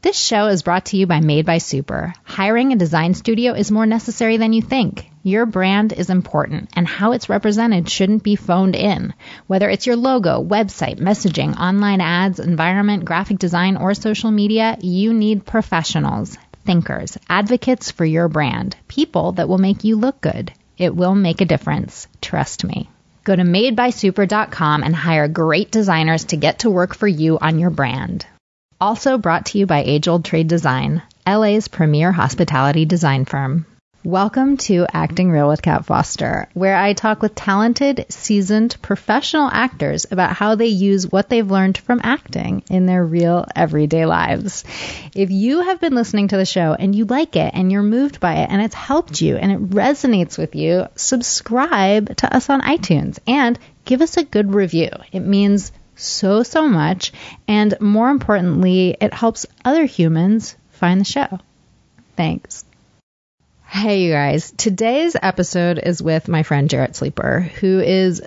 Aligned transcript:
This 0.00 0.16
show 0.16 0.46
is 0.46 0.62
brought 0.62 0.84
to 0.86 0.96
you 0.96 1.08
by 1.08 1.18
Made 1.18 1.44
by 1.44 1.58
Super. 1.58 2.14
Hiring 2.22 2.72
a 2.72 2.76
design 2.76 3.14
studio 3.14 3.54
is 3.54 3.72
more 3.72 3.84
necessary 3.84 4.36
than 4.36 4.52
you 4.52 4.62
think. 4.62 5.10
Your 5.24 5.44
brand 5.44 5.92
is 5.92 6.08
important, 6.08 6.70
and 6.76 6.86
how 6.86 7.10
it's 7.10 7.28
represented 7.28 7.88
shouldn't 7.88 8.22
be 8.22 8.36
phoned 8.36 8.76
in. 8.76 9.12
Whether 9.48 9.68
it's 9.68 9.88
your 9.88 9.96
logo, 9.96 10.40
website, 10.40 11.00
messaging, 11.00 11.58
online 11.58 12.00
ads, 12.00 12.38
environment, 12.38 13.06
graphic 13.06 13.38
design, 13.38 13.76
or 13.76 13.92
social 13.92 14.30
media, 14.30 14.78
you 14.80 15.12
need 15.12 15.44
professionals, 15.44 16.38
thinkers, 16.64 17.18
advocates 17.28 17.90
for 17.90 18.04
your 18.04 18.28
brand, 18.28 18.76
people 18.86 19.32
that 19.32 19.48
will 19.48 19.58
make 19.58 19.82
you 19.82 19.96
look 19.96 20.20
good. 20.20 20.52
It 20.76 20.94
will 20.94 21.16
make 21.16 21.40
a 21.40 21.44
difference. 21.44 22.06
Trust 22.20 22.62
me. 22.62 22.88
Go 23.24 23.34
to 23.34 23.42
madebysuper.com 23.42 24.84
and 24.84 24.94
hire 24.94 25.26
great 25.26 25.72
designers 25.72 26.26
to 26.26 26.36
get 26.36 26.60
to 26.60 26.70
work 26.70 26.94
for 26.94 27.08
you 27.08 27.36
on 27.40 27.58
your 27.58 27.70
brand. 27.70 28.26
Also 28.80 29.18
brought 29.18 29.46
to 29.46 29.58
you 29.58 29.66
by 29.66 29.82
Age 29.82 30.06
Old 30.06 30.24
Trade 30.24 30.46
Design, 30.46 31.02
LA's 31.26 31.66
premier 31.66 32.12
hospitality 32.12 32.84
design 32.84 33.24
firm. 33.24 33.66
Welcome 34.04 34.56
to 34.58 34.86
Acting 34.92 35.32
Real 35.32 35.48
with 35.48 35.62
Kat 35.62 35.84
Foster, 35.84 36.48
where 36.54 36.76
I 36.76 36.92
talk 36.92 37.20
with 37.20 37.34
talented, 37.34 38.06
seasoned, 38.08 38.76
professional 38.80 39.50
actors 39.50 40.06
about 40.08 40.36
how 40.36 40.54
they 40.54 40.68
use 40.68 41.10
what 41.10 41.28
they've 41.28 41.50
learned 41.50 41.76
from 41.76 42.00
acting 42.04 42.62
in 42.70 42.86
their 42.86 43.04
real 43.04 43.46
everyday 43.56 44.06
lives. 44.06 44.62
If 45.12 45.32
you 45.32 45.62
have 45.62 45.80
been 45.80 45.96
listening 45.96 46.28
to 46.28 46.36
the 46.36 46.46
show 46.46 46.72
and 46.78 46.94
you 46.94 47.04
like 47.04 47.34
it 47.34 47.50
and 47.54 47.72
you're 47.72 47.82
moved 47.82 48.20
by 48.20 48.36
it 48.36 48.48
and 48.48 48.62
it's 48.62 48.76
helped 48.76 49.20
you 49.20 49.36
and 49.36 49.50
it 49.50 49.70
resonates 49.70 50.38
with 50.38 50.54
you, 50.54 50.86
subscribe 50.94 52.16
to 52.18 52.32
us 52.32 52.48
on 52.48 52.60
iTunes 52.60 53.18
and 53.26 53.58
give 53.84 54.02
us 54.02 54.16
a 54.16 54.24
good 54.24 54.54
review. 54.54 54.90
It 55.10 55.20
means 55.20 55.72
so, 55.98 56.42
so 56.42 56.68
much. 56.68 57.12
And 57.46 57.78
more 57.80 58.10
importantly, 58.10 58.96
it 59.00 59.12
helps 59.12 59.46
other 59.64 59.84
humans 59.84 60.56
find 60.70 61.00
the 61.00 61.04
show. 61.04 61.40
Thanks. 62.16 62.64
Hey, 63.66 64.04
you 64.04 64.12
guys. 64.12 64.50
Today's 64.52 65.14
episode 65.20 65.78
is 65.78 66.02
with 66.02 66.28
my 66.28 66.42
friend 66.42 66.70
Jarrett 66.70 66.96
Sleeper, 66.96 67.40
who 67.40 67.80
is 67.80 68.22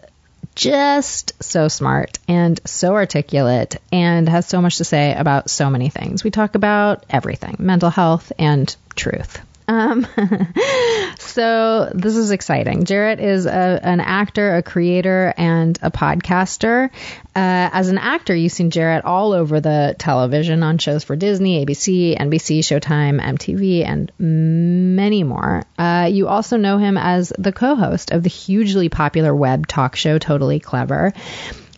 just 0.53 1.41
so 1.41 1.67
smart 1.67 2.19
and 2.27 2.59
so 2.65 2.93
articulate 2.93 3.77
and 3.91 4.27
has 4.27 4.45
so 4.45 4.61
much 4.61 4.77
to 4.77 4.83
say 4.83 5.15
about 5.15 5.49
so 5.49 5.69
many 5.69 5.89
things. 5.89 6.23
We 6.23 6.31
talk 6.31 6.55
about 6.55 7.05
everything 7.09 7.55
mental 7.59 7.89
health 7.89 8.31
and 8.37 8.73
truth. 8.95 9.39
Um, 9.67 10.07
so 11.19 11.91
this 11.93 12.15
is 12.15 12.31
exciting. 12.31 12.85
Jarrett 12.85 13.19
is 13.19 13.45
a, 13.45 13.79
an 13.83 13.99
actor, 13.99 14.55
a 14.55 14.63
creator, 14.63 15.33
and 15.37 15.77
a 15.81 15.91
podcaster. 15.91 16.89
Uh, 17.33 17.69
as 17.73 17.89
an 17.89 17.97
actor, 17.97 18.35
you've 18.35 18.51
seen 18.51 18.71
Jarrett 18.71 19.05
all 19.05 19.33
over 19.33 19.61
the 19.61 19.95
television 19.97 20.63
on 20.63 20.77
shows 20.77 21.03
for 21.03 21.15
Disney, 21.15 21.65
ABC, 21.65 22.17
NBC, 22.17 22.59
Showtime, 22.59 23.21
MTV, 23.21 23.85
and 23.85 24.11
many 24.19 25.23
more. 25.23 25.63
Uh, 25.77 26.09
you 26.11 26.27
also 26.27 26.57
know 26.57 26.77
him 26.77 26.97
as 26.97 27.31
the 27.37 27.51
co-host 27.51 28.11
of 28.11 28.23
the 28.23 28.29
hugely 28.29 28.89
popular 28.89 29.33
web 29.33 29.67
talk 29.67 29.95
show 29.95 30.17
Totally 30.17 30.59
Clever. 30.59 31.13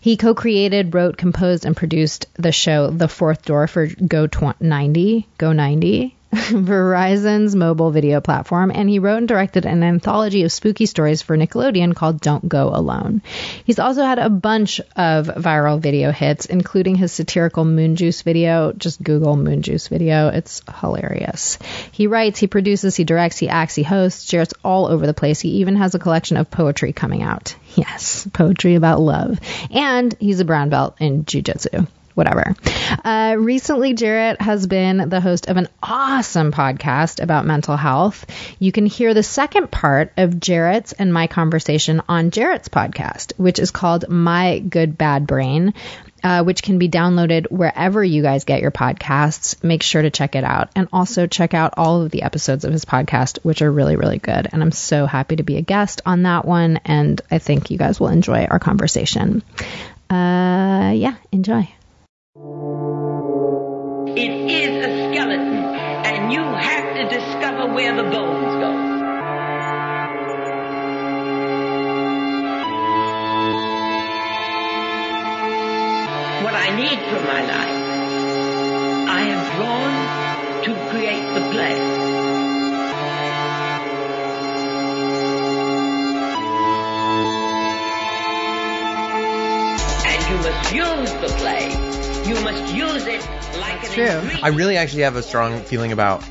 He 0.04 0.18
co-created, 0.18 0.94
wrote, 0.94 1.16
composed, 1.16 1.64
and 1.64 1.74
produced 1.74 2.26
the 2.34 2.52
show 2.52 2.90
The 2.90 3.08
Fourth 3.08 3.46
Door 3.46 3.68
for 3.68 3.86
Go 3.86 4.28
90, 4.60 5.26
Go 5.38 5.52
90, 5.52 6.14
Verizon's 6.50 7.54
mobile 7.54 7.92
video 7.92 8.20
platform, 8.20 8.72
and 8.74 8.88
he 8.88 8.98
wrote 8.98 9.18
and 9.18 9.28
directed 9.28 9.66
an 9.66 9.84
anthology 9.84 10.42
of 10.42 10.50
spooky 10.50 10.84
stories 10.84 11.22
for 11.22 11.36
Nickelodeon 11.36 11.94
called 11.94 12.20
Don't 12.20 12.48
Go 12.48 12.70
Alone. 12.74 13.22
He's 13.64 13.78
also 13.78 14.02
had 14.02 14.18
a 14.18 14.28
bunch 14.28 14.80
of 14.96 15.26
viral 15.26 15.78
video 15.78 16.10
hits, 16.10 16.46
including 16.46 16.96
his 16.96 17.12
satirical 17.12 17.64
Moon 17.64 17.94
Juice 17.94 18.22
video. 18.22 18.72
Just 18.72 19.00
Google 19.00 19.36
Moon 19.36 19.62
Juice 19.62 19.86
video. 19.86 20.26
It's 20.28 20.60
hilarious. 20.80 21.60
He 21.92 22.08
writes, 22.08 22.40
he 22.40 22.48
produces, 22.48 22.96
he 22.96 23.04
directs, 23.04 23.38
he 23.38 23.48
acts, 23.48 23.76
he 23.76 23.84
hosts. 23.84 24.24
Jarrett's 24.26 24.54
all 24.64 24.86
over 24.86 25.06
the 25.06 25.14
place. 25.14 25.40
He 25.40 25.50
even 25.60 25.76
has 25.76 25.94
a 25.94 26.00
collection 26.00 26.36
of 26.36 26.50
poetry 26.50 26.92
coming 26.92 27.22
out. 27.22 27.54
Yes, 27.76 28.26
poetry 28.32 28.74
about 28.74 29.00
love. 29.00 29.38
And 29.70 30.16
he's 30.18 30.40
a 30.40 30.44
brown 30.44 30.68
belt 30.68 30.96
in 30.98 31.24
jujitsu 31.24 31.86
whatever. 32.14 32.54
Uh, 33.04 33.36
recently, 33.38 33.94
Jarrett 33.94 34.40
has 34.40 34.66
been 34.66 35.08
the 35.08 35.20
host 35.20 35.48
of 35.48 35.56
an 35.56 35.68
awesome 35.82 36.52
podcast 36.52 37.22
about 37.22 37.46
mental 37.46 37.76
health. 37.76 38.24
You 38.58 38.72
can 38.72 38.86
hear 38.86 39.14
the 39.14 39.22
second 39.22 39.70
part 39.70 40.12
of 40.16 40.40
Jarrett's 40.40 40.92
and 40.92 41.12
my 41.12 41.26
conversation 41.26 42.02
on 42.08 42.30
Jarrett's 42.30 42.68
podcast, 42.68 43.32
which 43.36 43.58
is 43.58 43.70
called 43.70 44.08
My 44.08 44.58
Good 44.58 44.96
Bad 44.96 45.26
Brain. 45.26 45.74
Uh, 46.22 46.42
which 46.42 46.62
can 46.62 46.78
be 46.78 46.88
downloaded 46.88 47.50
wherever 47.50 48.02
you 48.02 48.22
guys 48.22 48.44
get 48.44 48.62
your 48.62 48.70
podcasts. 48.70 49.62
Make 49.62 49.82
sure 49.82 50.00
to 50.00 50.08
check 50.08 50.34
it 50.34 50.42
out. 50.42 50.70
And 50.74 50.88
also 50.90 51.26
check 51.26 51.52
out 51.52 51.74
all 51.76 52.00
of 52.00 52.10
the 52.10 52.22
episodes 52.22 52.64
of 52.64 52.72
his 52.72 52.86
podcast, 52.86 53.40
which 53.42 53.60
are 53.60 53.70
really, 53.70 53.96
really 53.96 54.16
good. 54.16 54.48
And 54.50 54.62
I'm 54.62 54.72
so 54.72 55.04
happy 55.04 55.36
to 55.36 55.42
be 55.42 55.58
a 55.58 55.60
guest 55.60 56.00
on 56.06 56.22
that 56.22 56.46
one. 56.46 56.80
And 56.86 57.20
I 57.30 57.40
think 57.40 57.70
you 57.70 57.76
guys 57.76 58.00
will 58.00 58.08
enjoy 58.08 58.46
our 58.46 58.58
conversation. 58.58 59.42
Uh, 60.08 60.92
yeah, 60.96 61.16
enjoy. 61.30 61.73
It 62.36 64.32
is 64.50 64.84
a 64.84 64.90
skeleton, 65.06 65.64
and 66.04 66.32
you 66.32 66.42
have 66.42 66.96
to 66.96 67.04
discover 67.08 67.72
where 67.72 67.94
the 67.94 68.02
bones 68.02 68.54
go. 68.56 68.72
What 76.42 76.54
I 76.54 76.74
need 76.74 76.98
for 77.08 77.20
my 77.24 77.42
life, 77.46 77.78
I 79.10 79.22
am 79.30 79.40
drawn 79.54 79.94
to 80.64 80.90
create 80.90 81.34
the 81.34 81.50
play. 81.52 82.43
You 90.34 90.40
must 90.40 90.74
use 90.74 91.12
the 91.12 91.28
play. 91.38 91.68
You 92.28 92.34
must 92.42 92.74
use 92.74 93.06
it 93.06 93.20
like 93.60 93.84
an 93.84 93.90
True. 93.92 94.38
I 94.42 94.48
really 94.48 94.76
actually 94.76 95.02
have 95.02 95.14
a 95.14 95.22
strong 95.22 95.60
feeling 95.60 95.92
about 95.92 96.24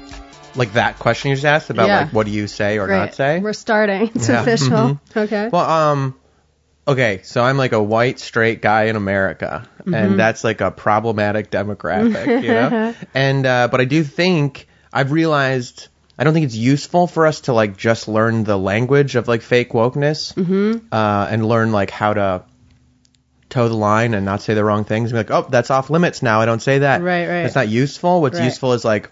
like 0.56 0.74
that 0.74 1.00
question 1.00 1.30
you 1.30 1.36
just 1.36 1.46
asked 1.46 1.70
about 1.70 1.88
Yeah. 1.88 2.00
like 2.02 2.10
what 2.14 2.26
do 2.26 2.32
you 2.34 2.48
say 2.48 2.80
or 2.80 2.88
not 2.88 3.16
say. 3.16 3.40
We're 3.40 3.54
starting. 3.54 4.12
It's 4.14 4.28
Yeah. 4.28 4.42
official. 4.42 4.68
Mhm. 4.70 5.00
Okay. 5.16 5.50
Well, 5.52 5.70
um, 5.70 6.16
okay, 6.88 7.22
so 7.24 7.44
I'm 7.44 7.58
like 7.58 7.72
a 7.72 7.82
white 7.82 8.20
straight 8.20 8.62
guy 8.62 8.84
in 8.84 8.96
America, 8.98 9.68
Mm-hmm. 9.80 9.94
and 9.94 10.20
that's 10.20 10.44
like 10.44 10.60
a 10.62 10.70
problematic 10.72 11.50
demographic, 11.50 12.44
you 12.44 12.50
know. 12.50 12.94
And 13.14 13.46
uh, 13.46 13.68
but 13.72 13.80
I 13.82 13.86
do 13.86 14.04
think 14.04 14.68
I've 14.92 15.12
realized 15.12 15.88
I 16.20 16.24
don't 16.26 16.34
think 16.34 16.46
it's 16.46 16.56
useful 16.56 17.08
for 17.08 17.26
us 17.26 17.42
to 17.42 17.54
like 17.54 17.78
just 17.78 18.08
learn 18.08 18.44
the 18.44 18.58
language 18.58 19.16
of 19.16 19.28
like 19.28 19.42
fake 19.42 19.72
wokeness, 19.72 20.34
mm-hmm. 20.36 20.86
uh, 20.92 21.28
and 21.30 21.46
learn 21.48 21.72
like 21.72 21.90
how 21.90 22.14
to 22.14 22.44
toe 23.54 23.68
the 23.70 23.76
line 23.76 24.14
and 24.14 24.26
not 24.26 24.42
say 24.42 24.54
the 24.54 24.64
wrong 24.64 24.84
things. 24.84 25.12
And 25.12 25.16
be 25.26 25.34
like, 25.34 25.46
oh, 25.46 25.48
that's 25.50 25.70
off 25.72 25.90
limits 25.90 26.22
now. 26.22 26.42
I 26.42 26.46
don't 26.46 26.62
say 26.62 26.80
that. 26.80 27.02
Right, 27.02 27.28
right. 27.28 27.44
That's 27.44 27.56
not 27.56 27.70
useful. 27.70 28.22
What's 28.22 28.38
Right. 28.40 28.46
useful 28.46 28.74
is 28.74 28.84
like 28.84 29.10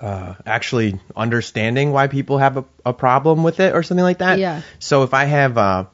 uh, 0.00 0.34
actually 0.44 1.00
understanding 1.14 1.92
why 1.92 2.06
people 2.06 2.38
have 2.38 2.56
a, 2.58 2.64
a 2.84 2.92
problem 2.92 3.42
with 3.42 3.60
it 3.60 3.74
or 3.74 3.82
something 3.82 4.04
like 4.04 4.18
that. 4.18 4.38
Yeah. 4.38 4.62
So 4.78 5.02
if 5.02 5.14
I 5.14 5.24
have, 5.24 5.56
uh, 5.58 5.84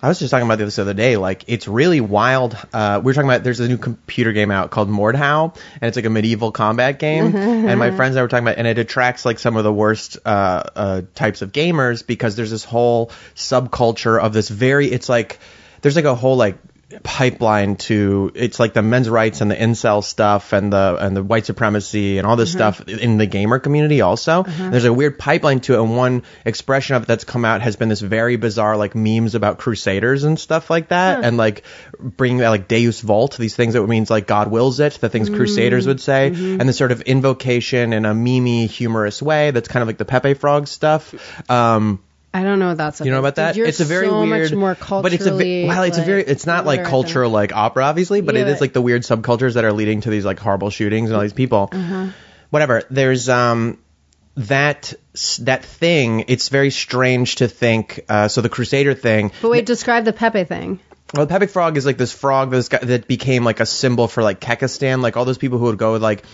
I 0.00 0.06
was 0.08 0.20
just 0.20 0.30
talking 0.30 0.46
about 0.46 0.58
this 0.58 0.76
the 0.76 0.82
other 0.82 0.94
day. 0.94 1.16
Like 1.16 1.44
it's 1.48 1.66
really 1.66 2.00
wild. 2.00 2.56
Uh, 2.72 3.00
we 3.02 3.06
were 3.10 3.14
talking 3.14 3.28
about 3.28 3.42
there's 3.42 3.58
a 3.58 3.66
new 3.66 3.78
computer 3.78 4.32
game 4.32 4.50
out 4.52 4.70
called 4.70 4.88
Mordhau, 4.88 5.56
and 5.80 5.88
it's 5.88 5.96
like 5.96 6.04
a 6.04 6.10
medieval 6.10 6.52
combat 6.52 7.00
game. 7.00 7.34
and 7.36 7.78
my 7.80 7.90
friends 7.90 8.14
and 8.14 8.20
I 8.20 8.22
were 8.22 8.28
talking 8.28 8.46
about, 8.46 8.58
and 8.58 8.66
it 8.68 8.78
attracts 8.78 9.24
like 9.24 9.40
some 9.40 9.56
of 9.56 9.64
the 9.64 9.72
worst 9.72 10.18
uh, 10.24 10.62
uh, 10.76 11.02
types 11.16 11.42
of 11.42 11.50
gamers 11.50 12.06
because 12.06 12.36
there's 12.36 12.50
this 12.52 12.64
whole 12.64 13.10
subculture 13.34 14.20
of 14.20 14.32
this 14.32 14.48
very. 14.48 14.86
It's 14.86 15.08
like 15.08 15.40
there's 15.80 15.96
like 15.96 16.04
a 16.04 16.14
whole 16.14 16.36
like 16.36 16.58
pipeline 17.02 17.76
to 17.76 18.32
it's 18.34 18.58
like 18.58 18.72
the 18.72 18.80
men's 18.80 19.10
rights 19.10 19.42
and 19.42 19.50
the 19.50 19.54
incel 19.54 20.02
stuff 20.02 20.54
and 20.54 20.72
the 20.72 20.96
and 20.98 21.14
the 21.14 21.22
white 21.22 21.44
supremacy 21.44 22.16
and 22.16 22.26
all 22.26 22.36
this 22.36 22.50
mm-hmm. 22.50 22.58
stuff 22.58 22.88
in 22.88 23.18
the 23.18 23.26
gamer 23.26 23.58
community 23.58 24.00
also. 24.00 24.42
Mm-hmm. 24.44 24.70
There's 24.70 24.86
a 24.86 24.92
weird 24.92 25.18
pipeline 25.18 25.60
to 25.60 25.74
it 25.74 25.82
and 25.82 25.96
one 25.98 26.22
expression 26.46 26.96
of 26.96 27.02
it 27.02 27.06
that's 27.06 27.24
come 27.24 27.44
out 27.44 27.60
has 27.60 27.76
been 27.76 27.90
this 27.90 28.00
very 28.00 28.36
bizarre 28.36 28.78
like 28.78 28.94
memes 28.94 29.34
about 29.34 29.58
crusaders 29.58 30.24
and 30.24 30.40
stuff 30.40 30.70
like 30.70 30.88
that 30.88 31.24
and 31.24 31.36
like 31.36 31.64
bringing 32.00 32.38
that 32.38 32.48
like 32.48 32.68
Deus 32.68 33.02
Vult, 33.02 33.36
these 33.36 33.54
things 33.54 33.74
that 33.74 33.86
means 33.86 34.08
like 34.08 34.26
God 34.26 34.50
wills 34.50 34.80
it, 34.80 34.94
the 34.94 35.10
things 35.10 35.28
mm-hmm. 35.28 35.36
crusaders 35.36 35.86
would 35.86 36.00
say, 36.00 36.28
and 36.28 36.60
this 36.60 36.78
sort 36.78 36.92
of 36.92 37.02
invocation 37.02 37.92
in 37.92 38.06
a 38.06 38.14
memey 38.14 38.66
humorous 38.66 39.20
way 39.20 39.50
that's 39.50 39.68
kind 39.68 39.82
of 39.82 39.88
like 39.88 39.98
the 39.98 40.06
Pepe 40.06 40.34
Frog 40.34 40.66
stuff. 40.66 41.14
Um 41.50 42.02
I 42.32 42.42
don't 42.42 42.58
know 42.58 42.68
what 42.68 42.76
that's. 42.76 43.00
you 43.00 43.10
know 43.10 43.18
about 43.18 43.36
that? 43.36 43.56
It's 43.56 43.80
a 43.80 43.84
very 43.84 44.06
so 44.06 44.20
weird, 44.20 44.50
much 44.50 44.52
more 44.58 44.74
culturally. 44.74 45.02
but 45.02 45.12
it's 45.14 45.26
a 45.26 45.34
ve- 45.36 45.66
well, 45.66 45.82
it's 45.84 45.98
a 45.98 46.02
very, 46.02 46.22
it's 46.22 46.46
not 46.46 46.66
like 46.66 46.84
culture 46.84 47.26
like 47.26 47.54
opera, 47.54 47.84
obviously, 47.84 48.20
but 48.20 48.36
it 48.36 48.46
Yeah. 48.46 48.52
is 48.52 48.60
like 48.60 48.72
the 48.74 48.82
weird 48.82 49.02
subcultures 49.02 49.54
that 49.54 49.64
are 49.64 49.72
leading 49.72 50.02
to 50.02 50.10
these 50.10 50.24
like 50.24 50.38
horrible 50.38 50.70
shootings 50.70 51.08
and 51.08 51.16
all 51.16 51.22
these 51.22 51.32
people. 51.32 51.70
Uh-huh. 51.72 52.08
Whatever. 52.50 52.82
There's 52.90 53.28
um 53.28 53.78
that 54.36 54.92
that 55.40 55.64
thing. 55.64 56.24
It's 56.28 56.48
very 56.48 56.70
strange 56.70 57.36
to 57.36 57.48
think. 57.48 58.04
Uh, 58.08 58.28
so 58.28 58.40
the 58.40 58.48
Crusader 58.48 58.94
thing. 58.94 59.32
But 59.42 59.50
wait, 59.50 59.66
describe 59.66 60.04
the 60.04 60.12
Pepe 60.12 60.44
thing. 60.44 60.80
Well, 61.14 61.24
the 61.26 61.30
Pepe 61.32 61.46
frog 61.46 61.76
is 61.78 61.86
like 61.86 61.96
this 61.96 62.12
frog 62.12 62.50
that's 62.50 62.68
that 62.68 63.08
became 63.08 63.42
like 63.42 63.60
a 63.60 63.66
symbol 63.66 64.06
for 64.06 64.22
like 64.22 64.40
Kekistan, 64.40 65.00
like 65.02 65.16
all 65.16 65.24
those 65.24 65.38
people 65.38 65.58
who 65.58 65.64
would 65.64 65.78
go 65.78 65.94
like 65.96 66.24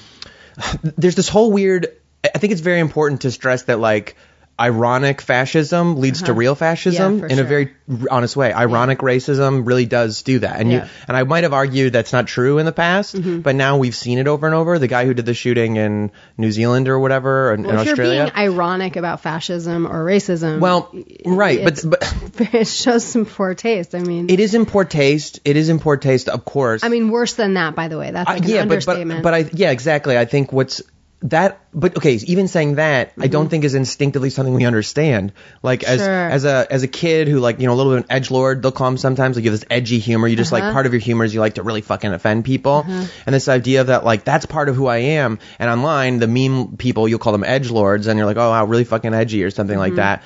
there's 0.82 1.14
this 1.14 1.28
whole 1.28 1.52
weird. 1.52 1.86
I 2.24 2.38
think 2.38 2.52
it's 2.52 2.62
very 2.62 2.80
important 2.80 3.22
to 3.22 3.30
stress 3.30 3.64
that 3.64 3.78
like 3.78 4.16
ironic 4.60 5.20
fascism 5.20 5.96
leads 6.00 6.22
to 6.22 6.32
real 6.32 6.54
fascism 6.54 7.16
Uh-huh. 7.16 7.26
Yeah, 7.26 7.32
in 7.32 7.38
a 7.40 7.44
very 7.44 7.72
honest 8.10 8.36
way. 8.36 8.52
Ironic 8.52 8.98
racism 9.00 9.66
really 9.66 9.84
does 9.84 10.22
do 10.22 10.38
that. 10.40 10.60
And 10.60 10.70
Yeah. 10.70 10.78
Mm-hmm. 10.80 10.86
you 10.86 11.04
and 11.08 11.16
I 11.16 11.24
might 11.24 11.42
have 11.42 11.52
argued 11.52 11.92
that's 11.92 12.12
not 12.12 12.26
true 12.28 12.58
in 12.58 12.66
the 12.66 12.72
past, 12.72 13.16
but 13.42 13.56
now 13.56 13.78
we've 13.78 13.94
seen 13.96 14.18
it 14.18 14.28
over 14.28 14.46
and 14.46 14.54
over. 14.54 14.78
The 14.78 14.86
guy 14.86 15.06
who 15.06 15.14
did 15.14 15.26
the 15.26 15.34
shooting 15.34 15.76
in 15.76 16.12
New 16.38 16.52
Zealand 16.52 16.88
or 16.88 16.98
whatever, 17.00 17.52
in, 17.52 17.60
in 17.64 17.66
Well, 17.66 17.80
if 17.80 17.86
you're 17.86 17.96
being 17.96 18.30
ironic 18.36 18.96
about 18.96 19.20
fascism 19.20 19.86
or 19.86 20.04
racism, 20.04 20.60
well, 20.60 20.94
right, 21.26 21.64
but 21.64 21.84
but 21.84 22.54
it 22.54 22.66
shows 22.68 23.04
some 23.04 23.26
poor 23.26 23.54
taste. 23.54 23.94
I 23.94 24.00
mean, 24.00 24.30
it 24.30 24.38
is 24.40 24.54
in 24.54 24.66
poor 24.66 24.84
taste. 24.84 25.40
It 25.44 25.56
is 25.56 25.68
in 25.68 25.78
poor 25.80 25.96
taste, 25.96 26.28
of 26.28 26.44
course. 26.44 26.84
I 26.84 26.88
mean, 26.88 27.10
worse 27.10 27.34
than 27.34 27.54
that, 27.54 27.74
by 27.74 27.88
the 27.88 27.98
way. 27.98 28.10
That's 28.12 28.28
like 28.28 28.42
Uh, 28.42 28.44
an 28.44 28.50
yeah, 28.50 28.56
but, 28.64 28.72
understatement. 28.72 29.22
but 29.22 29.30
but 29.32 29.34
I 29.34 29.50
yeah 29.52 29.70
exactly. 29.72 30.16
I 30.16 30.26
think 30.26 30.52
what's 30.52 30.80
that. 31.24 31.60
But 31.72 31.96
okay, 31.96 32.14
even 32.14 32.46
saying 32.48 32.76
that, 32.76 33.12
I 33.18 33.26
don't 33.26 33.48
think 33.48 33.64
is 33.64 33.74
instinctively 33.74 34.30
something 34.30 34.54
we 34.54 34.64
understand. 34.64 35.32
Like 35.62 35.82
as 35.82 36.00
Mm-hmm. 36.00 36.06
Sure. 36.06 36.30
as 36.30 36.44
a 36.44 36.66
as 36.70 36.82
a 36.84 36.88
kid 36.88 37.28
who 37.28 37.40
like 37.40 37.58
you 37.60 37.66
know 37.66 37.74
a 37.74 37.76
little 37.76 37.92
bit 37.92 37.98
of 37.98 38.04
an 38.04 38.12
edge 38.12 38.30
lord, 38.30 38.62
they'll 38.62 38.72
call 38.72 38.88
him 38.88 38.96
sometimes. 38.96 39.36
Like 39.36 39.44
you 39.44 39.50
have 39.50 39.58
this 39.60 39.66
edgy 39.70 39.98
humor. 39.98 40.28
You 40.28 40.36
just 40.36 40.52
like 40.52 40.62
Uh-huh. 40.62 40.72
part 40.72 40.86
of 40.86 40.92
your 40.92 41.00
humor 41.00 41.24
is 41.24 41.34
you 41.34 41.40
like 41.40 41.54
to 41.54 41.62
really 41.62 41.80
fucking 41.80 42.12
offend 42.12 42.44
people, 42.44 42.84
and 42.86 43.34
this 43.34 43.48
idea 43.48 43.84
that 43.84 44.04
like 44.04 44.24
that's 44.24 44.46
part 44.46 44.68
of 44.68 44.76
who 44.76 44.86
I 44.86 44.98
am. 44.98 45.38
And 45.58 45.68
online, 45.70 46.18
the 46.18 46.28
meme 46.28 46.76
people 46.76 47.08
you'll 47.08 47.18
call 47.18 47.32
them 47.32 47.44
edge 47.44 47.70
lords, 47.70 48.06
and 48.06 48.16
you're 48.18 48.26
like, 48.26 48.36
oh 48.36 48.50
wow, 48.50 48.64
really 48.66 48.84
fucking 48.84 49.12
edgy 49.14 49.42
or 49.44 49.50
something 49.50 49.74
Mm-hmm. 49.74 49.80
like 49.80 49.94
that. 49.96 50.22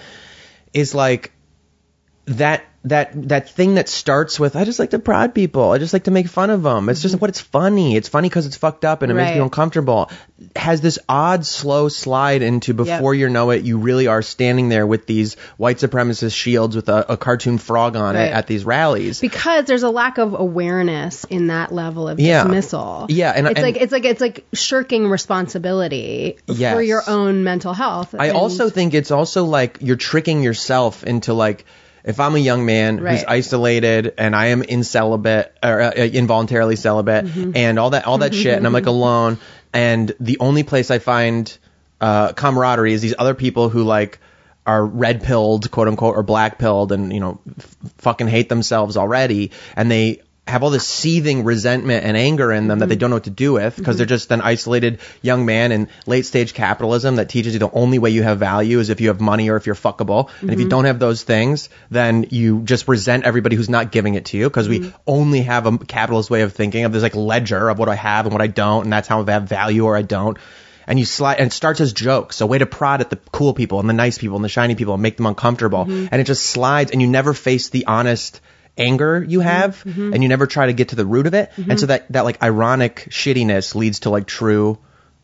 Is 0.74 0.94
like 0.94 1.32
that 2.26 2.62
that 2.88 3.28
that 3.28 3.50
thing 3.50 3.74
that 3.74 3.88
starts 3.88 4.38
with 4.38 4.56
I 4.56 4.64
just 4.64 4.78
like 4.78 4.90
to 4.90 4.98
prod 4.98 5.34
people. 5.34 5.72
I 5.72 5.78
just 5.78 5.92
like 5.92 6.04
to 6.04 6.10
make 6.10 6.28
fun 6.28 6.50
of 6.50 6.62
them. 6.62 6.88
It's 6.88 7.02
just 7.02 7.14
mm-hmm. 7.14 7.20
what 7.20 7.30
it's 7.30 7.40
funny. 7.40 7.96
It's 7.96 8.08
funny 8.08 8.28
because 8.28 8.46
it's 8.46 8.56
fucked 8.56 8.84
up 8.84 9.02
and 9.02 9.10
it 9.10 9.14
makes 9.14 9.34
me 9.34 9.40
uncomfortable. 9.40 10.10
Has 10.54 10.80
this 10.80 10.98
odd 11.08 11.44
slow 11.46 11.88
slide 11.88 12.42
into 12.42 12.74
before 12.74 13.14
you 13.14 13.28
know 13.28 13.50
it, 13.50 13.64
you 13.64 13.78
really 13.78 14.06
are 14.06 14.22
standing 14.22 14.68
there 14.68 14.86
with 14.86 15.06
these 15.06 15.34
white 15.56 15.78
supremacist 15.78 16.34
shields 16.34 16.76
with 16.76 16.88
a, 16.88 17.12
a 17.12 17.16
cartoon 17.16 17.58
frog 17.58 17.96
on 17.96 18.14
Right. 18.14 18.24
it 18.26 18.32
at 18.32 18.46
these 18.46 18.64
rallies. 18.64 19.20
because 19.20 19.64
there's 19.66 19.82
a 19.82 19.90
lack 19.90 20.18
of 20.18 20.34
awareness 20.38 21.24
in 21.24 21.48
that 21.48 21.72
level 21.72 22.08
of 22.08 22.20
Yeah. 22.20 22.44
dismissal. 22.44 23.06
Yeah, 23.08 23.32
and- 23.34 23.46
it's 23.46 23.56
and- 23.58 23.64
like 23.64 23.76
it's 23.82 23.92
like 23.92 24.04
it's 24.04 24.20
like 24.20 24.44
shirking 24.52 25.08
responsibility 25.08 26.38
Yes. 26.46 26.74
for 26.74 26.82
your 26.82 27.02
own 27.06 27.44
mental 27.44 27.72
health. 27.72 28.14
I 28.18 28.26
And- 28.28 28.36
also 28.36 28.70
think 28.70 28.94
it's 28.94 29.10
also 29.10 29.44
like 29.44 29.78
you're 29.80 29.96
tricking 29.96 30.42
yourself 30.42 31.04
into 31.04 31.32
like 31.34 31.64
if 32.04 32.20
I'm 32.20 32.34
a 32.34 32.38
young 32.38 32.64
man 32.66 32.98
who's 32.98 33.24
isolated 33.28 34.14
and 34.18 34.34
I 34.36 34.46
am 34.46 34.62
in 34.62 34.84
celibate 34.84 35.54
or 35.62 35.80
uh, 35.80 35.90
involuntarily 35.92 36.76
celibate 36.76 37.26
Mm-hmm. 37.26 37.52
and 37.56 37.78
all 37.78 37.90
that 37.90 38.06
all 38.06 38.18
that 38.18 38.34
shit 38.34 38.56
and 38.56 38.66
I'm 38.66 38.72
like 38.72 38.86
alone 38.86 39.38
and 39.72 40.12
the 40.20 40.38
only 40.40 40.62
place 40.62 40.90
I 40.90 40.98
find 40.98 41.56
uh, 42.00 42.32
camaraderie 42.32 42.92
is 42.92 43.02
these 43.02 43.14
other 43.18 43.34
people 43.34 43.68
who 43.68 43.82
like 43.84 44.18
are 44.66 44.84
red 44.84 45.22
pilled 45.22 45.70
quote 45.70 45.88
unquote 45.88 46.14
or 46.16 46.22
black 46.22 46.58
pilled 46.58 46.92
and 46.92 47.12
you 47.12 47.20
know 47.20 47.40
f- 47.58 47.76
fucking 47.98 48.28
hate 48.28 48.48
themselves 48.48 48.96
already 48.96 49.50
and 49.76 49.90
they 49.90 50.20
have 50.48 50.62
all 50.62 50.70
this 50.70 50.86
seething 50.86 51.44
resentment 51.44 52.04
and 52.04 52.16
anger 52.16 52.52
in 52.52 52.68
them 52.68 52.78
that 52.78 52.88
they 52.88 52.94
mm-hmm. 52.94 53.00
don't 53.00 53.10
know 53.10 53.16
what 53.16 53.24
to 53.24 53.30
do 53.30 53.52
with 53.52 53.76
because 53.76 53.96
they're 53.96 54.06
mm-hmm. 54.06 54.14
just 54.14 54.30
an 54.32 54.40
isolated 54.40 55.00
young 55.22 55.44
man 55.44 55.72
in 55.72 55.88
late 56.06 56.26
stage 56.26 56.54
capitalism 56.54 57.16
that 57.16 57.28
teaches 57.28 57.52
you 57.52 57.58
the 57.58 57.70
only 57.70 57.98
way 57.98 58.10
you 58.10 58.22
have 58.22 58.38
value 58.38 58.78
is 58.78 58.88
if 58.88 59.00
you 59.00 59.08
have 59.08 59.20
money 59.20 59.50
or 59.50 59.56
if 59.56 59.66
you're 59.66 59.74
fuckable. 59.74 60.30
And 60.40 60.50
if 60.50 60.58
you 60.58 60.64
mm-hmm. 60.64 60.70
don't 60.70 60.84
have 60.86 60.98
those 60.98 61.22
things, 61.22 61.68
then 61.90 62.26
you 62.30 62.62
just 62.62 62.88
resent 62.88 63.24
everybody 63.24 63.56
who's 63.56 63.68
not 63.68 63.92
giving 63.92 64.14
it 64.14 64.26
to 64.26 64.38
you 64.38 64.48
because 64.48 64.68
we 64.68 64.92
only 65.06 65.42
have 65.42 65.66
a 65.66 65.78
capitalist 65.78 66.30
way 66.30 66.42
of 66.42 66.52
thinking 66.52 66.84
of 66.84 66.92
this 66.92 67.02
like 67.02 67.14
ledger 67.14 67.68
of 67.68 67.78
what 67.78 67.88
I 67.88 67.94
have 67.94 68.26
and 68.26 68.32
what 68.32 68.42
I 68.42 68.46
don't, 68.46 68.84
and 68.84 68.92
that's 68.92 69.08
how 69.08 69.22
I 69.22 69.30
have 69.30 69.44
value 69.44 69.84
or 69.84 69.96
I 69.96 70.02
don't. 70.02 70.38
And 70.86 70.98
you 70.98 71.04
slide, 71.04 71.34
and 71.34 71.48
it 71.48 71.52
starts 71.52 71.82
as 71.82 71.92
jokes, 71.92 72.40
a 72.40 72.46
way 72.46 72.56
to 72.56 72.64
prod 72.64 73.02
at 73.02 73.10
the 73.10 73.16
cool 73.30 73.52
people 73.52 73.78
and 73.78 73.88
the 73.88 73.92
nice 73.92 74.16
people 74.16 74.36
and 74.36 74.44
the 74.44 74.48
shiny 74.48 74.74
people 74.74 74.94
and 74.94 75.02
make 75.02 75.18
them 75.18 75.26
uncomfortable. 75.26 75.82
And 75.82 76.14
it 76.14 76.24
just 76.24 76.44
slides, 76.44 76.92
and 76.92 77.02
you 77.02 77.06
never 77.06 77.34
face 77.34 77.68
the 77.68 77.84
honest 77.84 78.40
anger 78.78 79.24
you 79.26 79.40
mm-hmm. 79.40 79.48
have 79.48 79.82
mm-hmm. 79.84 80.12
and 80.14 80.22
you 80.22 80.28
never 80.28 80.46
try 80.46 80.66
to 80.66 80.72
get 80.72 80.90
to 80.90 80.96
the 80.96 81.06
root 81.06 81.26
of 81.26 81.34
it. 81.34 81.50
And 81.56 81.78
so 81.78 81.84
mm-hmm. 81.84 81.86
that 81.86 82.12
that 82.12 82.24
like 82.24 82.42
ironic 82.42 83.08
shittiness 83.10 83.74
leads 83.74 84.00
to 84.00 84.10
like 84.10 84.26
true 84.26 84.78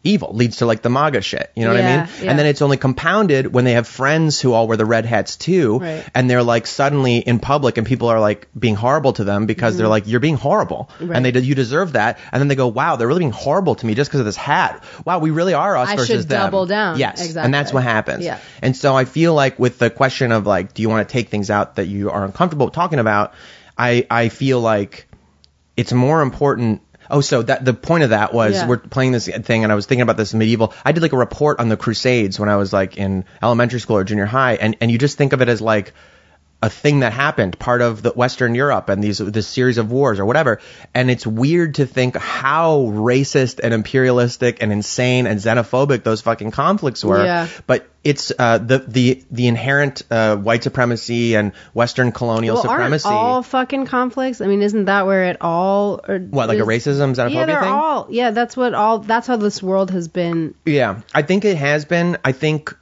evil 0.05 0.33
leads 0.35 0.59
to 0.59 0.67
like 0.67 0.83
the 0.83 0.91
maga 0.91 1.21
shit 1.21 1.51
you 1.57 1.65
know 1.65 1.71
what 1.71 1.79
i 1.79 1.81
Yeah, 1.81 1.97
mean 2.05 2.09
yeah. 2.23 2.31
and 2.31 2.39
then 2.39 2.47
it's 2.47 2.63
only 2.63 2.77
compounded 2.77 3.53
when 3.53 3.65
they 3.65 3.73
have 3.73 3.89
friends 3.89 4.41
who 4.41 4.53
all 4.53 4.69
wear 4.69 4.77
the 4.77 4.85
red 4.85 5.07
hats 5.07 5.37
too 5.37 5.79
Right. 5.79 6.05
and 6.15 6.29
they're 6.31 6.43
like 6.43 6.67
suddenly 6.67 7.17
in 7.19 7.39
public 7.39 7.79
and 7.79 7.87
people 7.87 8.09
are 8.09 8.21
like 8.21 8.47
being 8.59 8.75
horrible 8.77 9.15
to 9.15 9.25
them 9.25 9.47
because 9.47 9.77
they're 9.77 9.89
like 9.89 10.07
you're 10.07 10.21
being 10.21 10.37
horrible 10.37 10.91
Mm-hmm. 10.95 11.09
Right. 11.09 11.17
and 11.17 11.25
they 11.35 11.41
you 11.41 11.55
deserve 11.55 11.93
that 11.93 12.19
and 12.31 12.41
then 12.41 12.49
they 12.49 12.55
go 12.55 12.69
wow 12.69 12.97
they're 12.97 13.09
really 13.09 13.21
being 13.27 13.33
horrible 13.33 13.75
to 13.77 13.87
me 13.87 13.95
just 13.95 14.11
because 14.11 14.21
of 14.21 14.27
this 14.27 14.37
hat 14.37 14.85
wow 15.07 15.19
we 15.19 15.31
really 15.31 15.55
are 15.55 15.77
us 15.77 15.89
I 15.89 15.97
versus 15.97 16.09
should 16.23 16.29
them 16.29 16.43
double 16.43 16.67
down. 16.67 16.99
yes 16.99 17.21
Exactly. 17.25 17.45
and 17.47 17.55
that's 17.55 17.73
what 17.73 17.83
happens 17.83 18.25
Yeah. 18.25 18.39
and 18.63 18.77
so 18.77 18.95
I 18.95 19.05
feel 19.07 19.35
like 19.35 19.59
with 19.59 19.79
the 19.79 19.89
question 19.91 20.33
of 20.33 20.47
like, 20.47 20.75
do 20.75 20.83
you 20.83 20.91
want 20.91 21.09
to 21.09 21.13
take 21.13 21.29
things 21.31 21.51
out 21.51 21.77
that 21.77 21.87
you 21.87 22.11
are 22.11 22.25
uncomfortable 22.25 22.69
talking 22.71 22.99
about? 22.99 23.33
I 23.79 24.07
I 24.11 24.29
feel 24.29 24.61
like 24.61 25.07
it's 25.77 25.93
more 25.93 26.23
important. 26.23 26.81
Oh, 27.15 27.21
so 27.21 27.43
that 27.43 27.65
the 27.65 27.73
point 27.73 28.03
of 28.03 28.11
that 28.11 28.35
was 28.35 28.55
Yeah. 28.55 28.67
we're 28.67 28.79
playing 28.79 29.13
this 29.13 29.29
thing, 29.29 29.63
and 29.63 29.71
I 29.73 29.77
was 29.77 29.87
thinking 29.87 30.03
about 30.03 30.17
this 30.17 30.35
medieval. 30.35 30.75
I 30.85 30.91
did 30.91 31.01
like 31.01 31.13
a 31.13 31.17
report 31.17 31.61
on 31.61 31.69
the 31.69 31.77
Crusades 31.77 32.41
when 32.41 32.49
I 32.49 32.57
was 32.57 32.73
like 32.73 32.97
in 32.97 33.25
elementary 33.41 33.79
school 33.79 33.97
or 33.99 34.05
junior 34.05 34.27
high, 34.27 34.55
and 34.55 34.77
and 34.81 34.91
you 34.91 34.99
just 34.99 35.17
think 35.17 35.33
of 35.33 35.41
it 35.41 35.49
as 35.49 35.61
like 35.61 35.93
a 36.65 36.71
thing 36.71 37.01
that 37.01 37.13
happened, 37.13 37.59
part 37.59 37.83
of 37.83 38.01
the 38.01 38.11
Western 38.11 38.55
Europe 38.55 38.89
and 38.89 39.05
these 39.05 39.19
this 39.19 39.47
series 39.47 39.77
of 39.77 39.93
wars 39.93 40.19
or 40.19 40.25
whatever. 40.25 40.61
And 40.95 41.11
it's 41.11 41.27
weird 41.27 41.75
to 41.75 41.85
think 41.85 42.17
how 42.17 42.87
racist 42.89 43.61
and 43.63 43.75
imperialistic 43.75 44.63
and 44.63 44.73
insane 44.73 45.27
and 45.27 45.39
xenophobic 45.39 46.05
those 46.05 46.23
fucking 46.23 46.53
conflicts 46.53 47.05
were. 47.05 47.23
Yeah. 47.23 47.49
But 47.67 47.87
it's 48.03 48.33
uh, 48.39 48.57
the 48.57 48.79
the 48.79 49.23
the 49.31 49.47
inherent 49.47 50.05
uh, 50.11 50.37
white 50.37 50.63
supremacy 50.63 51.37
and 51.37 51.53
Western 51.75 52.13
colonial 52.13 52.55
well, 52.55 52.63
supremacy. 52.63 53.09
aren't 53.09 53.19
all 53.19 53.43
fucking 53.43 53.85
conflicts? 53.85 54.41
I 54.41 54.47
mean, 54.47 54.63
isn't 54.63 54.87
that 54.87 55.05
where 55.05 55.25
it 55.25 55.37
all? 55.43 56.01
Or 56.09 56.19
what 56.19 56.49
like 56.49 56.59
a 56.59 56.63
is- 56.63 56.67
racism 56.67 57.15
xenophobia 57.15 57.35
Yeah, 57.35 57.47
they're 57.47 57.61
thing? 57.61 57.73
all. 57.73 58.07
Yeah, 58.09 58.31
that's 58.31 58.57
what 58.57 58.73
all. 58.73 59.01
That's 59.01 59.27
how 59.27 59.37
this 59.37 59.63
world 59.63 59.91
has 59.91 60.09
been. 60.09 60.55
Yeah, 60.65 61.03
I 61.13 61.21
think 61.21 61.45
it 61.45 61.59
has 61.59 61.85
been. 61.85 62.17
I 62.25 62.33
think 62.33 62.75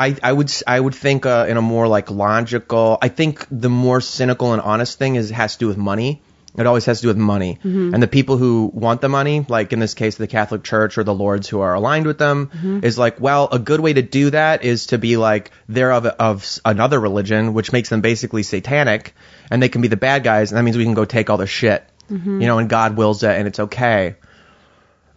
I 0.00 0.16
I 0.22 0.32
would 0.32 0.50
I 0.66 0.80
would 0.80 0.94
think 0.94 1.26
uh, 1.26 1.46
in 1.48 1.56
a 1.56 1.62
more 1.62 1.86
like 1.86 2.10
logical. 2.10 2.98
I 3.02 3.08
think 3.08 3.46
the 3.50 3.68
more 3.68 4.00
cynical 4.00 4.52
and 4.54 4.62
honest 4.62 4.98
thing 4.98 5.16
is 5.16 5.30
has 5.30 5.54
to 5.54 5.58
do 5.58 5.68
with 5.68 5.76
money. 5.76 6.22
It 6.58 6.66
always 6.66 6.86
has 6.86 6.98
to 7.00 7.02
do 7.02 7.08
with 7.08 7.16
money. 7.16 7.58
Mm-hmm. 7.64 7.94
And 7.94 8.02
the 8.02 8.08
people 8.08 8.36
who 8.36 8.70
want 8.74 9.02
the 9.02 9.08
money, 9.08 9.46
like 9.48 9.72
in 9.72 9.78
this 9.78 9.94
case 9.94 10.16
the 10.16 10.26
Catholic 10.26 10.64
Church 10.64 10.98
or 10.98 11.04
the 11.04 11.14
lords 11.14 11.48
who 11.48 11.60
are 11.60 11.74
aligned 11.74 12.06
with 12.06 12.18
them, 12.18 12.48
mm-hmm. 12.48 12.84
is 12.84 12.98
like, 12.98 13.20
well, 13.20 13.48
a 13.52 13.58
good 13.58 13.80
way 13.80 13.92
to 13.92 14.02
do 14.02 14.30
that 14.30 14.64
is 14.64 14.86
to 14.86 14.98
be 14.98 15.16
like 15.16 15.52
they're 15.68 15.92
of 15.92 16.06
of 16.06 16.58
another 16.64 16.98
religion, 16.98 17.52
which 17.52 17.70
makes 17.72 17.90
them 17.90 18.00
basically 18.00 18.42
satanic, 18.42 19.14
and 19.50 19.62
they 19.62 19.68
can 19.68 19.82
be 19.82 19.88
the 19.88 20.02
bad 20.08 20.24
guys, 20.24 20.50
and 20.50 20.58
that 20.58 20.62
means 20.62 20.76
we 20.76 20.84
can 20.84 20.94
go 20.94 21.04
take 21.04 21.30
all 21.30 21.36
the 21.36 21.46
shit. 21.46 21.84
Mm-hmm. 22.10 22.40
You 22.40 22.46
know, 22.48 22.58
and 22.58 22.68
God 22.68 22.96
wills 22.96 23.22
it, 23.22 23.30
and 23.38 23.46
it's 23.46 23.60
okay. 23.60 24.16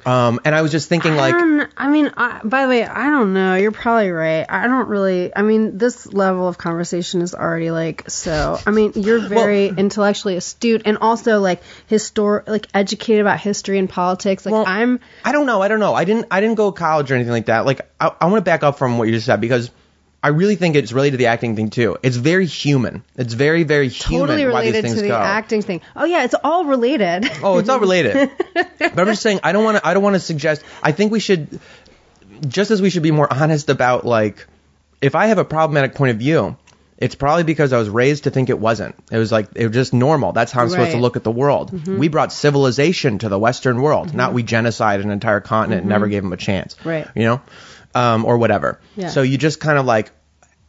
Um, 0.06 0.40
and 0.44 0.54
I 0.54 0.62
was 0.62 0.72
just 0.72 0.90
thinking, 0.90 1.16
like, 1.16 1.34
I, 1.36 1.68
I 1.78 1.90
mean, 1.90 2.12
I, 2.18 2.42
by 2.44 2.64
the 2.64 2.68
way, 2.68 2.86
I 2.86 3.10
don't 3.10 3.34
know. 3.34 3.56
You're 3.56 3.72
probably 3.72 4.10
right. 4.10 4.46
I 4.48 4.68
don't 4.68 4.88
really. 4.88 5.36
I 5.36 5.42
mean, 5.42 5.78
this 5.78 6.12
level 6.12 6.48
of 6.48 6.58
conversation 6.58 7.22
is 7.22 7.34
already 7.34 7.72
like 7.72 8.10
so. 8.10 8.60
I 8.66 8.72
mean, 8.72 8.94
you're 8.96 9.20
very 9.20 9.68
intellectually 9.68 10.36
astute 10.36 10.84
and 10.86 10.98
also 10.98 11.40
like 11.40 11.62
histor, 11.90 12.48
like 12.48 12.68
educated 12.74 13.22
about 13.22 13.40
history 13.40 13.80
and 13.80 13.90
politics. 13.90 14.46
Like 14.46 14.54
Well, 14.54 14.66
I'm. 14.68 15.00
I 15.24 15.32
don't 15.32 15.46
know. 15.46 15.62
I 15.62 15.68
don't 15.68 15.80
know. 15.80 15.94
I 15.94 16.04
didn't. 16.04 16.28
I 16.32 16.42
didn't 16.42 16.56
go 16.56 16.72
to 16.72 16.78
college 16.78 17.12
or 17.12 17.16
anything 17.16 17.34
like 17.34 17.46
that. 17.46 17.66
Like 17.66 17.82
I, 18.00 18.14
I 18.20 18.26
want 18.26 18.38
to 18.38 18.42
back 18.42 18.64
up 18.64 18.78
from 18.78 18.98
what 18.98 19.08
you 19.08 19.14
just 19.14 19.26
said 19.26 19.40
because 19.40 19.72
I 20.24 20.30
really 20.30 20.56
think 20.56 20.78
it's 20.78 20.94
related 20.94 21.12
to 21.12 21.18
the 21.18 21.26
acting 21.26 21.58
thing 21.58 21.70
too. 21.70 21.98
It's 22.02 22.16
very 22.16 22.46
human. 22.46 23.04
It's 23.18 23.34
very 23.34 23.64
very 23.64 23.90
human. 23.90 24.28
Totally 24.28 24.46
why 24.46 24.64
these 24.64 24.74
related 24.74 24.96
to 24.96 25.02
the 25.02 25.10
go. 25.10 25.18
acting 25.18 25.62
thing. 25.62 25.82
Oh 25.98 26.06
yeah, 26.06 26.24
it's 26.24 26.34
all 26.42 26.64
related. 26.64 27.30
Oh, 27.44 27.58
it's 27.58 27.68
all 27.68 27.80
related. 27.80 28.32
but 28.54 29.00
I'm 29.00 29.08
just 29.08 29.22
saying. 29.22 29.42
I 29.44 29.52
don't 29.52 29.66
want 29.66 29.78
to. 29.78 29.86
I 29.86 29.94
don't 29.94 30.02
want 30.02 30.16
to 30.16 30.22
suggest. 30.22 30.64
I 30.82 30.94
think 30.94 31.12
we 31.12 31.20
should. 31.20 31.60
Just 32.48 32.72
as 32.72 32.82
we 32.82 32.90
should 32.90 33.04
be 33.04 33.12
more 33.12 33.32
honest 33.32 33.70
about 33.70 34.06
like, 34.06 34.48
if 35.02 35.14
I 35.14 35.28
have 35.28 35.40
a 35.40 35.46
problematic 35.46 35.94
point 35.96 36.12
of 36.12 36.18
view. 36.18 36.58
It's 36.96 37.16
probably 37.16 37.44
because 37.44 37.74
I 37.74 37.80
was 37.80 37.90
raised 37.90 38.26
to 38.26 38.30
think 38.30 38.50
it 38.50 38.60
wasn't. 38.60 38.96
It 39.12 39.18
was 39.18 39.30
like 39.30 39.50
it 39.56 39.68
was 39.68 39.74
just 39.74 39.94
normal. 39.94 40.32
That's 40.32 40.54
how 40.54 40.62
I'm 40.62 40.70
supposed 40.70 40.92
to 40.92 41.00
look 41.00 41.18
at 41.18 41.24
the 41.26 41.32
world. 41.32 41.72
Mm-hmm. 41.72 41.98
We 41.98 42.08
brought 42.08 42.32
civilization 42.32 43.18
to 43.18 43.30
the 43.30 43.38
Western 43.38 43.82
world, 43.82 44.14
not 44.14 44.28
mm-hmm. 44.28 44.36
we 44.36 44.44
genocided 44.44 45.02
an 45.02 45.10
entire 45.10 45.42
continent 45.42 45.82
and 45.82 45.90
never 45.90 46.06
mm-hmm. 46.06 46.12
gave 46.12 46.24
them 46.24 46.32
a 46.32 46.38
chance. 46.38 46.78
Right. 46.86 47.06
You 47.14 47.24
know, 47.24 47.42
um, 47.94 48.26
or 48.26 48.38
whatever. 48.38 48.80
Yeah. 48.96 49.10
So 49.10 49.22
you 49.22 49.38
just 49.38 49.60
kind 49.60 49.78
of 49.78 49.86
like, 49.86 50.12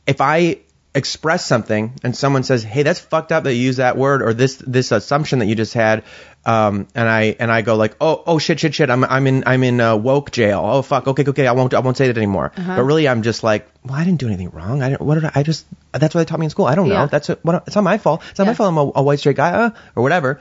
if 0.07 0.21
I 0.21 0.59
express 0.95 1.45
something 1.45 1.93
and 2.05 2.17
someone 2.17 2.45
says, 2.45 2.63
"Hey, 2.63 2.85
that's 2.85 3.01
fucked 3.01 3.33
up 3.33 3.45
that 3.45 3.55
you 3.55 3.63
use 3.63 3.77
that 3.77 3.97
word," 3.97 4.23
or 4.23 4.33
this 4.33 4.63
this 4.65 4.93
assumption 4.93 5.41
that 5.41 5.47
you 5.47 5.55
just 5.55 5.75
had, 5.75 6.05
um, 6.47 6.87
and 6.95 7.09
I 7.09 7.37
and 7.39 7.51
I 7.51 7.63
go 7.63 7.75
like, 7.75 7.97
"Oh, 8.01 8.23
oh 8.27 8.39
shit, 8.39 8.61
shit, 8.61 8.75
shit, 8.75 8.91
I'm 8.91 9.05
I'm 9.05 9.27
in 9.27 9.45
I'm 9.47 9.65
in 9.65 9.81
uh, 9.81 9.97
woke 9.97 10.31
jail. 10.31 10.63
Oh 10.65 10.83
fuck, 10.83 11.09
okay, 11.09 11.25
okay, 11.27 11.47
I 11.47 11.53
won't 11.53 11.75
I 11.75 11.81
won't 11.81 11.97
say 11.97 12.07
that 12.07 12.17
anymore." 12.17 12.53
Uh-huh. 12.57 12.77
But 12.77 12.85
really, 12.85 13.09
I'm 13.09 13.23
just 13.23 13.43
like, 13.43 13.69
"Well, 13.85 13.95
I 13.95 14.05
didn't 14.05 14.21
do 14.21 14.29
anything 14.29 14.51
wrong. 14.51 14.83
I 14.83 14.91
didn't. 14.91 15.03
What 15.03 15.17
did 15.17 15.25
I? 15.25 15.33
I 15.35 15.43
just 15.43 15.67
that's 15.93 16.15
what 16.15 16.21
they 16.21 16.25
taught 16.27 16.39
me 16.39 16.47
in 16.47 16.51
school. 16.51 16.67
I 16.67 16.77
don't 16.77 16.89
know. 16.89 16.95
Yeah. 16.95 17.07
That's 17.07 17.29
a, 17.29 17.39
what, 17.43 17.65
it's 17.67 17.75
not 17.75 17.85
my 17.85 17.99
fault. 17.99 18.23
It's 18.31 18.39
not 18.39 18.47
my 18.47 18.55
fault. 18.55 18.69
I'm 18.69 18.79
a, 18.79 18.93
a 18.97 19.03
white 19.03 19.19
straight 19.19 19.37
guy 19.37 19.51
uh, 19.51 19.71
or 19.97 20.03
whatever." 20.03 20.41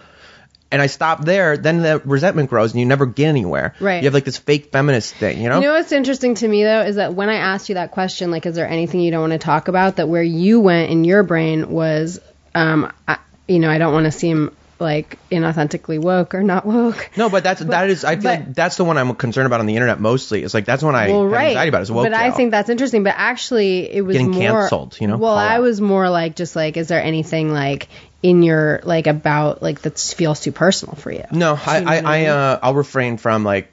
And 0.73 0.81
I 0.81 0.87
stop 0.87 1.23
there, 1.23 1.55
then 1.55 1.83
the 1.83 1.99
resentment 2.03 2.49
grows 2.49 2.71
and 2.71 2.79
you 2.79 2.85
never 2.85 3.05
get 3.05 3.27
anywhere. 3.27 3.75
Right. 3.79 4.01
You 4.01 4.07
have 4.07 4.13
like 4.13 4.25
this 4.25 4.37
fake 4.39 4.71
feminist 4.71 5.13
thing, 5.13 5.39
you 5.41 5.47
know? 5.47 5.61
You 5.61 5.67
know 5.67 5.73
what's 5.75 5.91
interesting 5.91 6.33
to 6.35 6.47
me 6.47 6.63
though 6.63 6.81
is 6.81 6.95
that 6.97 7.13
when 7.13 7.29
I 7.29 7.35
asked 7.35 7.69
you 7.69 7.75
that 7.75 7.91
question, 7.91 8.31
like, 8.31 8.45
is 8.47 8.55
there 8.55 8.67
anything 8.67 8.99
you 8.99 9.11
don't 9.11 9.21
want 9.21 9.33
to 9.33 9.39
talk 9.39 9.67
about? 9.67 9.97
That 9.97 10.09
where 10.09 10.23
you 10.23 10.59
went 10.59 10.89
in 10.91 11.03
your 11.05 11.21
brain 11.23 11.69
was, 11.69 12.19
um, 12.55 12.91
I, 13.07 13.19
you 13.47 13.59
know, 13.59 13.69
I 13.69 13.77
don't 13.77 13.93
want 13.93 14.05
to 14.05 14.11
seem 14.11 14.55
like 14.79 15.17
inauthentically 15.29 16.01
woke 16.01 16.33
or 16.33 16.41
not 16.43 16.65
woke. 16.65 17.11
no, 17.15 17.29
but 17.29 17.43
that's 17.43 17.61
that 17.61 17.89
is 17.89 18.03
I 18.03 18.15
feel 18.15 18.23
but- 18.23 18.39
like 18.39 18.53
that's 18.55 18.75
the 18.75 18.83
one 18.83 18.97
I'm 18.97 19.13
concerned 19.15 19.45
about 19.45 19.59
on 19.59 19.67
the 19.67 19.75
internet 19.75 19.99
mostly. 19.99 20.43
It's 20.43 20.53
like 20.55 20.65
that's 20.65 20.81
one 20.81 20.95
I 20.95 21.09
Well, 21.09 21.23
have 21.23 21.31
right. 21.31 21.47
anxiety 21.49 21.69
about 21.69 21.81
is 21.83 21.91
woke. 21.91 22.05
but 22.05 22.13
I 22.13 22.31
think 22.31 22.49
that's 22.51 22.69
interesting. 22.69 23.03
But 23.03 23.13
actually, 23.15 23.91
it 23.93 24.01
was 24.01 24.15
Getting 24.17 24.31
more 24.31 24.41
canceled, 24.61 24.97
you 24.99 25.05
know, 25.07 25.17
Well, 25.17 25.35
I 25.37 25.59
was 25.59 25.79
more 25.79 26.09
like 26.09 26.35
just 26.35 26.55
like, 26.55 26.77
is 26.77 26.87
there 26.87 27.01
anything 27.01 27.53
like 27.53 27.87
in 28.23 28.41
your 28.41 28.79
like 28.83 29.05
about 29.05 29.61
like 29.61 29.81
that 29.81 29.99
feels 29.99 30.39
too 30.39 30.51
personal 30.51 30.95
for 30.95 31.11
you? 31.11 31.23
No, 31.31 31.59
I, 31.63 31.77
You 31.79 31.85
know 31.85 31.91
I, 31.91 31.95
what 31.97 32.05
I 32.05 32.15
I, 32.15 32.19
mean? 32.21 32.29
uh, 32.29 32.59
I'll 32.63 32.73
refrain 32.73 33.17
from 33.17 33.43
like 33.43 33.69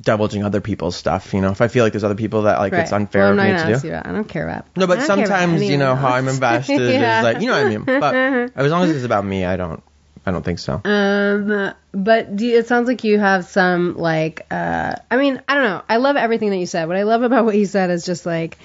divulging 0.00 0.44
other 0.44 0.60
people's 0.60 0.94
stuff. 0.96 1.34
You 1.34 1.40
know, 1.40 1.50
if 1.50 1.60
I 1.60 1.68
feel 1.68 1.84
like 1.84 1.92
there's 1.92 2.04
other 2.04 2.14
people 2.14 2.42
that 2.42 2.58
like 2.60 2.72
it's 2.72 2.92
unfair 2.92 3.22
well, 3.22 3.32
I'm 3.32 3.32
of 3.32 3.36
not 3.38 3.44
me 3.46 3.52
gonna 3.58 3.72
ask 3.72 3.82
do. 3.82 3.88
you 3.88 3.92
that. 3.92 4.06
I 4.06 4.12
don't 4.12 4.28
care 4.28 4.48
about. 4.48 4.64
No, 4.76 4.86
but 4.86 4.96
don't 5.00 5.06
care 5.06 5.26
about 5.26 5.28
sometimes 5.28 5.62
you 5.68 5.76
know 5.76 5.92
anyone 5.92 6.02
how 6.02 6.12
I'm 6.16 6.28
invested 6.34 7.00
Yeah. 7.00 7.18
is 7.18 7.24
like 7.24 7.40
you 7.40 7.48
know 7.48 7.52
what 7.54 7.66
I 7.66 7.68
mean. 7.68 7.84
But 7.84 8.14
as 8.56 8.70
long 8.70 8.84
as 8.84 8.94
it's 8.96 9.04
about 9.04 9.24
me, 9.24 9.44
I 9.44 9.56
don't, 9.56 9.82
I 10.24 10.30
don't 10.30 10.44
think 10.44 10.60
so. 10.60 10.80
Um, 10.84 11.74
but 11.92 12.36
do 12.36 12.46
you, 12.46 12.58
it 12.58 12.68
sounds 12.68 12.86
like 12.86 13.02
you 13.02 13.18
have 13.18 13.46
some 13.46 13.96
like, 13.96 14.46
uh, 14.52 14.94
I 15.10 15.16
mean, 15.16 15.42
I 15.48 15.54
don't 15.54 15.64
know. 15.64 15.82
I 15.88 15.96
love 15.96 16.14
everything 16.16 16.50
that 16.50 16.58
you 16.58 16.66
said. 16.66 16.86
What 16.86 16.96
I 16.96 17.02
love 17.02 17.22
about 17.22 17.44
what 17.44 17.56
you 17.56 17.66
said 17.66 17.90
is 17.90 18.04
just 18.04 18.24
like, 18.24 18.56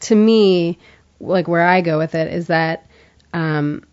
to 0.00 0.14
me, 0.16 0.78
like 1.20 1.46
where 1.46 1.64
I 1.64 1.82
go 1.82 1.98
with 1.98 2.16
it 2.16 2.32
is 2.32 2.48
that, 2.48 2.88
um, 3.32 3.84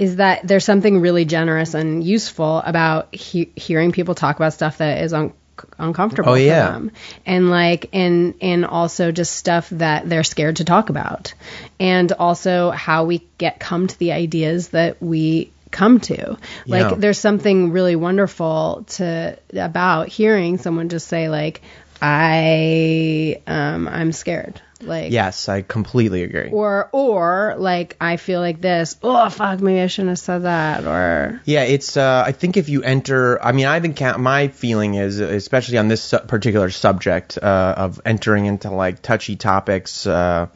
is 0.00 0.16
that 0.16 0.46
there's 0.48 0.64
something 0.64 1.00
really 1.00 1.24
generous 1.26 1.74
and 1.74 2.02
useful 2.02 2.58
about 2.64 3.14
he- 3.14 3.52
hearing 3.54 3.92
people 3.92 4.14
talk 4.14 4.36
about 4.36 4.52
stuff 4.54 4.78
that 4.78 5.02
is 5.04 5.12
un- 5.12 5.34
uncomfortable 5.78 6.30
Oh, 6.30 6.34
yeah. 6.36 6.66
for 6.66 6.72
them 6.72 6.92
and 7.26 7.50
like 7.50 7.90
and 7.92 8.34
and 8.40 8.64
also 8.64 9.12
just 9.12 9.34
stuff 9.36 9.68
that 9.70 10.08
they're 10.08 10.24
scared 10.24 10.56
to 10.56 10.64
talk 10.64 10.88
about 10.88 11.34
and 11.78 12.10
also 12.12 12.70
how 12.70 13.04
we 13.04 13.26
get 13.36 13.60
come 13.60 13.86
to 13.86 13.98
the 13.98 14.12
ideas 14.12 14.68
that 14.70 15.02
we 15.02 15.52
come 15.70 16.00
to 16.00 16.38
like 16.66 16.90
Yeah. 16.92 16.94
there's 16.96 17.18
something 17.18 17.72
really 17.72 17.94
wonderful 17.94 18.84
to 18.96 19.38
about 19.54 20.08
hearing 20.08 20.56
someone 20.56 20.88
just 20.88 21.06
say 21.08 21.28
like 21.28 21.60
i 22.00 23.40
um 23.46 23.86
i'm 23.88 24.12
scared 24.12 24.60
like 24.82 25.12
Yes, 25.12 25.48
I 25.48 25.62
completely 25.62 26.22
agree. 26.22 26.50
or 26.50 26.88
or 26.92 27.54
like 27.58 27.96
i 28.00 28.16
feel 28.16 28.40
like 28.40 28.60
this 28.60 28.96
oh 29.02 29.28
fuck 29.28 29.60
maybe 29.60 29.80
i 29.80 29.86
shouldn't 29.86 30.10
have 30.10 30.18
said 30.18 30.38
that 30.44 30.84
or 30.84 31.40
Yeah, 31.44 31.62
it's. 31.64 31.96
Uh, 31.96 32.22
I 32.26 32.32
think 32.32 32.56
if 32.56 32.68
you 32.68 32.82
enter, 32.82 33.42
I 33.42 33.52
mean, 33.52 33.66
I've 33.66 33.84
encountered. 33.84 34.20
My 34.22 34.48
feeling 34.48 34.94
is, 34.94 35.18
especially 35.20 35.78
on 35.78 35.88
this 35.88 36.14
particular 36.28 36.70
subject 36.70 37.38
uh, 37.42 37.74
of 37.76 38.00
entering 38.04 38.46
into 38.46 38.70
like 38.70 39.02
touchy 39.02 39.36
topics 39.36 40.06
uh, 40.06 40.46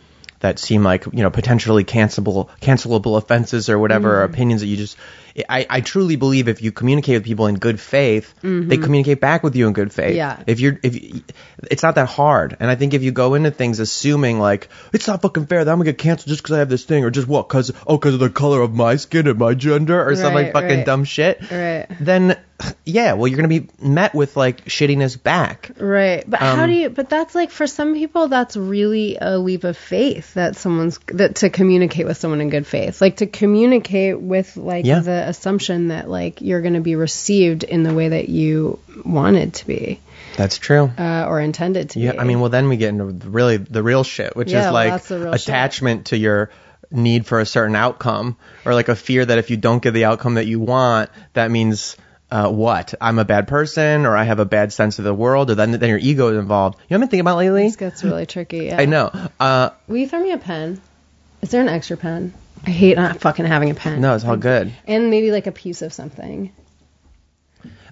that 0.41 0.59
seem 0.59 0.83
like 0.83 1.07
you 1.07 1.23
know 1.23 1.31
potentially 1.31 1.85
cancelable, 1.85 2.49
cancelable 2.61 3.17
offenses 3.17 3.69
or 3.69 3.79
whatever, 3.79 4.21
or 4.21 4.25
opinions 4.25 4.61
that 4.61 4.69
you 4.69 4.77
just. 4.77 4.97
I, 5.49 5.67
I 5.69 5.81
truly 5.81 6.15
believe 6.17 6.47
if 6.47 6.63
you 6.63 6.71
communicate 6.71 7.17
with 7.17 7.25
people 7.25 7.49
in 7.49 7.57
good 7.57 7.81
faith, 7.81 8.33
mm-hmm. 8.43 8.69
they 8.69 8.77
communicate 8.77 9.21
back 9.21 9.43
with 9.43 9.57
you 9.57 9.67
in 9.67 9.73
good 9.73 9.93
faith. 9.93 10.15
Yeah. 10.15 10.41
If 10.47 10.61
you're, 10.61 10.79
if 10.83 10.95
you- 10.95 11.23
it's 11.71 11.83
not 11.83 11.97
that 11.97 12.09
hard, 12.09 12.57
and 12.61 12.71
I 12.71 12.75
think 12.77 12.95
if 12.95 13.03
you 13.03 13.11
go 13.11 13.35
into 13.35 13.51
things 13.51 13.81
assuming 13.81 14.39
like 14.39 14.69
it's 14.93 15.09
not 15.09 15.23
fucking 15.23 15.47
fair 15.47 15.65
that 15.65 15.71
I'm 15.71 15.79
gonna 15.79 15.91
get 15.91 15.99
canceled 15.99 16.29
just 16.29 16.43
because 16.43 16.55
I 16.55 16.59
have 16.59 16.69
this 16.69 16.85
thing, 16.85 17.05
or 17.05 17.11
just 17.11 17.27
what, 17.27 17.49
cause 17.49 17.73
oh, 17.87 17.99
cause 17.99 18.15
of 18.15 18.21
the 18.21 18.31
color 18.31 18.61
of 18.61 18.75
my 18.75 18.97
skin 18.97 19.27
and 19.27 19.39
my 19.39 19.55
gender, 19.55 20.07
or 20.07 20.15
some 20.15 20.35
like 20.35 20.53
fucking 20.53 20.69
right. 20.79 20.87
dumb 20.87 21.05
shit, 21.05 21.41
Right. 21.51 21.87
then 22.01 22.39
yeah, 22.85 23.15
well, 23.15 23.27
you're 23.27 23.37
gonna 23.37 23.49
be 23.49 23.69
met 23.83 24.15
with 24.15 24.37
like 24.37 24.65
shittiness 24.67 25.21
back. 25.21 25.71
Right. 25.79 26.23
But 26.29 26.41
how 26.41 26.63
Um, 26.65 26.71
do 26.71 26.75
you 26.77 26.89
but 26.91 27.11
that's 27.11 27.35
like 27.35 27.51
for 27.51 27.67
some 27.67 27.95
people 27.95 28.29
that's 28.29 28.57
really 28.57 29.19
a 29.21 29.39
leap 29.39 29.65
of 29.65 29.77
faith 29.77 30.35
that 30.35 30.57
someone's 30.57 30.99
that 31.09 31.37
to 31.37 31.51
communicate 31.51 32.07
with 32.07 32.17
someone 32.17 32.41
in 32.41 32.51
good 32.51 32.67
faith. 32.67 33.01
Like 33.01 33.17
to 33.17 33.27
communicate 33.27 34.21
with 34.21 34.57
like 34.57 34.87
Yeah. 34.87 35.01
the 35.01 35.29
assumption 35.29 35.89
that 35.89 36.09
like 36.09 36.41
you're 36.43 36.61
going 36.63 36.75
to 36.75 36.81
be 36.81 36.95
received 36.95 37.65
in 37.65 37.83
the 37.83 37.93
way 37.93 38.09
that 38.11 38.29
you 38.29 38.79
wanted 39.05 39.55
to 39.55 39.67
be 39.67 40.01
That's 40.37 40.59
true. 40.59 40.91
uh, 40.97 41.27
or 41.29 41.41
intended 41.41 41.91
to 41.91 42.01
Yeah, 42.01 42.13
be. 42.13 42.19
I 42.21 42.25
mean, 42.25 42.41
well, 42.41 42.51
then 42.51 42.69
we 42.69 42.77
get 42.77 42.91
into 42.91 43.07
really 43.29 43.57
the 43.57 43.83
real 43.83 44.05
shit, 44.05 44.37
which 44.37 44.53
Yeah, 44.53 44.67
is 44.69 44.73
like 44.73 45.03
the 45.05 45.33
shit. 45.33 45.41
attachment 45.43 46.07
to 46.07 46.17
your 46.17 46.51
need 46.91 47.27
for 47.27 47.41
a 47.41 47.47
certain 47.47 47.75
outcome, 47.75 48.37
or 48.65 48.75
like 48.75 48.89
a 48.89 48.95
fear 48.95 49.25
that 49.25 49.39
if 49.39 49.51
you 49.51 49.57
don't 49.57 49.83
get 49.83 49.91
the 49.93 50.05
outcome 50.05 50.35
that 50.35 50.47
you 50.47 50.61
want, 50.61 51.11
that 51.33 51.51
means 51.51 51.97
uh, 52.31 52.51
what? 52.51 52.95
I'm 53.01 53.19
a 53.19 53.25
bad 53.25 53.47
person, 53.49 54.07
or 54.07 54.17
I 54.17 54.25
have 54.25 54.39
a 54.41 54.45
bad 54.45 54.73
sense 54.73 54.99
of 54.99 55.05
the 55.05 55.15
world, 55.15 55.51
or 55.51 55.55
then 55.55 55.73
then 55.73 55.89
your 55.89 55.99
ego 55.99 56.29
is 56.29 56.39
involved. 56.39 56.79
You 56.79 56.81
know 56.81 56.87
what 56.87 56.95
I've 56.97 57.01
been 57.01 57.09
thinking 57.11 57.21
about 57.21 57.37
lately? 57.39 57.65
this 57.65 57.77
gets 57.77 58.03
really 58.05 58.27
tricky. 58.27 58.67
Yeah. 58.67 58.81
I 58.81 58.87
know. 58.87 59.11
Uh, 59.39 59.71
Will 59.89 59.99
you 59.99 60.09
throw 60.09 60.21
me 60.23 60.33
a 60.33 60.39
pen? 60.39 60.81
Is 61.43 61.51
there 61.51 61.61
an 61.61 61.69
extra 61.69 61.97
pen? 61.97 62.33
I 62.67 62.71
hate 62.71 62.97
not 62.97 63.21
fucking 63.21 63.45
having 63.45 63.71
a 63.71 63.75
pen. 63.75 64.01
no, 64.01 64.15
it's 64.15 64.25
all 64.25 64.37
good. 64.39 64.73
And 64.87 65.11
maybe 65.11 65.31
like 65.31 65.47
a 65.47 65.53
piece 65.53 65.83
of 65.83 65.93
something. 65.93 66.51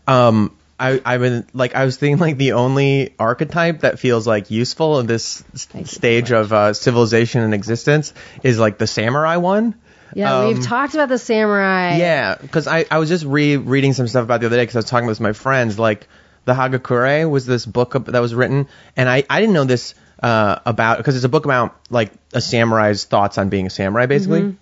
Um, 0.06 0.56
I, 0.80 1.00
I've 1.04 1.20
been 1.20 1.46
like 1.52 1.74
I 1.74 1.84
was 1.84 1.96
thinking 1.96 2.18
like 2.18 2.38
the 2.38 2.52
only 2.52 3.14
archetype 3.18 3.80
that 3.80 3.98
feels 4.00 4.26
like 4.26 4.50
useful 4.50 4.98
in 4.98 5.06
this 5.06 5.44
s- 5.54 5.68
stage 5.90 6.32
of 6.32 6.52
uh, 6.52 6.72
civilization 6.72 7.42
and 7.42 7.54
existence 7.54 8.12
is 8.42 8.58
like 8.58 8.78
the 8.78 8.86
samurai 8.86 9.36
one. 9.36 9.74
Yeah, 10.14 10.38
Um, 10.38 10.48
we've 10.48 10.62
talked 10.62 10.94
about 10.94 11.08
the 11.08 11.18
samurai. 11.18 11.96
Yeah, 11.96 12.36
because 12.40 12.66
I, 12.66 12.84
I 12.90 12.98
was 12.98 13.08
just 13.08 13.24
re 13.24 13.56
reading 13.56 13.92
some 13.92 14.08
stuff 14.08 14.24
about 14.24 14.40
the 14.40 14.46
other 14.46 14.56
day 14.56 14.62
because 14.62 14.76
I 14.76 14.78
was 14.80 14.86
talking 14.86 15.06
with 15.06 15.20
my 15.20 15.32
friends. 15.32 15.78
Like 15.78 16.08
the 16.44 16.54
Hagakure 16.54 17.28
was 17.30 17.46
this 17.46 17.64
book 17.66 17.92
that 18.06 18.20
was 18.20 18.34
written, 18.34 18.68
and 18.96 19.08
I, 19.08 19.24
I 19.28 19.40
didn't 19.40 19.54
know 19.54 19.64
this 19.64 19.94
uh, 20.22 20.58
about 20.64 20.98
because 20.98 21.16
it's 21.16 21.24
a 21.24 21.28
book 21.28 21.44
about 21.44 21.76
like 21.90 22.12
a 22.32 22.40
samurai's 22.40 23.04
thoughts 23.04 23.38
on 23.38 23.48
being 23.48 23.66
a 23.66 23.70
samurai, 23.70 24.06
basically. 24.06 24.56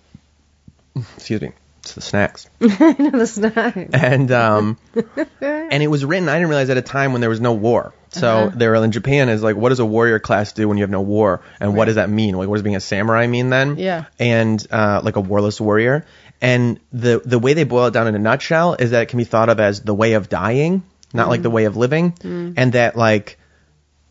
Excuse 1.15 1.41
me, 1.41 1.51
it's 1.81 1.93
the 1.95 2.01
snacks. 2.01 2.47
the 2.59 3.25
snack. 3.25 3.89
and 3.93 4.31
um, 4.31 4.77
and 5.41 5.83
it 5.83 5.87
was 5.87 6.05
written. 6.05 6.29
I 6.29 6.33
didn't 6.35 6.49
realize 6.49 6.69
at 6.69 6.77
a 6.77 6.81
time 6.81 7.11
when 7.11 7.21
there 7.21 7.29
was 7.29 7.41
no 7.41 7.53
war. 7.53 7.93
So 8.09 8.27
Uh-huh. 8.27 8.51
they 8.55 8.67
were 8.67 8.75
in 8.75 8.91
Japan 8.91 9.29
is 9.29 9.41
like, 9.41 9.55
what 9.55 9.69
does 9.69 9.79
a 9.79 9.85
warrior 9.85 10.19
class 10.19 10.51
do 10.51 10.67
when 10.67 10.77
you 10.77 10.83
have 10.83 10.89
no 10.91 11.01
war, 11.01 11.41
and 11.59 11.75
what 11.75 11.85
does 11.85 11.95
that 11.95 12.09
mean? 12.09 12.35
Like, 12.35 12.47
what 12.49 12.55
does 12.55 12.63
being 12.63 12.75
a 12.75 12.81
samurai 12.81 13.25
mean 13.27 13.49
then? 13.49 13.77
Yeah. 13.77 14.05
And 14.19 14.65
uh, 14.69 15.01
like 15.03 15.15
a 15.15 15.21
warless 15.21 15.59
warrior. 15.61 16.05
And 16.41 16.79
the 16.91 17.21
the 17.23 17.39
way 17.39 17.53
they 17.53 17.63
boil 17.63 17.85
it 17.87 17.93
down 17.93 18.07
in 18.07 18.15
a 18.15 18.19
nutshell 18.19 18.73
is 18.75 18.91
that 18.91 19.03
it 19.03 19.05
can 19.09 19.17
be 19.17 19.23
thought 19.23 19.49
of 19.49 19.59
as 19.59 19.81
the 19.81 19.93
way 19.93 20.13
of 20.13 20.27
dying, 20.27 20.83
not 21.13 21.29
like 21.29 21.41
the 21.41 21.49
Mm. 21.49 21.53
way 21.53 21.65
of 21.65 21.77
living, 21.77 22.13
and 22.57 22.73
that 22.73 22.95
like 22.97 23.37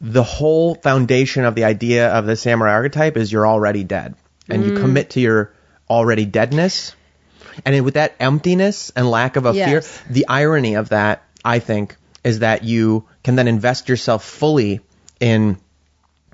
the 0.00 0.22
whole 0.22 0.74
foundation 0.76 1.44
of 1.44 1.54
the 1.54 1.64
idea 1.64 2.08
of 2.10 2.24
the 2.26 2.36
samurai 2.36 2.72
archetype 2.72 3.16
is 3.16 3.30
you're 3.30 3.46
already 3.46 3.84
dead, 3.84 4.14
and 4.48 4.62
Mm. 4.62 4.66
you 4.66 4.72
commit 4.72 5.10
to 5.10 5.20
your 5.20 5.52
already 5.90 6.24
deadness. 6.24 6.94
And 7.64 7.84
with 7.84 7.94
that 7.94 8.14
emptiness 8.20 8.90
and 8.96 9.10
lack 9.10 9.36
of 9.36 9.46
a 9.46 9.52
Yes. 9.52 9.68
fear, 9.88 10.06
the 10.10 10.26
irony 10.28 10.74
of 10.74 10.90
that, 10.90 11.22
I 11.44 11.58
think, 11.58 11.96
is 12.24 12.40
that 12.40 12.64
you 12.64 13.04
can 13.24 13.36
then 13.36 13.48
invest 13.48 13.88
yourself 13.88 14.24
fully 14.24 14.80
in 15.20 15.56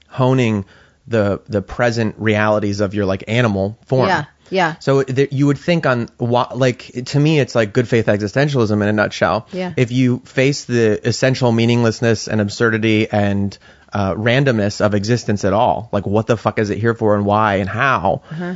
honing 0.09 0.65
the 1.09 1.41
the 1.49 1.63
present 1.63 2.17
realities 2.19 2.81
of 2.81 2.95
your 2.95 3.07
like 3.07 3.25
animal 3.29 3.79
form. 3.87 4.09
Yeah, 4.09 4.25
yeah. 4.51 4.75
So 4.81 5.03
th- 5.03 5.31
you 5.33 5.47
would 5.47 5.59
think 5.59 5.87
on 5.87 6.09
like 6.19 6.91
to 7.07 7.21
me 7.21 7.39
it's 7.39 7.55
like 7.55 7.73
good 7.73 7.89
faith 7.89 8.07
existentialism 8.07 8.73
in 8.73 8.83
a 8.89 8.93
nutshell. 8.93 9.47
Yeah. 9.53 9.73
If 9.77 9.93
you 9.93 10.19
face 10.25 10.65
the 10.65 11.07
essential 11.07 11.53
meaninglessness 11.53 12.27
and 12.29 12.41
absurdity 12.41 13.09
and 13.11 13.57
uh, 13.93 14.15
randomness 14.15 14.81
of 14.85 14.95
existence 14.95 15.45
at 15.45 15.53
all, 15.53 15.89
like 15.93 16.07
what 16.07 16.27
the 16.27 16.37
fuck 16.37 16.59
is 16.59 16.71
it 16.71 16.79
here 16.79 16.95
for 16.95 17.15
and 17.15 17.25
why 17.25 17.57
and 17.57 17.69
how? 17.69 18.23
Uh-huh. 18.31 18.55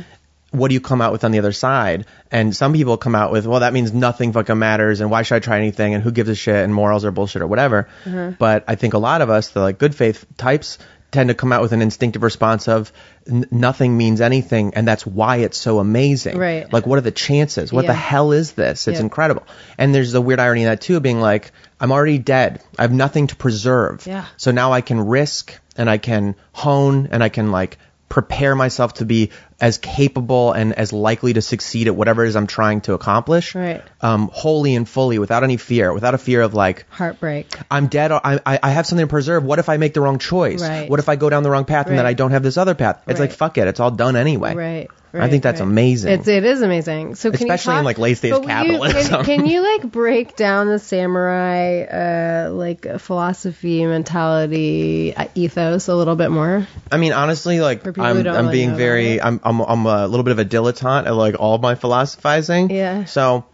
What 0.51 0.67
do 0.67 0.73
you 0.73 0.81
come 0.81 1.01
out 1.01 1.11
with 1.13 1.23
on 1.23 1.31
the 1.31 1.39
other 1.39 1.53
side? 1.53 2.05
And 2.29 2.55
some 2.55 2.73
people 2.73 2.97
come 2.97 3.15
out 3.15 3.31
with, 3.31 3.47
well, 3.47 3.61
that 3.61 3.73
means 3.73 3.93
nothing 3.93 4.33
fucking 4.33 4.59
matters, 4.59 4.99
and 5.01 5.09
why 5.09 5.23
should 5.23 5.35
I 5.35 5.39
try 5.39 5.57
anything, 5.57 5.93
and 5.93 6.03
who 6.03 6.11
gives 6.11 6.29
a 6.29 6.35
shit, 6.35 6.55
and 6.63 6.73
morals 6.73 7.05
are 7.05 7.11
bullshit 7.11 7.41
or 7.41 7.47
whatever. 7.47 7.87
Uh-huh. 8.05 8.31
But 8.37 8.65
I 8.67 8.75
think 8.75 8.93
a 8.93 8.97
lot 8.97 9.21
of 9.21 9.29
us, 9.29 9.49
the 9.49 9.61
like 9.61 9.77
good 9.79 9.95
faith 9.95 10.25
types, 10.37 10.77
tend 11.11 11.27
to 11.27 11.33
come 11.35 11.51
out 11.51 11.61
with 11.61 11.73
an 11.73 11.81
instinctive 11.81 12.23
response 12.23 12.69
of 12.69 12.93
n- 13.29 13.45
nothing 13.51 13.97
means 13.97 14.21
anything, 14.21 14.73
and 14.75 14.87
that's 14.87 15.05
why 15.05 15.37
it's 15.37 15.57
so 15.57 15.79
amazing. 15.79 16.37
Right. 16.37 16.71
Like, 16.71 16.85
what 16.85 16.97
are 16.97 17.01
the 17.01 17.11
chances? 17.11 17.71
What 17.73 17.85
the 17.85 17.93
hell 17.93 18.31
is 18.31 18.53
this? 18.53 18.87
It's 18.87 18.97
Yeah. 18.99 19.03
incredible. 19.03 19.43
And 19.77 19.93
there's 19.93 20.13
a 20.13 20.21
weird 20.21 20.39
irony 20.39 20.61
in 20.63 20.67
that 20.67 20.79
too, 20.81 20.99
being 21.01 21.19
like, 21.19 21.51
I'm 21.81 21.91
already 21.91 22.17
dead. 22.17 22.61
I 22.79 22.83
have 22.83 22.93
nothing 22.93 23.27
to 23.27 23.35
preserve. 23.35 24.05
Yeah. 24.07 24.25
So 24.37 24.51
now 24.51 24.71
I 24.71 24.81
can 24.81 24.99
risk 25.05 25.53
and 25.77 25.89
I 25.89 25.97
can 25.97 26.35
hone 26.53 27.09
and 27.11 27.21
I 27.23 27.29
can 27.29 27.51
like 27.51 27.77
prepare 28.07 28.55
myself 28.55 28.95
to 28.95 29.05
be 29.05 29.31
as 29.61 29.77
capable 29.77 30.51
and 30.51 30.73
as 30.73 30.91
likely 30.91 31.33
to 31.33 31.41
succeed 31.41 31.87
at 31.87 31.95
whatever 31.95 32.25
it 32.25 32.29
is 32.29 32.35
I'm 32.35 32.47
trying 32.47 32.81
to 32.81 32.93
accomplish. 32.93 33.53
Right. 33.55 33.83
Um, 34.01 34.29
wholly 34.33 34.75
and 34.75 34.89
fully, 34.89 35.19
without 35.19 35.43
any 35.43 35.57
fear, 35.57 35.93
without 35.93 36.15
a 36.15 36.17
fear 36.17 36.41
of 36.41 36.53
like, 36.53 36.85
Heartbreak. 36.89 37.53
I'm 37.69 37.87
dead. 37.87 38.11
I, 38.11 38.39
I, 38.45 38.59
I 38.61 38.69
have 38.71 38.87
something 38.87 39.05
to 39.05 39.09
preserve. 39.09 39.43
What 39.43 39.59
if 39.59 39.69
I 39.69 39.77
make 39.77 39.93
the 39.93 40.01
wrong 40.01 40.17
choice? 40.17 40.61
Right. 40.61 40.89
What 40.89 40.99
if 40.99 41.07
I 41.07 41.15
go 41.15 41.29
down 41.29 41.43
the 41.43 41.51
wrong 41.51 41.65
path 41.65 41.87
and 41.87 41.97
then 41.97 42.07
I 42.07 42.13
don't 42.13 42.31
have 42.31 42.43
this 42.43 42.57
other 42.57 42.73
path? 42.73 43.03
It's 43.07 43.19
like, 43.19 43.31
fuck 43.31 43.57
it. 43.57 43.67
It's 43.67 43.79
all 43.79 43.91
done 43.91 44.15
anyway. 44.15 44.55
Right. 44.55 44.89
Right, 45.13 45.23
I 45.23 45.29
think 45.29 45.43
that's 45.43 45.59
right. 45.59 45.67
amazing. 45.67 46.13
It's 46.13 46.27
it 46.29 46.45
is 46.45 46.61
amazing. 46.61 47.15
So 47.15 47.31
can 47.31 47.41
Especially 47.41 47.73
you 47.73 47.79
in, 47.79 47.83
like, 47.85 47.97
late-stage 47.97 48.31
but 48.31 48.43
will 48.43 48.47
you- 48.47 48.55
capitalism. 48.55 49.25
can, 49.25 49.39
can 49.39 49.45
you 49.45 49.61
like 49.61 49.91
break 49.91 50.37
down 50.37 50.67
the 50.67 50.79
samurai 50.79 51.81
uh, 51.81 52.51
like 52.53 52.87
philosophy, 53.01 53.85
mentality, 53.85 55.13
uh, 55.13 55.27
ethos 55.35 55.89
a 55.89 55.95
little 55.95 56.15
bit 56.15 56.31
more? 56.31 56.65
I 56.89 56.95
mean, 56.95 57.11
honestly, 57.11 57.59
like 57.59 57.83
For 57.83 57.91
people 57.91 58.05
who 58.05 58.09
I'm, 58.09 58.27
I'm 58.27 58.45
really 58.45 58.51
being 58.53 58.75
very, 58.75 59.21
I'm, 59.21 59.41
I'm, 59.51 59.59
I'm 59.61 59.85
a 59.85 60.07
little 60.07 60.23
bit 60.23 60.31
of 60.31 60.39
a 60.39 60.45
dilettante 60.45 61.05
at 61.05 61.15
like 61.15 61.35
all 61.39 61.57
my 61.59 61.75
philosophizing. 61.75 62.69
Yeah. 62.71 63.05
So 63.05 63.45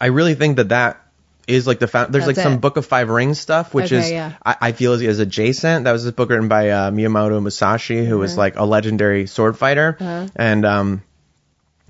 I 0.00 0.06
really 0.06 0.34
think 0.34 0.56
that 0.56 0.70
that 0.70 1.00
is 1.46 1.66
like 1.66 1.78
the 1.78 1.86
found. 1.86 2.12
There's 2.12 2.26
That's 2.26 2.36
like 2.38 2.42
some. 2.44 2.58
Book 2.58 2.76
of 2.76 2.84
Five 2.86 3.08
Rings 3.08 3.38
stuff, 3.38 3.72
which 3.72 3.86
Okay, 3.92 3.98
is 3.98 4.10
yeah. 4.10 4.32
I, 4.44 4.56
I 4.60 4.72
feel 4.72 4.92
is, 4.94 5.02
is 5.02 5.18
adjacent. 5.20 5.84
That 5.84 5.92
was 5.92 6.04
this 6.04 6.12
book 6.12 6.28
written 6.30 6.48
by 6.48 6.70
uh, 6.70 6.90
Miyamoto 6.90 7.40
Musashi, 7.40 7.98
who 8.04 8.14
Uh-huh. 8.14 8.18
was 8.18 8.36
like 8.36 8.56
a 8.56 8.64
legendary 8.64 9.26
sword 9.26 9.56
fighter, 9.56 9.96
and 10.36 10.64
um. 10.66 11.02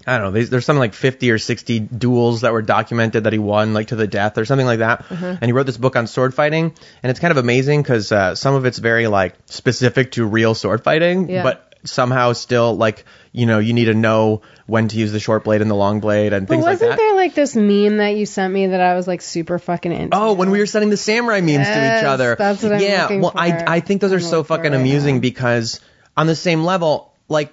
I 0.08 0.18
don't 0.18 0.26
know. 0.26 0.30
There's, 0.30 0.50
there's 0.50 0.64
something 0.64 0.78
like 0.78 0.94
50 0.94 1.32
or 1.32 1.38
60 1.38 1.80
duels 1.80 2.42
that 2.42 2.52
were 2.52 2.62
documented 2.62 3.24
that 3.24 3.32
he 3.32 3.40
won, 3.40 3.74
like 3.74 3.88
to 3.88 3.96
the 3.96 4.06
death 4.06 4.38
or 4.38 4.44
something 4.44 4.64
like 4.64 4.78
that. 4.78 5.00
Uh-huh. 5.10 5.26
And 5.40 5.44
he 5.46 5.50
wrote 5.52 5.66
this 5.66 5.78
book 5.78 5.96
on 5.96 6.06
sword 6.06 6.32
fighting, 6.32 6.72
and 7.02 7.10
it's 7.10 7.18
kind 7.18 7.32
of 7.32 7.38
amazing 7.38 7.82
because 7.82 8.12
uh, 8.12 8.36
some 8.36 8.54
of 8.54 8.66
it's 8.66 8.78
very 8.78 9.08
like 9.08 9.34
specific 9.46 10.12
to 10.12 10.24
real 10.24 10.54
sword 10.54 10.84
fighting, 10.84 11.28
Yeah. 11.28 11.42
but 11.42 11.65
somehow 11.86 12.32
still 12.32 12.76
like 12.76 13.04
you 13.32 13.46
know 13.46 13.58
you 13.58 13.72
need 13.72 13.86
to 13.86 13.94
know 13.94 14.42
when 14.66 14.88
to 14.88 14.96
use 14.96 15.12
the 15.12 15.20
short 15.20 15.44
blade 15.44 15.62
and 15.62 15.70
the 15.70 15.74
long 15.74 16.00
blade 16.00 16.32
and 16.32 16.48
things 16.48 16.64
like 16.64 16.78
that. 16.78 16.84
wasn't 16.86 16.98
there 16.98 17.14
like 17.14 17.34
this 17.34 17.54
meme 17.54 17.98
that 17.98 18.16
you 18.16 18.26
sent 18.26 18.52
me 18.52 18.68
that 18.68 18.80
I 18.80 18.94
was 18.94 19.06
like 19.06 19.22
super 19.22 19.58
fucking 19.58 19.92
into? 19.92 20.16
Oh, 20.16 20.32
when 20.32 20.50
we 20.50 20.58
were 20.58 20.66
sending 20.66 20.90
the 20.90 20.96
samurai 20.96 21.40
memes 21.40 21.66
to 21.66 21.98
each 21.98 22.04
other. 22.04 22.36
that's 22.36 22.62
what 22.62 22.72
I'm 22.72 22.80
yeah, 22.80 23.02
looking 23.02 23.20
well, 23.20 23.30
for. 23.30 23.38
I 23.38 23.64
I 23.66 23.80
think 23.80 24.00
those 24.00 24.12
I'm 24.12 24.18
are 24.18 24.20
so 24.20 24.42
fucking 24.42 24.72
right 24.72 24.80
amusing 24.80 25.16
now. 25.16 25.20
because 25.20 25.80
on 26.16 26.26
the 26.26 26.36
same 26.36 26.64
level, 26.64 27.14
like 27.28 27.52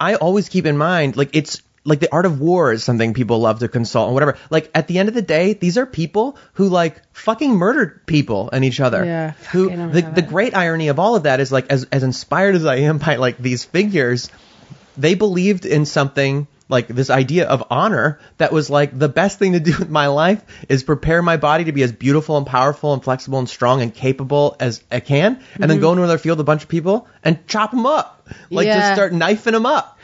I 0.00 0.14
always 0.16 0.48
keep 0.48 0.66
in 0.66 0.76
mind, 0.76 1.16
like 1.16 1.30
it's 1.34 1.62
like 1.84 2.00
the 2.00 2.12
art 2.12 2.26
of 2.26 2.40
war 2.40 2.72
is 2.72 2.84
something 2.84 3.14
people 3.14 3.38
love 3.40 3.60
to 3.60 3.68
consult 3.68 4.08
and 4.08 4.14
whatever. 4.14 4.36
Like 4.50 4.70
at 4.74 4.88
the 4.88 4.98
end 4.98 5.08
of 5.08 5.14
the 5.14 5.22
day, 5.22 5.54
these 5.54 5.78
are 5.78 5.86
people 5.86 6.36
who 6.54 6.68
like 6.68 7.00
fucking 7.14 7.54
murdered 7.54 8.04
people 8.06 8.50
and 8.52 8.64
each 8.64 8.80
other. 8.80 9.04
Yeah, 9.04 9.32
Who 9.52 9.68
the 9.70 10.02
the 10.02 10.18
it. 10.22 10.28
great 10.28 10.54
irony 10.56 10.88
of 10.88 10.98
all 10.98 11.16
of 11.16 11.22
that 11.24 11.40
is 11.40 11.50
like 11.52 11.66
as 11.70 11.84
as 11.90 12.02
inspired 12.02 12.54
as 12.56 12.66
I 12.66 12.76
am 12.76 12.98
by 12.98 13.16
like 13.16 13.38
these 13.38 13.64
figures, 13.64 14.30
they 14.96 15.14
believed 15.14 15.64
in 15.66 15.86
something 15.86 16.46
like 16.70 16.86
this 16.88 17.08
idea 17.08 17.46
of 17.48 17.64
honor 17.70 18.18
that 18.36 18.52
was 18.52 18.68
like 18.68 18.96
the 18.98 19.08
best 19.08 19.38
thing 19.38 19.54
to 19.54 19.60
do 19.60 19.72
with 19.78 19.88
my 19.88 20.08
life 20.08 20.42
is 20.68 20.82
prepare 20.82 21.22
my 21.22 21.38
body 21.38 21.64
to 21.64 21.72
be 21.72 21.82
as 21.82 21.92
beautiful 21.92 22.36
and 22.36 22.46
powerful 22.46 22.92
and 22.92 23.02
flexible 23.02 23.38
and 23.38 23.48
strong 23.48 23.80
and 23.80 23.94
capable 23.94 24.54
as 24.60 24.82
I 24.90 25.00
can, 25.00 25.36
and 25.36 25.38
Mm-hmm. 25.40 25.66
then 25.68 25.80
go 25.80 25.92
into 25.92 26.02
another 26.02 26.18
field 26.18 26.36
with 26.36 26.42
a 26.42 26.44
bunch 26.44 26.64
of 26.64 26.68
people 26.68 27.08
and 27.24 27.46
chop 27.46 27.70
them 27.70 27.86
up, 27.86 28.28
like 28.50 28.66
just 28.66 28.92
start 28.92 29.14
knifing 29.14 29.54
them 29.54 29.64
up. 29.64 29.97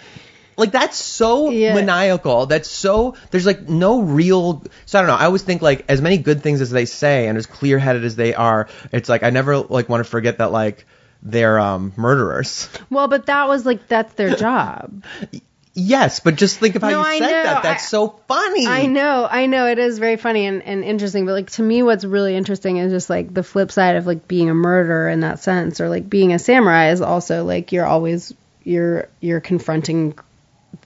Like 0.57 0.73
that's 0.73 0.97
so 0.97 1.51
Yeah. 1.51 1.75
maniacal. 1.75 2.47
That's 2.47 2.69
so 2.71 3.17
there's 3.31 3.47
like 3.47 3.69
no 3.69 4.03
real. 4.03 4.65
So 4.87 4.99
I 4.99 5.03
don't 5.03 5.09
know. 5.09 5.17
I 5.17 5.25
always 5.27 5.43
think 5.43 5.63
like 5.63 5.85
as 5.89 6.01
many 6.01 6.19
good 6.19 6.43
things 6.43 6.61
as 6.61 6.71
they 6.71 6.85
say 6.85 7.29
and 7.29 7.37
as 7.39 7.47
clear 7.47 7.79
headed 7.79 8.05
as 8.05 8.17
they 8.17 8.35
are, 8.35 8.69
it's 8.93 9.09
like 9.09 9.23
I 9.23 9.31
never 9.31 9.59
like 9.59 9.89
want 9.89 10.05
to 10.05 10.09
forget 10.11 10.39
that 10.39 10.53
like 10.53 10.87
they're 11.23 11.59
um 11.59 11.93
murderers. 11.97 12.69
Well, 12.91 13.09
but 13.09 13.27
that 13.27 13.49
was 13.49 13.65
like 13.67 13.89
that's 13.89 14.13
their 14.15 14.37
job. 14.37 15.05
Yes, 15.77 16.21
but 16.21 16.37
just 16.37 16.61
think 16.61 16.77
of 16.77 16.83
how 16.83 16.89
No, 16.91 17.01
you 17.01 17.05
I 17.05 17.19
said 17.19 17.27
know. 17.27 17.43
that. 17.43 17.63
That's 17.65 17.83
I- 17.83 17.87
so 17.89 18.21
funny. 18.29 18.65
I 18.69 18.87
know, 18.87 19.27
I 19.29 19.47
know, 19.47 19.67
it 19.67 19.81
is 19.81 19.99
very 19.99 20.17
funny 20.17 20.47
and, 20.47 20.63
and 20.63 20.85
interesting. 20.85 21.27
But 21.27 21.33
like 21.33 21.51
to 21.53 21.65
me, 21.65 21.83
what's 21.83 22.05
really 22.05 22.37
interesting 22.37 22.77
is 22.77 22.93
just 22.93 23.11
like 23.11 23.35
the 23.35 23.43
flip 23.43 23.73
side 23.73 23.97
of 23.97 24.07
like 24.07 24.29
being 24.29 24.51
a 24.51 24.55
murderer 24.55 25.09
in 25.09 25.21
that 25.21 25.41
sense, 25.41 25.81
or 25.81 25.89
like 25.89 26.09
being 26.09 26.33
a 26.33 26.39
samurai 26.39 26.91
is 26.91 27.01
also 27.01 27.45
like 27.45 27.73
you're 27.73 27.87
always 27.87 28.33
you're 28.63 29.09
you're 29.21 29.41
confronting 29.41 30.17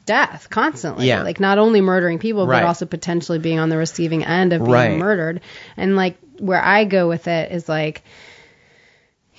death 0.09 0.49
constantly. 0.51 1.07
Yeah. 1.07 1.23
Like 1.23 1.39
not 1.39 1.59
only 1.59 1.81
murdering 1.81 2.19
people, 2.19 2.47
Right. 2.47 2.63
but 2.63 2.67
also 2.67 2.87
potentially 2.87 3.39
being 3.39 3.59
on 3.61 3.69
the 3.69 3.77
receiving 3.77 4.25
end 4.25 4.53
of 4.53 4.61
being 4.63 4.73
Right. 4.73 4.99
murdered. 4.99 5.41
And 5.77 5.95
like 5.95 6.17
where 6.41 6.61
I 6.61 6.85
go 6.85 7.09
with 7.09 7.29
it 7.29 7.53
is 7.53 7.69
like 7.69 8.03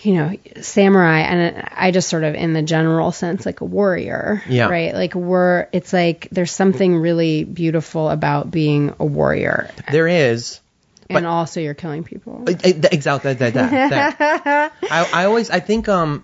you 0.01 0.13
know, 0.13 0.31
samurai, 0.61 1.19
and 1.19 1.67
I 1.75 1.91
just 1.91 2.07
sort 2.07 2.23
of, 2.23 2.33
in 2.33 2.53
the 2.53 2.61
general 2.61 3.11
sense, 3.11 3.45
like 3.45 3.59
a 3.59 3.65
warrior, 3.65 4.41
Yeah. 4.47 4.69
right? 4.69 4.93
Like 4.93 5.13
we're, 5.13 5.67
it's 5.73 5.91
like 5.91 6.29
there's 6.31 6.53
something 6.53 6.95
really 6.95 7.43
beautiful 7.43 8.09
about 8.09 8.49
being 8.49 8.93
a 8.97 9.05
warrior, 9.05 9.69
There 9.91 10.07
is. 10.07 10.61
and 11.09 11.27
also 11.27 11.59
you're 11.59 11.73
killing 11.73 12.05
people. 12.05 12.45
Exactly 12.47 13.33
that. 13.33 13.53
that, 13.55 14.17
that. 14.19 14.71
I, 14.89 15.09
I 15.13 15.25
always 15.25 15.49
I 15.49 15.59
think 15.59 15.89
um 15.89 16.23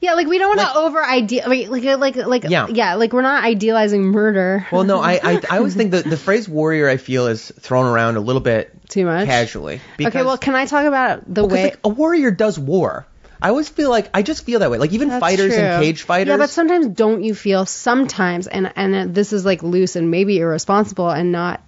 Yeah, 0.00 0.14
like 0.14 0.28
we 0.28 0.38
don't 0.38 0.48
want 0.48 0.58
Like- 0.60 0.72
to 0.74 0.78
over 0.78 1.04
ideal, 1.04 1.44
like, 1.48 1.68
like, 1.68 1.84
like, 1.98 2.16
like, 2.16 2.44
Yeah. 2.48 2.68
yeah, 2.68 2.94
like 2.94 3.12
we're 3.12 3.22
not 3.22 3.42
idealizing 3.44 4.04
murder 4.04 4.66
well 4.70 4.84
no 4.84 5.00
I 5.00 5.14
I, 5.22 5.42
I 5.50 5.58
always 5.58 5.74
think 5.80 5.90
that 5.90 6.04
the 6.04 6.16
phrase 6.16 6.48
warrior 6.48 6.88
I 6.88 6.98
feel 6.98 7.26
is 7.26 7.52
thrown 7.60 7.86
around 7.86 8.16
a 8.16 8.20
little 8.20 8.40
bit 8.40 8.70
too 8.88 9.04
much. 9.04 9.26
casually. 9.26 9.80
Because, 9.96 10.14
okay, 10.14 10.24
well, 10.24 10.38
can 10.38 10.54
I 10.54 10.66
talk 10.66 10.86
about 10.86 11.24
the 11.26 11.42
because, 11.42 11.52
way? 11.52 11.62
like 11.64 11.78
a 11.84 11.88
warrior 11.88 12.30
does 12.30 12.58
war. 12.58 13.06
I 13.40 13.50
always 13.50 13.68
feel 13.68 13.90
like 13.90 14.08
I 14.14 14.22
just 14.22 14.44
feel 14.44 14.60
that 14.60 14.70
way. 14.70 14.78
Like 14.78 14.92
even 14.92 15.08
That's 15.10 15.20
fighters 15.20 15.54
and 15.54 15.82
cage 15.82 16.02
fighters. 16.02 16.32
Yeah, 16.32 16.38
but 16.38 16.50
sometimes 16.50 16.86
don't 16.88 17.22
you 17.22 17.34
feel 17.34 17.66
sometimes, 17.66 18.46
and 18.48 18.72
and 18.74 19.14
this 19.14 19.32
is 19.32 19.44
like 19.44 19.62
loose 19.62 19.94
and 19.94 20.10
maybe 20.10 20.38
irresponsible 20.40 21.08
and 21.10 21.30
not, 21.30 21.60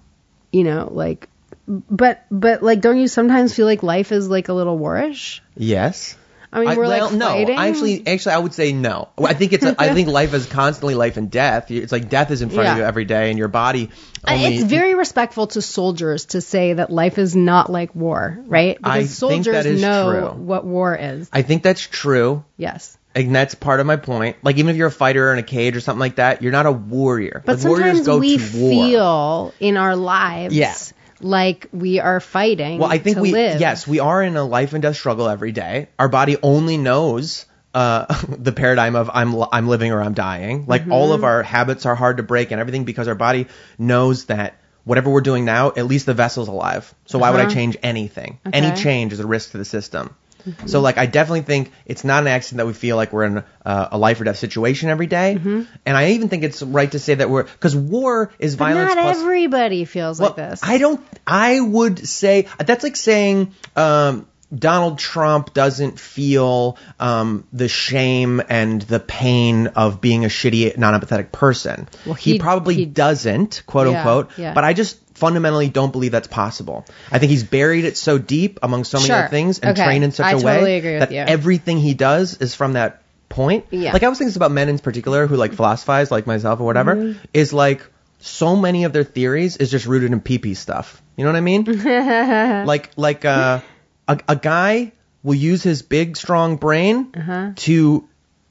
you 0.51 0.63
know, 0.65 0.89
like, 0.91 1.29
but 1.67 2.25
but 2.29 2.61
like, 2.61 2.81
don't 2.81 2.97
you 2.99 3.07
sometimes 3.07 3.53
feel 3.53 3.65
like 3.65 3.83
life 3.83 4.11
is 4.11 4.27
like 4.29 4.49
a 4.49 4.53
little 4.53 4.77
warish? 4.77 5.39
yes. 5.55 6.17
I 6.53 6.59
mean, 6.59 6.69
I, 6.69 6.75
we're 6.75 6.87
well, 6.87 7.09
like 7.09 7.17
no, 7.17 7.53
actually, 7.53 8.05
actually, 8.05 8.33
I 8.33 8.37
would 8.39 8.53
say 8.53 8.73
no. 8.73 9.07
I 9.17 9.33
think 9.33 9.53
it's. 9.53 9.63
A, 9.63 9.73
I 9.79 9.93
think 9.93 10.07
life 10.19 10.33
is 10.33 10.45
constantly 10.45 10.95
life 10.95 11.15
and 11.15 11.31
death. 11.31 11.71
It's 11.71 11.93
like 11.93 12.09
death 12.09 12.29
is 12.29 12.41
in 12.41 12.49
front 12.49 12.67
of 12.69 12.77
you 12.77 12.83
every 12.83 13.05
day, 13.05 13.29
and 13.29 13.39
your 13.39 13.47
body. 13.47 13.89
Uh, 14.27 14.33
Only, 14.33 14.55
it's 14.55 14.63
very 14.65 14.93
respectful 14.93 15.47
to 15.47 15.61
soldiers 15.61 16.25
to 16.27 16.41
say 16.41 16.73
that 16.73 16.89
life 16.89 17.17
is 17.17 17.35
not 17.35 17.71
like 17.71 17.95
war, 17.95 18.37
right? 18.47 18.77
Because 18.77 18.91
I 18.91 18.99
think 18.99 19.09
soldiers 19.11 19.53
that 19.53 19.65
is 19.65 19.81
know 19.81 20.11
true. 20.11 20.43
what 20.43 20.65
war 20.65 20.95
is. 20.95 21.29
I 21.31 21.41
think 21.41 21.63
that's 21.63 21.81
true. 21.81 22.43
Yes. 22.57 22.97
And 23.15 23.35
that's 23.35 23.55
part 23.55 23.79
of 23.79 23.85
my 23.85 23.97
point. 23.97 24.37
Like 24.41 24.57
even 24.57 24.71
if 24.71 24.77
you're 24.77 24.87
a 24.87 24.91
fighter 24.91 25.33
in 25.33 25.39
a 25.39 25.43
cage 25.43 25.75
or 25.75 25.81
something 25.81 25.99
like 25.99 26.15
that, 26.15 26.41
you're 26.41 26.51
not 26.51 26.65
a 26.65 26.71
warrior. 26.71 27.43
But 27.45 27.57
like, 27.57 27.65
warriors 27.65 27.97
sometimes 27.97 28.07
go 28.07 28.17
we 28.19 28.37
to 28.37 28.57
war. 28.57 28.85
feel 28.85 29.53
in 29.59 29.77
our 29.77 29.95
lives 29.95 30.55
Yeah. 30.55 30.75
Like 31.23 31.67
we 31.71 31.99
are 31.99 32.19
fighting 32.19 32.79
Well, 32.79 32.91
I 32.91 32.97
think 32.97 33.17
we 33.17 33.31
live. 33.31 33.59
yes, 33.61 33.87
we 33.87 33.99
are 33.99 34.21
in 34.23 34.35
a 34.37 34.43
life 34.43 34.73
and 34.73 34.81
death 34.81 34.95
struggle 34.97 35.27
every 35.29 35.51
day. 35.51 35.89
Our 35.99 36.09
body 36.09 36.37
only 36.41 36.77
knows 36.77 37.45
uh, 37.73 38.05
the 38.29 38.51
paradigm 38.51 38.95
of 38.95 39.09
I'm 39.13 39.35
I'm 39.51 39.67
living 39.67 39.91
or 39.91 40.01
I'm 40.01 40.13
dying. 40.13 40.65
Like 40.67 40.81
Mm-hmm. 40.83 40.91
all 40.91 41.13
of 41.13 41.23
our 41.23 41.43
habits 41.43 41.85
are 41.85 41.95
hard 41.95 42.17
to 42.17 42.23
break 42.23 42.51
and 42.51 42.59
everything 42.59 42.83
because 42.85 43.07
our 43.07 43.15
body 43.15 43.47
knows 43.77 44.25
that 44.25 44.55
whatever 44.83 45.09
we're 45.11 45.21
doing 45.21 45.45
now, 45.45 45.67
at 45.69 45.85
least 45.85 46.05
the 46.07 46.13
vessel's 46.13 46.47
alive. 46.47 46.93
So 47.05 47.19
why 47.19 47.29
would 47.31 47.39
I 47.39 47.43
Uh-huh. 47.43 47.53
change 47.53 47.77
anything? 47.83 48.39
Any 48.51 48.73
change 48.73 49.13
is 49.13 49.19
a 49.19 49.27
risk 49.27 49.51
to 49.51 49.57
the 49.59 49.65
system. 49.65 50.15
Mm-hmm. 50.45 50.67
So 50.67 50.81
like 50.81 50.97
I 50.97 51.05
definitely 51.05 51.41
think 51.41 51.71
it's 51.85 52.03
not 52.03 52.23
an 52.23 52.27
accident 52.27 52.57
that 52.57 52.67
we 52.67 52.73
feel 52.73 52.95
like 52.95 53.13
we're 53.13 53.25
in 53.25 53.43
uh, 53.65 53.87
a 53.91 53.97
life 53.97 54.19
or 54.21 54.23
death 54.25 54.37
situation 54.37 54.89
every 54.89 55.07
day. 55.07 55.35
Mm-hmm. 55.37 55.61
And 55.85 55.97
I 55.97 56.11
even 56.11 56.29
think 56.29 56.43
it's 56.43 56.61
right 56.61 56.91
to 56.91 56.99
say 56.99 57.15
that 57.15 57.29
we're 57.29 57.43
because 57.43 57.75
war 57.75 58.31
is 58.39 58.55
But 58.55 58.65
violence 58.65 58.95
not 58.95 59.01
plus 59.01 59.19
everybody 59.19 59.85
feels 59.85 60.19
well, 60.19 60.29
like 60.29 60.37
this. 60.37 60.61
I 60.63 60.77
don't. 60.77 61.05
I 61.25 61.59
would 61.59 62.07
say 62.07 62.47
that's 62.57 62.83
like 62.83 62.95
saying 62.95 63.53
um, 63.75 64.27
Donald 64.53 64.99
Trump 64.99 65.53
doesn't 65.53 65.97
feel 65.99 66.77
um, 66.99 67.47
the 67.53 67.69
shame 67.69 68.41
and 68.49 68.81
the 68.81 68.99
pain 68.99 69.67
of 69.67 70.01
being 70.01 70.25
a 70.25 70.27
shitty, 70.27 70.77
non-empathetic 70.77 71.31
person. 71.31 71.87
Well, 72.05 72.15
he, 72.15 72.33
he- 72.33 72.39
probably 72.39 72.75
he- 72.75 72.85
doesn't, 72.85 73.63
quote 73.65 73.87
Yeah, 73.87 73.99
unquote. 73.99 74.37
yeah. 74.37 74.53
But 74.53 74.65
I 74.65 74.73
just 74.73 74.97
fundamentally 75.21 75.69
don't 75.77 75.91
believe 75.97 76.11
that's 76.17 76.27
possible. 76.35 76.85
I 77.11 77.19
think 77.19 77.29
he's 77.35 77.43
buried 77.43 77.85
it 77.85 77.97
so 77.97 78.17
deep 78.17 78.59
among 78.63 78.83
so 78.91 78.97
many 78.97 79.07
Sure. 79.07 79.19
other 79.19 79.29
things 79.37 79.59
and 79.59 79.71
Okay. 79.77 79.83
trained 79.85 80.03
in 80.09 80.11
such 80.11 80.25
I 80.25 80.31
a 80.31 80.37
way 80.37 80.53
totally 80.57 80.75
agree 80.81 80.97
that 80.99 81.11
you. 81.11 81.23
everything 81.37 81.77
he 81.87 81.93
does 81.93 82.37
is 82.47 82.55
from 82.55 82.73
that 82.73 83.01
point. 83.29 83.65
Yeah. 83.71 83.93
Like 83.93 84.03
I 84.03 84.09
was 84.09 84.17
thinking 84.17 84.29
this 84.29 84.35
about 84.43 84.51
men 84.51 84.67
in 84.69 84.79
particular 84.79 85.27
who 85.27 85.37
like 85.43 85.53
philosophize, 85.53 86.11
like 86.11 86.27
myself 86.27 86.59
or 86.59 86.65
whatever, 86.65 86.95
Mm-hmm. 86.95 87.19
is 87.33 87.53
like 87.53 87.81
so 88.19 88.55
many 88.55 88.83
of 88.89 88.93
their 88.93 89.03
theories 89.03 89.57
is 89.57 89.71
just 89.71 89.85
rooted 89.87 90.11
in 90.11 90.19
pee-pee 90.21 90.53
stuff. 90.55 91.01
You 91.17 91.23
know 91.25 91.31
what 91.31 91.37
I 91.37 91.41
mean? 91.51 91.63
like 92.73 92.89
like 92.95 93.25
uh, 93.25 93.61
a 94.07 94.19
a 94.27 94.35
guy 94.35 94.91
will 95.23 95.35
use 95.35 95.63
his 95.63 95.81
big 95.81 96.17
strong 96.17 96.55
brain 96.57 97.13
Uh-huh. 97.15 97.51
to 97.67 98.07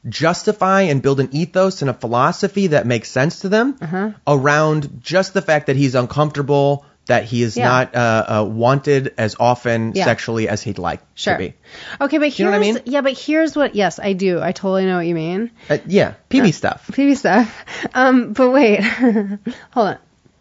justify 0.09 0.83
and 0.83 1.03
build 1.03 1.21
an 1.21 1.29
ethos 1.33 1.83
and 1.83 1.91
a 1.91 1.95
philosophy 1.95 2.69
that 2.69 2.87
makes 2.87 3.11
sense 3.11 3.41
to 3.41 3.49
them 3.49 3.77
Uh-huh. 3.81 4.11
around 4.27 5.01
just 5.03 5.35
the 5.35 5.43
fact 5.43 5.67
that 5.67 5.77
he's 5.77 5.95
uncomfortable 5.95 6.85
that 7.07 7.25
he 7.25 7.43
is 7.43 7.57
Yeah. 7.57 7.69
not 7.69 7.95
uh, 7.95 8.25
uh, 8.41 8.45
wanted 8.45 9.15
as 9.19 9.35
often 9.41 9.93
Yeah. 9.95 10.05
sexually 10.05 10.49
as 10.49 10.63
he'd 10.63 10.79
like 10.79 11.01
Sure. 11.15 11.35
to 11.35 11.39
be. 11.39 11.55
Okay, 12.01 12.19
but 12.19 12.29
here's 12.29 12.39
you 12.39 12.45
know 12.45 12.51
what 12.53 12.57
I 12.59 12.61
mean? 12.61 12.79
yeah, 12.85 13.01
but 13.01 13.13
here's 13.19 13.57
what. 13.57 13.75
Yes, 13.75 13.99
I 13.99 14.13
do. 14.13 14.41
I 14.41 14.53
totally 14.53 14.87
know 14.87 14.97
what 14.97 15.07
you 15.07 15.15
mean. 15.15 15.51
Uh, 15.69 15.79
yeah, 15.87 16.15
PB 16.31 16.53
stuff. 16.55 16.89
PB 16.93 17.17
stuff. 17.17 17.53
Um, 17.95 18.33
but 18.33 18.51
wait, 18.51 18.81
hold 19.73 19.89
on. 19.89 19.99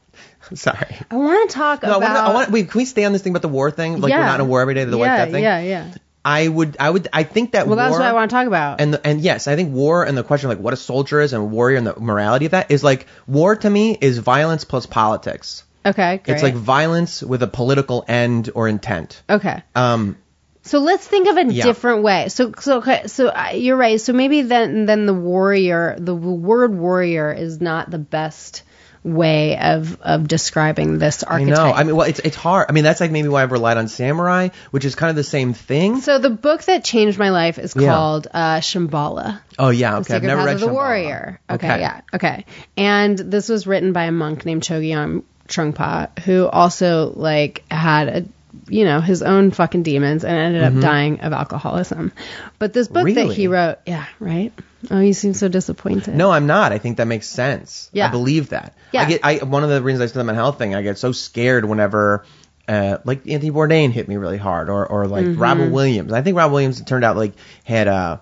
Sorry. 0.54 0.96
I 1.10 1.16
want 1.16 1.50
to 1.50 1.56
talk 1.56 1.82
No, 1.84 1.94
I 1.94 1.98
about. 1.98 2.14
want, 2.14 2.18
I 2.30 2.34
want, 2.34 2.52
wait, 2.52 2.70
can 2.70 2.78
we 2.80 2.86
stay 2.86 3.04
on 3.06 3.14
this 3.14 3.22
thing 3.24 3.32
about 3.34 3.42
the 3.42 3.50
war 3.50 3.72
thing? 3.72 4.00
Like 4.00 4.12
yeah. 4.12 4.20
we're 4.20 4.26
not 4.26 4.36
in 4.36 4.42
a 4.42 4.46
war 4.46 4.62
every 4.62 4.74
day. 4.76 4.84
The 4.86 4.98
yeah, 4.98 5.24
white 5.26 5.32
thing. 5.32 5.44
Yeah, 5.44 5.60
yeah. 5.62 5.92
I 6.38 6.48
would, 6.48 6.78
I 6.80 6.90
would, 6.90 7.08
I 7.22 7.24
think 7.24 7.52
that 7.54 7.66
Well, 7.68 7.76
war. 7.78 7.84
that's 7.84 7.98
what 8.00 8.08
I 8.08 8.14
want 8.14 8.30
to 8.32 8.36
talk 8.36 8.48
about. 8.48 8.82
And 8.82 8.94
the, 8.94 9.00
and 9.08 9.22
yes, 9.22 9.48
I 9.48 9.56
think 9.56 9.74
war 9.74 10.04
and 10.06 10.18
the 10.18 10.24
question 10.24 10.50
of 10.52 10.58
like 10.58 10.64
what 10.64 10.74
a 10.74 10.78
soldier 10.78 11.20
is 11.22 11.34
and 11.34 11.42
a 11.44 11.46
warrior 11.46 11.78
and 11.78 11.88
the 11.88 12.00
morality 12.00 12.46
of 12.46 12.52
that 12.52 12.70
is 12.72 12.84
like 12.84 13.08
war 13.28 13.56
to 13.56 13.70
me 13.70 13.98
is 14.00 14.18
violence 14.20 14.64
plus 14.66 14.86
politics. 14.86 15.64
okay, 15.86 16.18
great. 16.24 16.34
It's 16.34 16.44
like 16.44 16.56
violence 16.56 17.24
with 17.24 17.42
a 17.44 17.48
political 17.48 18.04
end 18.08 18.50
or 18.54 18.68
intent. 18.68 19.22
okay. 19.30 19.64
Um, 19.76 20.18
So 20.62 20.80
let's 20.80 21.08
think 21.08 21.28
of 21.30 21.38
a 21.38 21.46
Yeah. 21.52 21.64
different 21.64 22.04
way. 22.04 22.28
So, 22.30 22.52
so 22.60 22.78
okay, 22.80 23.08
so 23.08 23.30
uh, 23.30 23.52
you're 23.54 23.78
right. 23.78 24.00
So 24.00 24.14
maybe 24.14 24.42
then, 24.44 24.86
then 24.86 25.06
the 25.08 25.14
warrior, 25.16 25.96
the 25.98 26.14
word 26.16 26.76
warrior 26.76 27.32
is 27.34 27.60
not 27.60 27.90
the 27.90 27.98
best 27.98 28.64
way 29.04 29.58
of 29.58 30.00
of 30.02 30.28
describing 30.28 30.98
this 31.00 31.24
archetype. 31.24 31.58
I 31.58 31.70
know. 31.70 31.74
I 31.74 31.84
mean, 31.84 31.96
well, 31.96 32.08
it's 32.08 32.20
it's 32.20 32.36
hard. 32.36 32.66
I 32.70 32.74
mean, 32.74 32.84
that's 32.84 33.00
like 33.00 33.12
maybe 33.12 33.28
why 33.30 33.44
I've 33.44 33.52
relied 33.52 33.78
on 33.78 33.88
samurai, 33.88 34.50
which 34.72 34.84
is 34.86 34.96
kind 34.96 35.10
of 35.10 35.16
the 35.16 35.24
same 35.24 35.54
thing. 35.54 36.02
so 36.02 36.20
the 36.20 36.30
book 36.30 36.64
that 36.64 36.84
changed 36.84 37.18
my 37.18 37.30
life 37.30 37.58
is 37.60 37.74
Yeah. 37.76 37.94
called 37.94 38.28
uh, 38.34 38.58
Shambhala. 38.60 39.40
Oh 39.58 39.70
yeah, 39.70 39.92
The 39.92 39.98
okay. 40.02 40.16
I've 40.16 40.24
never 40.24 40.40
Path 40.42 40.46
read 40.48 40.56
of 40.56 40.60
the 40.62 40.68
Shambhala. 40.68 40.74
Warrior. 40.74 41.40
Okay, 41.50 41.80
yeah, 41.80 42.02
okay. 42.14 42.46
And 42.76 43.18
this 43.18 43.48
was 43.50 43.66
written 43.68 43.94
by 43.94 44.06
a 44.06 44.12
monk 44.12 44.46
named 44.46 44.64
Chogyam 44.64 45.24
Trungpa, 45.48 46.20
who 46.20 46.46
also 46.48 47.12
like 47.16 47.64
had 47.72 48.08
a 48.10 48.26
you 48.68 48.84
know 48.84 49.00
his 49.00 49.24
own 49.24 49.52
fucking 49.52 49.84
demons 49.84 50.24
and 50.26 50.38
ended 50.38 50.64
up 50.64 50.80
dying 50.82 51.22
of 51.22 51.32
alcoholism. 51.34 52.12
But 52.60 52.74
this 52.74 52.88
book 52.88 53.06
that 53.08 53.16
Mm-hmm. 53.16 53.32
He 53.32 53.48
wrote, 53.48 53.78
yeah, 53.86 54.06
right. 54.20 54.52
Oh, 54.90 55.00
you 55.00 55.14
seem 55.14 55.34
so 55.34 55.48
disappointed. 55.50 56.16
No, 56.16 56.32
I'm 56.32 56.48
not. 56.48 56.72
I 56.72 56.78
think 56.78 56.98
that 56.98 57.08
makes 57.08 57.28
sense. 57.28 57.90
Yeah. 57.92 58.08
I 58.08 58.12
believe 58.12 58.50
that. 58.50 58.76
Yeah. 58.94 59.02
I 59.02 59.06
get. 59.06 59.22
I 59.26 59.38
one 59.44 59.64
of 59.64 59.70
the 59.70 59.82
reasons 59.82 60.04
I 60.04 60.06
study 60.08 60.26
mental 60.26 60.44
health 60.44 60.58
thing. 60.58 60.74
I 60.76 60.82
get 60.82 60.98
so 60.98 61.12
scared 61.12 61.66
whenever. 61.66 62.26
Uh, 62.68 63.00
like 63.04 63.28
Anthony 63.28 63.52
Bourdain 63.52 63.92
hit 63.92 64.08
me 64.08 64.16
really 64.18 64.38
hard, 64.38 64.70
or 64.70 64.86
or 64.86 65.08
like 65.08 65.26
Mm-hmm. 65.26 65.42
Robin 65.42 65.72
Williams. 65.72 66.14
I 66.14 66.22
think 66.22 66.38
Robin 66.38 66.54
Williams 66.54 66.80
it 66.80 66.86
turned 66.86 67.04
out 67.04 67.18
like 67.18 67.34
had 67.64 67.88
uh 67.88 68.20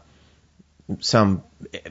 some 0.99 1.43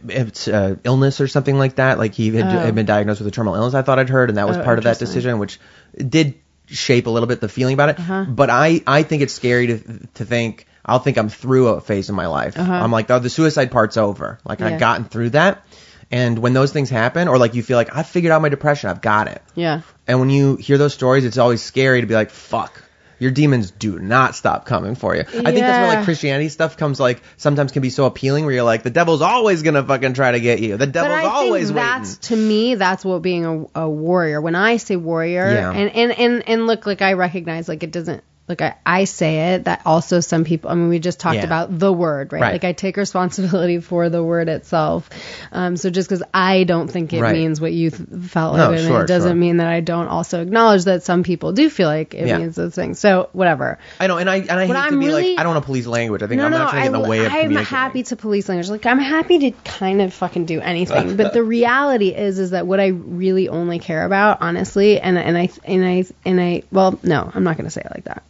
it's 0.08 0.48
uh, 0.48 0.76
illness 0.84 1.20
or 1.20 1.28
something 1.28 1.58
like 1.58 1.76
that. 1.76 1.98
Like 1.98 2.14
he 2.14 2.34
had, 2.34 2.46
had 2.46 2.74
been 2.74 2.86
diagnosed 2.86 3.20
with 3.20 3.28
a 3.28 3.30
terminal 3.30 3.56
illness. 3.56 3.74
I 3.74 3.82
thought 3.82 3.98
I'd 3.98 4.08
heard, 4.08 4.30
and 4.30 4.38
that 4.38 4.48
was 4.48 4.56
Oh, 4.56 4.62
part 4.64 4.78
of 4.78 4.84
that 4.84 4.98
decision, 4.98 5.38
which 5.38 5.60
did 5.96 6.36
shape 6.66 7.06
a 7.06 7.10
little 7.10 7.26
bit 7.26 7.40
the 7.40 7.48
feeling 7.48 7.74
about 7.74 7.90
it. 7.90 8.00
Uh-huh. 8.00 8.24
But 8.26 8.48
I 8.48 8.80
I 8.86 9.02
think 9.02 9.22
it's 9.22 9.34
scary 9.34 9.66
to 9.66 10.06
to 10.14 10.24
think 10.24 10.66
I'll 10.86 11.00
think 11.00 11.18
I'm 11.18 11.28
through 11.28 11.68
a 11.68 11.80
phase 11.80 12.08
in 12.08 12.14
my 12.14 12.26
life. 12.28 12.56
I'm 12.58 12.92
like 12.92 13.10
oh 13.10 13.18
the 13.18 13.28
suicide 13.30 13.70
part's 13.70 13.96
over. 13.96 14.38
Like 14.44 14.60
Uh-huh. 14.60 14.68
Yeah. 14.68 14.74
I've 14.74 14.80
gotten 14.80 15.04
through 15.06 15.30
that. 15.30 15.64
And 16.10 16.38
when 16.38 16.52
those 16.52 16.72
things 16.72 16.88
happen, 16.88 17.26
or 17.26 17.36
like 17.36 17.54
you 17.54 17.64
feel 17.64 17.76
like 17.76 17.94
I 17.96 18.04
figured 18.04 18.30
out 18.30 18.40
my 18.40 18.48
depression, 18.48 18.88
I've 18.90 19.00
got 19.02 19.26
it. 19.26 19.42
Yeah. 19.56 19.80
And 20.06 20.20
when 20.20 20.30
you 20.30 20.54
hear 20.54 20.78
those 20.78 20.94
stories, 20.94 21.24
it's 21.24 21.36
always 21.38 21.60
scary 21.62 22.00
to 22.00 22.06
be 22.06 22.14
like, 22.14 22.30
fuck. 22.30 22.84
Your 23.18 23.30
demons 23.30 23.70
do 23.70 23.98
not 23.98 24.34
stop 24.36 24.66
coming 24.66 24.94
for 24.94 25.16
you. 25.16 25.24
Yeah. 25.32 25.40
I 25.40 25.44
think 25.44 25.60
that's 25.60 25.78
where 25.88 25.96
like 25.96 26.04
Christianity 26.04 26.50
stuff 26.50 26.76
comes 26.76 27.00
like 27.00 27.22
sometimes 27.38 27.72
can 27.72 27.80
be 27.80 27.88
so 27.88 28.04
appealing 28.04 28.44
where 28.44 28.52
you're 28.54 28.62
like 28.62 28.82
the 28.82 28.90
devil's 28.90 29.22
always 29.22 29.62
gonna 29.62 29.82
fucking 29.82 30.12
try 30.12 30.32
to 30.32 30.38
get 30.38 30.60
you. 30.60 30.72
The 30.76 30.86
But 30.86 30.92
devil's 30.92 31.12
I 31.14 31.22
always 31.24 31.68
think 31.68 31.76
that's 31.76 32.10
waiting. 32.10 32.20
to 32.20 32.36
me 32.36 32.74
that's 32.74 33.04
what 33.06 33.22
being 33.22 33.46
a, 33.74 33.80
a 33.86 33.88
warrior. 33.88 34.40
When 34.42 34.54
I 34.54 34.76
say 34.76 34.96
warrior, 34.96 35.50
Yeah. 35.50 35.72
and, 35.72 35.90
and 35.96 36.12
and 36.12 36.48
and 36.48 36.66
look, 36.66 36.84
like 36.84 37.00
I 37.00 37.14
recognize, 37.14 37.68
like 37.68 37.82
it 37.82 37.90
doesn't. 37.90 38.22
Like 38.48 38.62
I, 38.62 38.76
I 38.86 39.04
say 39.04 39.54
it, 39.54 39.64
that 39.64 39.82
also 39.84 40.20
some 40.20 40.44
people. 40.44 40.70
I 40.70 40.74
mean, 40.76 40.88
we 40.88 41.00
just 41.00 41.18
talked 41.18 41.34
Yeah. 41.36 41.44
about 41.44 41.76
the 41.76 41.92
word, 41.92 42.32
right? 42.32 42.40
Right. 42.42 42.52
Like 42.52 42.62
I 42.64 42.72
take 42.74 42.96
responsibility 42.96 43.80
for 43.80 44.08
the 44.08 44.22
word 44.22 44.48
itself. 44.48 45.10
Um, 45.50 45.76
so 45.76 45.90
just 45.90 46.08
because 46.08 46.22
I 46.32 46.62
don't 46.62 46.86
think 46.88 47.12
it 47.12 47.20
Right. 47.20 47.34
means 47.34 47.60
what 47.60 47.72
you 47.72 47.90
th- 47.90 48.08
felt 48.28 48.56
No, 48.56 48.70
it, 48.72 48.86
sure, 48.86 49.02
it 49.02 49.08
doesn't 49.08 49.30
sure. 49.30 49.34
mean 49.34 49.56
that 49.56 49.66
I 49.66 49.80
don't 49.80 50.06
also 50.06 50.42
acknowledge 50.42 50.84
that 50.84 51.02
some 51.02 51.24
people 51.24 51.52
do 51.52 51.68
feel 51.68 51.88
like 51.88 52.14
it 52.14 52.28
Yeah. 52.28 52.38
means 52.38 52.54
those 52.54 52.72
things. 52.74 53.00
So 53.00 53.30
whatever. 53.32 53.78
I 53.98 54.06
know, 54.06 54.18
and 54.18 54.30
I 54.30 54.36
and 54.36 54.50
I 54.52 54.66
hate 54.66 54.72
to 54.74 54.78
I'm 54.78 55.00
be 55.00 55.06
really- 55.06 55.30
like 55.30 55.40
I 55.40 55.42
don't 55.42 55.54
want 55.54 55.64
to 55.64 55.66
police 55.66 55.86
language. 55.88 56.22
I 56.22 56.28
think 56.28 56.38
No, 56.38 56.44
I'm 56.46 56.52
no, 56.52 56.58
not 56.58 56.70
trying 56.70 56.84
to 56.84 56.90
get 56.90 56.96
in 56.96 57.02
the 57.02 57.08
way 57.08 57.18
of 57.26 57.32
it. 57.32 57.58
I'm 57.58 57.64
happy 57.64 58.04
to 58.04 58.14
police 58.16 58.48
language. 58.48 58.68
Like 58.68 58.86
I'm 58.86 59.00
happy 59.00 59.38
to 59.40 59.50
kind 59.64 60.00
of 60.00 60.14
fucking 60.14 60.46
do 60.46 60.60
anything, 60.60 61.16
but 61.20 61.32
the 61.32 61.42
reality 61.42 62.10
is, 62.10 62.38
is 62.38 62.50
that 62.50 62.64
what 62.68 62.78
I 62.78 62.86
really 62.88 63.48
only 63.48 63.80
care 63.80 64.04
about, 64.04 64.38
honestly, 64.40 65.00
and 65.00 65.18
and 65.18 65.36
I 65.36 65.48
and 65.64 65.84
I 65.84 66.04
and 66.24 66.40
I, 66.40 66.62
well, 66.70 66.96
no, 67.02 67.28
I'm 67.34 67.42
not 67.42 67.56
going 67.56 67.64
to 67.66 67.70
say 67.72 67.80
it 67.84 67.90
like 67.92 68.04
that. 68.04 68.22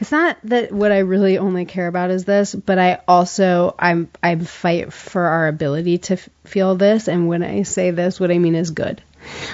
It's 0.00 0.10
not 0.10 0.36
that 0.44 0.72
what 0.72 0.90
I 0.92 0.98
really 0.98 1.38
only 1.38 1.64
care 1.64 1.86
about 1.86 2.10
is 2.10 2.24
this, 2.24 2.54
but 2.54 2.78
I 2.78 3.00
also 3.06 3.74
I'm 3.78 4.10
I 4.22 4.34
fight 4.36 4.92
for 4.92 5.22
our 5.22 5.46
ability 5.46 5.98
to 5.98 6.14
f- 6.14 6.28
feel 6.44 6.74
this, 6.74 7.08
and 7.08 7.28
when 7.28 7.42
I 7.44 7.62
say 7.62 7.90
this, 7.92 8.18
what 8.18 8.30
I 8.32 8.38
mean 8.38 8.54
is 8.56 8.70
good. 8.70 9.02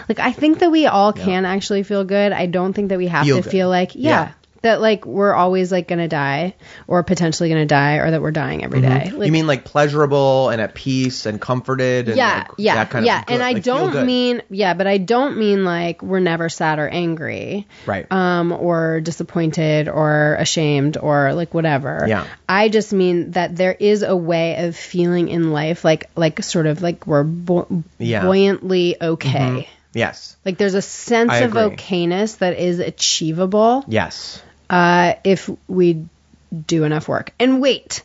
Like 0.09 0.19
I 0.19 0.33
think 0.33 0.61
that 0.61 0.71
we 0.71 0.87
all 0.87 1.13
can 1.13 1.45
actually 1.45 1.83
feel 1.85 2.05
good. 2.05 2.33
I 2.33 2.47
don't 2.47 2.73
think 2.73 2.89
that 2.89 2.99
we 2.99 3.07
have 3.09 3.25
Feel 3.27 3.37
to 3.37 3.43
good. 3.43 3.51
feel 3.53 3.69
like 3.69 3.95
yeah, 3.95 4.01
Yeah. 4.11 4.33
That 4.63 4.81
like 4.81 5.07
we're 5.07 5.33
always 5.33 5.73
like 5.73 5.89
gonna 5.89 6.09
die 6.09 6.55
or 6.87 7.03
potentially 7.03 7.49
gonna 7.49 7.67
die 7.67 7.95
or 7.97 8.11
that 8.11 8.21
we're 8.21 8.31
dying 8.31 8.63
every 8.65 8.81
day. 8.81 8.89
Mm-hmm. 9.07 9.23
you 9.23 9.33
mean 9.33 9.47
like 9.47 9.65
pleasurable 9.65 10.51
and 10.51 10.61
at 10.61 10.75
peace 10.75 11.27
and 11.27 11.41
comforted 11.41 12.09
and 12.09 12.17
yeah, 12.17 12.47
like 12.49 12.51
yeah, 12.59 12.75
that 12.75 12.91
kind 12.91 13.07
yeah. 13.07 13.21
of 13.21 13.27
good, 13.27 13.35
and 13.35 13.43
I 13.43 13.53
like, 13.53 13.63
don't 13.63 14.07
mean 14.07 14.43
yeah, 14.51 14.75
but 14.75 14.87
I 14.87 14.99
don't 14.99 15.39
mean 15.39 15.65
like 15.65 16.03
we're 16.03 16.21
never 16.21 16.49
sad 16.49 16.79
or 16.79 16.89
angry, 16.89 17.67
Right. 17.87 18.11
Um, 18.11 18.53
or 18.53 19.01
disappointed 19.01 19.89
or 19.89 20.37
ashamed 20.39 20.97
or 20.99 21.33
like 21.35 21.55
whatever. 21.55 22.05
Yeah. 22.07 22.27
I 22.49 22.69
just 22.69 22.93
mean 22.93 23.33
that 23.33 23.57
there 23.57 23.73
is 23.79 24.03
a 24.03 24.17
way 24.17 24.67
of 24.67 24.77
feeling 24.77 25.29
in 25.29 25.53
life 25.53 25.85
like 25.85 26.11
like 26.17 26.43
sort 26.43 26.67
of 26.67 26.83
like 26.83 27.07
we're 27.07 27.25
bu- 27.25 27.83
Yeah. 27.99 28.23
buoyantly 28.23 28.97
okay. 29.01 29.69
yes. 29.95 30.37
Like 30.45 30.59
there's 30.59 30.75
a 30.75 30.83
sense 30.83 31.33
of 31.41 31.53
okayness 31.53 32.39
that 32.39 32.59
is 32.59 32.79
achievable 32.79 33.85
Yes. 33.89 34.43
Uh, 34.71 35.15
if 35.25 35.51
we 35.69 36.07
do 36.67 36.85
enough 36.85 37.09
work. 37.09 37.33
And 37.39 37.61
wait, 37.61 38.03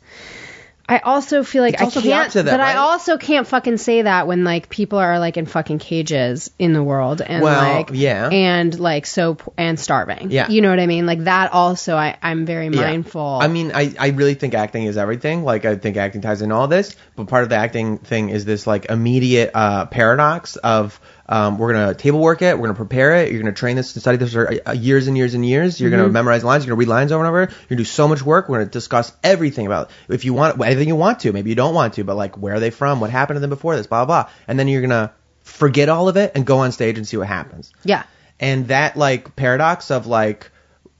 I 0.87 0.99
also 0.99 1.43
feel 1.43 1.63
like 1.63 1.73
It's 1.81 1.97
I 1.97 2.01
can't, 2.01 2.31
that, 2.33 2.45
but 2.45 2.59
I 2.59 2.75
also 2.75 3.17
can't 3.17 3.47
fucking 3.47 3.77
say 3.77 4.03
that 4.03 4.27
when 4.27 4.43
like 4.43 4.69
people 4.69 4.99
are 4.99 5.17
like 5.17 5.35
in 5.35 5.47
fucking 5.47 5.79
cages 5.79 6.51
in 6.59 6.73
the 6.73 6.83
world 6.83 7.21
and 7.21 7.41
Well, 7.41 7.77
like 7.77 7.89
yeah. 7.91 8.29
and 8.29 8.79
like 8.79 9.07
so 9.07 9.37
and 9.57 9.79
starving. 9.79 10.29
Yeah. 10.29 10.47
you 10.47 10.61
know 10.61 10.69
what 10.69 10.79
I 10.79 10.85
mean. 10.85 11.07
Like 11.07 11.23
that 11.23 11.51
also, 11.53 11.95
I 11.95 12.17
I'm 12.21 12.45
very 12.45 12.67
Yeah. 12.67 12.81
mindful. 12.81 13.39
I 13.41 13.47
mean, 13.47 13.71
I, 13.73 13.95
I 13.97 14.09
really 14.09 14.35
think 14.35 14.53
acting 14.53 14.83
is 14.83 14.95
everything. 14.95 15.43
Like, 15.43 15.65
I 15.65 15.75
think 15.75 15.97
acting 15.97 16.21
ties 16.21 16.43
in 16.43 16.51
all 16.51 16.67
this. 16.67 16.95
But 17.15 17.29
part 17.29 17.41
of 17.41 17.49
the 17.49 17.55
acting 17.55 17.97
thing 17.97 18.29
is 18.29 18.45
this, 18.45 18.67
like, 18.67 18.85
immediate 18.85 19.49
uh, 19.55 19.87
paradox 19.87 20.55
of 20.55 20.99
um, 21.27 21.57
we're 21.57 21.73
going 21.73 21.87
to 21.87 21.95
table 21.95 22.19
work 22.19 22.41
it, 22.41 22.53
we're 22.55 22.67
going 22.67 22.75
to 22.75 22.77
prepare 22.77 23.15
it, 23.15 23.31
you're 23.31 23.41
going 23.41 23.53
to 23.53 23.57
train 23.59 23.75
this 23.75 23.93
and 23.95 24.01
study 24.01 24.17
this 24.17 24.33
for 24.33 24.53
uh, 24.67 24.73
years 24.73 25.07
and 25.07 25.17
years 25.17 25.33
and 25.33 25.45
years. 25.45 25.79
You're 25.81 25.89
Mm-hmm. 25.89 25.97
going 25.99 26.09
to 26.09 26.13
memorize 26.13 26.43
lines, 26.43 26.65
you're 26.65 26.75
going 26.75 26.85
to 26.85 26.89
read 26.89 26.93
lines 26.95 27.11
over 27.11 27.23
and 27.23 27.29
over. 27.29 27.39
You're 27.39 27.47
going 27.47 27.67
to 27.69 27.75
do 27.77 27.83
so 27.85 28.07
much 28.07 28.21
work. 28.21 28.47
We're 28.47 28.57
going 28.59 28.67
to 28.67 28.71
discuss 28.71 29.11
everything 29.23 29.65
about 29.65 29.89
it. 30.07 30.13
If 30.13 30.25
you 30.25 30.33
want, 30.33 30.61
anything 30.61 30.87
you 30.87 30.95
want 30.95 31.21
to. 31.21 31.31
Maybe 31.33 31.49
you 31.49 31.55
don't 31.55 31.73
want 31.73 31.95
to, 31.95 32.03
but, 32.03 32.15
like, 32.15 32.37
where 32.37 32.53
are 32.55 32.59
they 32.59 32.69
from? 32.69 32.99
What 32.99 33.09
happened 33.09 33.37
to 33.37 33.41
them 33.41 33.49
before 33.49 33.75
this? 33.75 33.87
Blah, 33.87 34.05
blah, 34.05 34.23
blah. 34.23 34.31
And 34.47 34.59
then 34.59 34.67
you're 34.67 34.81
going 34.81 34.89
to 34.91 35.11
forget 35.41 35.89
all 35.89 36.09
of 36.09 36.17
it 36.17 36.31
and 36.35 36.45
go 36.45 36.59
on 36.59 36.71
stage 36.71 36.97
and 36.97 37.07
see 37.07 37.17
what 37.17 37.27
happens. 37.27 37.71
yeah, 37.83 38.03
And 38.39 38.67
that, 38.67 38.95
like, 38.97 39.35
paradox 39.35 39.89
of, 39.91 40.05
like, 40.07 40.51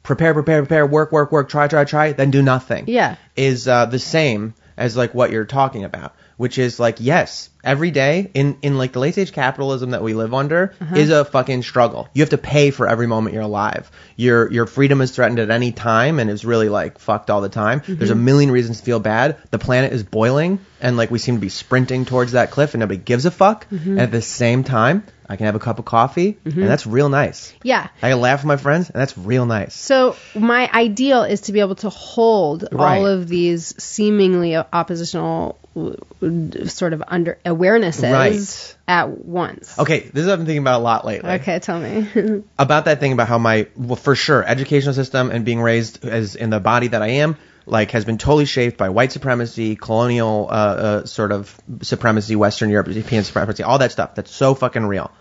prepare, 0.03 0.33
prepare, 0.33 0.61
prepare, 0.61 0.85
work, 0.85 1.11
work, 1.11 1.31
work, 1.31 1.49
try, 1.49 1.67
try, 1.67 1.83
try, 1.85 2.11
then 2.13 2.31
do 2.31 2.41
nothing 2.41 2.85
yeah, 2.87 3.15
is 3.35 3.67
uh, 3.67 3.85
the 3.87 3.97
same 3.99 4.53
as 4.77 4.95
like 4.95 5.13
what 5.15 5.31
you're 5.31 5.45
talking 5.45 5.83
about, 5.83 6.13
which 6.37 6.57
is 6.57 6.79
like 6.79 6.97
yes, 6.99 7.49
every 7.63 7.91
day 7.91 8.29
in 8.33 8.57
in 8.61 8.77
like 8.77 8.91
the 8.93 8.99
late 8.99 9.13
stage 9.13 9.31
capitalism 9.31 9.91
that 9.91 10.03
we 10.03 10.13
live 10.13 10.33
under 10.33 10.73
Uh-huh. 10.81 10.95
is 10.95 11.09
a 11.09 11.25
fucking 11.25 11.63
struggle. 11.63 12.07
You 12.13 12.21
have 12.21 12.29
to 12.31 12.37
pay 12.37 12.71
for 12.71 12.87
every 12.87 13.07
moment 13.07 13.33
you're 13.33 13.43
alive. 13.43 13.89
Your 14.15 14.51
your 14.51 14.65
freedom 14.65 15.01
is 15.01 15.11
threatened 15.11 15.39
at 15.39 15.49
any 15.49 15.71
time 15.71 16.19
and 16.19 16.29
is 16.29 16.45
really 16.45 16.69
like 16.69 16.99
fucked 16.99 17.29
all 17.29 17.41
the 17.41 17.49
time. 17.49 17.79
Mm-hmm. 17.81 17.95
There's 17.95 18.11
a 18.11 18.15
million 18.15 18.51
reasons 18.51 18.79
to 18.79 18.85
feel 18.85 18.99
bad. 18.99 19.37
The 19.51 19.59
planet 19.59 19.93
is 19.93 20.03
boiling 20.03 20.59
and 20.81 20.97
like 20.97 21.11
we 21.11 21.19
seem 21.19 21.35
to 21.35 21.41
be 21.41 21.49
sprinting 21.49 22.05
towards 22.05 22.33
that 22.33 22.51
cliff 22.51 22.73
and 22.73 22.79
nobody 22.81 22.99
gives 22.99 23.25
a 23.25 23.31
fuck. 23.31 23.67
Mm-hmm. 23.69 23.99
At 23.99 24.11
the 24.11 24.21
same 24.21 24.63
time, 24.63 25.03
I 25.27 25.35
can 25.37 25.45
have 25.45 25.55
a 25.55 25.59
cup 25.59 25.79
of 25.79 25.85
coffee 25.85 26.37
and 26.45 26.53
mm-hmm. 26.53 26.65
that's 26.65 26.85
real 26.85 27.09
nice. 27.09 27.53
yeah. 27.63 27.87
I 28.01 28.09
can 28.11 28.19
laugh 28.21 28.39
with 28.41 28.47
my 28.47 28.57
friends 28.57 28.89
and 28.89 28.99
that's 28.99 29.17
real 29.17 29.45
nice. 29.45 29.73
So 29.73 30.15
my 30.35 30.69
ideal 30.71 31.23
is 31.23 31.41
to 31.41 31.51
be 31.51 31.59
able 31.59 31.75
to 31.75 31.89
hold 31.89 32.67
Right. 32.71 32.97
all 32.99 33.07
of 33.07 33.27
these 33.27 33.73
seemingly 33.81 34.55
oppositional 34.55 35.57
sort 36.67 36.93
of 36.93 37.03
under 37.07 37.37
awarenesses 37.45 38.11
Right. 38.11 38.75
at 38.87 39.09
once. 39.25 39.77
Okay, 39.77 39.99
this 39.99 40.21
is 40.21 40.25
what 40.27 40.33
I've 40.33 40.39
been 40.39 40.45
thinking 40.45 40.63
about 40.63 40.79
a 40.79 40.83
lot 40.83 41.05
lately. 41.05 41.29
Okay, 41.31 41.59
tell 41.59 41.79
me. 41.79 42.43
about 42.59 42.85
that 42.85 42.99
thing 42.99 43.11
about 43.11 43.27
how 43.27 43.37
my 43.37 43.67
well 43.75 43.95
for 43.95 44.15
sure 44.15 44.43
educational 44.43 44.93
system 44.93 45.31
and 45.31 45.43
being 45.43 45.61
raised 45.61 46.05
as 46.05 46.35
in 46.35 46.49
the 46.49 46.59
body 46.59 46.87
that 46.89 47.01
I 47.01 47.07
am 47.07 47.35
like 47.65 47.91
has 47.91 48.05
been 48.05 48.17
totally 48.17 48.45
shaped 48.45 48.77
by 48.77 48.89
white 48.89 49.11
supremacy, 49.11 49.75
colonial 49.75 50.47
uh, 50.49 50.53
uh, 50.53 51.05
sort 51.05 51.31
of 51.31 51.59
supremacy, 51.81 52.35
Western 52.35 52.69
European 52.69 53.23
supremacy, 53.23 53.63
all 53.63 53.79
that 53.79 53.91
stuff. 53.91 54.15
That's 54.15 54.31
so 54.31 54.55
fucking 54.55 54.85
real. 54.85 55.11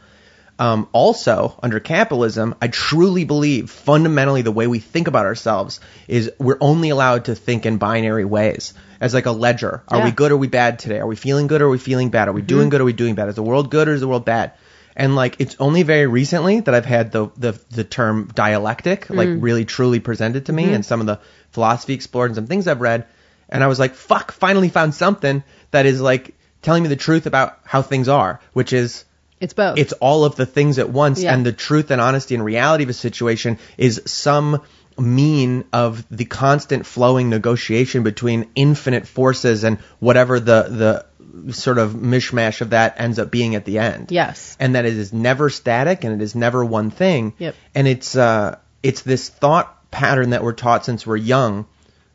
Um, 0.57 0.89
also, 0.93 1.59
under 1.63 1.81
capitalism, 1.81 2.55
I 2.63 2.69
truly 2.69 3.25
believe 3.25 3.71
fundamentally 3.71 4.43
the 4.43 4.53
way 4.53 4.69
we 4.69 4.79
think 4.79 5.09
about 5.09 5.27
ourselves 5.27 5.81
is 6.07 6.31
we're 6.39 6.59
only 6.61 6.91
allowed 6.91 7.25
to 7.25 7.35
think 7.35 7.67
in 7.67 7.79
binary 7.79 8.25
ways 8.25 8.73
as 9.01 9.15
like 9.15 9.27
a 9.27 9.33
ledger. 9.33 9.83
Are 9.89 10.05
we 10.05 10.13
good 10.13 10.31
or 10.31 10.35
are 10.35 10.39
we 10.39 10.47
bad 10.47 10.79
today? 10.79 11.01
Are 11.01 11.07
we 11.07 11.17
feeling 11.17 11.49
good 11.49 11.61
or 11.61 11.67
are 11.67 11.71
we 11.71 11.79
feeling 11.79 12.11
bad? 12.11 12.29
Are 12.29 12.33
we 12.33 12.43
doing 12.43 12.69
good 12.69 12.81
or 12.81 12.85
are 12.85 12.87
we 12.87 12.93
doing 12.93 13.17
bad? 13.17 13.29
Is 13.29 13.35
the 13.35 13.43
world 13.43 13.71
good 13.71 13.89
or 13.89 13.95
is 13.95 14.01
the 14.01 14.09
world 14.09 14.25
bad? 14.25 14.53
And 14.97 15.17
like 15.17 15.41
it's 15.41 15.57
only 15.59 15.83
very 15.83 16.07
recently 16.07 16.61
that 16.61 16.73
I've 16.73 16.85
had 16.85 17.11
the 17.11 17.27
the, 17.37 17.61
the 17.71 17.83
term 17.83 18.31
dialectic 18.33 19.11
like 19.11 19.29
really 19.29 19.65
truly 19.65 19.99
presented 19.99 20.47
to 20.47 20.53
me 20.53 20.73
and 20.73 20.87
some 20.87 21.01
of 21.01 21.07
the 21.07 21.19
philosophy 21.55 21.95
explored 21.95 22.31
and 22.31 22.37
some 22.37 22.47
things 22.47 22.67
I've 22.69 22.81
read. 22.81 23.07
And 23.49 23.63
I 23.63 23.67
was 23.69 23.79
like, 23.79 23.95
fuck, 23.95 24.33
finally 24.33 24.69
found 24.69 24.95
something 24.95 25.43
that 25.71 25.87
is 25.87 26.01
like 26.01 26.35
telling 26.63 26.83
me 26.83 26.89
the 26.89 26.97
truth 26.97 27.27
about 27.27 27.59
how 27.65 27.83
things 27.83 28.09
are, 28.09 28.41
which 28.53 28.73
is 28.73 29.05
It's 29.41 29.55
both. 29.55 29.79
it's 29.79 29.93
all 29.95 30.25
of 30.25 30.37
the 30.37 30.47
things 30.47 30.79
at 30.79 30.89
once 30.91 31.23
Yeah. 31.23 31.35
and 31.35 31.45
the 31.47 31.53
truth 31.53 31.91
and 31.91 32.01
honesty 32.01 32.35
and 32.35 32.45
reality 32.45 32.85
of 32.85 32.91
a 32.91 32.95
situation 32.95 33.59
is 33.77 34.03
some 34.07 34.63
mean 34.99 35.65
of 35.73 36.05
the 36.11 36.25
constant 36.25 36.87
flowing 36.87 37.29
negotiation 37.29 38.03
between 38.05 38.49
infinite 38.55 39.07
forces 39.09 39.65
and 39.65 39.79
whatever 39.99 40.39
the 40.41 41.05
the 41.47 41.53
sort 41.53 41.79
of 41.79 41.91
mishmash 41.95 42.61
of 42.61 42.71
that 42.71 42.95
ends 42.99 43.19
up 43.19 43.29
being 43.31 43.57
at 43.57 43.65
the 43.65 43.79
end 43.79 44.13
yes. 44.13 44.57
and 44.61 44.77
that 44.77 44.85
it 44.85 44.97
is 44.97 45.13
never 45.13 45.51
static 45.51 46.05
and 46.05 46.15
it 46.15 46.23
is 46.25 46.35
never 46.37 46.65
one 46.65 46.91
thing. 46.91 47.33
Yep. 47.39 47.55
And 47.75 47.89
it's 47.89 48.15
uh 48.17 48.59
it's 48.85 49.03
this 49.03 49.29
thought 49.29 49.67
pattern 49.95 50.31
that 50.31 50.43
we're 50.43 50.53
taught 50.53 50.85
since 50.85 51.07
we're 51.07 51.17
young 51.17 51.67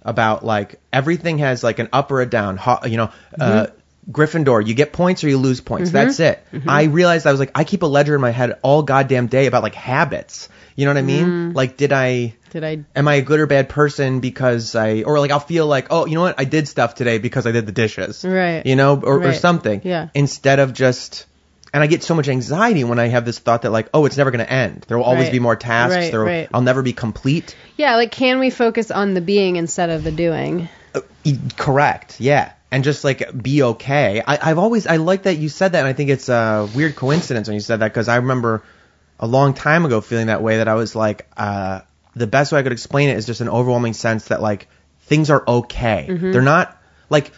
about 0.02 0.46
like 0.46 0.80
everything 0.92 1.40
has 1.40 1.64
like 1.64 1.80
an 1.80 1.90
up 1.94 2.12
or 2.12 2.22
a 2.22 2.26
down. 2.26 2.60
You 2.86 2.98
know, 2.98 3.12
uh 3.40 3.66
mm-hmm. 3.68 3.76
Gryffindor, 4.12 4.66
you 4.66 4.74
get 4.74 4.92
points 4.92 5.24
or 5.24 5.30
you 5.30 5.38
lose 5.38 5.62
points. 5.62 5.90
Mm-hmm. 5.90 5.98
That's 6.08 6.20
it. 6.20 6.44
Mm-hmm. 6.52 6.70
I 6.70 6.84
realized 6.84 7.28
I 7.28 7.32
was 7.32 7.40
like 7.40 7.52
I 7.56 7.64
keep 7.64 7.84
a 7.84 7.86
ledger 7.86 8.16
in 8.16 8.22
my 8.22 8.32
head 8.32 8.58
all 8.64 8.82
goddamn 8.84 9.28
day 9.28 9.46
about 9.46 9.64
like 9.64 9.76
habits. 9.76 10.50
You 10.76 10.86
know 10.86 10.92
what 10.92 10.98
I 10.98 11.04
mean? 11.04 11.26
Mm. 11.26 11.56
Like 11.56 11.78
did 11.78 11.92
I 11.94 12.34
Did 12.52 12.64
I? 12.64 12.84
am 12.96 13.08
I 13.08 13.16
a 13.16 13.22
good 13.22 13.40
or 13.40 13.48
bad 13.48 13.70
person 13.70 14.20
because 14.22 14.74
I 14.76 15.04
or 15.04 15.20
like 15.20 15.32
I'll 15.32 15.40
feel 15.54 15.68
like 15.68 15.88
oh 15.90 16.06
you 16.06 16.16
know 16.16 16.22
what 16.22 16.40
I 16.40 16.46
did 16.46 16.68
stuff 16.68 16.96
today 16.96 17.18
because 17.20 17.46
I 17.46 17.52
did 17.52 17.66
the 17.66 17.72
dishes 17.84 18.24
Right. 18.26 18.66
you 18.66 18.76
know 18.76 19.00
or, 19.00 19.24
or 19.24 19.34
something 19.34 19.82
Yeah. 19.84 20.08
instead 20.14 20.60
of 20.60 20.74
just 20.74 21.26
and 21.74 21.84
I 21.84 21.88
get 21.88 22.04
so 22.04 22.16
much 22.16 22.28
anxiety 22.28 22.84
when 22.84 23.00
I 23.00 23.08
have 23.08 23.26
this 23.26 23.40
thought 23.40 23.62
that 23.64 23.72
like 23.72 23.90
oh 23.94 24.06
it's 24.06 24.18
never 24.18 24.32
going 24.32 24.46
to 24.46 24.52
end 24.52 24.86
there 24.88 24.98
will 24.98 25.06
always 25.06 25.26
Right. 25.26 25.32
be 25.34 25.40
more 25.40 25.56
tasks 25.56 25.96
Right, 25.96 26.12
there 26.12 26.20
will, 26.22 26.28
right. 26.28 26.50
I'll 26.54 26.62
never 26.62 26.82
be 26.82 26.94
complete 26.94 27.56
Yeah. 27.78 27.96
Like, 27.96 28.12
can 28.12 28.40
we 28.40 28.50
focus 28.50 28.92
on 28.92 29.14
the 29.14 29.22
being 29.22 29.56
instead 29.56 29.90
of 29.90 30.04
the 30.04 30.12
doing? 30.12 30.70
E- 31.24 31.38
correct 31.58 32.20
yeah 32.20 32.54
and 32.72 32.84
just 32.84 33.04
like 33.04 33.30
be 33.44 33.62
okay 33.64 34.22
I, 34.26 34.50
I've 34.52 34.58
always 34.58 34.88
I 34.88 34.98
like 34.98 35.24
that 35.24 35.36
you 35.38 35.50
said 35.50 35.74
that 35.74 35.80
and 35.80 35.88
I 35.88 35.94
think 35.94 36.10
it's 36.10 36.30
a 36.30 36.68
weird 36.74 36.96
coincidence 36.96 37.48
when 37.48 37.56
you 37.56 37.62
said 37.62 37.82
that 37.82 37.90
because 37.90 38.08
I 38.08 38.16
remember 38.18 38.64
a 39.20 39.28
long 39.28 39.54
time 39.54 39.86
ago 39.86 40.02
feeling 40.02 40.28
that 40.28 40.42
way 40.42 40.58
that 40.58 40.68
I 40.68 40.76
was 40.76 40.96
like 40.96 41.28
uh 41.38 41.82
the 42.16 42.26
best 42.28 42.52
way 42.52 42.60
I 42.60 42.64
could 42.64 42.72
explain 42.72 43.10
it 43.10 43.18
is 43.18 43.26
just 43.26 43.42
an 43.42 43.50
overwhelming 43.50 43.94
sense 43.94 44.26
that 44.30 44.42
like 44.42 44.68
things 45.02 45.30
are 45.30 45.44
okay 45.48 46.08
Mm-hmm. 46.10 46.32
they're 46.32 46.42
not 46.42 46.76
like 47.10 47.32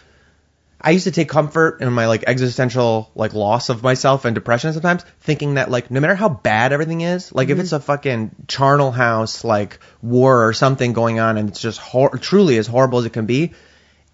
I 0.84 0.90
used 0.90 1.04
to 1.04 1.12
take 1.12 1.28
comfort 1.28 1.80
in 1.80 1.92
my 1.92 2.06
like 2.06 2.24
existential 2.26 3.10
like 3.14 3.34
loss 3.34 3.68
of 3.68 3.82
myself 3.82 4.24
and 4.24 4.34
depression 4.34 4.72
sometimes, 4.72 5.04
thinking 5.20 5.54
that 5.54 5.70
like 5.70 5.90
no 5.90 6.00
matter 6.00 6.16
how 6.16 6.28
bad 6.28 6.72
everything 6.72 7.02
is, 7.02 7.32
like 7.32 7.48
if 7.48 7.52
mm-hmm. 7.54 7.60
it's 7.62 7.72
a 7.72 7.80
fucking 7.80 8.34
charnel 8.48 8.90
house 8.90 9.44
like 9.44 9.78
war 10.02 10.46
or 10.46 10.52
something 10.52 10.92
going 10.92 11.20
on 11.20 11.38
and 11.38 11.48
it's 11.48 11.60
just 11.60 11.78
hor- 11.78 12.18
truly 12.18 12.58
as 12.58 12.66
horrible 12.66 12.98
as 12.98 13.04
it 13.04 13.12
can 13.12 13.26
be, 13.26 13.52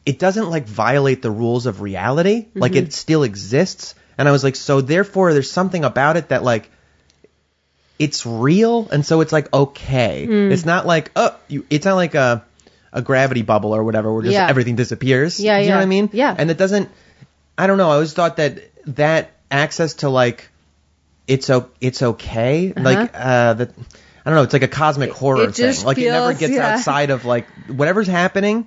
it 0.05 0.19
doesn't 0.19 0.51
like 0.51 0.67
violate 0.67 1.23
the 1.23 1.31
rules 1.31 1.65
of 1.65 1.81
reality. 1.81 2.47
Like 2.55 2.73
mm-hmm. 2.73 2.85
it 2.87 2.93
still 2.93 3.23
exists. 3.23 3.95
And 4.19 4.29
I 4.29 4.33
was 4.33 4.45
like, 4.45 4.57
so 4.57 4.83
therefore 4.83 5.33
there's 5.33 5.51
something 5.51 5.85
about 5.85 6.19
it 6.19 6.29
that 6.29 6.45
like 6.45 6.71
it's 7.99 8.27
real 8.27 8.89
and 8.91 9.07
so 9.07 9.23
it's 9.23 9.33
like 9.33 9.53
okay. 9.55 10.27
Mm. 10.29 10.53
It's 10.53 10.67
not 10.67 10.87
like 10.87 11.13
oh 11.17 11.35
you 11.49 11.67
it's 11.71 11.87
not 11.87 11.95
like 11.97 12.15
a 12.15 12.45
a 12.99 13.03
gravity 13.03 13.43
bubble 13.43 13.75
or 13.75 13.83
whatever 13.85 14.13
where 14.13 14.23
just 14.23 14.35
Yeah. 14.35 14.49
everything 14.49 14.77
disappears. 14.77 15.39
Yeah, 15.41 15.59
Do 15.59 15.65
you 15.65 15.71
know 15.71 15.77
what 15.77 15.83
I 15.83 15.87
mean? 15.97 16.11
Yeah. 16.13 16.35
And 16.37 16.51
it 16.51 16.59
doesn't 16.59 16.91
I 17.57 17.67
don't 17.67 17.79
know, 17.79 17.91
I 17.91 17.95
always 17.95 18.13
thought 18.13 18.37
that 18.37 18.61
that 18.99 19.31
access 19.51 19.95
to 20.03 20.09
like 20.09 20.49
it's 21.27 21.51
o- 21.51 21.71
it's 21.81 22.03
okay. 22.03 22.73
Like 22.77 23.11
uh 23.15 23.55
the 23.55 23.65
I 24.25 24.31
don't 24.31 24.35
know, 24.37 24.43
it's 24.43 24.53
like 24.53 24.63
a 24.73 24.75
cosmic 24.83 25.13
horror 25.13 25.39
Uh-huh. 25.43 25.49
it 25.51 25.55
just 25.55 25.79
thing. 25.81 25.87
Like 25.87 25.99
it 25.99 26.11
never 26.11 26.35
gets 26.35 26.53
yeah. 26.53 26.75
outside 26.75 27.11
of 27.11 27.25
like 27.25 27.47
whatever's 27.69 28.09
happening 28.09 28.67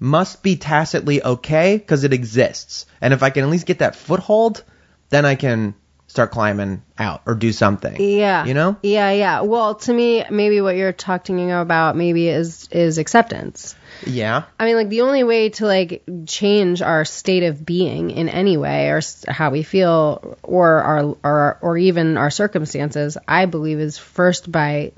must 0.00 0.42
be 0.42 0.56
tacitly 0.56 1.22
okay 1.22 1.76
because 1.76 2.04
it 2.04 2.12
exists. 2.12 2.86
And 3.00 3.12
if 3.14 3.22
I 3.22 3.30
can 3.30 3.44
at 3.44 3.50
least 3.50 3.66
get 3.66 3.78
that 3.80 3.94
foothold, 3.96 4.64
then 5.10 5.24
I 5.26 5.34
can 5.36 5.74
start 6.12 6.30
climbing 6.30 6.82
out 6.98 7.22
or 7.24 7.34
do 7.34 7.52
something. 7.52 7.96
Yeah. 7.98 8.44
You 8.44 8.52
know? 8.52 8.76
Yeah, 8.82 9.12
yeah. 9.12 9.40
Well, 9.40 9.76
to 9.76 9.92
me, 9.94 10.22
maybe 10.30 10.60
what 10.60 10.76
you're 10.76 10.92
talking 10.92 11.50
about 11.50 11.96
maybe 11.96 12.28
is 12.28 12.68
is 12.70 12.98
acceptance. 12.98 13.74
Yeah. 14.06 14.42
I 14.60 14.66
mean, 14.66 14.76
like 14.76 14.90
the 14.90 15.00
only 15.00 15.24
way 15.24 15.48
to 15.48 15.64
like 15.64 16.02
change 16.26 16.82
our 16.82 17.06
state 17.06 17.44
of 17.44 17.64
being 17.64 18.10
in 18.10 18.28
any 18.28 18.58
way, 18.58 18.90
or 18.90 19.00
how 19.26 19.48
we 19.48 19.62
feel, 19.62 20.36
or 20.42 20.82
our 20.82 21.16
or 21.24 21.58
or 21.62 21.78
even 21.78 22.18
our 22.18 22.30
circumstances, 22.30 23.16
I 23.26 23.46
believe, 23.46 23.80
is 23.80 23.96
first 23.96 24.52
by 24.52 24.92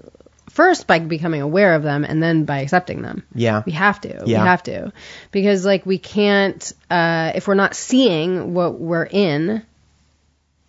first 0.50 0.88
by 0.88 0.98
becoming 0.98 1.42
aware 1.42 1.76
of 1.76 1.84
them, 1.84 2.02
and 2.02 2.20
then 2.20 2.44
by 2.44 2.58
accepting 2.58 3.02
them. 3.02 3.24
Yeah. 3.36 3.62
We 3.64 3.70
have 3.70 4.00
to. 4.00 4.08
Yeah. 4.08 4.24
We 4.24 4.48
have 4.48 4.64
to, 4.64 4.92
because 5.30 5.64
like 5.64 5.86
we 5.86 5.98
can't 5.98 6.72
uh, 6.90 7.30
if 7.36 7.46
we're 7.46 7.54
not 7.54 7.76
seeing 7.76 8.52
what 8.52 8.80
we're 8.80 9.06
in, 9.06 9.64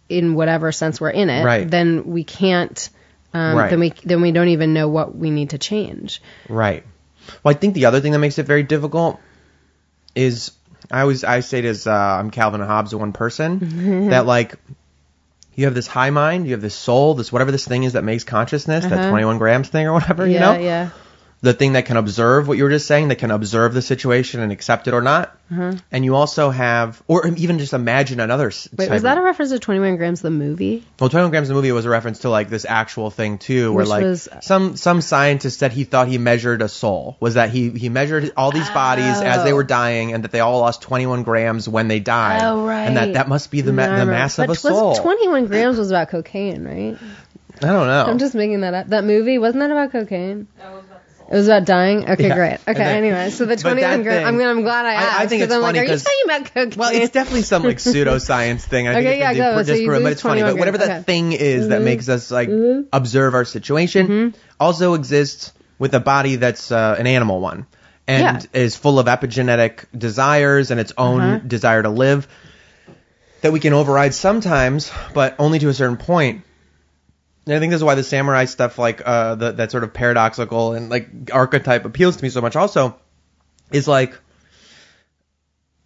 in 0.09 0.35
whatever 0.35 0.71
sense 0.71 1.01
we're 1.01 1.09
in 1.09 1.29
it, 1.29 1.43
Right. 1.43 1.69
then 1.69 2.05
we 2.05 2.23
can't. 2.23 2.89
Um, 3.33 3.55
Right. 3.57 3.69
Then 3.69 3.79
we 3.79 3.93
then 4.03 4.21
we 4.21 4.31
don't 4.31 4.47
even 4.49 4.73
know 4.73 4.87
what 4.87 5.15
we 5.15 5.29
need 5.29 5.49
to 5.51 5.57
change. 5.57 6.21
Right. 6.47 6.83
Well, 7.43 7.53
I 7.53 7.57
think 7.57 7.73
the 7.73 7.85
other 7.85 7.99
thing 8.01 8.11
that 8.13 8.19
makes 8.19 8.37
it 8.39 8.45
very 8.45 8.63
difficult 8.63 9.19
is 10.15 10.51
I 10.91 11.01
always 11.01 11.23
I 11.23 11.39
say 11.41 11.59
it 11.59 11.65
as 11.65 11.87
uh, 11.87 11.91
I'm 11.91 12.29
Calvin 12.31 12.61
and 12.61 12.69
Hobbes, 12.69 12.91
the 12.91 12.97
one 12.97 13.11
person 13.13 14.07
that 14.09 14.25
like 14.25 14.55
you 15.55 15.65
have 15.65 15.73
this 15.73 15.87
high 15.87 16.11
mind, 16.11 16.45
you 16.45 16.51
have 16.51 16.61
this 16.61 16.75
soul, 16.75 17.15
this 17.15 17.31
whatever 17.31 17.51
this 17.51 17.65
thing 17.67 17.83
is 17.83 17.93
that 17.93 18.03
makes 18.03 18.23
consciousness, 18.23 18.85
that 18.85 19.09
21 19.09 19.37
grams 19.37 19.69
thing 19.69 19.87
or 19.87 19.93
whatever, 19.93 20.27
you 20.27 20.37
Uh-huh. 20.37 20.51
yeah, 20.53 20.57
know, 20.57 20.63
yeah. 20.63 20.89
The 21.45 21.53
thing 21.53 21.73
that 21.73 21.85
can 21.85 21.95
observe 21.97 22.47
what 22.47 22.57
you 22.57 22.63
were 22.63 22.69
just 22.69 22.87
saying, 22.87 23.07
that 23.09 23.17
can 23.19 23.31
observe 23.31 23.73
the 23.73 23.81
situation 23.81 24.41
and 24.41 24.51
accept 24.51 24.87
it 24.87 24.93
or 24.93 25.01
not. 25.01 25.37
Uh-huh. 25.51 25.73
And 25.91 26.03
you 26.03 26.15
also 26.15 26.49
have, 26.49 27.03
or 27.07 27.27
even 27.27 27.59
just 27.59 27.73
imagine 27.73 28.19
another. 28.19 28.51
Wait, 28.75 28.89
was 28.89 29.03
that 29.03 29.17
a 29.19 29.21
reference 29.21 29.51
to 29.51 29.59
21 29.59 29.97
Grams, 29.97 30.21
the 30.21 30.31
movie? 30.31 30.83
well, 30.99 31.09
21 31.09 31.29
grams 31.29 31.47
the 31.47 31.53
movie 31.53 31.71
was 31.71 31.85
a 31.85 31.89
reference 31.89 32.19
to 32.19 32.29
like 32.31 32.49
this 32.49 32.65
actual 32.67 33.11
thing 33.11 33.37
too, 33.37 33.71
where 33.71 33.83
Which 33.83 33.89
like 33.89 34.03
was- 34.03 34.27
some 34.41 34.75
some 34.75 35.01
scientist 35.01 35.59
said 35.59 35.71
he 35.71 35.83
thought 35.83 36.07
he 36.07 36.17
measured 36.17 36.63
a 36.63 36.67
soul. 36.67 37.15
Was 37.19 37.35
that 37.35 37.51
he 37.51 37.69
he 37.69 37.89
measured 37.89 38.31
all 38.35 38.51
these 38.51 38.69
bodies 38.71 39.21
as 39.21 39.43
they 39.43 39.53
were 39.53 39.63
dying, 39.63 40.13
and 40.13 40.23
that 40.23 40.31
they 40.31 40.39
all 40.39 40.59
lost 40.61 40.81
21 40.81 41.21
grams 41.23 41.69
when 41.69 41.87
they 41.87 41.99
died. 41.99 42.41
Oh, 42.43 42.65
right. 42.65 42.85
And 42.85 42.97
that 42.97 43.13
that 43.13 43.29
must 43.29 43.51
be 43.51 43.61
the 43.61 43.71
ma- 43.71 43.83
No, 43.85 43.85
I 43.85 43.87
the 43.87 43.93
remember. 43.93 44.13
mass 44.13 44.39
of 44.39 44.47
but 44.47 44.57
a 44.57 44.59
soul. 44.59 44.89
Was 44.89 44.99
21 44.99 45.45
Grams 45.45 45.77
was 45.77 45.91
about 45.91 46.09
cocaine, 46.09 46.63
right? 46.63 46.97
I 47.61 47.67
don't 47.67 47.87
know. 47.87 48.05
I'm 48.07 48.17
just 48.17 48.35
making 48.35 48.61
that 48.61 48.73
up. 48.73 48.87
That 48.87 49.03
movie 49.05 49.37
wasn't 49.37 49.61
that 49.61 49.71
about 49.71 49.91
cocaine? 49.93 50.47
It 51.27 51.33
was 51.35 51.47
about 51.47 51.65
dying. 51.65 52.07
Okay, 52.09 52.27
Yeah. 52.27 52.35
great. 52.35 52.53
Okay, 52.67 52.73
then- 52.73 52.97
anyway, 53.03 53.29
so 53.31 53.45
the 53.45 53.55
but 53.55 53.59
21 53.59 53.81
that 53.81 54.03
grams. 54.03 54.27
I'm, 54.27 54.39
I'm 54.41 54.61
glad 54.61 54.85
I 54.85 54.93
asked. 54.93 55.19
I- 55.19 55.23
I 55.23 55.27
think 55.27 55.41
it's 55.43 55.51
I'm 55.53 55.61
funny 55.61 55.79
like, 55.79 55.89
are 55.89 55.91
you 55.93 55.97
talking 55.99 56.21
about 56.25 56.53
cocaine? 56.53 56.77
well, 56.79 56.91
it's 56.93 57.11
definitely 57.13 57.41
some 57.41 57.63
like 57.63 57.77
pseudoscience 57.89 58.61
thing. 58.61 58.87
I 58.87 58.93
think 58.93 59.07
Okay, 59.07 59.15
it 59.15 59.19
yeah, 59.19 59.33
go. 59.33 59.57
be 59.59 59.65
So 59.65 59.73
you 59.73 59.89
but 59.89 60.11
it's 60.11 60.21
funny. 60.21 60.41
21 60.41 60.51
But 60.53 60.59
whatever 60.59 60.77
grams. 60.77 60.89
that 60.89 60.95
Okay. 60.97 61.03
thing 61.03 61.31
is 61.33 61.69
that 61.69 61.81
makes 61.81 62.09
us 62.09 62.29
like 62.29 62.49
observe 62.93 63.33
our 63.33 63.45
situation 63.45 64.07
Mm-hmm. 64.07 64.37
also 64.59 64.93
exists 64.93 65.51
with 65.79 65.93
a 65.95 65.99
body 65.99 66.35
that's 66.35 66.71
uh, 66.71 66.95
an 66.99 67.07
animal 67.07 67.39
one 67.39 67.65
and 68.07 68.47
Yeah. 68.53 68.61
is 68.61 68.75
full 68.75 68.99
of 68.99 69.07
epigenetic 69.07 69.85
desires 69.97 70.69
and 70.69 70.79
its 70.79 70.93
own 70.95 71.21
Uh-huh. 71.21 71.39
desire 71.47 71.81
to 71.81 71.89
live 71.89 72.27
that 73.41 73.51
we 73.51 73.59
can 73.59 73.73
override 73.73 74.13
sometimes, 74.13 74.91
but 75.15 75.35
only 75.39 75.57
to 75.59 75.69
a 75.69 75.73
certain 75.73 75.97
point. 75.97 76.43
And 77.45 77.55
I 77.55 77.59
think 77.59 77.71
this 77.71 77.79
is 77.79 77.83
why 77.83 77.95
the 77.95 78.03
samurai 78.03 78.45
stuff, 78.45 78.79
like 78.79 79.01
uh, 79.05 79.35
the, 79.35 79.51
that 79.53 79.71
sort 79.71 79.83
of 79.83 79.93
paradoxical 79.93 80.73
and 80.73 80.89
like 80.89 81.09
archetype, 81.31 81.85
appeals 81.85 82.17
to 82.17 82.23
me 82.23 82.29
so 82.29 82.41
much. 82.41 82.55
Also, 82.55 82.95
is 83.71 83.87
like 83.87 84.17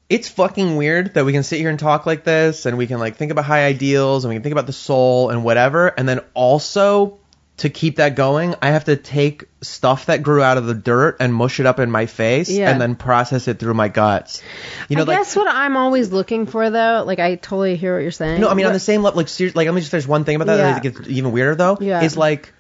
it's 0.10 0.28
fucking 0.28 0.78
weird 0.78 1.14
that 1.14 1.26
we 1.26 1.34
can 1.34 1.44
sit 1.44 1.60
here 1.60 1.70
and 1.70 1.80
talk 1.80 2.06
like 2.06 2.24
this, 2.24 2.66
and 2.66 2.78
we 2.78 2.88
can 2.88 3.00
like 3.00 3.16
think 3.16 3.32
about 3.32 3.46
high 3.46 3.66
ideals, 3.66 4.24
and 4.24 4.30
we 4.30 4.36
can 4.36 4.44
think 4.44 4.54
about 4.54 4.68
the 4.68 4.74
soul 4.74 5.30
and 5.30 5.44
whatever, 5.44 5.88
and 5.88 6.08
then 6.08 6.22
also 6.34 7.19
to 7.60 7.70
keep 7.70 7.98
that 7.98 8.16
going, 8.16 8.56
I 8.62 8.72
have 8.72 8.86
to 8.86 8.96
take 8.96 9.46
stuff 9.62 10.06
that 10.08 10.24
grew 10.24 10.42
out 10.42 10.58
of 10.58 10.66
the 10.66 10.74
dirt 10.74 11.18
and 11.20 11.34
mush 11.34 11.60
it 11.60 11.66
up 11.66 11.80
in 11.80 11.92
my 11.92 12.06
face, 12.06 12.50
Yeah. 12.50 12.70
and 12.72 12.80
then 12.82 12.96
process 12.96 13.48
it 13.48 13.60
through 13.60 13.74
my 13.74 13.88
guts. 13.88 14.42
You 14.88 14.96
know, 14.96 15.04
I 15.04 15.06
like 15.06 15.18
guess 15.20 15.36
what 15.36 15.48
I'm 15.48 15.76
always 15.78 16.12
looking 16.12 16.46
for, 16.46 16.70
though, 16.70 17.04
like 17.06 17.20
I 17.20 17.36
totally 17.36 17.76
hear 17.76 17.96
what 17.96 18.02
you're 18.02 18.12
saying. 18.12 18.42
no, 18.42 18.50
I 18.50 18.54
mean 18.54 18.66
on 18.66 18.74
the 18.74 18.80
same 18.80 19.04
level, 19.04 19.18
like 19.18 19.28
serious, 19.30 19.56
like 19.56 19.66
let 19.66 19.74
me 19.76 19.82
just 19.82 19.92
finish 19.92 20.08
one 20.08 20.24
thing 20.24 20.36
about 20.36 20.48
that. 20.48 20.58
Yeah. 20.58 20.64
that 20.72 20.76
I 20.78 20.80
think 20.80 21.00
it's 21.00 21.10
even 21.10 21.32
weirder 21.32 21.56
though. 21.56 21.78
Yeah. 21.80 22.02
Is 22.02 22.16
like 22.18 22.54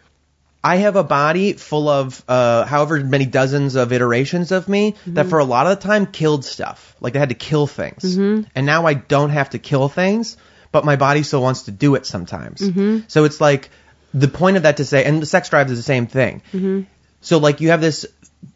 I 0.61 0.75
have 0.77 0.97
a 0.97 1.03
body 1.05 1.53
full 1.53 1.87
of 1.87 2.21
uh, 2.27 2.65
however 2.65 2.99
many 2.99 3.25
dozens 3.25 3.75
of 3.75 3.93
iterations 3.93 4.51
of 4.51 4.67
me 4.67 4.95
that 5.07 5.21
Mm-hmm. 5.21 5.29
for 5.29 5.39
a 5.39 5.45
lot 5.45 5.67
of 5.67 5.79
the 5.79 5.87
time 5.87 6.05
killed 6.05 6.43
stuff. 6.43 6.95
Like 6.99 7.13
they 7.13 7.19
had 7.19 7.29
to 7.29 7.35
kill 7.35 7.65
things, 7.67 8.03
Mm-hmm. 8.03 8.49
and 8.55 8.65
now 8.65 8.85
I 8.85 8.93
don't 8.95 9.29
have 9.29 9.51
to 9.51 9.59
kill 9.59 9.87
things. 9.87 10.35
but 10.71 10.85
my 10.85 10.97
body 10.97 11.23
still 11.23 11.41
wants 11.41 11.63
to 11.63 11.71
do 11.71 11.95
it 11.95 12.05
sometimes. 12.05 12.61
Mm-hmm. 12.61 12.99
So 13.07 13.23
it's 13.23 13.39
like 13.41 13.71
the 14.13 14.27
point 14.27 14.57
of 14.57 14.63
that 14.63 14.77
to 14.77 14.85
say, 14.85 15.03
and 15.05 15.21
the 15.21 15.25
sex 15.25 15.49
drive 15.49 15.69
is 15.71 15.77
the 15.77 15.83
same 15.83 16.07
thing. 16.07 16.41
Mm-hmm. 16.51 16.81
So 17.21 17.37
like 17.37 17.61
you 17.61 17.69
have 17.69 17.81
this, 17.81 18.05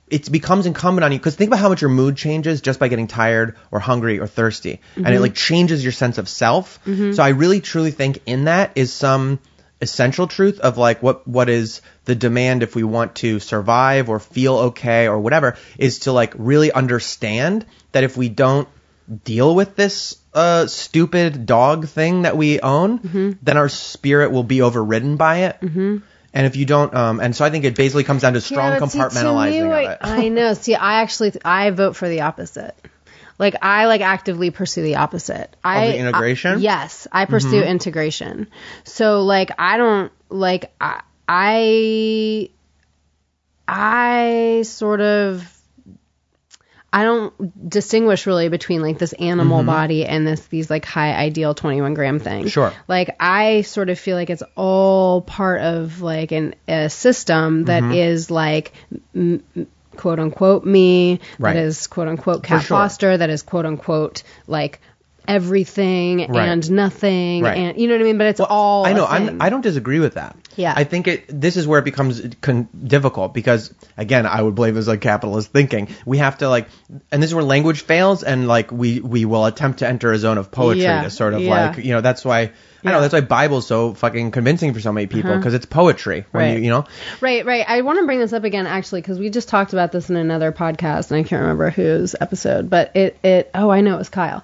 it 0.08 0.32
becomes 0.32 0.66
incumbent 0.66 1.04
on 1.04 1.12
you 1.12 1.18
because 1.18 1.36
think 1.36 1.50
about 1.50 1.60
how 1.60 1.70
much 1.70 1.82
your 1.82 1.90
mood 1.90 2.16
changes 2.16 2.62
just 2.62 2.80
by 2.80 2.88
getting 2.88 3.08
tired 3.08 3.58
or 3.72 3.80
hungry 3.80 4.20
or 4.20 4.28
thirsty, 4.28 4.80
and 4.96 5.06
Mm-hmm. 5.06 5.16
it 5.16 5.20
like 5.20 5.36
changes 5.36 5.84
your 5.84 5.92
sense 5.92 6.18
of 6.18 6.30
self. 6.30 6.80
So 6.86 7.22
I 7.24 7.30
really 7.30 7.60
truly 7.62 7.92
think 7.92 8.22
in 8.26 8.46
that 8.46 8.72
is 8.76 8.94
some 8.94 9.40
essential 9.82 10.28
truth 10.28 10.62
of 10.62 10.78
like 10.78 11.04
what 11.04 11.28
what 11.28 11.50
is 11.50 11.82
the 12.06 12.16
demand 12.16 12.64
if 12.64 12.74
we 12.74 12.84
want 12.84 13.16
to 13.16 13.40
survive 13.42 14.08
or 14.08 14.18
feel 14.18 14.56
okay 14.70 15.10
or 15.10 15.20
whatever 15.20 15.58
is 15.78 16.00
to 16.00 16.14
like 16.14 16.34
really 16.38 16.72
understand 16.72 17.66
that 17.92 18.06
if 18.06 18.16
we 18.16 18.30
don't 18.30 18.70
deal 19.26 19.54
with 19.54 19.76
this 19.76 20.16
uh 20.34 20.68
stupid 20.68 21.46
dog 21.46 21.88
thing 21.88 22.24
that 22.24 22.36
we 22.38 22.60
own 22.60 23.00
Mm-hmm. 23.00 23.32
then 23.42 23.58
our 23.58 23.70
spirit 23.70 24.32
will 24.32 24.44
be 24.44 24.62
overridden 24.62 25.18
by 25.18 25.38
it 25.40 25.58
mm-hmm. 25.62 25.98
and 26.34 26.46
if 26.48 26.56
you 26.56 26.66
don't 26.66 26.94
um 26.96 27.20
and 27.20 27.36
so 27.36 27.46
i 27.46 27.50
think 27.50 27.66
it 27.66 27.76
basically 27.76 28.04
comes 28.04 28.22
down 28.24 28.34
to 28.34 28.42
strong 28.42 28.74
Yeah, 28.74 28.80
but 28.80 28.90
see, 28.92 29.00
compartmentalizing 29.00 29.70
me, 29.70 29.86
of 29.86 29.92
it 29.92 29.98
I 30.02 30.30
know. 30.30 30.54
See, 30.64 30.76
I 30.76 31.02
actually 31.02 31.34
I 31.46 31.70
vote 31.70 31.96
for 31.96 32.10
the 32.10 32.22
opposite. 32.22 32.76
Like 33.40 33.56
I 33.62 33.86
like 33.86 34.02
actively 34.02 34.52
pursue 34.52 34.84
the 34.84 34.96
opposite. 34.98 35.56
I 35.64 35.88
the 35.88 35.98
integration? 35.98 36.52
Mm-hmm. 36.52 36.60
I- 36.60 36.64
yes, 36.64 37.08
I 37.12 37.26
pursue 37.26 37.62
integration. 37.62 38.48
So 38.84 39.22
like 39.24 39.52
I 39.60 39.78
don't 39.78 40.12
like 40.30 40.74
I 40.80 41.02
I 41.28 42.50
I 43.68 44.64
sort 44.66 45.02
of 45.02 45.53
I 46.96 47.04
don't 47.04 47.70
distinguish 47.70 48.28
really 48.28 48.50
between 48.50 48.84
like 48.84 49.00
this 49.00 49.14
animal 49.14 49.64
body 49.64 50.06
and 50.06 50.28
this 50.28 50.46
these 50.46 50.70
like 50.70 50.86
high 50.86 51.16
ideal 51.16 51.56
21 51.56 51.96
gram 51.96 52.20
thing. 52.20 52.42
Mm-hmm. 52.42 52.50
Sure. 52.50 52.72
Like 52.88 53.16
I 53.20 53.64
sort 53.64 53.90
of 53.90 53.98
feel 53.98 54.16
like 54.16 54.30
it's 54.30 54.44
all 54.56 55.22
part 55.22 55.62
of 55.62 56.02
like 56.02 56.32
an 56.32 56.54
a 56.68 56.90
system 56.92 57.66
that 57.66 57.84
is 57.84 58.26
Mm-hmm. 58.28 58.34
like 58.36 58.74
m- 59.16 59.44
quote 59.98 60.20
unquote 60.20 60.66
me 60.66 61.20
Right. 61.40 61.54
that 61.54 61.60
is 61.64 61.88
quote 61.88 62.08
unquote 62.08 62.44
Cat 62.44 62.62
sure. 62.62 62.78
Foster 62.78 63.18
that 63.18 63.30
is 63.32 63.42
quote 63.42 63.66
unquote 63.66 64.22
like 64.46 64.80
everything 65.28 66.20
Right. 66.32 66.48
and 66.50 66.70
nothing 66.72 67.44
Right. 67.44 67.58
and 67.58 67.80
you 67.80 67.88
know 67.88 67.96
what 67.96 68.02
I 68.02 68.04
mean 68.04 68.18
but 68.18 68.28
it's 68.28 68.40
all 68.40 68.86
I 68.86 68.94
know. 68.94 69.06
I'm, 69.06 69.42
I 69.42 69.50
don't 69.50 69.62
disagree 69.62 70.00
with 70.00 70.14
that. 70.16 70.36
Yeah. 70.56 70.74
I 70.76 70.84
think 70.84 71.08
it. 71.08 71.26
This 71.28 71.58
is 71.58 71.68
where 71.68 71.80
it 71.80 71.86
becomes 71.86 72.22
con- 72.42 72.68
difficult 72.84 73.34
because 73.34 73.74
again, 73.98 74.26
I 74.26 74.42
would 74.42 74.56
blame 74.56 74.76
this 74.76 74.88
on 74.88 75.00
capitalist 75.00 75.52
thinking. 75.52 75.90
We 76.06 76.20
have 76.20 76.38
to 76.40 76.50
like, 76.50 76.68
and 77.12 77.22
this 77.22 77.30
is 77.32 77.36
where 77.36 77.44
language 77.44 77.82
fails, 77.82 78.24
and 78.24 78.48
like 78.48 78.72
we 78.72 79.00
we 79.00 79.26
will 79.26 79.46
attempt 79.46 79.80
to 79.80 79.88
enter 79.88 80.12
a 80.12 80.18
zone 80.18 80.38
of 80.38 80.52
poetry 80.52 80.84
Yeah. 80.84 81.04
to 81.04 81.10
sort 81.10 81.34
of 81.34 81.42
Yeah. 81.42 81.68
like 81.70 81.78
you 81.86 81.94
know 81.94 82.02
that's 82.02 82.24
why. 82.26 82.52
I 82.86 82.90
Yeah. 82.90 82.96
know 82.96 83.02
that's 83.02 83.14
why 83.14 83.22
Bible's 83.22 83.66
so 83.68 83.94
fucking 83.94 84.32
convincing 84.32 84.74
for 84.74 84.80
so 84.80 84.92
many 84.92 85.08
people 85.08 85.36
because 85.38 85.54
it's 85.54 85.66
poetry. 85.66 86.26
When 86.32 86.44
Right. 86.44 86.58
you 86.58 86.64
you 86.64 86.70
know 86.70 86.86
Right, 87.22 87.46
right. 87.46 87.66
I 87.68 87.82
want 87.82 88.00
to 88.00 88.06
bring 88.06 88.20
this 88.20 88.34
up 88.34 88.44
again 88.44 88.68
actually 88.68 89.02
because 89.02 89.20
we 89.20 89.30
just 89.30 89.48
talked 89.50 89.74
about 89.74 89.92
this 89.92 90.10
in 90.10 90.16
another 90.16 90.52
podcast 90.52 91.12
and 91.12 91.20
I 91.20 91.24
can't 91.24 91.42
remember 91.42 91.70
whose 91.70 92.16
episode, 92.20 92.70
but 92.70 92.96
it 92.96 93.18
it 93.24 93.50
oh 93.56 93.70
I 93.70 93.82
know 93.82 93.96
it 93.96 94.00
was 94.00 94.10
Kyle. 94.10 94.44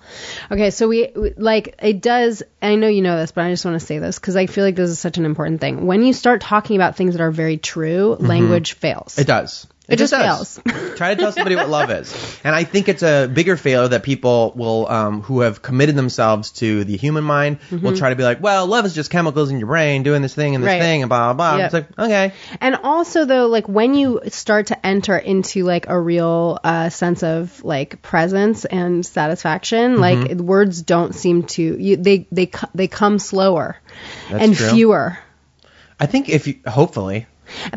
Okay, 0.51 0.69
so 0.69 0.87
we 0.87 1.09
like 1.37 1.75
it 1.81 2.01
does. 2.01 2.43
I 2.61 2.75
know 2.75 2.87
you 2.87 3.01
know 3.01 3.17
this, 3.17 3.31
but 3.31 3.45
I 3.45 3.49
just 3.51 3.65
want 3.65 3.79
to 3.79 3.85
say 3.85 3.99
this 3.99 4.19
because 4.19 4.35
I 4.35 4.45
feel 4.45 4.63
like 4.63 4.75
this 4.75 4.89
is 4.89 4.99
such 4.99 5.17
an 5.17 5.25
important 5.25 5.61
thing. 5.61 5.85
When 5.85 6.03
you 6.03 6.13
start 6.13 6.41
talking 6.41 6.75
about 6.75 6.95
things 6.95 7.13
that 7.15 7.21
are 7.21 7.31
very 7.31 7.57
true, 7.57 8.15
language 8.19 8.73
fails. 8.73 9.13
Mm-hmm. 9.13 9.21
it 9.21 9.27
does. 9.27 9.67
It 9.89 9.97
just 9.97 10.13
just 10.13 10.63
does. 10.65 10.95
Try 10.97 11.15
to 11.15 11.21
tell 11.21 11.31
somebody 11.31 11.55
what 11.55 11.69
love 11.69 11.89
is, 11.91 12.13
and 12.43 12.53
I 12.55 12.63
think 12.63 12.89
it's 12.89 13.03
a 13.03 13.27
bigger 13.27 13.57
failure 13.57 13.87
that 13.87 14.03
people 14.03 14.53
will, 14.55 14.87
um, 14.89 15.21
who 15.21 15.41
have 15.41 15.61
committed 15.61 15.95
themselves 15.95 16.51
to 16.53 16.83
the 16.83 16.97
human 16.97 17.23
mind, 17.23 17.59
will 17.71 17.95
try 17.95 18.09
to 18.09 18.15
be 18.15 18.23
like, 18.23 18.41
well, 18.41 18.67
love 18.67 18.85
is 18.85 18.93
just 18.93 19.09
chemicals 19.09 19.49
in 19.51 19.59
your 19.59 19.67
brain 19.67 20.03
doing 20.03 20.21
this 20.21 20.35
thing 20.35 20.55
and 20.55 20.63
this 20.63 20.69
Mm-hmm. 20.69 20.79
Right. 20.79 20.85
thing 20.85 21.01
and 21.03 21.09
blah 21.09 21.33
blah 21.33 21.51
blah. 21.51 21.57
Yep. 21.57 21.65
It's 21.65 21.73
like 21.73 21.99
okay, 21.99 22.33
And 22.61 22.75
also 22.83 23.25
though, 23.25 23.47
like 23.47 23.67
when 23.69 23.93
you 23.93 24.21
start 24.27 24.67
to 24.67 24.85
enter 24.85 25.17
into 25.17 25.63
like 25.63 25.87
a 25.87 25.99
real 25.99 26.59
uh, 26.63 26.89
sense 26.89 27.23
of 27.23 27.63
like 27.63 28.01
presence 28.01 28.65
and 28.65 29.05
satisfaction, 29.05 29.95
Mm-hmm. 29.95 30.01
like 30.01 30.31
words 30.39 30.81
don't 30.81 31.13
seem 31.15 31.43
to 31.43 31.63
you, 31.63 31.95
they 31.97 32.27
they 32.31 32.51
they 32.75 32.87
come 32.87 33.19
slower 33.19 33.77
That's 34.29 34.43
and 34.43 34.55
true. 34.55 34.69
fewer 34.69 35.17
I 36.01 36.05
think 36.05 36.29
if 36.29 36.47
you, 36.47 36.59
hopefully, 36.65 37.25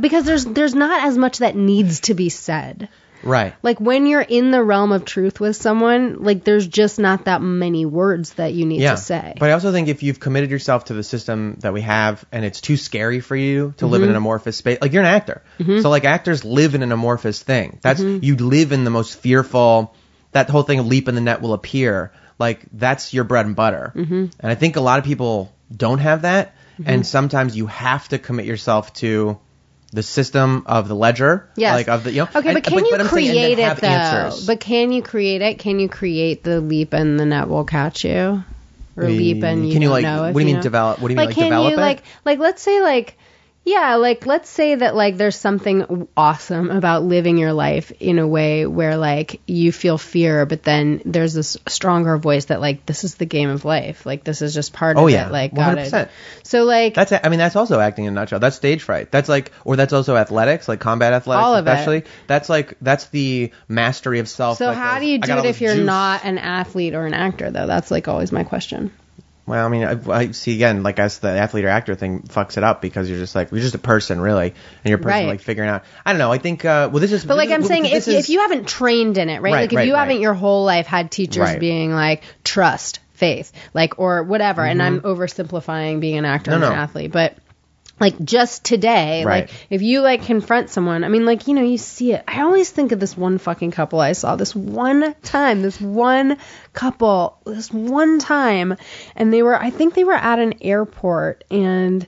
because 0.01 0.25
there's 0.25 0.45
there's 0.45 0.75
not 0.75 1.05
as 1.05 1.17
much 1.19 1.39
that 1.39 1.57
needs 1.57 2.01
to 2.01 2.15
be 2.15 2.29
said. 2.29 2.89
right. 3.23 3.55
Like 3.63 3.81
when 3.81 4.07
you're 4.07 4.21
in 4.21 4.51
the 4.51 4.63
realm 4.63 4.91
of 4.93 5.05
truth 5.05 5.39
with 5.41 5.55
someone, 5.57 6.23
like 6.23 6.43
there's 6.45 6.67
just 6.67 6.99
not 6.99 7.27
that 7.27 7.41
many 7.41 7.87
words 7.87 8.33
that 8.35 8.53
you 8.53 8.67
need 8.67 8.81
Yeah, 8.81 8.93
to 8.93 8.97
say. 8.97 9.35
but 9.39 9.49
I 9.49 9.53
also 9.53 9.71
think 9.73 9.89
if 9.89 10.03
you've 10.03 10.19
committed 10.19 10.51
yourself 10.51 10.87
to 10.87 10.95
the 10.95 11.05
system 11.05 11.57
that 11.61 11.73
we 11.73 11.83
have, 11.83 12.25
and 12.33 12.45
it's 12.45 12.61
too 12.61 12.77
scary 12.77 13.21
for 13.21 13.37
you 13.37 13.75
to 13.77 13.87
live 13.87 14.03
in 14.03 14.07
Mm-hmm. 14.07 14.11
an 14.11 14.17
amorphous 14.17 14.57
space, 14.57 14.79
like 14.83 14.93
you're 14.93 15.03
an 15.03 15.09
actor, 15.15 15.43
so 15.83 15.89
like 15.89 16.05
actors 16.05 16.45
live 16.45 16.75
in 16.75 16.83
an 16.83 16.91
amorphous 16.93 17.41
thing. 17.43 17.79
That's 17.83 18.01
Mm-hmm. 18.01 18.25
you 18.25 18.37
live 18.37 18.73
in 18.73 18.85
the 18.85 18.91
most 18.91 19.17
fearful. 19.19 19.95
That 20.33 20.49
whole 20.51 20.63
thing 20.65 20.79
of 20.81 20.87
leap 20.87 21.09
in 21.09 21.15
the 21.15 21.21
net 21.21 21.43
will 21.43 21.53
appear. 21.53 22.11
Like 22.39 22.65
that's 22.73 23.13
your 23.15 23.23
bread 23.25 23.47
and 23.47 23.55
butter. 23.55 23.93
Mm-hmm. 23.95 24.15
And 24.41 24.51
I 24.51 24.55
think 24.57 24.77
a 24.77 24.81
lot 24.81 24.99
of 24.99 25.05
people 25.05 25.53
don't 25.75 25.99
have 26.01 26.23
that, 26.23 26.55
Mm-hmm. 26.73 26.89
and 26.91 27.07
sometimes 27.07 27.55
you 27.55 27.67
have 27.67 28.09
to 28.09 28.19
commit 28.19 28.47
yourself 28.47 28.95
to 28.95 29.39
the 29.93 30.03
system 30.03 30.63
of 30.67 30.89
the 30.89 30.95
ledger, 30.95 31.49
Yes. 31.57 31.75
like 31.75 31.89
of 31.89 32.05
the 32.05 32.13
you 32.13 32.23
know. 32.23 32.29
Okay, 32.35 32.49
and- 32.49 32.55
but 32.57 32.65
can 32.65 32.85
you 32.85 32.93
I'm 32.95 33.07
saying, 33.09 33.09
create 33.09 33.59
it 33.59 33.77
though? 33.77 33.87
answers. 33.87 34.47
But 34.47 34.61
can 34.61 34.91
you 34.93 35.03
create 35.03 35.43
it? 35.43 35.59
Can 35.59 35.79
you 35.81 35.89
create 35.89 36.43
the 36.43 36.61
leap 36.61 36.95
and 36.95 37.21
the 37.21 37.27
net 37.27 37.49
will 37.49 37.65
catch 37.65 38.05
you? 38.05 38.43
Or 38.97 39.05
leap 39.09 39.43
and 39.43 39.67
you 39.67 39.73
Can 39.73 39.81
you, 39.83 39.89
like- 39.91 40.03
know 40.05 40.23
what 40.23 40.33
do 40.35 40.41
you 40.41 40.45
mean 40.47 40.57
know? 40.57 40.63
develop- 40.63 40.99
what 41.01 41.09
do 41.09 41.15
you 41.15 41.19
mean, 41.19 41.27
like, 41.27 41.35
can 41.35 41.45
develop 41.45 41.71
you 41.73 41.79
it? 41.79 41.81
like 41.81 42.03
like 42.27 42.39
let's 42.39 42.61
say 42.63 42.81
like 42.83 43.17
yeah, 43.65 43.95
like 43.95 44.27
let's 44.27 44.49
say 44.49 44.75
that 44.75 44.97
like 44.97 45.17
there's 45.17 45.37
something 45.37 46.09
awesome 46.17 46.71
about 46.71 47.05
living 47.05 47.39
your 47.39 47.53
life 47.53 47.93
in 48.01 48.19
a 48.19 48.27
way 48.27 48.67
where 48.67 48.97
like 48.97 49.41
you 49.47 49.71
feel 49.71 49.99
fear, 49.99 50.47
but 50.47 50.65
then 50.65 51.01
there's 51.05 51.33
this 51.33 51.57
stronger 51.69 52.17
voice 52.17 52.47
that 52.47 52.61
like 52.61 52.85
this 52.87 53.05
is 53.05 53.15
the 53.15 53.25
game 53.25 53.51
of 53.51 53.65
life, 53.65 54.05
like 54.05 54.25
this 54.25 54.43
is 54.43 54.53
just 54.53 54.73
part 54.73 54.97
Oh, 54.97 55.07
of 55.07 55.13
yeah. 55.13 55.27
it, 55.29 55.33
like 55.33 55.55
got 55.55 55.79
it. 55.79 55.93
100%. 55.93 56.09
So 56.43 56.65
like 56.65 56.95
That's 56.95 57.13
I 57.13 57.29
mean 57.29 57.39
that's 57.39 57.55
also 57.55 57.79
acting 57.79 58.07
in 58.07 58.15
a 58.15 58.21
nutshell. 58.21 58.41
That's 58.41 58.57
stage 58.57 58.83
fright. 58.83 59.13
That's 59.13 59.29
like 59.29 59.53
or 59.65 59.77
that's 59.77 59.93
also 59.93 60.17
athletics, 60.17 60.67
like 60.67 60.81
combat 60.81 61.13
athletics 61.13 61.45
All 61.45 61.55
of 61.55 61.65
it. 61.67 61.71
especially. 61.71 62.05
That's 62.27 62.49
like 62.49 62.75
that's 62.83 63.07
the 63.11 63.53
mastery 63.69 64.19
of 64.19 64.29
self. 64.29 64.59
so 64.59 64.67
like 64.67 64.77
how 64.77 64.95
those- 64.95 65.03
do 65.03 65.07
you 65.07 65.19
do 65.21 65.39
it 65.39 65.45
if 65.45 65.61
you're 65.61 65.77
juice. 65.77 65.87
not 65.87 66.25
an 66.25 66.39
athlete 66.39 66.95
or 66.95 67.07
an 67.07 67.15
actor 67.15 67.51
though? 67.53 67.69
That's 67.69 67.93
like 67.93 68.09
always 68.09 68.33
my 68.33 68.43
question. 68.43 68.91
Well, 69.45 69.67
I 69.67 69.69
mean, 69.69 69.85
I, 69.85 69.99
I 70.11 70.31
see 70.31 70.55
again, 70.55 70.85
like 70.85 71.01
as 71.01 71.19
the 71.19 71.29
athlete 71.29 71.65
or 71.65 71.69
actor 71.69 71.97
thing 71.97 72.23
fucks 72.23 72.57
it 72.57 72.63
up 72.63 72.81
because 72.81 73.11
you're 73.11 73.19
just 73.19 73.35
like 73.35 73.51
you're 73.51 73.61
just 73.61 73.75
a 73.75 73.79
person 73.79 74.21
really, 74.21 74.49
and 74.51 74.91
you're 74.91 74.99
a 74.99 75.03
person 75.03 75.25
Right. 75.25 75.27
like 75.27 75.41
figuring 75.41 75.69
out. 75.69 75.83
I 76.07 76.13
don't 76.13 76.21
know. 76.21 76.31
I 76.31 76.39
think 76.39 76.65
uh, 76.65 76.91
well, 76.93 77.01
this 77.01 77.11
is. 77.11 77.25
But 77.25 77.37
like 77.37 77.51
I'm 77.51 77.65
saying, 77.65 77.87
if, 77.87 78.07
is, 78.07 78.09
if 78.09 78.29
you 78.29 78.41
haven't 78.41 78.69
trained 78.69 79.19
in 79.19 79.29
it, 79.29 79.43
right? 79.43 79.53
Right, 79.53 79.61
like 79.63 79.73
if 79.73 79.77
right, 79.79 79.89
you 79.89 79.95
haven't 79.95 80.21
your 80.21 80.35
whole 80.35 80.65
life 80.65 80.87
had 80.87 81.11
teachers 81.11 81.57
being 81.57 81.93
like 81.93 82.23
trust, 82.45 83.01
faith, 83.15 83.53
like 83.75 83.99
or 83.99 84.23
whatever, 84.23 84.65
and 84.65 84.81
I'm 84.81 85.01
oversimplifying 85.01 86.01
being 86.01 86.19
an 86.19 86.25
actor 86.25 86.53
Mm-hmm. 86.53 86.61
No, 86.61 86.67
an 86.69 86.75
athlete, 86.75 87.13
but 87.13 87.37
like 88.03 88.23
just 88.23 88.65
today, 88.65 89.25
Right. 89.25 89.49
like 89.49 89.67
if 89.71 89.81
you 89.81 90.03
like 90.03 90.25
confront 90.27 90.69
someone, 90.69 91.05
I 91.05 91.09
mean, 91.09 91.25
like 91.25 91.47
you 91.49 91.55
know, 91.55 91.63
you 91.63 91.79
see 91.79 92.13
it. 92.13 92.23
I 92.29 92.43
always 92.43 92.69
think 92.71 92.93
of 92.93 93.01
this 93.01 93.17
one 93.17 93.39
fucking 93.39 93.71
couple 93.71 94.01
I 94.01 94.13
saw 94.13 94.37
this 94.37 94.55
one 94.55 95.15
time, 95.23 95.63
this 95.63 95.81
one 95.81 96.37
couple, 96.75 97.39
this 97.47 97.71
one 97.73 98.19
time, 98.19 98.77
and 99.17 99.33
they 99.33 99.43
were, 99.43 99.55
I 99.59 99.71
think 99.71 99.95
they 99.95 100.05
were 100.05 100.13
at 100.13 100.39
an 100.39 100.55
airport, 100.63 101.45
and 101.51 102.07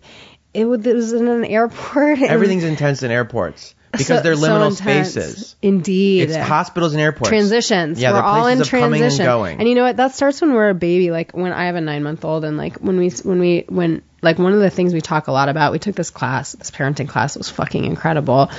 it 0.52 0.64
was, 0.66 1.12
in 1.12 1.28
an 1.28 1.44
airport. 1.56 2.20
everything's 2.22 2.64
intense 2.64 3.02
in 3.02 3.10
airports 3.10 3.74
because 3.92 4.06
so- 4.08 4.20
they're 4.20 4.36
so 4.36 4.48
liminal 4.48 4.70
intense. 4.70 5.10
spaces. 5.12 5.56
Indeed. 5.62 6.30
It's 6.30 6.36
hospitals 6.36 6.92
and 6.94 7.00
airports. 7.02 7.28
transitions. 7.28 8.00
Yeah, 8.00 8.10
we're 8.10 8.14
they're 8.16 8.22
all 8.24 8.46
in 8.48 8.62
transition. 8.62 9.20
and 9.26 9.58
going. 9.58 9.66
you 9.66 9.74
know 9.74 9.84
what? 9.84 9.96
That 9.96 10.12
starts 10.14 10.40
when 10.40 10.52
we're 10.54 10.70
a 10.70 10.74
baby. 10.74 11.10
Like 11.10 11.32
when 11.32 11.52
I 11.52 11.66
have 11.66 11.76
a 11.76 11.80
nine 11.80 12.02
month 12.02 12.24
old, 12.24 12.44
and 12.44 12.56
like 12.56 12.78
when 12.78 12.98
we 12.98 13.10
when 13.22 13.38
we 13.38 13.64
when 13.68 14.02
like 14.24 14.38
one 14.38 14.52
of 14.52 14.60
the 14.60 14.70
things 14.70 14.92
we 14.92 15.00
talk 15.00 15.28
a 15.28 15.32
lot 15.32 15.48
about. 15.48 15.72
We 15.72 15.78
took 15.78 15.94
this 15.94 16.10
class, 16.10 16.52
this 16.52 16.70
parenting 16.70 17.08
class. 17.08 17.36
Was 17.36 17.50
fucking 17.50 17.84
incredible. 17.84 18.50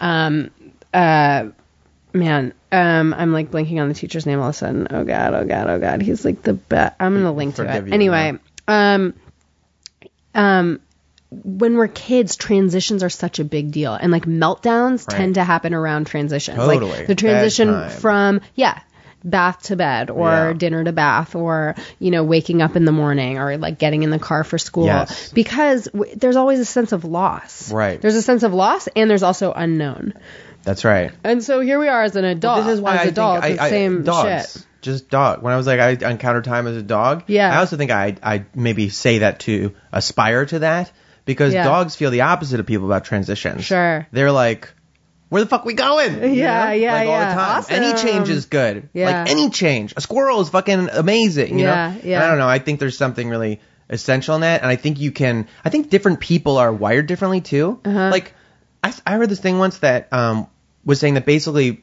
Um, 0.00 0.50
uh, 0.94 1.48
man, 2.12 2.54
um, 2.72 3.12
I'm 3.14 3.32
like 3.32 3.50
blinking 3.50 3.80
on 3.80 3.88
the 3.88 3.94
teacher's 3.94 4.24
name 4.26 4.38
all 4.40 4.48
of 4.48 4.54
a 4.54 4.58
sudden. 4.58 4.86
Oh 4.90 5.04
god, 5.04 5.34
oh 5.34 5.44
god, 5.44 5.68
oh 5.68 5.78
god. 5.78 6.00
He's 6.02 6.24
like 6.24 6.42
the 6.42 6.54
best. 6.54 6.96
I'm 7.00 7.14
gonna 7.14 7.32
link 7.32 7.56
to 7.56 7.64
Forgive 7.64 7.88
it 7.88 7.92
anyway. 7.92 8.38
Um, 8.66 9.14
um, 10.34 10.80
when 11.30 11.76
we're 11.76 11.88
kids, 11.88 12.36
transitions 12.36 13.02
are 13.02 13.10
such 13.10 13.38
a 13.38 13.44
big 13.44 13.70
deal, 13.70 13.92
and 13.92 14.10
like 14.10 14.24
meltdowns 14.24 15.06
Right. 15.08 15.16
tend 15.18 15.34
to 15.34 15.44
happen 15.44 15.74
around 15.74 16.06
transitions. 16.06 16.56
Totally. 16.56 16.90
Like 16.90 17.06
the 17.06 17.14
transition 17.14 17.90
from 17.90 18.40
yeah, 18.54 18.80
bath 19.24 19.62
to 19.64 19.76
bed 19.76 20.10
or 20.10 20.28
Yeah. 20.30 20.52
dinner 20.52 20.84
to 20.84 20.92
bath 20.92 21.34
or 21.34 21.74
you 21.98 22.10
know 22.10 22.22
waking 22.24 22.62
up 22.62 22.76
in 22.76 22.84
the 22.84 22.92
morning 22.92 23.38
or 23.38 23.56
like 23.56 23.78
getting 23.78 24.02
in 24.04 24.10
the 24.10 24.18
car 24.18 24.44
for 24.44 24.58
school 24.58 24.86
Yes. 24.86 25.30
because 25.32 25.84
w- 25.86 26.14
there's 26.16 26.36
always 26.36 26.60
a 26.60 26.64
sense 26.64 26.92
of 26.92 27.04
loss. 27.04 27.72
Right. 27.72 28.00
There's 28.00 28.14
a 28.14 28.22
sense 28.22 28.42
of 28.44 28.54
loss 28.54 28.88
and 28.94 29.10
there's 29.10 29.22
also 29.24 29.52
unknown. 29.52 30.14
That's 30.62 30.84
right. 30.84 31.10
And 31.24 31.42
so 31.42 31.60
here 31.60 31.78
we 31.78 31.88
are 31.88 32.02
as 32.02 32.14
an 32.16 32.24
adult. 32.24 32.64
this 32.66 32.74
is 32.74 32.80
why 32.80 32.94
as 32.96 33.00
I 33.00 33.04
adults, 33.04 33.46
think 33.46 33.60
I, 33.60 33.66
I, 33.66 33.70
same 33.70 34.02
dogs. 34.04 34.52
shit. 34.54 34.66
just 34.82 35.10
dog. 35.10 35.42
When 35.42 35.52
I 35.52 35.56
was 35.56 35.66
like 35.66 35.80
I 35.80 35.90
encountered 36.10 36.44
time 36.44 36.66
as 36.66 36.76
a 36.76 36.82
dog. 36.82 37.24
Yeah. 37.26 37.52
I 37.52 37.58
also 37.58 37.76
think 37.76 37.90
I 37.90 38.16
I 38.22 38.44
maybe 38.54 38.88
say 38.88 39.18
that 39.18 39.40
to 39.40 39.74
aspire 39.92 40.46
to 40.46 40.60
that 40.60 40.92
because 41.24 41.52
Yeah. 41.54 41.64
dogs 41.64 41.96
feel 41.96 42.10
the 42.10 42.20
opposite 42.22 42.60
of 42.60 42.66
people 42.66 42.86
about 42.86 43.04
transitions. 43.04 43.64
Sure. 43.64 44.06
They're 44.12 44.32
like. 44.32 44.72
Where 45.28 45.42
the 45.42 45.48
fuck 45.48 45.64
we 45.64 45.74
going? 45.74 46.22
You 46.22 46.28
Yeah, 46.30 46.66
know? 46.66 46.72
yeah, 46.72 46.92
like 46.94 47.08
all 47.08 47.18
the 47.20 47.34
time. 47.34 47.64
Any 47.82 48.02
change 48.02 48.28
is 48.30 48.46
good. 48.46 48.88
Yeah. 48.94 49.06
Like 49.22 49.30
any 49.30 49.50
change. 49.50 49.92
A 49.96 50.00
squirrel 50.00 50.40
is 50.40 50.48
fucking 50.48 50.88
amazing. 50.90 51.58
You 51.58 51.66
Yeah, 51.66 51.90
know? 51.94 52.00
yeah. 52.02 52.16
And 52.16 52.24
I 52.24 52.28
don't 52.30 52.38
know. 52.38 52.48
I 52.48 52.58
think 52.60 52.80
there's 52.80 52.96
something 52.96 53.28
really 53.28 53.60
essential 53.90 54.34
in 54.36 54.40
that, 54.42 54.62
and 54.62 54.70
I 54.70 54.76
think 54.76 54.98
you 55.00 55.12
can. 55.12 55.46
I 55.64 55.70
think 55.70 55.90
different 55.90 56.20
people 56.20 56.56
are 56.58 56.72
wired 56.72 57.06
differently 57.06 57.40
too. 57.42 57.80
Uh-huh. 57.84 58.08
Like 58.10 58.34
I, 58.82 58.94
I 59.06 59.16
heard 59.16 59.28
this 59.28 59.40
thing 59.40 59.58
once 59.58 59.78
that 59.78 60.12
um 60.12 60.46
was 60.84 60.98
saying 61.00 61.14
that 61.14 61.26
basically 61.26 61.82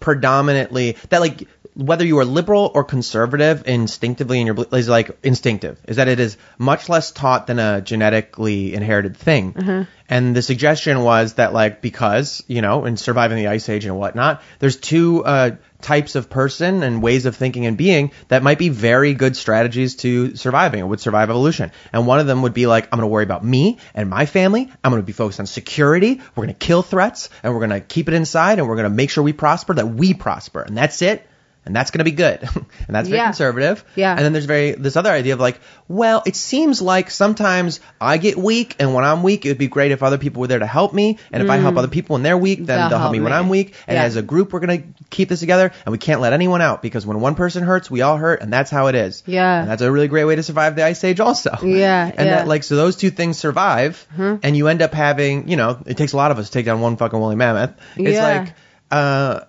predominantly 0.00 0.96
that 1.10 1.20
like 1.20 1.46
whether 1.80 2.04
you 2.04 2.18
are 2.18 2.24
liberal 2.24 2.70
or 2.74 2.84
conservative 2.84 3.66
instinctively 3.66 4.40
in 4.40 4.46
your 4.46 4.56
is 4.72 4.88
like 4.88 5.18
instinctive 5.22 5.80
is 5.88 5.96
that 5.96 6.08
it 6.08 6.20
is 6.20 6.36
much 6.58 6.88
less 6.88 7.10
taught 7.10 7.46
than 7.46 7.58
a 7.58 7.80
genetically 7.80 8.74
inherited 8.74 9.16
thing 9.16 9.86
and 10.08 10.36
the 10.36 10.42
suggestion 10.42 11.02
was 11.02 11.34
that 11.34 11.52
like 11.52 11.80
because 11.80 12.42
you 12.46 12.60
know 12.60 12.84
in 12.84 12.96
surviving 12.96 13.38
the 13.38 13.48
ice 13.48 13.68
age 13.68 13.84
and 13.84 13.96
whatnot 13.96 14.42
there's 14.58 14.76
two 14.76 15.24
uh 15.24 15.50
types 15.80 16.14
of 16.14 16.28
person 16.28 16.82
and 16.82 17.02
ways 17.02 17.26
of 17.26 17.36
thinking 17.36 17.66
and 17.66 17.76
being 17.76 18.12
that 18.28 18.42
might 18.42 18.58
be 18.58 18.68
very 18.68 19.14
good 19.14 19.36
strategies 19.36 19.96
to 19.96 20.36
surviving 20.36 20.86
would 20.86 21.00
survive 21.00 21.30
evolution. 21.30 21.72
And 21.92 22.06
one 22.06 22.20
of 22.20 22.26
them 22.26 22.42
would 22.42 22.54
be 22.54 22.66
like, 22.66 22.84
I'm 22.84 22.98
going 22.98 23.02
to 23.02 23.06
worry 23.06 23.24
about 23.24 23.44
me 23.44 23.78
and 23.94 24.10
my 24.10 24.26
family. 24.26 24.70
I'm 24.84 24.90
going 24.90 25.02
to 25.02 25.06
be 25.06 25.12
focused 25.12 25.40
on 25.40 25.46
security. 25.46 26.20
We're 26.34 26.44
going 26.44 26.54
to 26.54 26.66
kill 26.66 26.82
threats 26.82 27.30
and 27.42 27.52
we're 27.52 27.66
going 27.66 27.70
to 27.70 27.80
keep 27.80 28.08
it 28.08 28.14
inside 28.14 28.58
and 28.58 28.68
we're 28.68 28.76
going 28.76 28.90
to 28.90 28.94
make 28.94 29.10
sure 29.10 29.24
we 29.24 29.32
prosper, 29.32 29.74
that 29.74 29.88
we 29.88 30.14
prosper. 30.14 30.62
And 30.62 30.76
that's 30.76 31.02
it. 31.02 31.26
And 31.66 31.76
that's 31.76 31.90
going 31.90 31.98
to 31.98 32.04
be 32.04 32.12
good. 32.12 32.42
and 32.86 32.96
that's 32.96 33.08
very 33.08 33.18
Yeah. 33.18 33.26
conservative. 33.26 33.84
Yeah. 33.94 34.12
And 34.16 34.20
then 34.24 34.32
there's 34.32 34.46
very, 34.46 34.72
this 34.72 34.96
other 34.96 35.10
idea 35.10 35.34
of 35.34 35.40
like, 35.40 35.60
well, 35.88 36.22
it 36.24 36.34
seems 36.34 36.80
like 36.80 37.10
sometimes 37.10 37.80
I 38.00 38.16
get 38.16 38.38
weak 38.38 38.76
and 38.78 38.94
when 38.94 39.04
I'm 39.04 39.22
weak, 39.22 39.44
it 39.44 39.50
would 39.50 39.58
be 39.58 39.68
great 39.68 39.92
if 39.92 40.02
other 40.02 40.16
people 40.16 40.40
were 40.40 40.46
there 40.46 40.58
to 40.58 40.66
help 40.66 40.94
me. 40.94 41.18
And 41.30 41.42
if 41.42 41.50
I 41.50 41.58
help 41.58 41.76
other 41.76 41.88
people 41.88 42.14
when 42.14 42.22
they're 42.22 42.38
weak, 42.38 42.64
then 42.64 42.78
Mm. 42.78 42.80
They'll 42.80 42.88
they'll 42.88 42.98
help 42.98 43.00
help 43.00 43.12
me 43.12 43.20
when. 43.20 43.32
I'm 43.34 43.48
weak. 43.50 43.74
And 43.86 43.96
Yeah. 43.96 44.04
as 44.04 44.16
a 44.16 44.22
group, 44.22 44.52
we're 44.52 44.60
going 44.60 44.82
to 44.82 44.88
keep 45.10 45.28
this 45.28 45.40
together 45.40 45.70
and 45.84 45.92
we 45.92 45.98
can't 45.98 46.20
let 46.22 46.32
anyone 46.32 46.62
out 46.62 46.80
because 46.82 47.04
when 47.06 47.20
one 47.20 47.34
person 47.34 47.62
hurts, 47.62 47.90
we 47.90 48.00
all 48.00 48.16
hurt 48.16 48.40
and 48.40 48.50
that's 48.52 48.70
how 48.70 48.86
it 48.86 48.94
is. 48.94 49.22
Yeah. 49.26 49.60
And 49.60 49.70
that's 49.70 49.82
a 49.82 49.92
really 49.92 50.08
great 50.08 50.24
way 50.24 50.36
to 50.36 50.42
survive 50.42 50.76
the 50.76 50.84
ice 50.84 51.04
age 51.04 51.20
also. 51.20 51.56
Yeah, 51.62 52.04
And 52.16 52.26
yeah. 52.26 52.36
that 52.36 52.48
like, 52.48 52.62
so 52.64 52.74
those 52.76 52.96
two 52.96 53.10
things 53.10 53.36
survive 53.38 54.06
and 54.16 54.56
you 54.56 54.68
end 54.68 54.80
up 54.80 54.94
having, 54.94 55.48
you 55.48 55.56
know, 55.56 55.78
it 55.84 55.96
takes 55.98 56.14
a 56.14 56.16
lot 56.16 56.30
of 56.30 56.38
us 56.38 56.46
to 56.46 56.52
take 56.52 56.64
down 56.66 56.80
one 56.80 56.96
fucking 56.96 57.18
woolly 57.18 57.36
mammoth. 57.36 57.74
It's 57.96 58.18
like, 58.18 58.54
uh, 58.90 59.40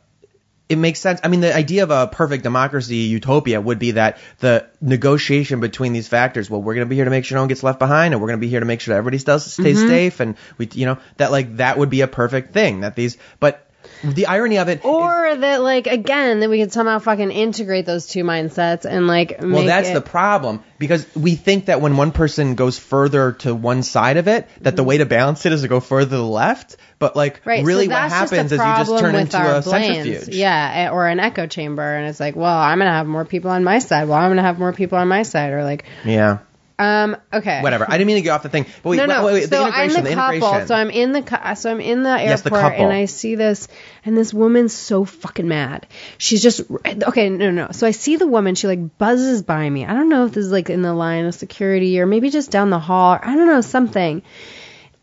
it 0.71 0.77
makes 0.77 1.01
sense. 1.01 1.19
I 1.21 1.27
mean, 1.27 1.41
the 1.41 1.53
idea 1.53 1.83
of 1.83 1.91
a 1.91 2.07
perfect 2.07 2.43
democracy 2.43 2.95
utopia 2.95 3.59
would 3.59 3.77
be 3.77 3.91
that 3.91 4.19
the 4.39 4.67
negotiation 4.79 5.59
between 5.59 5.91
these 5.91 6.07
factors. 6.07 6.49
Well, 6.49 6.61
we're 6.61 6.75
going 6.75 6.87
to 6.87 6.89
be 6.89 6.95
here 6.95 7.03
to 7.03 7.11
make 7.11 7.25
sure 7.25 7.35
no 7.35 7.41
one 7.41 7.49
gets 7.49 7.61
left 7.61 7.77
behind, 7.77 8.13
and 8.13 8.21
we're 8.21 8.29
going 8.29 8.39
to 8.39 8.45
be 8.45 8.47
here 8.47 8.61
to 8.61 8.65
make 8.65 8.79
sure 8.79 8.93
that 8.93 8.99
everybody 8.99 9.17
stays 9.17 9.43
stays 9.43 9.77
Mm-hmm. 9.79 9.87
safe, 9.89 10.19
and 10.21 10.37
we, 10.57 10.69
you 10.73 10.85
know, 10.85 10.97
that 11.17 11.31
like 11.31 11.57
that 11.57 11.77
would 11.77 11.89
be 11.89 12.01
a 12.01 12.07
perfect 12.07 12.53
thing. 12.53 12.81
That 12.81 12.95
these, 12.95 13.17
but 13.39 13.67
the 14.03 14.27
irony 14.27 14.57
of 14.57 14.69
it 14.69 14.83
Or 14.85 15.35
that 15.35 15.61
like 15.61 15.87
again 15.87 16.39
that 16.41 16.49
we 16.49 16.59
could 16.59 16.71
somehow 16.71 16.99
fucking 16.99 17.31
integrate 17.31 17.85
those 17.85 18.07
two 18.07 18.23
mindsets 18.23 18.85
and 18.85 19.07
like 19.07 19.37
well, 19.39 19.65
that's 19.65 19.89
it, 19.89 19.93
the 19.93 20.01
problem 20.01 20.63
because 20.77 21.05
we 21.15 21.35
think 21.35 21.65
that 21.65 21.81
when 21.81 21.97
one 21.97 22.11
person 22.11 22.55
goes 22.55 22.77
further 22.77 23.33
to 23.33 23.53
one 23.55 23.83
side 23.83 24.17
of 24.17 24.27
it, 24.27 24.47
that 24.61 24.75
the 24.75 24.83
way 24.83 24.97
to 24.97 25.05
balance 25.05 25.45
it 25.45 25.53
is 25.53 25.61
to 25.61 25.67
go 25.67 25.79
further 25.79 26.11
to 26.11 26.17
the 26.17 26.23
left. 26.23 26.77
But 26.99 27.15
like, 27.15 27.41
Right, 27.45 27.63
really, 27.63 27.85
so 27.85 27.93
what 27.93 28.09
happens 28.11 28.51
is 28.51 28.59
you 28.59 28.65
just 28.65 28.99
turn 28.99 29.15
into 29.15 29.37
a 29.37 29.61
brains. 29.61 29.65
centrifuge. 29.65 30.35
Yeah, 30.35 30.71
eh, 30.75 30.89
or 30.89 31.07
an 31.07 31.19
echo 31.19 31.47
chamber, 31.47 31.81
and 31.83 32.07
it's 32.07 32.19
like, 32.19 32.35
well, 32.35 32.57
I'm 32.57 32.77
gonna 32.77 32.91
have 32.91 33.07
more 33.07 33.25
people 33.25 33.51
on 33.51 33.63
my 33.63 33.79
side. 33.79 34.07
Well, 34.07 34.17
I'm 34.17 34.29
gonna 34.29 34.41
have 34.41 34.59
more 34.59 34.73
people 34.73 34.97
on 34.97 35.07
my 35.07 35.23
side, 35.23 35.53
or 35.53 35.63
like, 35.63 35.85
Yeah. 36.05 36.39
Um, 36.81 37.17
okay, 37.31 37.61
Whatever. 37.61 37.85
I 37.87 37.97
didn't 37.97 38.07
mean 38.07 38.15
to 38.15 38.21
get 38.21 38.31
off 38.31 38.41
the 38.41 38.49
thing. 38.49 38.65
But 38.81 38.89
wait, 38.89 38.97
no, 38.97 39.05
no. 39.05 39.23
wait, 39.25 39.33
wait, 39.33 39.43
so 39.43 39.49
the 39.49 39.57
I'm 39.57 39.89
integration, 39.89 40.03
the 40.03 40.09
the 40.09 40.15
couple. 40.15 40.33
integration. 40.35 40.67
So 40.67 40.75
I'm 40.75 40.89
in 40.89 41.11
the 41.11 41.21
cu- 41.21 41.55
so 41.55 41.71
I'm 41.71 41.79
in 41.79 42.01
the 42.01 42.09
airport 42.09 42.29
Yes, 42.29 42.41
the 42.41 42.55
and 42.55 42.91
I 42.91 43.05
see 43.05 43.35
this 43.35 43.67
and 44.03 44.17
this 44.17 44.33
woman's 44.33 44.73
so 44.73 45.05
fucking 45.05 45.47
mad. 45.47 45.85
She's 46.17 46.41
just 46.41 46.61
okay. 46.87 47.29
No, 47.29 47.51
no. 47.51 47.67
So 47.71 47.85
I 47.85 47.91
see 47.91 48.15
the 48.15 48.25
woman. 48.25 48.55
She 48.55 48.65
like 48.65 48.97
buzzes 48.97 49.43
by 49.43 49.69
me. 49.69 49.85
I 49.85 49.93
don't 49.93 50.09
know 50.09 50.25
if 50.25 50.31
this 50.31 50.45
is 50.45 50.51
like 50.51 50.71
in 50.71 50.81
the 50.81 50.93
line 50.93 51.25
of 51.25 51.35
security 51.35 51.99
or 51.99 52.07
maybe 52.07 52.31
just 52.31 52.49
down 52.49 52.71
the 52.71 52.79
hall. 52.79 53.19
I 53.21 53.35
don't 53.35 53.47
know 53.47 53.61
something. 53.61 54.23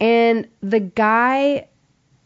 And 0.01 0.49
the 0.61 0.81
guy, 0.81 1.69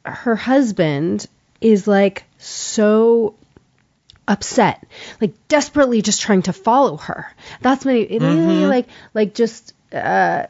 her 0.05 0.35
husband, 0.35 1.27
is 1.61 1.87
like 1.87 2.25
so 2.39 3.35
upset, 4.33 4.83
like 5.21 5.35
desperately 5.49 6.01
just 6.01 6.23
trying 6.23 6.43
to 6.43 6.53
follow 6.53 6.97
her. 6.97 7.31
That's 7.61 7.85
he 7.85 8.17
immediately 8.17 8.67
like 8.67 8.89
like 9.13 9.35
just 9.35 9.75
uh 9.93 10.47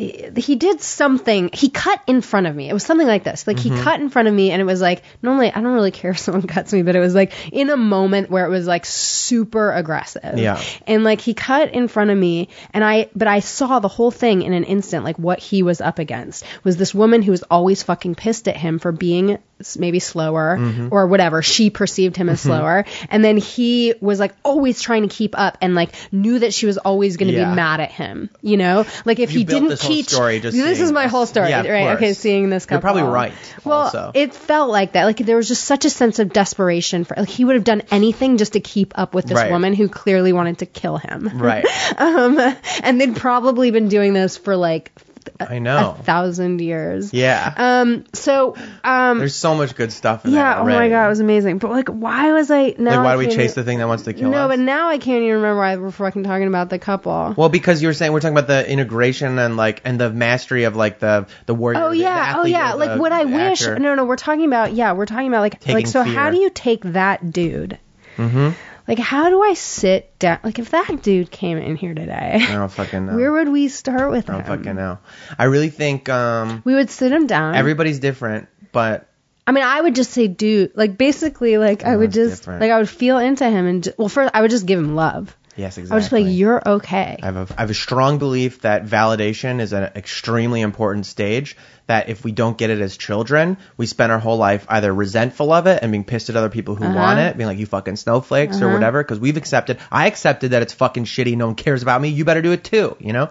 he, 0.00 0.56
did 0.56 0.80
something 0.80 1.50
he 1.52 1.68
cut 1.68 2.00
in 2.06 2.20
front 2.20 2.46
of 2.46 2.54
me. 2.56 2.68
It 2.68 2.72
was 2.72 2.84
something 2.84 3.06
like 3.06 3.24
this. 3.24 3.46
Like 3.46 3.58
he 3.58 3.70
cut 3.70 4.00
in 4.00 4.08
front 4.08 4.28
of 4.28 4.34
me 4.34 4.50
and 4.50 4.60
it 4.60 4.64
was 4.64 4.80
like 4.80 5.02
normally 5.22 5.48
i 5.50 5.60
don't 5.60 5.72
really 5.74 5.90
care 5.90 6.10
if 6.12 6.18
someone 6.18 6.42
cuts 6.46 6.72
me 6.72 6.82
but 6.82 6.96
it 6.96 7.00
was 7.00 7.14
like 7.14 7.32
in 7.52 7.70
a 7.70 7.76
moment 7.76 8.30
where 8.30 8.44
it 8.46 8.48
was 8.48 8.66
like 8.66 8.84
super 8.86 9.72
aggressive. 9.72 10.38
Yeah. 10.38 10.60
and 10.86 11.04
like 11.04 11.20
he 11.20 11.34
cut 11.34 11.74
in 11.74 11.88
front 11.88 12.10
of 12.10 12.16
me 12.18 12.48
and 12.72 12.84
i 12.84 13.08
but 13.14 13.28
i 13.28 13.40
saw 13.40 13.78
the 13.78 13.88
whole 13.88 14.10
thing 14.10 14.42
in 14.42 14.52
an 14.52 14.64
instant 14.64 15.04
like 15.04 15.18
what 15.18 15.38
he 15.38 15.62
was 15.62 15.80
up 15.80 15.98
against. 15.98 16.44
Was 16.64 16.76
this 16.76 16.94
woman 16.94 17.22
who 17.22 17.30
was 17.30 17.42
always 17.44 17.82
fucking 17.82 18.14
pissed 18.14 18.48
at 18.48 18.56
him 18.56 18.78
for 18.78 18.92
being 18.92 19.38
maybe 19.78 19.98
slower 19.98 20.58
or 20.90 21.06
whatever. 21.06 21.42
She 21.42 21.68
perceived 21.68 22.16
him 22.16 22.30
as 22.30 22.40
slower. 22.40 22.86
And 23.10 23.22
then 23.22 23.36
he 23.36 23.92
was 24.00 24.18
like 24.18 24.34
always 24.42 24.80
trying 24.80 25.06
to 25.06 25.14
keep 25.14 25.38
up 25.38 25.58
and 25.60 25.74
like 25.74 25.90
knew 26.10 26.38
that 26.38 26.54
she 26.54 26.64
was 26.64 26.78
always 26.78 27.18
going 27.18 27.30
to 27.30 27.36
Yeah. 27.36 27.50
be 27.50 27.56
mad 27.56 27.80
at 27.80 27.92
him 27.92 28.30
you 28.40 28.56
know? 28.56 28.86
Like 29.04 29.18
if 29.18 29.32
You 29.32 29.40
he 29.40 29.44
didn't 29.44 29.76
teach 29.90 30.10
story 30.10 30.40
just 30.40 30.56
this 30.56 30.76
seeing 30.78 30.84
is 30.86 30.92
my 30.92 31.06
whole 31.06 31.26
story 31.26 31.50
Yeah, 31.50 31.66
right 31.66 31.96
okay 31.96 32.12
seeing 32.12 32.50
this 32.50 32.66
couple. 32.66 32.76
You're 32.76 33.00
probably 33.00 33.12
right, 33.12 33.32
well 33.64 33.82
also. 33.82 34.12
it 34.14 34.34
felt 34.34 34.70
like 34.70 34.92
that 34.92 35.04
like 35.04 35.18
there 35.18 35.36
was 35.36 35.48
just 35.48 35.64
such 35.64 35.84
a 35.84 35.90
sense 35.90 36.18
of 36.18 36.32
desperation 36.32 37.04
for 37.04 37.14
like 37.16 37.28
he 37.28 37.44
would 37.44 37.54
have 37.56 37.64
done 37.64 37.82
anything 37.90 38.36
just 38.38 38.52
to 38.54 38.60
keep 38.60 38.98
up 38.98 39.14
with 39.14 39.26
this 39.26 39.36
Right. 39.36 39.50
woman 39.50 39.74
who 39.74 39.88
clearly 39.88 40.32
wanted 40.32 40.58
to 40.58 40.66
kill 40.66 40.96
him 40.96 41.28
right. 41.34 41.64
um, 41.98 42.38
and 42.82 43.00
they'd 43.00 43.16
probably 43.16 43.70
been 43.70 43.88
doing 43.88 44.12
this 44.14 44.36
for 44.36 44.56
like 44.56 44.92
I 45.38 45.58
know. 45.58 45.96
a 45.98 46.02
thousand 46.02 46.60
years. 46.60 47.12
Yeah. 47.12 47.54
Um. 47.56 48.04
So. 48.14 48.56
Um. 48.82 49.18
There's 49.18 49.36
so 49.36 49.54
much 49.54 49.74
good 49.76 49.92
stuff 49.92 50.24
in 50.24 50.32
Yeah. 50.32 50.54
there 50.54 50.62
Oh 50.62 50.64
my 50.66 50.88
god, 50.88 51.06
it 51.06 51.08
was 51.10 51.20
amazing. 51.20 51.58
But 51.58 51.70
like, 51.70 51.88
why 51.88 52.32
was 52.32 52.50
I 52.50 52.74
now? 52.78 52.96
Like, 52.96 53.04
why 53.04 53.12
do 53.12 53.18
we 53.18 53.26
chase 53.26 53.52
even- 53.52 53.54
the 53.54 53.64
thing 53.64 53.78
that 53.78 53.88
wants 53.88 54.04
to 54.04 54.12
kill 54.12 54.30
No, 54.30 54.38
us? 54.38 54.42
No, 54.42 54.48
but 54.48 54.58
now 54.58 54.88
I 54.88 54.98
can't 54.98 55.22
even 55.22 55.36
remember 55.36 55.58
why 55.58 55.76
we're 55.76 55.90
fucking 55.90 56.24
talking 56.24 56.46
about 56.48 56.70
the 56.70 56.78
couple. 56.78 57.34
well, 57.36 57.48
because 57.48 57.82
you 57.82 57.88
were 57.88 57.94
saying 57.94 58.12
we're 58.12 58.20
talking 58.20 58.36
about 58.36 58.48
the 58.48 58.68
integration 58.70 59.38
and 59.38 59.56
like 59.56 59.82
and 59.84 60.00
the 60.00 60.10
mastery 60.10 60.64
of 60.64 60.76
like 60.76 60.98
the 60.98 61.26
the 61.46 61.54
warrior. 61.54 61.80
Oh 61.82 61.90
yeah, 61.92 62.34
oh 62.38 62.44
yeah. 62.44 62.74
Like 62.74 62.98
what 62.98 63.12
I 63.12 63.24
wish. 63.24 63.62
actor. 63.62 63.78
No, 63.78 63.94
no. 63.94 64.04
We're 64.04 64.16
talking 64.16 64.46
about 64.46 64.72
yeah. 64.72 64.92
We're 64.92 65.06
talking 65.06 65.28
about 65.28 65.40
like 65.40 65.60
Taking 65.60 65.74
like 65.76 65.86
so. 65.86 66.02
How 66.02 66.30
do 66.30 66.38
you 66.38 66.50
take 66.50 66.82
that 66.84 67.30
dude? 67.32 67.78
Mhm. 68.16 68.54
Like 68.90 68.98
how 68.98 69.28
do 69.30 69.40
I 69.40 69.54
sit 69.54 70.18
down? 70.18 70.40
Like 70.42 70.58
if 70.58 70.70
that 70.70 71.00
dude 71.00 71.30
came 71.30 71.58
in 71.58 71.76
here 71.76 71.94
today, 71.94 72.38
I 72.42 72.52
don't 72.54 72.70
fucking 72.72 73.06
know. 73.06 73.14
where 73.16 73.30
would 73.30 73.48
we 73.48 73.68
start 73.68 74.10
with 74.10 74.28
him? 74.28 74.34
I 74.34 74.38
don't 74.38 74.48
him? 74.48 74.58
fucking 74.58 74.74
know. 74.76 74.98
I 75.38 75.44
really 75.44 75.70
think 75.70 76.08
um 76.08 76.60
We 76.64 76.74
would 76.74 76.90
sit 76.90 77.12
him 77.12 77.28
down. 77.28 77.54
everybody's 77.54 78.00
different, 78.00 78.48
but 78.72 79.06
I 79.46 79.52
mean, 79.52 79.64
I 79.64 79.80
would 79.80 79.94
just 79.94 80.10
say, 80.12 80.28
dude, 80.28 80.72
like 80.76 80.98
basically, 80.98 81.56
like 81.58 81.82
I 81.84 81.96
would 81.96 82.12
just, 82.12 82.42
different. 82.42 82.60
like 82.60 82.70
I 82.70 82.78
would 82.78 82.88
feel 82.88 83.18
into 83.18 83.48
him, 83.48 83.66
and 83.66 83.82
ju- 83.84 83.92
well, 83.96 84.08
first 84.08 84.30
I 84.34 84.42
would 84.42 84.50
just 84.50 84.66
give 84.66 84.78
him 84.78 84.94
love. 84.94 85.36
Yes, 85.56 85.78
exactly. 85.78 85.92
I 85.92 85.94
was 85.96 86.04
just 86.04 86.12
like, 86.12 86.26
you're 86.28 86.62
okay. 86.66 87.18
I 87.22 87.26
have 87.26 87.36
a, 87.36 87.54
I 87.56 87.60
have 87.62 87.70
a 87.70 87.74
strong 87.74 88.18
belief 88.18 88.62
that 88.62 88.84
validation 88.84 89.60
is 89.60 89.72
an 89.72 89.84
extremely 89.96 90.60
important 90.60 91.06
stage. 91.06 91.56
That 91.86 92.08
if 92.08 92.22
we 92.22 92.30
don't 92.30 92.56
get 92.56 92.70
it 92.70 92.80
as 92.80 92.96
children, 92.96 93.56
we 93.76 93.86
spend 93.86 94.12
our 94.12 94.20
whole 94.20 94.36
life 94.36 94.64
either 94.68 94.94
resentful 94.94 95.52
of 95.52 95.66
it 95.66 95.82
and 95.82 95.90
being 95.90 96.04
pissed 96.04 96.30
at 96.30 96.36
other 96.36 96.48
people 96.48 96.76
who 96.76 96.84
want 96.84 97.18
Uh-huh. 97.18 97.30
it, 97.30 97.36
being 97.36 97.48
like 97.48 97.58
you 97.58 97.66
fucking 97.66 97.96
snowflakes 97.96 98.62
or 98.62 98.72
whatever, 98.72 99.02
because 99.02 99.18
we've 99.18 99.36
accepted. 99.36 99.78
I 99.90 100.06
accepted 100.06 100.52
that 100.52 100.62
it's 100.62 100.72
fucking 100.72 101.04
shitty. 101.04 101.36
No 101.36 101.46
one 101.46 101.56
cares 101.56 101.82
about 101.82 102.00
me. 102.00 102.08
You 102.10 102.24
better 102.24 102.42
do 102.42 102.52
it 102.52 102.62
too. 102.62 102.96
You 103.00 103.12
know, 103.12 103.30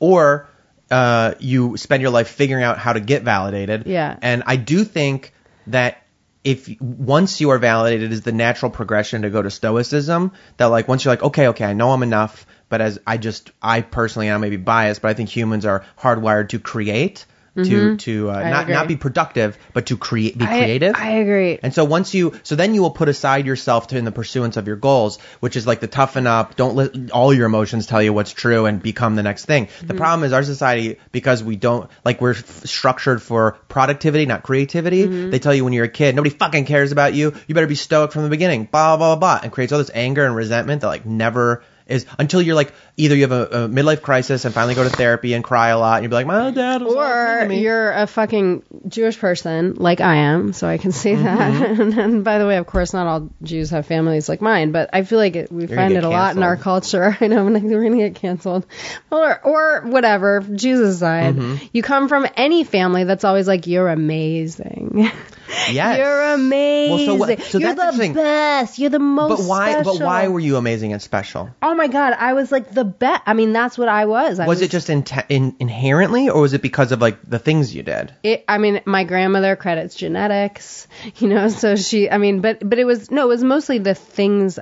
or 0.00 0.48
uh, 0.90 1.34
you 1.38 1.76
spend 1.76 2.02
your 2.02 2.10
life 2.10 2.26
figuring 2.28 2.64
out 2.64 2.76
how 2.78 2.92
to 2.92 3.00
get 3.00 3.22
validated. 3.22 3.86
Yeah. 3.86 4.18
And 4.20 4.42
I 4.46 4.56
do 4.56 4.82
think 4.84 5.32
that 5.68 6.01
if 6.44 6.68
once 6.80 7.40
you 7.40 7.50
are 7.50 7.58
validated 7.58 8.12
is 8.12 8.22
the 8.22 8.32
natural 8.32 8.70
progression 8.70 9.22
to 9.22 9.30
go 9.30 9.42
to 9.42 9.50
stoicism 9.50 10.32
that 10.56 10.66
like 10.66 10.88
once 10.88 11.04
you're 11.04 11.12
like 11.12 11.22
okay 11.22 11.48
okay 11.48 11.64
I 11.64 11.72
know 11.72 11.90
I'm 11.92 12.02
enough 12.02 12.46
but 12.68 12.80
as 12.80 12.98
I 13.06 13.16
just 13.16 13.52
I 13.62 13.82
personally 13.82 14.30
I 14.30 14.36
may 14.38 14.50
be 14.50 14.56
biased 14.56 15.02
but 15.02 15.08
I 15.08 15.14
think 15.14 15.28
humans 15.28 15.64
are 15.64 15.84
hardwired 16.00 16.50
to 16.50 16.58
create 16.58 17.26
to 17.56 17.96
to 17.98 18.30
uh, 18.30 18.32
not 18.32 18.42
Mm-hmm. 18.42 18.60
agree. 18.62 18.74
not 18.74 18.88
be 18.88 18.96
productive, 18.96 19.58
but 19.72 19.86
to 19.86 19.96
create 19.96 20.38
be 20.38 20.46
creative. 20.46 20.94
I, 20.96 21.12
agree. 21.12 21.58
And 21.62 21.74
so 21.74 21.84
once 21.84 22.14
you, 22.14 22.34
so 22.42 22.56
then 22.56 22.74
you 22.74 22.80
will 22.82 22.90
put 22.90 23.08
aside 23.08 23.44
yourself 23.46 23.88
to 23.88 23.98
in 23.98 24.04
the 24.04 24.12
pursuance 24.12 24.56
of 24.56 24.66
your 24.66 24.76
goals, 24.76 25.18
which 25.40 25.56
is 25.56 25.66
like 25.66 25.80
the 25.80 25.86
toughen 25.86 26.26
up, 26.26 26.56
don't 26.56 26.74
let 26.76 27.10
all 27.10 27.34
your 27.34 27.46
emotions 27.46 27.86
tell 27.86 28.02
you 28.02 28.12
what's 28.12 28.32
true 28.32 28.66
and 28.66 28.82
become 28.82 29.16
the 29.16 29.22
next 29.22 29.44
thing. 29.44 29.66
Mm-hmm. 29.66 29.86
The 29.88 29.94
problem 29.94 30.24
is 30.24 30.32
our 30.32 30.42
society, 30.42 30.98
because 31.12 31.42
we 31.44 31.56
don't, 31.56 31.90
like 32.04 32.20
we're 32.20 32.30
f- 32.32 32.64
structured 32.64 33.20
for 33.22 33.52
productivity, 33.68 34.24
not 34.26 34.42
creativity. 34.42 35.04
Mm-hmm. 35.06 35.30
They 35.30 35.38
tell 35.38 35.54
you 35.54 35.64
when 35.64 35.72
you're 35.72 35.84
a 35.84 35.88
kid, 35.88 36.14
nobody 36.16 36.34
fucking 36.34 36.64
cares 36.64 36.92
about 36.92 37.14
you. 37.14 37.34
You 37.46 37.54
better 37.54 37.66
be 37.66 37.74
stoic 37.74 38.12
from 38.12 38.22
the 38.22 38.30
beginning, 38.30 38.64
blah, 38.64 38.96
blah, 38.96 39.16
blah, 39.16 39.36
blah, 39.36 39.40
and 39.42 39.52
creates 39.52 39.72
all 39.72 39.78
this 39.78 39.90
anger 39.92 40.24
and 40.24 40.34
resentment 40.34 40.80
that 40.82 40.88
like 40.88 41.04
never 41.04 41.62
is 41.92 42.06
until 42.18 42.42
you're 42.42 42.54
like, 42.54 42.72
either 42.96 43.14
you 43.14 43.22
have 43.22 43.32
a, 43.32 43.64
a 43.64 43.68
midlife 43.68 44.02
crisis 44.02 44.44
and 44.44 44.52
finally 44.54 44.74
go 44.74 44.82
to 44.84 44.90
therapy 44.90 45.34
and 45.34 45.44
cry 45.44 45.68
a 45.68 45.78
lot 45.78 45.96
and 45.96 46.04
you'll 46.04 46.10
be 46.10 46.16
like, 46.16 46.26
my 46.26 46.50
dad 46.50 46.82
was 46.82 46.94
or 46.94 47.46
me." 47.48 47.60
you're 47.60 47.92
a 47.92 48.06
fucking 48.06 48.62
Jewish 48.88 49.18
person 49.18 49.74
like 49.74 50.00
I 50.00 50.16
am, 50.16 50.52
so 50.52 50.66
I 50.66 50.78
can 50.78 50.92
say 50.92 51.14
that. 51.14 51.52
Mm-hmm. 51.52 51.98
and, 52.00 52.24
by 52.24 52.38
the 52.38 52.46
way, 52.46 52.56
of 52.56 52.66
course, 52.66 52.92
not 52.92 53.06
all 53.06 53.30
Jews 53.42 53.70
have 53.70 53.86
families 53.86 54.28
like 54.28 54.40
mine, 54.40 54.72
but 54.72 54.90
I 54.92 55.04
feel 55.04 55.18
like 55.18 55.36
it, 55.36 55.52
we 55.52 55.66
gonna 55.66 55.76
find 55.80 55.94
it 55.94 56.04
a 56.04 56.08
lot 56.08 56.36
in 56.36 56.42
our 56.42 56.56
culture. 56.56 57.16
I 57.20 57.26
know 57.28 57.44
gonna, 57.44 57.60
we're 57.60 57.82
gonna 57.84 57.96
get 57.96 58.16
canceled, 58.16 58.66
or 59.10 59.40
or 59.44 59.82
whatever. 59.86 60.40
Jews 60.40 60.80
aside, 60.80 61.36
Mm-hmm. 61.36 61.66
you 61.72 61.82
come 61.82 62.08
from 62.08 62.26
any 62.36 62.64
family 62.64 63.04
that's 63.04 63.24
always 63.24 63.46
like 63.46 63.66
you're 63.66 63.88
amazing. 63.88 65.10
Yes. 65.70 65.98
You're 65.98 66.22
amazing. 66.34 66.90
Well, 66.90 67.06
so 67.06 67.14
what- 67.14 67.42
so 67.42 67.58
you're 67.58 67.74
the 67.74 67.92
the 67.96 68.12
best. 68.14 68.78
You're 68.78 68.90
the 68.90 68.98
most. 68.98 69.38
But 69.38 69.46
why, 69.46 69.82
but 69.82 70.00
why 70.00 70.28
were 70.28 70.40
you 70.40 70.56
amazing 70.56 70.92
and 70.92 71.00
special? 71.02 71.50
Oh 71.62 71.74
my 71.74 71.88
god, 71.88 72.14
I 72.18 72.32
was 72.32 72.50
like 72.50 72.70
the 72.72 72.84
best. 72.84 73.22
I 73.26 73.34
mean, 73.34 73.52
that's 73.52 73.76
what 73.78 73.88
I 73.88 74.06
was. 74.06 74.40
I 74.40 74.46
was 74.46 74.62
it 74.62 74.70
just 74.70 74.90
in, 74.90 75.04
in, 75.28 75.56
inherently, 75.60 76.28
or 76.30 76.40
was 76.40 76.52
it 76.54 76.62
because 76.62 76.92
of 76.92 77.00
like 77.00 77.18
the 77.28 77.38
things 77.38 77.74
you 77.74 77.82
did? 77.82 78.14
it, 78.22 78.44
I 78.48 78.58
mean, 78.58 78.80
my 78.86 79.04
grandmother 79.04 79.56
credits 79.56 79.94
genetics, 79.94 80.86
you 81.18 81.28
know, 81.28 81.48
so 81.48 81.76
she, 81.76 82.10
I 82.10 82.18
mean, 82.18 82.40
but, 82.40 82.66
but 82.68 82.78
it 82.78 82.84
was, 82.84 83.10
no, 83.10 83.24
it 83.26 83.28
was 83.28 83.44
mostly 83.44 83.78
the 83.78 83.94
things. 83.94 84.58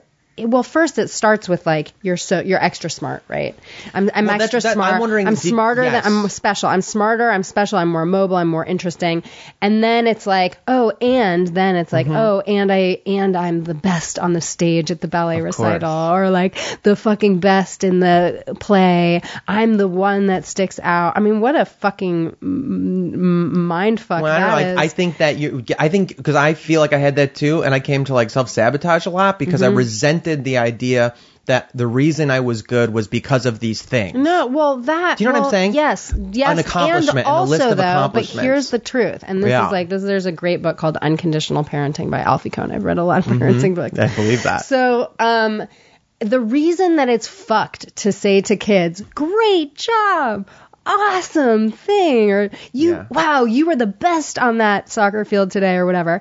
Well, 0.46 0.62
first 0.62 0.98
it 0.98 1.08
starts 1.10 1.48
with 1.48 1.66
like 1.66 1.92
you're 2.02 2.16
so 2.16 2.40
you're 2.40 2.62
extra 2.62 2.90
smart, 2.90 3.22
right? 3.28 3.54
I'm 3.94 4.10
I'm 4.14 4.26
Well, 4.26 4.38
that's- 4.38 4.54
extra 4.54 4.60
that- 4.60 4.68
I'm 4.70 4.74
smart. 4.74 5.00
wondering, 5.00 5.26
I'm 5.26 5.36
smarter 5.36 5.82
yes. 5.84 6.04
than 6.04 6.12
I'm 6.12 6.28
special. 6.28 6.68
I'm 6.68 6.82
smarter. 6.82 7.30
I'm 7.30 7.42
special. 7.42 7.78
I'm 7.78 7.88
more 7.90 8.06
mobile. 8.06 8.36
I'm 8.36 8.48
more 8.48 8.64
interesting. 8.64 9.22
And 9.60 9.82
then 9.82 10.06
it's 10.06 10.26
like, 10.26 10.58
oh, 10.68 10.90
and 11.00 11.46
then 11.48 11.76
it's 11.76 11.92
Mm-hmm. 11.92 12.10
like, 12.10 12.18
oh, 12.20 12.40
and 12.40 12.72
I 12.72 13.00
and 13.06 13.36
I'm 13.36 13.64
the 13.64 13.74
best 13.74 14.18
on 14.18 14.32
the 14.32 14.40
stage 14.40 14.90
at 14.90 15.00
the 15.00 15.08
ballet 15.08 15.38
Of 15.38 15.44
recital, 15.44 15.88
course. 15.88 16.18
or 16.26 16.30
like 16.30 16.56
the 16.82 16.94
fucking 16.96 17.40
best 17.40 17.84
in 17.84 18.00
the 18.00 18.56
play. 18.60 19.22
I'm 19.48 19.76
the 19.76 19.88
one 19.88 20.26
that 20.28 20.44
sticks 20.44 20.78
out. 20.82 21.14
I 21.16 21.20
mean, 21.20 21.40
what 21.40 21.56
a 21.56 21.64
fucking 21.64 22.36
mm, 22.42 23.52
mind 23.52 24.00
fuck 24.00 24.22
Well, 24.22 24.32
I 24.32 24.38
don't 24.38 24.48
know. 24.50 24.74
that 24.74 24.78
I, 24.78 24.84
I 24.84 24.88
think 24.88 25.18
that 25.18 25.36
you, 25.38 25.64
I 25.78 25.88
think 25.88 26.16
because 26.16 26.36
I 26.36 26.54
feel 26.54 26.80
like 26.80 26.92
I 26.92 26.98
had 26.98 27.16
that 27.16 27.34
too, 27.34 27.64
and 27.64 27.74
I 27.74 27.80
came 27.80 28.04
to 28.04 28.14
like 28.14 28.30
self 28.30 28.48
sabotage 28.48 29.06
a 29.06 29.10
lot 29.10 29.38
because 29.38 29.60
Mm-hmm. 29.60 29.74
I 29.74 29.76
resented 29.76 30.29
the 30.36 30.58
idea 30.58 31.14
that 31.46 31.70
the 31.74 31.86
reason 31.86 32.30
I 32.30 32.40
was 32.40 32.62
good 32.62 32.92
was 32.92 33.08
because 33.08 33.46
of 33.46 33.58
these 33.58 33.82
things. 33.82 34.14
No, 34.14 34.46
well, 34.46 34.76
that. 34.82 35.18
Do 35.18 35.24
you 35.24 35.30
know 35.30 35.38
what 35.40 35.46
I'm 35.46 35.50
saying? 35.50 35.74
Yes, 35.74 36.14
yes. 36.32 36.50
An 36.52 36.58
accomplishment 36.58 37.08
and 37.08 37.18
and 37.18 37.26
a 37.26 37.30
also, 37.30 37.50
list 37.50 37.66
of 37.66 37.76
though, 37.78 38.10
but 38.12 38.24
here's 38.24 38.70
the 38.70 38.78
truth, 38.78 39.24
and 39.26 39.42
this 39.42 39.50
Yeah. 39.50 39.66
is 39.66 39.72
like 39.72 39.88
this. 39.88 40.02
There's 40.02 40.26
a 40.26 40.32
great 40.32 40.62
book 40.62 40.76
called 40.76 40.96
Unconditional 40.96 41.64
Parenting 41.64 42.10
by 42.10 42.20
Alfie 42.20 42.50
Kohn. 42.50 42.70
I've 42.70 42.84
read 42.84 42.98
a 42.98 43.04
lot 43.04 43.26
of 43.26 43.32
parenting 43.32 43.74
books. 43.74 43.96
Mm-hmm. 43.98 44.12
I 44.12 44.14
believe 44.14 44.42
that. 44.44 44.64
So, 44.64 45.10
um, 45.18 45.64
the 46.20 46.40
reason 46.40 46.96
that 46.96 47.08
it's 47.08 47.26
fucked 47.26 47.96
to 47.96 48.12
say 48.12 48.42
to 48.42 48.56
kids, 48.56 49.00
"Great 49.14 49.74
job." 49.74 50.46
Awesome 50.86 51.70
thing, 51.72 52.30
or 52.32 52.50
you, 52.72 52.92
Yeah. 52.92 53.04
wow, 53.10 53.44
you 53.44 53.66
were 53.66 53.76
the 53.76 53.86
best 53.86 54.38
on 54.38 54.58
that 54.58 54.88
soccer 54.88 55.24
field 55.24 55.50
today, 55.50 55.76
or 55.76 55.86
whatever, 55.86 56.20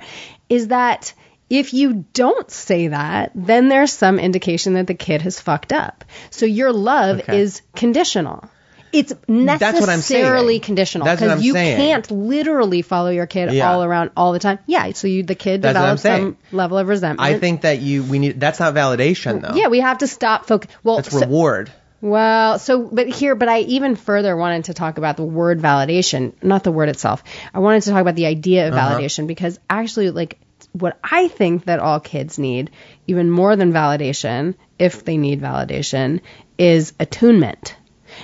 is 0.50 0.68
that 0.68 1.14
if 1.50 1.74
you 1.74 2.06
don't 2.14 2.50
say 2.52 2.90
that, 2.90 3.32
then 3.36 3.70
there's 3.70 3.92
some 3.94 4.20
indication 4.20 4.74
that 4.76 4.88
the 4.88 4.94
kid 4.94 5.22
has 5.24 5.40
fucked 5.40 5.74
up. 5.74 6.04
So 6.30 6.46
your 6.46 6.72
love 6.72 7.20
Okay. 7.22 7.40
is 7.42 7.62
conditional. 7.76 8.50
It's 8.92 9.14
That's 9.28 9.62
what 9.80 9.90
I'm 9.90 9.98
necessarily 9.98 10.54
saying. 10.56 10.62
conditional 10.62 11.06
because 11.06 11.44
you 11.44 11.54
saying. 11.54 11.78
can't 11.78 12.10
literally 12.10 12.82
follow 12.82 13.12
your 13.12 13.28
kid 13.28 13.52
Yeah. 13.54 13.72
all 13.72 13.84
around 13.84 14.10
all 14.18 14.32
the 14.34 14.40
time. 14.40 14.58
Yeah, 14.66 14.92
so 14.94 15.08
you 15.08 15.22
the 15.22 15.36
kid 15.36 15.62
That's 15.62 15.78
develops 15.78 16.02
some 16.02 16.38
level 16.52 16.78
of 16.80 16.88
resentment. 16.88 17.22
I 17.22 17.38
think 17.38 17.62
that 17.62 17.82
you, 17.82 18.02
we 18.04 18.18
need, 18.18 18.40
that's 18.40 18.60
not 18.60 18.74
validation 18.74 19.42
though. 19.42 19.54
Yeah, 19.56 19.68
we 19.68 19.80
have 19.82 20.00
to 20.00 20.08
stop 20.08 20.48
focus. 20.48 20.72
Well, 20.84 20.96
That's 20.98 21.12
so- 21.12 21.20
reward. 21.20 21.72
well, 22.02 22.58
so 22.58 22.82
but 22.82 23.08
here, 23.10 23.36
but 23.36 23.48
I 23.48 23.60
even 23.60 23.96
further 23.96 24.36
wanted 24.36 24.66
to 24.66 24.74
talk 24.74 24.98
about 24.98 25.18
the 25.18 25.24
word 25.24 25.60
validation, 25.62 26.34
not 26.42 26.64
the 26.64 26.72
word 26.72 26.90
itself. 26.90 27.24
I 27.54 27.60
wanted 27.60 27.84
to 27.84 27.92
talk 27.92 28.02
about 28.02 28.16
the 28.16 28.26
idea 28.26 28.70
of 28.70 28.74
Uh-huh. 28.74 28.98
validation 28.98 29.28
because 29.28 29.60
actually, 29.70 30.10
like, 30.10 30.40
what 30.74 31.00
I 31.04 31.28
think 31.28 31.66
that 31.66 31.80
all 31.80 32.00
kids 32.00 32.38
need, 32.38 32.72
even 33.08 33.30
more 33.30 33.56
than 33.56 33.74
validation, 33.74 34.56
if 34.78 35.04
they 35.04 35.18
need 35.18 35.42
validation, 35.42 36.22
is 36.58 36.94
attunement. 37.00 37.76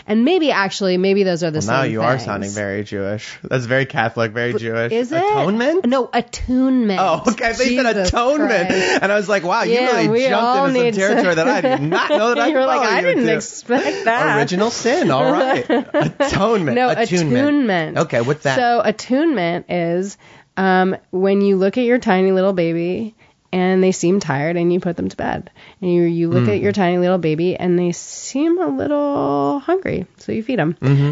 And 0.08 0.26
maybe 0.26 0.52
actually, 0.52 0.98
maybe 0.98 1.24
those 1.24 1.44
are 1.44 1.52
the 1.52 1.62
same 1.62 1.74
Now 1.74 1.84
you 1.84 2.02
are 2.02 2.18
sounding 2.18 2.50
very 2.50 2.84
Jewish. 2.84 3.38
That's 3.44 3.66
very 3.66 3.86
Catholic, 3.86 4.32
very 4.32 4.54
Jewish. 4.54 4.92
Is 4.92 5.12
it 5.12 5.18
Atonement? 5.18 5.86
No, 5.86 6.10
attunement. 6.12 7.00
Oh, 7.00 7.24
okay. 7.28 7.50
I 7.50 7.54
thought 7.54 7.68
you 7.68 7.82
said 7.84 7.98
atonement, 7.98 8.68
Christ. 8.70 9.00
and 9.04 9.12
I 9.12 9.16
was 9.16 9.30
like, 9.30 9.44
"Wow, 9.44 9.62
Yeah, 9.64 10.00
you 10.02 10.12
really 10.12 10.28
jumped 10.28 10.76
into 10.78 10.92
some 10.92 11.00
territory 11.00 11.36
to- 11.36 11.36
that 11.36 11.48
I 11.48 11.62
did 11.62 11.82
not 11.84 12.10
know 12.10 12.30
that 12.34 12.38
I 12.46 12.48
you 12.48 12.56
were 12.56 12.66
like, 12.66 12.82
I 12.82 13.02
didn't 13.02 13.20
into." 13.20 13.36
expect 13.36 14.06
that. 14.06 14.38
Original 14.40 14.72
sin. 14.72 15.12
All 15.12 15.32
right. 15.32 15.66
Atonement. 15.70 16.76
No, 16.76 16.90
attunement. 16.90 17.34
attunement. 17.38 17.98
Okay, 18.00 18.22
what's 18.22 18.44
that? 18.44 18.56
So 18.58 18.82
attunement 18.84 19.68
is 19.70 20.18
um, 20.58 20.96
when 21.12 21.42
you 21.42 21.58
look 21.58 21.78
at 21.78 21.84
your 21.84 22.00
tiny 22.00 22.32
little 22.32 22.54
baby 22.54 23.16
and 23.52 23.84
they 23.84 23.92
seem 23.92 24.20
tired 24.20 24.58
and 24.58 24.72
you 24.74 24.80
put 24.80 24.96
them 24.98 25.10
to 25.10 25.18
bed. 25.18 25.50
And 25.82 25.94
you, 25.94 26.02
you 26.04 26.30
look 26.30 26.44
Mm-hmm. 26.44 26.52
at 26.52 26.60
your 26.60 26.72
tiny 26.72 26.98
little 26.98 27.18
baby 27.18 27.56
and 27.56 27.78
they 27.80 27.92
seem 27.92 28.60
a 28.62 28.68
little 28.68 29.60
hungry, 29.60 30.08
so 30.18 30.32
you 30.32 30.44
feed 30.44 30.60
them. 30.60 30.74
mm-hmm. 30.82 31.12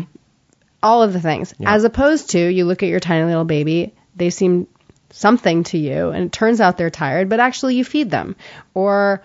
All 0.82 1.02
of 1.04 1.14
the 1.14 1.22
things. 1.22 1.54
As 1.64 1.84
opposed 1.86 2.32
to 2.32 2.40
you 2.40 2.66
look 2.66 2.84
at 2.84 2.90
your 2.90 3.00
tiny 3.00 3.26
little 3.26 3.46
baby, 3.46 3.94
they 4.16 4.30
seem 4.30 4.68
something 5.12 5.64
to 5.66 5.78
you 5.78 6.10
and 6.10 6.26
it 6.26 6.32
turns 6.32 6.60
out 6.60 6.78
they're 6.78 6.90
tired, 6.90 7.30
but 7.30 7.40
actually 7.40 7.76
you 7.76 7.86
feed 7.86 8.10
them. 8.12 8.36
Or 8.74 9.22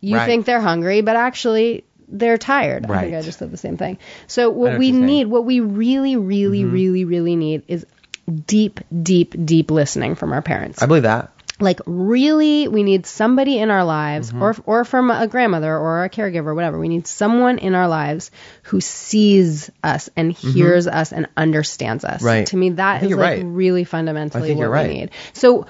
you 0.00 0.16
Right. 0.16 0.24
think 0.26 0.46
they're 0.46 0.60
hungry, 0.60 1.02
but 1.02 1.16
actually 1.16 1.84
they're 2.08 2.38
tired. 2.38 2.84
I 2.84 2.88
think 3.00 3.12
Right. 3.12 3.14
I 3.14 3.22
just 3.22 3.38
said 3.38 3.50
the 3.50 3.56
same 3.58 3.76
thing. 3.76 3.98
So 4.28 4.48
what 4.50 4.72
what 4.72 4.78
we 4.78 4.92
need, 4.92 5.26
what 5.26 5.44
we 5.44 5.60
really, 5.60 6.16
really, 6.16 6.62
Mm-hmm. 6.62 6.72
really, 6.72 7.04
really 7.04 7.36
need 7.36 7.62
is 7.68 7.84
deep, 8.46 8.80
deep, 9.02 9.34
deep 9.44 9.70
listening 9.70 10.14
from 10.14 10.32
our 10.32 10.42
parents. 10.42 10.82
I 10.82 10.86
believe 10.86 11.04
that. 11.04 11.30
Like 11.60 11.80
really, 11.86 12.66
we 12.66 12.82
need 12.82 13.06
somebody 13.06 13.58
in 13.58 13.70
our 13.70 13.84
lives, 13.84 14.30
Mm-hmm. 14.32 14.42
or 14.42 14.56
or 14.66 14.84
from 14.84 15.12
a 15.12 15.28
grandmother 15.28 15.72
or 15.72 16.02
a 16.02 16.10
caregiver, 16.10 16.52
whatever. 16.52 16.80
We 16.80 16.88
need 16.88 17.06
someone 17.06 17.58
in 17.58 17.76
our 17.76 17.86
lives 17.86 18.32
who 18.64 18.80
sees 18.80 19.70
us 19.82 20.10
and 20.16 20.32
hears 20.32 20.88
us 20.88 21.12
and 21.12 21.28
understands 21.36 22.04
us. 22.04 22.16
Mm-hmm. 22.16 22.26
Right. 22.26 22.46
To 22.48 22.56
me, 22.56 22.70
that 22.70 23.04
is 23.04 23.10
like 23.10 23.18
right. 23.18 23.42
really 23.44 23.84
fundamentally 23.84 24.52
what 24.52 24.62
we 24.62 24.66
right. 24.66 24.90
need. 24.90 25.10
So, 25.32 25.66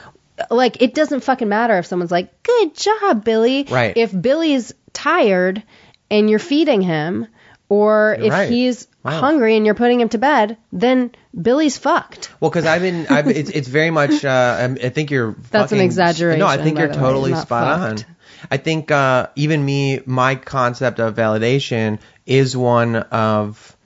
like, 0.50 0.80
it 0.80 0.94
doesn't 0.94 1.20
fucking 1.20 1.50
matter 1.50 1.76
if 1.76 1.84
someone's 1.84 2.10
like, 2.10 2.42
"Good 2.42 2.74
job, 2.74 3.22
Billy." 3.22 3.64
Right. 3.70 3.94
If 3.94 4.10
Billy's 4.18 4.72
tired 4.94 5.62
and 6.10 6.30
you're 6.30 6.38
feeding 6.38 6.80
him, 6.80 7.26
or 7.68 8.16
You're 8.18 8.26
if 8.28 8.32
right. 8.32 8.50
he's 8.50 8.86
Wow. 9.04 9.20
hungry 9.20 9.56
and 9.56 9.66
you're 9.66 9.74
putting 9.74 10.00
him 10.00 10.08
to 10.10 10.18
bed, 10.18 10.56
then 10.72 11.12
Billy's 11.40 11.76
fucked. 11.76 12.32
Well, 12.40 12.50
because 12.50 12.64
I've 12.64 12.80
been, 12.80 13.06
I've, 13.08 13.28
it's, 13.28 13.50
it's 13.50 13.68
very 13.68 13.90
much. 13.90 14.24
Uh, 14.24 14.56
I'm- 14.58 14.76
think 14.76 15.10
you're. 15.10 15.32
That's 15.50 15.72
an 15.72 15.80
exaggeration, 15.80 16.40
No, 16.40 16.46
I 16.46 16.56
think 16.56 16.78
you're 16.78 16.88
the 16.88 16.94
way. 16.94 17.00
totally 17.00 17.34
spot 17.34 17.80
fucked. 17.96 18.04
on. 18.08 18.16
I 18.50 18.56
think 18.56 18.90
uh, 18.90 19.28
even 19.36 19.64
me, 19.64 20.00
my 20.06 20.36
concept 20.36 21.00
of 21.00 21.14
validation 21.14 21.98
is 22.26 22.56
one 22.56 22.96
of 22.96 23.76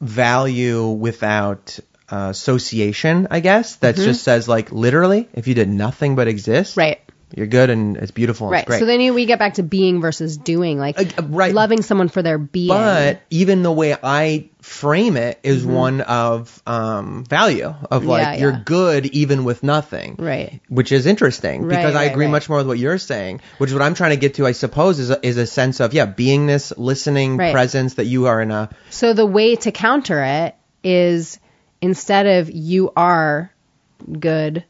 value 0.00 0.88
without 0.88 1.78
uh, 2.10 2.28
association. 2.30 3.28
I 3.30 3.40
guess 3.40 3.76
that 3.76 3.96
just 3.96 4.22
says 4.24 4.48
like 4.48 4.72
literally, 4.72 5.28
if 5.32 5.46
you 5.48 5.54
did 5.54 5.68
nothing 5.68 6.16
but 6.16 6.28
exist, 6.28 6.72
Mm-hmm. 6.72 6.80
Right. 6.80 7.00
You're 7.34 7.46
good 7.46 7.70
and 7.70 7.96
it's 7.96 8.10
beautiful. 8.10 8.46
And 8.46 8.52
Right. 8.52 8.60
It's 8.60 8.66
great. 8.68 8.80
So 8.80 8.86
then 8.86 9.00
you, 9.00 9.14
we 9.14 9.26
get 9.26 9.38
back 9.38 9.54
to 9.54 9.62
being 9.62 10.00
versus 10.00 10.36
doing, 10.36 10.78
like 10.78 10.98
Uh, 10.98 11.22
right. 11.28 11.54
loving 11.54 11.82
someone 11.82 12.08
for 12.08 12.22
their 12.22 12.38
being. 12.38 12.68
But 12.68 13.22
even 13.30 13.62
the 13.62 13.72
way 13.72 13.96
I 14.02 14.48
frame 14.60 15.16
it 15.16 15.40
is 15.42 15.66
one 15.66 16.00
of 16.02 16.62
um, 16.66 17.24
value 17.24 17.74
of 17.90 18.04
like 18.04 18.22
Mm-hmm. 18.22 18.34
Yeah, 18.34 18.40
you're 18.40 18.62
good 18.64 19.06
even 19.06 19.44
with 19.44 19.62
nothing. 19.62 20.16
Right. 20.18 20.60
Which 20.68 20.92
is 20.92 21.06
interesting 21.06 21.62
Right, 21.62 21.76
because 21.76 21.94
I 21.94 22.04
agree 22.04 22.28
much 22.28 22.48
more 22.48 22.58
with 22.58 22.68
what 22.68 22.78
you're 22.78 22.98
saying, 22.98 23.40
which 23.58 23.70
is 23.70 23.74
what 23.74 23.82
I'm 23.82 23.94
trying 23.94 24.10
to 24.10 24.16
get 24.16 24.34
to, 24.34 24.46
I 24.46 24.52
suppose, 24.52 24.98
is 24.98 25.10
a, 25.10 25.26
is 25.26 25.36
a 25.36 25.46
sense 25.46 25.80
of, 25.80 25.94
yeah, 25.94 26.06
beingness, 26.06 26.72
listening, 26.76 27.38
presence, 27.38 27.94
that 27.94 28.04
you 28.04 28.26
are 28.26 28.40
in 28.40 28.50
a, 28.50 28.70
So 28.90 29.14
the 29.14 29.26
way 29.26 29.56
to 29.56 29.72
counter 29.72 30.22
it 30.22 30.54
is 30.84 31.38
instead 31.80 32.26
of 32.26 32.50
you 32.50 32.92
are 32.96 33.52
good, 34.18 34.64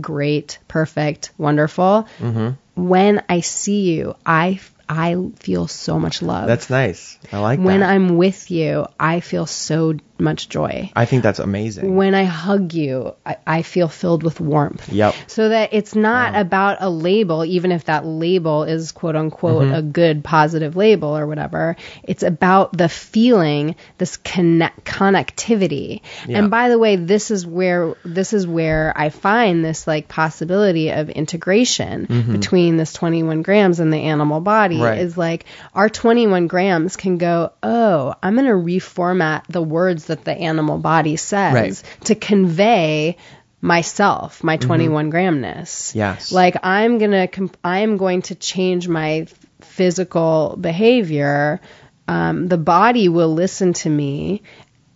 great, 0.00 0.58
perfect, 0.68 1.32
wonderful, 1.38 2.06
Mm-hmm. 2.18 2.50
when 2.88 3.22
I 3.28 3.40
see 3.40 3.92
you, 3.92 4.14
I 4.26 4.60
I 4.88 5.14
feel 5.38 5.68
so 5.68 6.00
much 6.00 6.20
love. 6.20 6.48
That's 6.48 6.68
nice. 6.68 7.16
I 7.32 7.38
like 7.38 7.60
when 7.60 7.80
that. 7.80 7.90
I'm 7.90 8.16
with 8.16 8.50
you, 8.50 8.86
I 8.98 9.20
feel 9.20 9.46
so 9.46 9.94
much 10.20 10.48
joy. 10.48 10.90
I 10.94 11.04
think 11.06 11.22
that's 11.22 11.38
amazing. 11.38 11.96
When 11.96 12.14
I 12.14 12.24
hug 12.24 12.74
you, 12.74 13.14
I, 13.26 13.36
I 13.46 13.62
feel 13.62 13.88
filled 13.88 14.22
with 14.22 14.40
warmth. 14.40 14.88
Yep. 14.92 15.14
So 15.26 15.48
that 15.48 15.70
it's 15.72 15.94
not 15.94 16.34
about 16.36 16.78
a 16.80 16.90
label, 16.90 17.44
even 17.44 17.72
if 17.72 17.84
that 17.84 18.04
label 18.06 18.64
is 18.64 18.92
quote 18.92 19.16
unquote 19.16 19.50
Mm-hmm. 19.60 19.74
a 19.74 19.82
good 19.82 20.24
positive 20.24 20.76
label 20.76 21.16
or 21.16 21.26
whatever. 21.26 21.76
It's 22.04 22.22
about 22.22 22.76
the 22.76 22.88
feeling, 22.88 23.74
this 23.98 24.16
connect 24.16 24.84
connectivity. 24.84 26.02
Yeah. 26.26 26.38
And 26.38 26.50
by 26.50 26.68
the 26.68 26.78
way, 26.78 26.96
this 26.96 27.30
is 27.30 27.46
where 27.46 27.94
this 28.04 28.32
is 28.32 28.46
where 28.46 28.92
I 28.96 29.08
find 29.10 29.64
this 29.64 29.86
like 29.86 30.08
possibility 30.08 30.90
of 30.90 31.10
integration 31.10 32.06
between 32.32 32.76
this 32.76 32.92
21 32.92 33.42
grams 33.42 33.80
and 33.80 33.92
the 33.92 33.98
animal 33.98 34.40
body 34.40 34.60
Mm-hmm. 34.76 34.82
Right. 34.84 34.98
is 35.00 35.16
like 35.18 35.46
our 35.74 35.88
21 35.88 36.46
grams 36.46 36.96
can 36.96 37.18
go, 37.18 37.52
oh, 37.62 38.14
I'm 38.22 38.34
going 38.36 38.46
to 38.46 38.52
reformat 38.52 39.42
the 39.48 39.62
words 39.62 40.04
that 40.10 40.24
the 40.24 40.32
animal 40.32 40.78
body 40.78 41.16
says 41.16 41.54
Right. 41.54 41.82
to 42.04 42.14
convey 42.14 43.16
myself, 43.60 44.42
my 44.44 44.56
21 44.56 45.10
gramness. 45.10 45.94
Yes. 45.94 46.32
Like 46.32 46.56
I'm 46.62 46.98
going 46.98 47.10
to 47.12 47.26
comp- 47.26 47.56
I'm 47.64 47.96
going 47.96 48.22
to 48.22 48.34
change 48.34 48.88
my 48.88 49.26
physical 49.60 50.56
behavior. 50.60 51.60
Um, 52.08 52.48
the 52.48 52.58
body 52.58 53.08
will 53.08 53.32
listen 53.34 53.72
to 53.74 53.90
me 53.90 54.42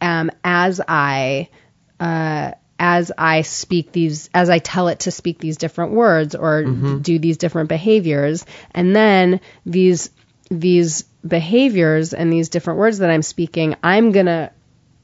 um, 0.00 0.30
as 0.42 0.80
I 0.86 1.48
uh, 2.00 2.52
as 2.78 3.12
I 3.16 3.42
speak 3.42 3.92
these, 3.92 4.28
as 4.34 4.50
I 4.50 4.58
tell 4.58 4.88
it 4.88 5.00
to 5.00 5.10
speak 5.10 5.38
these 5.38 5.56
different 5.56 5.92
words 5.92 6.34
or 6.34 6.64
do 6.64 7.18
these 7.18 7.36
different 7.38 7.68
behaviors, 7.68 8.44
and 8.72 8.94
then 8.96 9.40
these 9.64 10.10
these 10.50 11.02
behaviors 11.26 12.12
and 12.14 12.32
these 12.32 12.48
different 12.48 12.78
words 12.80 12.98
that 12.98 13.10
I'm 13.10 13.22
speaking, 13.22 13.76
I'm 13.82 14.10
gonna 14.12 14.50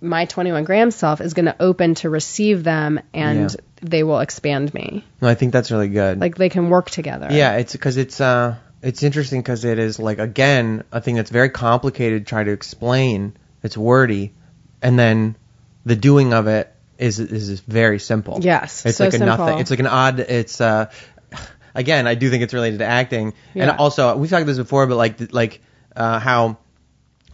my 0.00 0.24
21 0.24 0.64
gram 0.64 0.90
self 0.90 1.20
is 1.20 1.34
gonna 1.34 1.54
open 1.60 1.94
to 1.96 2.08
receive 2.10 2.64
them, 2.64 3.00
and 3.12 3.50
Yeah. 3.50 3.56
they 3.82 4.02
will 4.02 4.20
expand 4.20 4.72
me. 4.72 5.04
no, 5.20 5.28
I 5.28 5.34
think 5.34 5.52
that's 5.52 5.70
really 5.70 5.88
good. 5.88 6.20
Like 6.20 6.36
they 6.36 6.48
can 6.48 6.70
work 6.70 6.90
together. 6.90 7.28
Yeah, 7.30 7.56
it's 7.56 7.72
because 7.72 7.96
it's 7.96 8.20
uh 8.20 8.56
it's 8.82 9.02
interesting 9.02 9.40
because 9.40 9.64
it 9.64 9.78
is 9.78 9.98
like 9.98 10.18
again 10.18 10.84
a 10.90 11.00
thing 11.00 11.16
that's 11.16 11.30
very 11.30 11.50
complicated 11.50 12.24
to 12.24 12.28
try 12.28 12.44
to 12.44 12.50
explain. 12.52 13.34
It's 13.62 13.76
wordy, 13.76 14.32
and 14.80 14.98
then 14.98 15.36
the 15.84 15.96
doing 15.96 16.32
of 16.32 16.46
it 16.46 16.72
is 16.98 17.18
is 17.20 17.60
very 17.60 17.98
simple. 17.98 18.38
Yes, 18.40 18.86
it's 18.86 18.96
so 18.98 19.04
like 19.04 19.14
a 19.14 19.18
simple. 19.18 19.36
nothing. 19.36 19.58
It's 19.58 19.70
like 19.70 19.80
an 19.80 19.86
odd. 19.86 20.20
It's 20.20 20.60
uh 20.60 20.86
again 21.74 22.06
I 22.06 22.14
do 22.14 22.30
think 22.30 22.42
it's 22.42 22.54
related 22.54 22.78
to 22.78 22.86
acting, 22.86 23.34
and 23.54 23.70
also 23.70 24.16
we've 24.16 24.30
talked 24.30 24.42
about 24.42 24.52
this 24.52 24.58
before, 24.58 24.86
but 24.86 24.96
like 24.96 25.32
like 25.32 25.60
uh 25.94 26.18
how. 26.18 26.56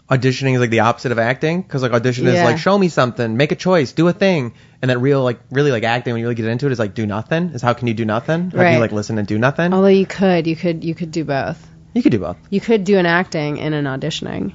Auditioning 0.08 0.54
is 0.54 0.60
like 0.60 0.70
the 0.70 0.80
opposite 0.80 1.10
of 1.10 1.18
acting 1.18 1.62
because 1.62 1.82
like 1.82 1.92
audition 1.92 2.26
is 2.28 2.34
Yeah. 2.34 2.44
like 2.44 2.58
show 2.58 2.78
me 2.78 2.88
something, 2.88 3.36
make 3.36 3.50
a 3.50 3.56
choice, 3.56 3.90
do 3.92 4.06
a 4.06 4.12
thing, 4.12 4.52
and 4.80 4.88
then 4.88 5.00
real 5.00 5.22
like 5.24 5.40
really 5.50 5.72
like 5.72 5.82
acting 5.82 6.12
when 6.12 6.20
you 6.20 6.26
really 6.26 6.36
get 6.36 6.46
into 6.46 6.66
it 6.66 6.72
is 6.72 6.78
like 6.78 6.94
do 6.94 7.06
nothing. 7.06 7.50
Is 7.54 7.62
how 7.62 7.72
can 7.74 7.88
you 7.88 7.94
do 7.94 8.04
nothing? 8.04 8.44
How 8.44 8.50
can 8.50 8.58
Right. 8.60 8.74
you 8.74 8.78
like 8.78 8.92
listen 8.92 9.18
and 9.18 9.26
do 9.26 9.36
nothing? 9.38 9.74
Although 9.74 9.88
you 9.88 10.06
could, 10.06 10.46
you 10.46 10.54
could, 10.54 10.84
you 10.84 10.94
could 10.94 11.10
do 11.10 11.24
both. 11.24 11.58
You 11.92 12.02
could 12.02 12.12
do 12.12 12.20
both. 12.20 12.36
You 12.50 12.60
could 12.60 12.84
do 12.84 12.98
an 12.98 13.06
acting 13.06 13.58
and 13.58 13.74
an 13.74 13.84
auditioning. 13.86 14.52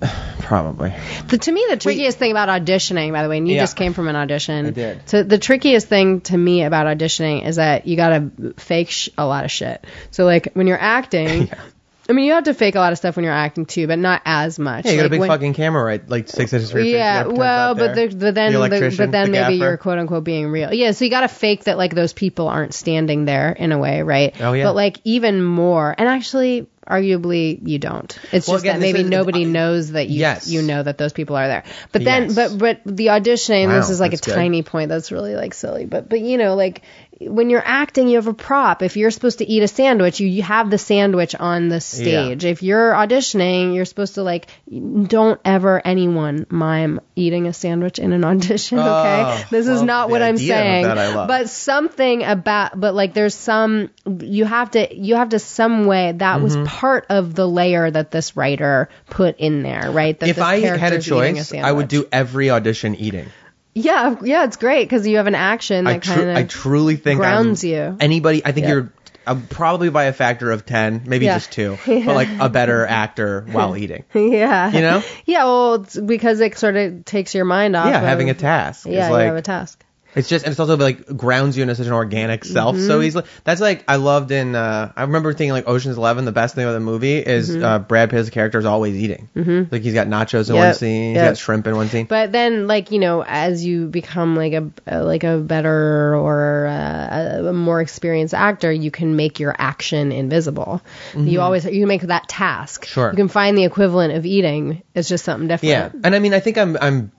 Probably. 0.40 0.92
The, 1.28 1.38
to 1.38 1.52
me, 1.52 1.66
the 1.70 1.76
trickiest 1.76 2.18
thing 2.18 2.30
about 2.30 2.48
auditioning, 2.48 3.12
by 3.12 3.22
the 3.22 3.28
way, 3.28 3.38
and 3.38 3.48
you 3.48 3.54
Yeah. 3.56 3.62
just 3.62 3.76
came 3.76 3.92
from 3.94 4.08
an 4.08 4.16
audition. 4.16 4.66
I 4.66 4.70
did. 4.70 5.08
So 5.08 5.22
the 5.22 5.38
trickiest 5.38 5.86
thing 5.88 6.20
to 6.22 6.36
me 6.36 6.62
about 6.64 6.86
auditioning 6.86 7.46
is 7.46 7.56
that 7.56 7.86
you 7.86 7.96
gotta 7.96 8.30
fake 8.56 8.90
sh- 8.90 9.08
a 9.18 9.26
lot 9.26 9.44
of 9.44 9.50
shit. 9.50 9.84
So 10.10 10.24
like 10.24 10.48
when 10.54 10.66
you're 10.66 10.80
acting, 10.80 11.50
I 12.08 12.12
mean, 12.12 12.26
you 12.26 12.32
have 12.34 12.44
to 12.44 12.54
fake 12.54 12.74
a 12.74 12.78
lot 12.80 12.92
of 12.92 12.98
stuff 12.98 13.16
when 13.16 13.24
you're 13.24 13.32
acting 13.32 13.64
too, 13.64 13.86
but 13.86 13.98
not 13.98 14.20
as 14.26 14.58
much. 14.58 14.84
Yeah, 14.84 14.90
you 14.92 14.96
got 14.98 15.06
a 15.06 15.08
big 15.08 15.20
when- 15.20 15.28
fucking 15.30 15.54
camera 15.54 15.82
right, 15.82 16.06
like 16.08 16.28
six 16.28 16.52
inches 16.52 16.70
from 16.70 16.80
your 16.80 16.86
face. 16.86 16.94
yeah, 16.94 17.24
You 17.26 17.30
well, 17.34 17.74
but 17.74 17.94
the, 17.94 18.08
but 18.08 18.34
then 18.34 18.52
The 18.52 18.58
the, 18.68 18.94
but 18.98 19.10
then 19.10 19.26
the 19.26 19.32
maybe 19.32 19.54
gaffer. 19.58 19.70
you're 19.70 19.76
quote 19.78 19.98
unquote 19.98 20.22
being 20.24 20.48
real. 20.48 20.72
Yeah, 20.74 20.90
so 20.92 21.04
you 21.06 21.10
got 21.10 21.22
to 21.22 21.28
fake 21.28 21.64
that 21.64 21.78
like 21.78 21.94
those 21.94 22.12
people 22.12 22.48
aren't 22.48 22.74
standing 22.74 23.24
there 23.24 23.52
in 23.52 23.72
a 23.72 23.78
way, 23.78 24.02
right? 24.02 24.34
Oh, 24.40 24.52
yeah. 24.52 24.64
But 24.64 24.74
like 24.74 24.98
even 25.04 25.42
more, 25.42 25.94
and 25.96 26.06
actually, 26.08 26.66
arguably, 26.86 27.58
you 27.66 27.78
don't. 27.78 28.18
It's 28.32 28.46
Well, 28.46 28.56
just 28.56 28.64
again, 28.64 28.80
that 28.80 28.80
maybe 28.80 29.00
is- 29.00 29.06
uh, 29.06 29.48
knows 29.50 29.92
that 29.92 30.08
you 30.08 30.20
yes. 30.20 30.48
you 30.48 30.60
know 30.60 30.82
that 30.82 30.98
those 30.98 31.14
people 31.14 31.36
are 31.36 31.48
there. 31.48 31.64
But 31.92 32.04
then, 32.04 32.24
Yes. 32.24 32.34
but 32.34 32.58
but 32.58 32.96
the 32.96 33.06
auditioning, 33.06 33.68
Wow, 33.68 33.76
this 33.76 33.88
is 33.90 34.00
like 34.00 34.12
a 34.12 34.18
good. 34.18 34.34
tiny 34.34 34.62
point 34.62 34.90
that's 34.90 35.10
really 35.10 35.34
like 35.36 35.54
silly, 35.54 35.86
but 35.86 36.08
but 36.08 36.20
you 36.20 36.36
know 36.38 36.54
like. 36.54 36.82
When 37.20 37.48
you're 37.50 37.62
acting, 37.64 38.08
you 38.08 38.16
have 38.16 38.26
a 38.26 38.34
prop. 38.34 38.82
If 38.82 38.96
you're 38.96 39.10
supposed 39.12 39.38
to 39.38 39.46
eat 39.46 39.62
a 39.62 39.68
sandwich, 39.68 40.18
you, 40.20 40.26
you 40.26 40.42
have 40.42 40.70
the 40.70 40.78
sandwich 40.78 41.34
on 41.34 41.68
the 41.68 41.80
stage. 41.80 42.44
If 42.44 42.62
you're 42.62 42.92
auditioning, 42.92 43.74
you're 43.74 43.84
supposed 43.84 44.14
to 44.14 44.22
like 44.22 44.48
don't 44.68 45.40
ever 45.44 45.80
anyone 45.86 46.46
mime 46.48 47.00
eating 47.14 47.46
a 47.46 47.52
sandwich 47.52 47.98
in 47.98 48.12
an 48.12 48.24
audition, 48.24 48.78
okay? 48.80 49.22
Oh, 49.26 49.44
this 49.50 49.68
is 49.68 49.76
well, 49.76 49.84
not 49.84 50.10
what 50.10 50.22
I'm 50.22 50.38
saying. 50.38 50.84
that 50.84 50.98
I 50.98 51.14
love. 51.14 51.28
But 51.28 51.48
something 51.50 52.24
about 52.24 52.78
but 52.78 52.94
like 52.94 53.14
there's 53.14 53.34
some 53.34 53.90
you 54.20 54.44
have 54.44 54.72
to 54.72 54.96
you 54.96 55.14
have 55.16 55.28
to 55.30 55.38
some 55.38 55.86
way 55.86 56.12
that 56.12 56.40
was 56.40 56.54
Mm-hmm. 56.54 56.66
part 56.66 57.06
of 57.10 57.34
the 57.34 57.48
layer 57.48 57.90
that 57.90 58.10
this 58.10 58.36
writer 58.36 58.88
put 59.10 59.38
in 59.38 59.62
there, 59.62 59.90
right? 59.90 60.18
That 60.18 60.28
If 60.28 60.40
I 60.40 60.60
had 60.60 60.92
a 60.92 61.00
choice, 61.00 61.52
I 61.52 61.70
would 61.70 61.88
do 61.88 62.06
every 62.12 62.50
audition 62.50 62.94
eating. 62.94 63.26
Yeah, 63.74 64.16
yeah, 64.22 64.44
it's 64.44 64.56
great 64.56 64.84
because 64.84 65.06
you 65.06 65.16
have 65.16 65.26
an 65.26 65.34
action 65.34 65.86
I, 65.86 65.94
that 65.94 66.02
tru- 66.02 66.14
kind 66.14 66.30
of 66.30 66.36
I 66.36 66.42
truly 66.44 66.96
think 66.96 67.18
grounds 67.20 67.64
I'm, 67.64 67.70
you. 67.70 67.96
Anybody, 68.00 68.44
I 68.44 68.52
think 68.52 68.66
Yeah. 68.66 68.72
you're 68.72 68.92
uh, 69.26 69.40
probably 69.50 69.88
by 69.90 70.04
a 70.04 70.12
factor 70.12 70.50
of 70.52 70.64
ten, 70.66 71.02
maybe 71.06 71.24
Yeah. 71.24 71.36
just 71.36 71.50
two, 71.52 71.76
Yeah. 71.86 72.02
but 72.06 72.14
like 72.14 72.28
a 72.40 72.48
better 72.48 72.86
actor 72.86 73.44
while 73.50 73.76
eating. 73.76 74.04
yeah, 74.14 74.70
You 74.70 74.80
know? 74.80 75.02
Yeah, 75.26 75.44
well, 75.44 75.74
it's 75.82 75.98
because 75.98 76.40
it 76.40 76.56
sort 76.56 76.76
of 76.76 77.04
takes 77.04 77.34
your 77.34 77.44
mind 77.46 77.74
off. 77.74 77.86
Yeah, 77.86 77.98
of- 77.98 78.04
having 78.04 78.30
a 78.30 78.34
task. 78.34 78.86
Yeah, 78.86 79.04
is 79.06 79.10
you 79.10 79.16
have 79.16 79.36
a 79.36 79.42
task. 79.42 79.83
It's 80.16 80.28
just, 80.28 80.44
and 80.44 80.52
it's 80.52 80.60
also 80.60 80.76
like 80.76 81.06
grounds 81.16 81.56
you 81.56 81.62
in 81.62 81.74
such 81.74 81.86
an 81.86 81.92
organic 81.92 82.44
self 82.44 82.76
Mm-hmm. 82.76 82.86
so 82.86 83.00
easily. 83.00 83.24
That's 83.44 83.60
like 83.60 83.84
I 83.88 83.96
loved 83.96 84.30
in. 84.30 84.54
uh 84.54 84.92
I 84.96 85.02
remember 85.02 85.32
thinking 85.32 85.52
like 85.52 85.68
Ocean's 85.68 85.96
Eleven. 85.96 86.24
The 86.24 86.32
best 86.32 86.54
thing 86.54 86.64
about 86.64 86.74
the 86.74 86.80
movie 86.80 87.18
is 87.18 87.50
Mm-hmm. 87.50 87.64
uh 87.64 87.78
Brad 87.80 88.10
Pitt's 88.10 88.30
character 88.30 88.58
is 88.58 88.64
always 88.64 88.94
eating. 88.96 89.28
Mm-hmm. 89.36 89.72
Like 89.72 89.82
he's 89.82 89.94
got 89.94 90.06
nachos 90.06 90.48
in 90.50 90.56
Yep, 90.56 90.64
one 90.64 90.74
scene. 90.74 91.14
He's 91.14 91.22
got 91.22 91.36
shrimp 91.38 91.66
in 91.66 91.76
one 91.76 91.88
scene. 91.88 92.06
But 92.06 92.32
then, 92.32 92.66
like 92.66 92.90
you 92.90 92.98
know, 92.98 93.24
as 93.26 93.64
you 93.64 93.86
become 93.86 94.36
like 94.36 94.52
a 94.52 94.98
like 95.02 95.24
a 95.24 95.38
better 95.38 96.14
or 96.16 96.66
uh, 96.66 97.40
a, 97.42 97.46
a 97.48 97.52
more 97.52 97.80
experienced 97.80 98.34
actor, 98.34 98.70
you 98.72 98.90
can 98.90 99.16
make 99.16 99.40
your 99.40 99.54
action 99.56 100.12
invisible. 100.12 100.80
You 101.16 101.40
always 101.40 101.64
you 101.64 101.86
make 101.86 102.02
that 102.02 102.28
task. 102.28 102.82
Mm-hmm. 102.84 102.92
Sure. 102.92 103.10
You 103.10 103.16
can 103.16 103.28
find 103.28 103.56
the 103.58 103.64
equivalent 103.64 104.14
of 104.14 104.24
eating. 104.26 104.82
It's 104.94 105.08
just 105.08 105.24
something 105.24 105.48
different. 105.48 105.70
Yeah, 105.70 105.90
and 106.04 106.14
I 106.14 106.18
mean, 106.18 106.34
I 106.34 106.40
think 106.40 106.58
I'm 106.58 106.76
I'm 106.80 107.12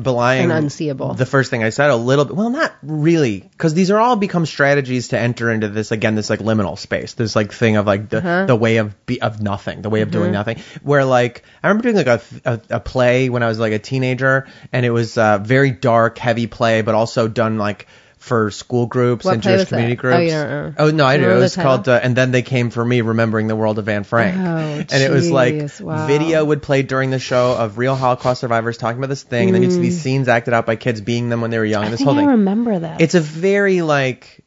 belying 0.00 0.44
And 0.50 0.52
unseeable. 0.52 1.14
the 1.14 1.26
first 1.26 1.50
thing 1.50 1.62
I 1.64 1.70
said 1.70 1.90
a 1.90 1.96
little 1.96 2.24
bit. 2.24 2.36
Well, 2.36 2.50
not 2.50 2.72
really, 2.82 3.40
because 3.40 3.74
these 3.74 3.90
are 3.90 3.98
all 3.98 4.16
become 4.16 4.46
strategies 4.46 5.08
to 5.08 5.18
enter 5.18 5.50
into 5.50 5.68
this 5.68 5.90
again, 5.92 6.14
this 6.14 6.30
like 6.30 6.40
liminal 6.40 6.78
space, 6.78 7.14
this 7.14 7.34
like 7.34 7.52
thing 7.52 7.76
of 7.76 7.86
like 7.86 8.08
the 8.08 8.18
Uh-huh. 8.18 8.46
the 8.46 8.56
way 8.56 8.76
of 8.78 9.06
be, 9.06 9.20
of 9.20 9.42
nothing, 9.42 9.82
the 9.82 9.90
way 9.90 10.02
of 10.02 10.08
Mm-hmm. 10.08 10.18
doing 10.18 10.32
nothing. 10.32 10.58
Where 10.82 11.04
like 11.04 11.42
I 11.62 11.68
remember 11.68 11.82
doing 11.90 11.96
like 11.96 12.06
a, 12.06 12.20
a 12.44 12.60
a 12.76 12.80
play 12.80 13.28
when 13.30 13.42
I 13.42 13.48
was 13.48 13.58
like 13.58 13.72
a 13.72 13.78
teenager, 13.78 14.46
and 14.72 14.86
it 14.86 14.90
was 14.90 15.18
uh, 15.18 15.38
very 15.38 15.70
dark, 15.72 16.18
heavy 16.18 16.46
play, 16.46 16.82
but 16.82 16.94
also 16.94 17.28
done 17.28 17.58
like. 17.58 17.86
For 18.24 18.50
school 18.50 18.86
groups 18.86 19.26
What 19.26 19.34
and 19.34 19.42
Jewish 19.42 19.60
that? 19.60 19.68
community 19.68 19.98
Oh, 19.98 20.00
groups. 20.00 20.32
don't. 20.32 20.74
Oh, 20.78 20.90
no, 20.90 21.04
I 21.04 21.18
do. 21.18 21.28
It 21.30 21.38
was 21.38 21.54
called 21.54 21.86
uh, 21.90 22.00
"And 22.02 22.16
Then 22.16 22.30
They 22.30 22.40
Came 22.40 22.70
for 22.70 22.82
Me," 22.82 23.02
remembering 23.02 23.48
the 23.48 23.54
world 23.56 23.78
of 23.78 23.86
Anne 23.86 24.04
Frank. 24.04 24.38
Oh, 24.38 24.40
and 24.94 25.02
it 25.02 25.10
was 25.10 25.30
like 25.30 25.68
wow. 25.78 26.06
video 26.06 26.42
would 26.42 26.62
play 26.62 26.80
during 26.80 27.10
the 27.10 27.18
show 27.18 27.54
of 27.54 27.76
real 27.76 27.94
Holocaust 27.94 28.40
survivors 28.40 28.78
talking 28.78 28.96
about 28.96 29.10
this 29.10 29.22
thing, 29.22 29.48
and 29.48 29.54
then 29.54 29.62
you'd 29.62 29.72
see 29.72 29.80
these 29.80 30.00
scenes 30.00 30.28
acted 30.28 30.54
out 30.54 30.64
by 30.64 30.76
kids 30.76 31.02
being 31.02 31.28
them 31.28 31.42
when 31.42 31.50
they 31.50 31.58
were 31.58 31.66
young. 31.66 31.84
Mm. 31.84 31.88
I 31.88 31.90
this 31.90 31.98
think 32.00 32.08
whole 32.08 32.16
I 32.16 32.22
thing. 32.22 32.28
remember 32.30 32.78
that. 32.78 33.02
It's 33.02 33.14
a 33.14 33.20
very 33.20 33.82
like, 33.82 34.42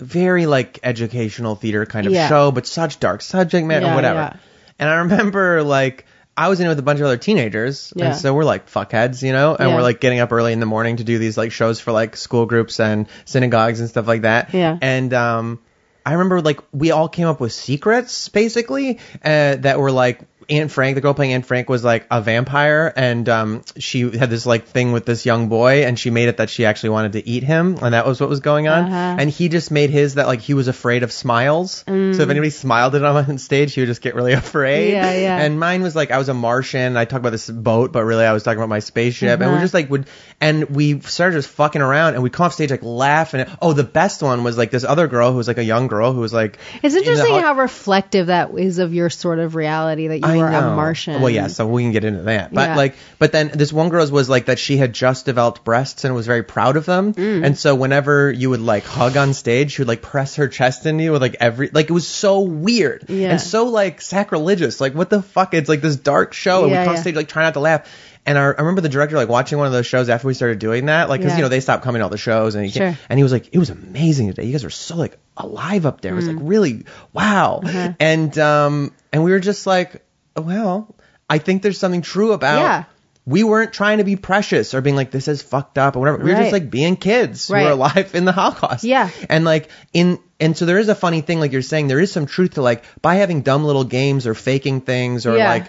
very 0.00 0.46
like 0.46 0.80
educational 0.82 1.54
theater 1.54 1.86
kind 1.86 2.08
of 2.08 2.12
Yeah. 2.12 2.28
show, 2.28 2.50
but 2.50 2.66
such 2.66 2.98
dark 2.98 3.22
subject 3.22 3.64
matter, 3.64 3.86
Yeah, 3.86 3.94
whatever. 3.94 4.18
yeah. 4.18 4.36
And 4.80 4.90
I 4.90 4.94
remember 4.96 5.62
like. 5.62 6.04
I 6.36 6.48
was 6.48 6.60
in 6.60 6.66
it 6.66 6.68
with 6.70 6.78
a 6.78 6.82
bunch 6.82 7.00
of 7.00 7.06
other 7.06 7.16
teenagers, 7.18 7.92
Yeah. 7.94 8.06
and 8.06 8.16
so 8.16 8.32
we're 8.32 8.44
like 8.44 8.70
fuckheads, 8.70 9.22
you 9.22 9.32
know, 9.32 9.54
and 9.54 9.68
Yeah. 9.70 9.74
we're 9.76 9.82
like 9.82 10.00
getting 10.00 10.20
up 10.20 10.32
early 10.32 10.52
in 10.52 10.60
the 10.60 10.66
morning 10.66 10.96
to 10.96 11.04
do 11.04 11.18
these 11.18 11.36
like 11.36 11.52
shows 11.52 11.80
for 11.80 11.92
like 11.92 12.16
school 12.16 12.46
groups 12.46 12.80
and 12.80 13.06
synagogues 13.26 13.80
and 13.80 13.88
stuff 13.88 14.06
like 14.06 14.22
that. 14.22 14.54
Yeah. 14.54 14.78
And 14.80 15.12
um, 15.12 15.58
I 16.06 16.12
remember 16.12 16.40
like 16.40 16.60
we 16.72 16.92
all 16.92 17.08
came 17.08 17.26
up 17.26 17.40
with 17.40 17.52
secrets 17.52 18.28
basically 18.30 18.98
uh, 19.24 19.56
that 19.56 19.78
were 19.78 19.92
like 19.92 20.20
Anne 20.50 20.68
Frank, 20.68 20.94
the 20.96 21.00
girl 21.00 21.14
playing 21.14 21.32
Anne 21.32 21.42
Frank, 21.42 21.68
was 21.68 21.84
like 21.84 22.06
a 22.10 22.20
vampire, 22.20 22.92
and 22.96 23.28
um, 23.28 23.62
she 23.78 24.02
had 24.16 24.30
this 24.30 24.46
like 24.46 24.66
thing 24.66 24.92
with 24.92 25.06
this 25.06 25.24
young 25.24 25.48
boy, 25.48 25.84
and 25.84 25.98
she 25.98 26.10
made 26.10 26.28
it 26.28 26.38
that 26.38 26.50
she 26.50 26.64
actually 26.64 26.90
wanted 26.90 27.12
to 27.12 27.28
eat 27.28 27.42
him, 27.42 27.76
and 27.80 27.94
that 27.94 28.06
was 28.06 28.20
what 28.20 28.28
was 28.28 28.40
going 28.40 28.68
on. 28.68 28.84
Uh-huh. 28.84 29.16
And 29.20 29.30
he 29.30 29.48
just 29.48 29.70
made 29.70 29.90
his 29.90 30.14
that 30.14 30.26
like 30.26 30.40
he 30.40 30.54
was 30.54 30.68
afraid 30.68 31.02
of 31.02 31.12
smiles, 31.12 31.84
so 31.86 31.92
if 31.92 32.28
anybody 32.28 32.50
smiled 32.50 32.94
at 32.94 33.02
him 33.02 33.16
on 33.16 33.38
stage, 33.50 33.74
he 33.74 33.80
would 33.80 33.86
just 33.88 34.02
get 34.02 34.14
really 34.14 34.32
afraid. 34.44 34.90
Mm. 34.90 34.92
Yeah, 34.94 35.12
yeah. 35.14 35.36
And 35.38 35.58
mine 35.60 35.82
was 35.82 35.94
like 35.96 36.10
I 36.10 36.18
was 36.18 36.28
a 36.28 36.34
Martian. 36.34 36.96
I 36.96 37.04
talked 37.04 37.20
about 37.20 37.30
this 37.30 37.48
boat, 37.48 37.92
but 37.92 38.04
really 38.04 38.24
I 38.24 38.32
was 38.32 38.42
talking 38.42 38.58
about 38.58 38.68
my 38.68 38.80
spaceship, 38.80 39.40
and 39.40 39.50
we 39.50 39.54
Uh-huh. 39.54 39.60
just 39.64 39.74
like 39.74 39.90
would, 39.90 40.06
and 40.40 40.64
we 40.70 41.00
started 41.00 41.36
just 41.36 41.48
fucking 41.50 41.82
around, 41.82 42.14
and 42.14 42.22
we'd 42.22 42.32
come 42.32 42.46
off 42.46 42.54
stage 42.54 42.70
like 42.70 42.82
laughing. 42.82 43.46
Oh, 43.62 43.72
the 43.72 43.84
best 43.84 44.22
one 44.22 44.44
was 44.44 44.56
like 44.58 44.70
this 44.70 44.84
other 44.84 45.06
girl 45.06 45.30
who 45.30 45.36
was 45.38 45.48
like 45.48 45.58
a 45.58 45.64
young 45.64 45.86
girl 45.86 46.12
who 46.12 46.20
was 46.20 46.32
like. 46.32 46.58
It's 46.82 46.94
in 46.94 47.02
the 47.04 47.10
interesting 47.10 47.40
how 47.40 47.54
reflective 47.54 48.26
that 48.26 48.50
is 48.58 48.78
of 48.78 48.94
your 48.94 49.10
sort 49.10 49.38
of 49.38 49.54
reality 49.54 50.08
that 50.08 50.18
you 50.18 50.24
I 50.26 50.39
are 50.40 50.52
a. 50.52 50.74
Martian. 50.76 51.20
Well, 51.20 51.30
yeah, 51.30 51.46
so 51.48 51.66
we 51.66 51.82
can 51.82 51.92
get 51.92 52.04
into 52.04 52.22
that. 52.22 52.52
But 52.52 52.68
Yeah. 52.70 52.76
like, 52.76 52.94
but 53.18 53.32
then 53.32 53.50
this 53.54 53.72
one 53.72 53.88
girl's 53.88 54.10
was 54.10 54.28
like 54.28 54.46
that 54.46 54.58
she 54.58 54.76
had 54.76 54.92
just 54.92 55.26
developed 55.26 55.64
breasts 55.64 56.04
and 56.04 56.14
was 56.14 56.26
very 56.26 56.42
proud 56.42 56.76
of 56.76 56.86
them. 56.86 57.14
Mm. 57.14 57.44
And 57.46 57.58
so 57.58 57.74
whenever 57.74 58.30
you 58.30 58.50
would 58.50 58.60
like 58.60 58.84
hug 58.84 59.16
on 59.16 59.34
stage, 59.34 59.72
she 59.72 59.82
would 59.82 59.88
like 59.88 60.02
press 60.02 60.36
her 60.36 60.48
chest 60.48 60.86
into 60.86 61.04
you 61.04 61.12
with 61.12 61.22
like 61.22 61.36
every, 61.40 61.70
like 61.72 61.88
it 61.90 61.92
was 61.92 62.06
so 62.06 62.40
weird 62.40 63.04
Yeah. 63.08 63.30
and 63.32 63.40
so 63.40 63.64
like 63.66 64.00
sacrilegious. 64.00 64.80
Like 64.80 64.94
what 64.94 65.10
the 65.10 65.22
fuck? 65.22 65.54
It's 65.54 65.68
like 65.68 65.80
this 65.80 65.96
dark 65.96 66.32
show 66.32 66.62
and 66.64 66.70
Yeah, 66.72 66.80
we 66.80 66.84
come 66.86 66.92
yeah. 66.94 66.98
on 66.98 67.02
stage 67.02 67.14
like 67.16 67.28
trying 67.28 67.46
not 67.46 67.54
to 67.54 67.60
laugh. 67.60 67.88
And 68.26 68.36
I, 68.36 68.42
I 68.42 68.60
remember 68.60 68.82
the 68.82 68.90
director 68.90 69.16
like 69.16 69.30
watching 69.30 69.56
one 69.56 69.66
of 69.66 69.72
those 69.72 69.86
shows 69.86 70.10
after 70.10 70.26
we 70.26 70.34
started 70.34 70.58
doing 70.58 70.86
that, 70.86 71.08
like 71.08 71.20
because 71.20 71.32
Yeah. 71.32 71.36
you 71.38 71.42
know 71.44 71.48
they 71.48 71.60
stopped 71.60 71.82
coming 71.84 72.00
to 72.00 72.04
all 72.04 72.10
the 72.10 72.18
shows 72.18 72.54
and 72.54 72.64
he 72.66 72.70
Sure. 72.70 72.94
and 73.08 73.18
he 73.18 73.22
was 73.22 73.32
like, 73.32 73.48
it 73.52 73.58
was 73.58 73.70
amazing 73.70 74.26
today. 74.28 74.44
You 74.44 74.52
guys 74.52 74.62
were 74.62 74.68
so 74.70 74.96
like 74.96 75.16
alive 75.38 75.86
up 75.86 76.02
there. 76.02 76.12
It 76.12 76.16
was 76.16 76.28
Mm. 76.28 76.34
like 76.36 76.48
really 76.48 76.84
wow. 77.14 77.60
Uh-huh. 77.64 77.92
And 77.98 78.36
um 78.38 78.92
and 79.12 79.24
we 79.24 79.30
were 79.30 79.40
just 79.40 79.66
like, 79.66 80.02
well, 80.40 80.94
I 81.28 81.38
think 81.38 81.62
there's 81.62 81.78
something 81.78 82.02
true 82.02 82.32
about. 82.32 82.60
Yeah. 82.60 82.84
We 83.26 83.44
weren't 83.44 83.72
trying 83.72 83.98
to 83.98 84.04
be 84.04 84.16
precious 84.16 84.74
or 84.74 84.80
being 84.80 84.96
like 84.96 85.10
this 85.10 85.28
is 85.28 85.42
fucked 85.42 85.78
up 85.78 85.94
or 85.94 86.00
whatever. 86.00 86.18
We 86.18 86.30
were 86.30 86.34
Right. 86.36 86.40
just 86.42 86.52
like 86.52 86.70
being 86.70 86.96
kids 86.96 87.46
who 87.48 87.54
Right. 87.54 87.64
were 87.66 87.70
alive 87.72 88.14
in 88.14 88.24
the 88.24 88.32
Holocaust. 88.32 88.82
Yeah. 88.82 89.10
And 89.28 89.44
like 89.44 89.68
in 89.92 90.18
and 90.40 90.56
so 90.56 90.64
there 90.64 90.78
is 90.78 90.88
a 90.88 90.94
funny 90.94 91.20
thing 91.20 91.38
like 91.38 91.52
you're 91.52 91.60
saying 91.62 91.86
there 91.88 92.00
is 92.00 92.10
some 92.10 92.26
truth 92.26 92.54
to 92.54 92.62
like 92.62 92.82
by 93.02 93.16
having 93.16 93.42
dumb 93.42 93.64
little 93.64 93.84
games 93.84 94.26
or 94.26 94.34
faking 94.34 94.80
things 94.80 95.26
or 95.26 95.36
Yeah. 95.36 95.50
like 95.50 95.66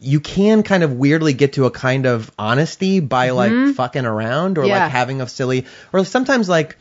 you 0.00 0.20
can 0.20 0.62
kind 0.64 0.82
of 0.82 0.92
weirdly 0.94 1.32
get 1.34 1.54
to 1.54 1.64
a 1.66 1.70
kind 1.70 2.04
of 2.06 2.30
honesty 2.38 3.00
by 3.00 3.30
like 3.30 3.74
fucking 3.76 4.04
around 4.04 4.58
or 4.58 4.62
Mm-hmm. 4.62 4.70
Yeah. 4.70 4.82
like 4.84 4.92
having 4.92 5.20
a 5.20 5.28
silly 5.28 5.66
or 5.92 6.04
sometimes 6.04 6.48
like 6.48 6.76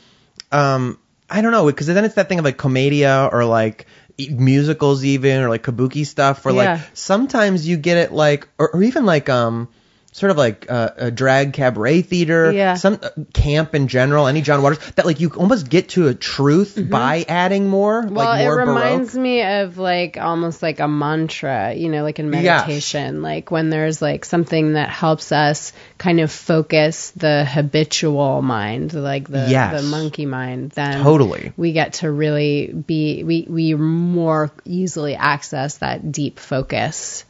um 0.51 0.97
I 1.29 1.41
don't 1.41 1.51
know 1.51 1.65
because 1.67 1.87
then 1.87 2.03
it's 2.05 2.15
that 2.15 2.27
thing 2.27 2.39
of 2.39 2.45
like 2.45 2.57
commedia 2.57 3.29
or 3.31 3.45
like 3.45 3.85
musicals 4.17 5.03
even 5.03 5.41
or 5.43 5.49
like 5.49 5.63
kabuki 5.63 6.05
stuff 6.05 6.43
where 6.43 6.53
Yeah. 6.53 6.73
like 6.75 6.81
sometimes 6.93 7.67
you 7.67 7.77
get 7.77 7.97
it 7.97 8.11
like 8.11 8.47
or, 8.57 8.69
or 8.73 8.83
even 8.83 9.05
like 9.05 9.29
um 9.29 9.69
sort 10.17 10.31
of 10.31 10.37
like 10.37 10.65
uh, 10.67 10.89
a 10.97 11.11
drag 11.11 11.53
cabaret 11.53 12.01
theater 12.01 12.51
Yeah. 12.51 12.73
some 12.73 12.97
uh, 13.03 13.09
camp 13.33 13.75
in 13.75 13.87
general 13.87 14.25
any 14.25 14.41
John 14.41 14.63
Waters 14.63 14.79
that 14.95 15.05
like 15.05 15.19
you 15.19 15.29
almost 15.29 15.69
get 15.69 15.89
to 15.89 16.07
a 16.07 16.15
truth 16.15 16.73
by 16.89 17.23
adding 17.27 17.67
more 17.69 18.01
Mm-hmm. 18.01 18.15
Well, 18.15 18.25
like 18.29 18.45
it 18.45 18.49
reminds 18.49 19.13
baroque 19.13 19.21
me 19.23 19.43
of 19.43 19.77
like 19.77 20.17
almost 20.17 20.63
like 20.63 20.79
a 20.79 20.87
mantra, 20.87 21.73
you 21.75 21.89
know, 21.89 22.01
like 22.03 22.17
in 22.19 22.33
Yes. 22.33 22.65
meditation, 22.65 23.21
like 23.21 23.51
when 23.51 23.69
there's 23.69 24.01
like 24.01 24.25
something 24.25 24.73
that 24.73 24.89
helps 24.89 25.31
us 25.31 25.71
kind 25.99 26.19
of 26.19 26.31
focus 26.31 27.11
the 27.11 27.45
habitual 27.45 28.41
mind, 28.41 28.93
like 28.93 29.27
the 29.29 29.45
Yes. 29.49 29.81
the 29.81 29.87
monkey 29.87 30.25
mind, 30.25 30.71
then 30.71 31.03
Totally. 31.03 31.53
we 31.57 31.73
get 31.73 31.93
to 32.01 32.11
really 32.11 32.67
be 32.73 33.23
we 33.23 33.45
we 33.47 33.75
more 33.75 34.51
easily 34.65 35.15
access 35.15 35.77
that 35.77 36.11
deep 36.11 36.39
focus. 36.39 37.23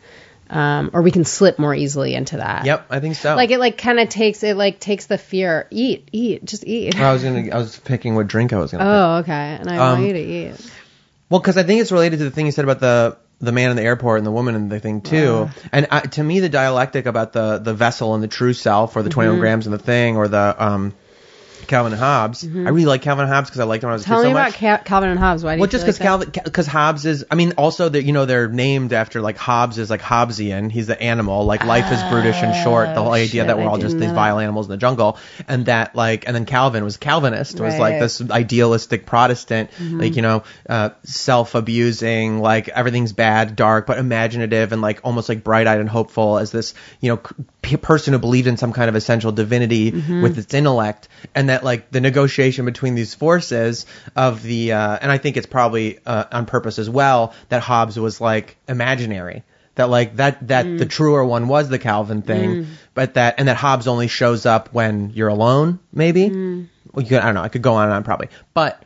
Um, 0.49 0.91
or 0.93 1.01
we 1.01 1.11
can 1.11 1.25
slip 1.25 1.59
more 1.59 1.75
easily 1.75 2.13
into 2.15 2.37
that. 2.37 2.65
yep 2.65 2.85
I 2.89 2.99
think 2.99 3.15
so 3.15 3.35
Like 3.35 3.51
it 3.51 3.59
like 3.59 3.77
kind 3.77 3.99
of 3.99 4.09
takes 4.09 4.43
it 4.43 4.55
like 4.57 4.79
takes 4.79 5.05
the 5.07 5.17
fear. 5.17 5.67
Eat, 5.71 6.09
eat, 6.11 6.45
just 6.45 6.65
eat. 6.65 6.99
I 6.99 7.11
was 7.13 7.23
gonna 7.23 7.49
I 7.51 7.57
was 7.57 7.77
picking 7.79 8.15
what 8.15 8.27
drink 8.27 8.53
I 8.53 8.57
was 8.59 8.71
gonna 8.71 8.83
pick. 8.83 8.89
Oh, 8.89 9.15
okay. 9.33 9.57
And 9.59 9.69
I 9.69 9.77
Um, 9.77 9.99
want 9.99 10.07
you 10.07 10.13
to 10.13 10.19
eat. 10.19 10.71
Well, 11.29 11.39
because 11.41 11.57
I 11.57 11.63
think 11.63 11.81
it's 11.81 11.91
related 11.91 12.19
to 12.19 12.25
the 12.25 12.31
thing 12.31 12.45
you 12.45 12.51
said 12.51 12.63
about 12.63 12.79
the 12.79 13.17
the 13.39 13.51
man 13.51 13.69
in 13.69 13.75
the 13.77 13.83
airport 13.83 14.17
and 14.19 14.25
the 14.25 14.31
woman 14.31 14.55
in 14.55 14.67
the 14.69 14.79
thing 14.79 15.01
too. 15.01 15.49
And 15.71 15.87
I, 15.91 15.99
to 15.99 16.23
me, 16.23 16.39
the 16.39 16.49
dialectic 16.49 17.05
about 17.05 17.33
the 17.33 17.59
the 17.59 17.73
vessel 17.73 18.13
and 18.15 18.23
the 18.23 18.27
true 18.27 18.53
self, 18.53 18.95
or 18.95 19.03
the 19.03 19.09
21 19.09 19.35
Mm-hmm. 19.35 19.41
grams 19.41 19.67
and 19.67 19.73
the 19.73 19.79
thing, 19.83 20.17
or 20.17 20.27
the 20.27 20.55
um, 20.57 20.93
Calvin 21.67 21.93
and 21.93 21.99
Hobbes. 22.01 22.43
I 22.43 22.47
really 22.47 22.85
like 22.85 23.01
Calvin 23.01 23.25
and 23.25 23.33
Hobbes 23.33 23.49
because 23.49 23.59
I 23.59 23.65
liked 23.65 23.83
him 23.83 23.87
when 23.87 23.93
I 23.93 23.95
was 23.95 24.03
a 24.03 24.05
Mm-hmm. 24.05 24.13
Tell 24.13 24.21
kid 24.23 24.27
me 24.27 24.33
so 24.33 24.37
about 24.37 24.47
much. 24.51 24.53
Cal- 24.55 24.77
Calvin 24.79 25.09
and 25.09 25.19
Hobbes. 25.19 25.43
Why 25.43 25.55
do 25.55 25.59
Well, 25.61 25.67
you 25.67 25.71
just 25.71 25.85
because 25.85 25.99
like? 25.99 26.07
Calvin, 26.07 26.31
because 26.43 26.67
Hobbes 26.67 27.05
is, 27.05 27.25
I 27.29 27.35
mean, 27.35 27.53
also 27.57 27.89
that 27.89 28.03
you 28.03 28.13
know 28.13 28.25
they're 28.25 28.47
named 28.47 28.93
after 28.93 29.21
like 29.21 29.37
Hobbes 29.37 29.77
is 29.77 29.89
like 29.89 30.01
Hobbesian. 30.01 30.71
He's 30.71 30.87
the 30.87 31.01
animal. 31.01 31.45
Like 31.45 31.65
life 31.65 31.91
is 31.91 32.01
brutish 32.11 32.37
and 32.41 32.55
short. 32.63 32.93
The 32.95 33.03
whole 33.03 33.11
idea 33.13 33.43
Oh, 33.43 33.45
shit, 33.45 33.47
that 33.47 33.57
we're 33.57 33.65
all 33.69 33.77
just 33.77 33.97
these 33.99 34.11
vile 34.11 34.39
animals 34.39 34.67
in 34.67 34.71
the 34.71 34.77
jungle, 34.77 35.17
and 35.47 35.65
that 35.67 35.95
like, 35.95 36.25
and 36.27 36.35
then 36.35 36.45
Calvin 36.45 36.83
was 36.83 36.97
Calvinist. 36.97 37.59
Was 37.59 37.77
like 37.77 37.99
this 37.99 38.21
idealistic 38.29 39.05
Protestant, 39.05 39.69
Mm-hmm. 39.71 39.99
like 39.99 40.15
you 40.15 40.21
know, 40.21 40.43
uh, 40.69 40.89
self-abusing, 41.03 42.39
like 42.39 42.67
everything's 42.69 43.13
bad, 43.13 43.55
dark, 43.55 43.85
but 43.87 43.97
imaginative 43.97 44.71
and 44.71 44.81
like 44.81 44.99
almost 45.03 45.29
like 45.29 45.43
bright-eyed 45.43 45.79
and 45.79 45.89
hopeful 45.89 46.37
as 46.37 46.51
this 46.51 46.73
you 46.99 47.11
know 47.11 47.21
p- 47.67 47.77
person 47.77 48.13
who 48.13 48.19
believed 48.19 48.47
in 48.47 48.57
some 48.57 48.73
kind 48.73 48.89
of 48.89 48.95
essential 48.95 49.31
divinity 49.31 49.91
Mm-hmm. 49.91 50.21
with 50.23 50.37
its 50.37 50.53
intellect, 50.53 51.07
and 51.35 51.49
that 51.49 51.63
like 51.63 51.91
the 51.91 51.99
negotiation 52.01 52.65
between 52.65 52.95
these 52.95 53.13
forces 53.13 53.85
of 54.15 54.41
the, 54.43 54.71
uh, 54.73 54.97
and 55.01 55.11
I 55.11 55.17
think 55.17 55.37
it's 55.37 55.45
probably 55.47 55.99
uh, 56.05 56.25
on 56.31 56.45
purpose 56.45 56.79
as 56.79 56.89
well 56.89 57.33
that 57.49 57.61
Hobbes 57.61 57.99
was 57.99 58.19
like 58.21 58.57
imaginary. 58.67 59.43
That 59.75 59.89
like 59.89 60.15
that 60.15 60.47
that 60.47 60.65
Mm. 60.65 60.79
the 60.79 60.85
truer 60.87 61.23
one 61.23 61.47
was 61.47 61.69
the 61.69 61.77
Calvin 61.79 62.21
thing, 62.23 62.67
but 62.95 63.13
that 63.13 63.35
and 63.37 63.47
that 63.47 63.57
Hobbes 63.57 63.87
only 63.87 64.07
shows 64.07 64.45
up 64.45 64.69
when 64.73 65.11
you're 65.13 65.27
alone, 65.27 65.79
maybe. 65.93 66.29
Mm. 66.29 66.67
Well, 66.93 67.03
you 67.03 67.09
could, 67.09 67.19
I 67.19 67.25
don't 67.25 67.35
know. 67.35 67.43
I 67.43 67.49
could 67.49 67.61
go 67.61 67.75
on 67.75 67.83
and 67.85 67.93
on 67.93 68.03
probably, 68.03 68.29
but 68.55 68.81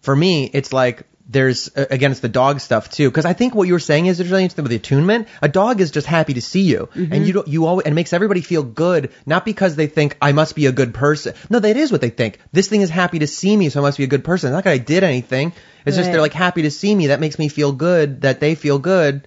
for 0.00 0.16
me, 0.16 0.48
it's 0.50 0.72
like 0.72 1.02
there's 1.30 1.70
uh, 1.76 1.86
again 1.90 2.10
it's 2.10 2.20
the 2.20 2.28
dog 2.28 2.60
stuff 2.60 2.90
too 2.90 3.08
because 3.08 3.24
I 3.24 3.32
think 3.32 3.54
what 3.54 3.68
you 3.68 3.74
were 3.74 3.78
saying 3.78 4.06
is 4.06 4.18
there's 4.18 4.30
really 4.30 4.42
interesting 4.42 4.64
with 4.64 4.70
the 4.70 4.76
attunement. 4.76 5.28
A 5.40 5.48
dog 5.48 5.80
is 5.80 5.90
just 5.90 6.06
happy 6.06 6.34
to 6.34 6.42
see 6.42 6.62
you, 6.62 6.88
and 6.94 7.26
you 7.26 7.32
don't 7.32 7.48
you 7.48 7.66
always 7.66 7.84
and 7.86 7.92
it 7.92 7.94
makes 7.94 8.12
everybody 8.12 8.40
feel 8.40 8.62
good 8.64 9.12
not 9.26 9.44
because 9.44 9.76
they 9.76 9.86
think 9.86 10.16
I 10.20 10.32
must 10.32 10.56
be 10.56 10.66
a 10.66 10.72
good 10.72 10.92
person. 10.92 11.34
No, 11.48 11.60
that 11.60 11.76
is 11.76 11.92
what 11.92 12.00
they 12.00 12.10
think. 12.10 12.40
This 12.52 12.68
thing 12.68 12.80
is 12.80 12.90
happy 12.90 13.20
to 13.20 13.26
see 13.26 13.56
me, 13.56 13.68
so 13.68 13.80
I 13.80 13.82
must 13.82 13.98
be 13.98 14.04
a 14.04 14.08
good 14.08 14.24
person. 14.24 14.48
It's 14.48 14.54
not 14.54 14.64
that 14.64 14.72
I 14.72 14.78
did 14.78 15.04
anything. 15.04 15.52
It's 15.86 15.96
just 15.96 16.10
they're 16.10 16.20
like 16.20 16.34
happy 16.34 16.62
to 16.62 16.70
see 16.70 16.94
me. 16.94 17.08
That 17.08 17.20
makes 17.20 17.38
me 17.38 17.48
feel 17.48 17.72
good. 17.72 18.22
That 18.22 18.40
they 18.40 18.54
feel 18.54 18.78
good. 18.78 19.26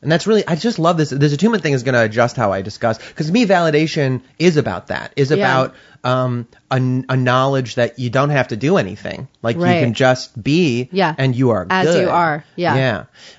And 0.00 0.12
that's 0.12 0.26
really, 0.28 0.46
I 0.46 0.54
just 0.54 0.78
love 0.78 0.96
this. 0.96 1.10
This 1.10 1.32
attunement 1.32 1.62
thing 1.64 1.72
is 1.72 1.82
going 1.82 1.94
to 1.94 2.02
adjust 2.02 2.36
how 2.36 2.52
I 2.52 2.62
discuss. 2.62 2.98
Because 2.98 3.26
to 3.26 3.32
me, 3.32 3.46
validation 3.46 4.22
is 4.38 4.56
about 4.56 4.88
that. 4.88 5.12
Is 5.16 5.30
Yeah. 5.30 5.36
about 5.38 5.74
um, 6.04 6.46
a, 6.70 6.76
a 6.76 7.16
knowledge 7.16 7.74
that 7.74 7.98
you 7.98 8.08
don't 8.08 8.30
have 8.30 8.48
to 8.48 8.56
do 8.56 8.76
anything. 8.76 9.26
Like 9.42 9.56
you 9.56 9.62
can 9.64 9.94
just 9.94 10.40
be, 10.40 10.88
Yeah. 10.92 11.12
and 11.18 11.34
you 11.34 11.50
are 11.50 11.66
As 11.68 11.86
good. 11.86 12.02
you 12.02 12.10
are. 12.10 12.44
Yeah. 12.54 12.70
Mm-hmm. 12.70 12.78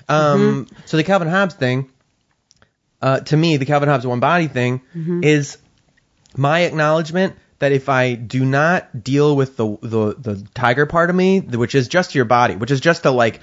Yeah. 0.08 0.32
Um, 0.32 0.66
So 0.84 0.96
the 0.98 1.04
Calvin 1.04 1.28
Hobbes 1.28 1.54
thing, 1.54 1.88
uh, 3.00 3.20
to 3.20 3.36
me, 3.36 3.56
the 3.56 3.64
Calvin 3.64 3.88
Hobbes 3.88 4.06
one 4.06 4.20
body 4.20 4.46
thing 4.48 4.82
Mm-hmm. 4.94 5.24
is 5.24 5.56
my 6.36 6.60
acknowledgement 6.60 7.36
that 7.58 7.72
if 7.72 7.88
I 7.88 8.14
do 8.14 8.44
not 8.44 9.02
deal 9.02 9.34
with 9.36 9.56
the 9.56 9.78
the 9.82 10.14
the 10.18 10.46
tiger 10.54 10.86
part 10.86 11.10
of 11.10 11.16
me, 11.16 11.40
which 11.40 11.74
is 11.74 11.88
just 11.88 12.14
your 12.14 12.24
body, 12.26 12.56
which 12.56 12.70
is 12.70 12.80
just 12.80 13.02
the 13.02 13.10
like 13.12 13.40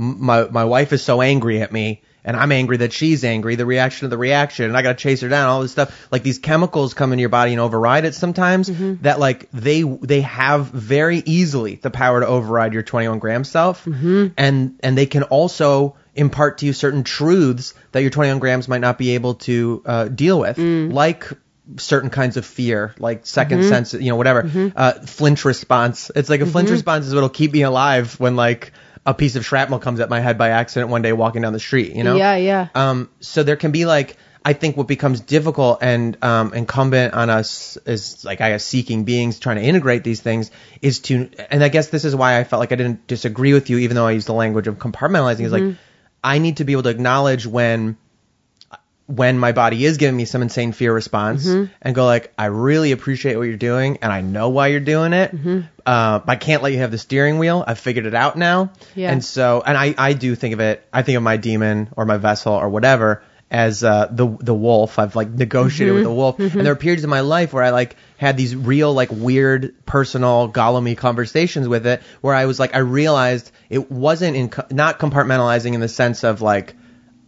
m- 0.00 0.24
my 0.24 0.44
my 0.44 0.64
wife 0.64 0.92
is 0.94 1.02
so 1.02 1.20
angry 1.22 1.60
at 1.62 1.70
me 1.72 2.02
and 2.24 2.36
I'm 2.36 2.52
angry 2.52 2.78
that 2.78 2.92
she's 2.92 3.24
angry, 3.24 3.56
the 3.56 3.66
reaction 3.66 4.06
of 4.06 4.10
the 4.10 4.18
reaction, 4.18 4.64
and 4.66 4.76
I 4.76 4.82
gotta 4.82 4.94
chase 4.94 5.20
her 5.20 5.28
down, 5.28 5.48
all 5.48 5.62
this 5.62 5.72
stuff. 5.72 6.08
Like 6.10 6.22
these 6.22 6.38
chemicals 6.38 6.94
come 6.94 7.12
into 7.12 7.20
your 7.20 7.28
body 7.28 7.52
and 7.52 7.60
override 7.60 8.04
it 8.04 8.14
sometimes. 8.14 8.70
Mm-hmm. 8.70 9.02
That 9.02 9.18
like 9.20 9.50
they 9.52 9.82
they 9.82 10.22
have 10.22 10.66
very 10.66 11.18
easily 11.18 11.76
the 11.76 11.90
power 11.90 12.20
to 12.20 12.26
override 12.26 12.72
your 12.72 12.82
21 12.82 13.18
gram 13.18 13.44
self, 13.44 13.84
mm-hmm. 13.84 14.28
and 14.36 14.78
and 14.82 14.96
they 14.96 15.06
can 15.06 15.24
also 15.24 15.96
impart 16.14 16.58
to 16.58 16.66
you 16.66 16.72
certain 16.72 17.02
truths 17.02 17.74
that 17.92 18.00
your 18.00 18.10
21 18.10 18.38
grams 18.38 18.68
might 18.68 18.80
not 18.80 18.98
be 18.98 19.10
able 19.10 19.34
to 19.34 19.82
uh, 19.84 20.08
deal 20.08 20.38
with, 20.38 20.56
mm. 20.56 20.92
like 20.92 21.28
certain 21.76 22.10
kinds 22.10 22.36
of 22.36 22.46
fear, 22.46 22.94
like 22.98 23.24
2nd 23.24 23.48
mm-hmm. 23.48 23.68
sense, 23.68 23.94
you 23.94 24.10
know, 24.10 24.16
whatever. 24.16 24.72
Uh, 24.76 24.92
flinch 24.92 25.44
response. 25.44 26.10
It's 26.14 26.28
like 26.28 26.40
a 26.40 26.46
flinch 26.46 26.70
response 26.70 27.06
is 27.06 27.14
what'll 27.14 27.28
keep 27.30 27.52
me 27.52 27.62
alive 27.62 28.18
when 28.20 28.36
like 28.36 28.72
a 29.06 29.14
piece 29.14 29.36
of 29.36 29.44
shrapnel 29.44 29.78
comes 29.78 30.00
at 30.00 30.08
my 30.08 30.20
head 30.20 30.38
by 30.38 30.50
accident 30.50 30.90
one 30.90 31.02
day 31.02 31.12
walking 31.12 31.42
down 31.42 31.52
the 31.52 31.60
street, 31.60 31.94
you 31.94 32.04
know? 32.04 32.16
Yeah, 32.16 32.36
yeah. 32.36 32.68
Um, 32.74 33.10
so 33.20 33.42
there 33.42 33.56
can 33.56 33.70
be 33.70 33.84
like, 33.84 34.16
I 34.46 34.52
think 34.52 34.76
what 34.76 34.86
becomes 34.86 35.20
difficult 35.20 35.78
and 35.82 36.22
um, 36.22 36.52
incumbent 36.52 37.14
on 37.14 37.30
us 37.30 37.78
as 37.86 38.24
like 38.24 38.42
I 38.42 38.50
guess 38.50 38.64
seeking 38.64 39.04
beings 39.04 39.38
trying 39.38 39.56
to 39.56 39.62
integrate 39.62 40.04
these 40.04 40.20
things 40.20 40.50
is 40.82 41.00
to, 41.00 41.30
and 41.50 41.64
I 41.64 41.68
guess 41.68 41.88
this 41.88 42.04
is 42.04 42.14
why 42.14 42.38
I 42.38 42.44
felt 42.44 42.60
like 42.60 42.72
I 42.72 42.76
didn't 42.76 43.06
disagree 43.06 43.54
with 43.54 43.70
you, 43.70 43.78
even 43.78 43.94
though 43.94 44.06
I 44.06 44.12
used 44.12 44.26
the 44.26 44.34
language 44.34 44.68
of 44.68 44.76
compartmentalizing. 44.78 45.46
Is 45.46 45.52
like 45.52 45.76
I 46.22 46.38
need 46.38 46.58
to 46.58 46.64
be 46.64 46.72
able 46.72 46.82
to 46.84 46.90
acknowledge 46.90 47.46
when 47.46 47.96
when 49.06 49.38
my 49.38 49.52
body 49.52 49.84
is 49.84 49.98
giving 49.98 50.16
me 50.16 50.24
some 50.24 50.40
insane 50.40 50.72
fear 50.72 50.92
response 50.92 51.46
Mm-hmm. 51.46 51.72
and 51.82 51.94
go 51.94 52.06
like, 52.06 52.32
I 52.38 52.46
really 52.46 52.92
appreciate 52.92 53.36
what 53.36 53.42
you're 53.42 53.56
doing 53.56 53.98
and 54.00 54.10
I 54.10 54.22
know 54.22 54.48
why 54.48 54.68
you're 54.68 54.80
doing 54.80 55.12
it. 55.12 55.34
Mm-hmm. 55.34 55.60
Uh, 55.84 56.20
I 56.26 56.36
can't 56.36 56.62
let 56.62 56.72
you 56.72 56.78
have 56.78 56.90
the 56.90 56.98
steering 56.98 57.38
wheel. 57.38 57.62
I've 57.66 57.78
figured 57.78 58.06
it 58.06 58.14
out 58.14 58.38
now. 58.38 58.72
Yeah. 58.94 59.12
And 59.12 59.22
so, 59.22 59.62
and 59.64 59.76
I, 59.76 59.94
I 59.98 60.14
do 60.14 60.34
think 60.34 60.54
of 60.54 60.60
it, 60.60 60.86
I 60.90 61.02
think 61.02 61.16
of 61.16 61.22
my 61.22 61.36
demon 61.36 61.90
or 61.96 62.06
my 62.06 62.16
vessel 62.16 62.54
or 62.54 62.68
whatever 62.70 63.22
as 63.50 63.84
uh, 63.84 64.08
the 64.10 64.26
the 64.40 64.54
wolf. 64.54 64.98
I've 64.98 65.14
like 65.14 65.28
negotiated 65.28 65.94
with 65.94 66.04
the 66.04 66.12
wolf, 66.12 66.40
and 66.40 66.50
there 66.50 66.72
are 66.72 66.76
periods 66.76 67.04
in 67.04 67.10
my 67.10 67.20
life 67.20 67.52
where 67.52 67.62
I 67.62 67.70
like 67.70 67.94
had 68.16 68.36
these 68.36 68.56
real 68.56 68.92
like 68.92 69.10
weird 69.12 69.74
personal 69.86 70.50
Gollum 70.50 70.96
conversations 70.96 71.68
with 71.68 71.86
it, 71.86 72.02
where 72.20 72.34
I 72.34 72.46
was 72.46 72.58
like, 72.58 72.74
I 72.74 72.78
realized 72.78 73.52
it 73.68 73.90
wasn't 73.92 74.34
in 74.36 74.50
not 74.74 74.98
compartmentalizing 74.98 75.74
in 75.74 75.80
the 75.80 75.88
sense 75.88 76.24
of 76.24 76.40
like 76.40 76.74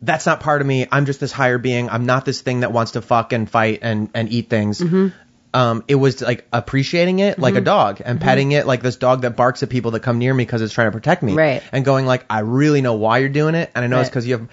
that's 0.03 0.27
not 0.27 0.41
part 0.41 0.61
of 0.61 0.67
me. 0.67 0.87
I'm 0.91 1.07
just 1.07 1.21
this 1.21 1.33
higher 1.33 1.59
being. 1.59 1.89
I'm 1.89 2.07
not 2.07 2.25
this 2.25 2.41
thing 2.41 2.61
that 2.61 2.73
wants 2.73 2.93
to 2.93 3.03
fuck 3.03 3.33
and 3.33 3.49
fight 3.49 3.81
and 3.83 4.11
and 4.15 4.31
eat 4.31 4.51
things. 4.51 4.81
Mm-hmm. 4.81 5.09
Um, 5.55 5.85
it 5.89 5.95
was 5.95 6.21
like 6.21 6.47
appreciating 6.53 7.21
it 7.21 7.39
like 7.39 7.55
a 7.55 7.63
dog 7.63 8.03
and 8.05 8.21
petting 8.21 8.53
it 8.53 8.67
like 8.67 8.83
this 8.83 8.97
dog 8.97 9.23
that 9.23 9.37
barks 9.37 9.63
at 9.63 9.71
people 9.71 9.93
that 9.93 10.01
come 10.01 10.19
near 10.19 10.35
me 10.35 10.45
because 10.45 10.61
it's 10.61 10.75
trying 10.75 10.89
to 10.89 10.93
protect 10.93 11.23
me. 11.23 11.33
Right. 11.33 11.63
And 11.73 11.83
going 11.83 12.05
like, 12.05 12.27
I 12.29 12.41
really 12.41 12.83
know 12.83 12.95
why 12.95 13.19
you're 13.19 13.31
doing 13.31 13.55
it, 13.55 13.71
and 13.75 13.83
I 13.83 13.89
know 13.89 14.01
it's 14.01 14.11
because 14.11 14.27
you 14.27 14.37
have, 14.37 14.49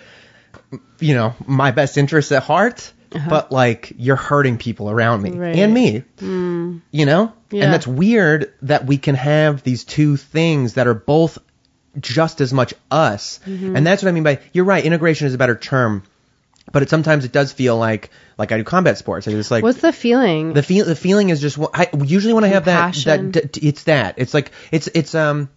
you 1.00 1.14
know, 1.14 1.36
my 1.46 1.72
best 1.72 1.98
interests 1.98 2.32
at 2.32 2.44
heart. 2.44 2.94
But 3.30 3.52
like, 3.52 3.94
you're 3.98 4.16
hurting 4.16 4.58
people 4.58 4.90
around 4.90 5.22
me 5.22 5.30
Uh-huh. 5.32 5.40
Right. 5.40 5.56
and 5.58 5.74
me. 5.74 6.04
You 6.20 7.06
know. 7.06 7.34
Yeah. 7.52 7.66
And 7.66 7.74
that's 7.74 7.86
weird 7.86 8.54
that 8.64 8.86
we 8.88 8.98
can 8.98 9.14
have 9.16 9.62
these 9.62 9.84
two 9.84 10.18
things 10.18 10.74
that 10.76 10.88
are 10.88 10.96
both 10.96 11.38
just 12.00 12.42
as 12.42 12.54
much 12.54 12.74
us. 12.90 13.40
Mm-hmm. 13.46 13.76
And 13.76 13.86
that's 13.86 14.04
what 14.04 14.10
I 14.10 14.12
mean 14.12 14.24
by 14.24 14.40
you're 14.52 14.66
right. 14.66 14.84
Integration 14.84 15.28
is 15.28 15.34
a 15.34 15.38
better 15.38 15.56
term, 15.56 16.04
but 16.72 16.84
it 16.84 16.90
sometimes 16.90 17.26
it 17.26 17.32
does 17.32 17.52
feel 17.52 17.78
like 17.78 18.10
like 18.38 18.52
I 18.52 18.58
do 18.58 18.64
combat 18.64 18.98
sports. 18.98 19.28
I 19.28 19.32
just 19.32 19.52
like 19.52 19.64
What's 19.64 19.82
the 19.82 19.94
feeling? 19.94 20.54
the 20.54 20.64
feel 20.64 20.86
the 20.86 20.96
feeling 20.96 21.30
is 21.30 21.42
just 21.42 21.58
I 21.74 21.90
usually 22.04 22.34
when 22.34 22.44
I 22.44 22.50
have 22.50 22.66
that 22.66 22.96
that 23.06 23.52
d- 23.52 23.68
it's 23.68 23.84
that 23.84 24.16
it's 24.18 24.34
like 24.34 24.52
it's 24.72 24.88
it's 24.94 25.16
um. 25.16 25.50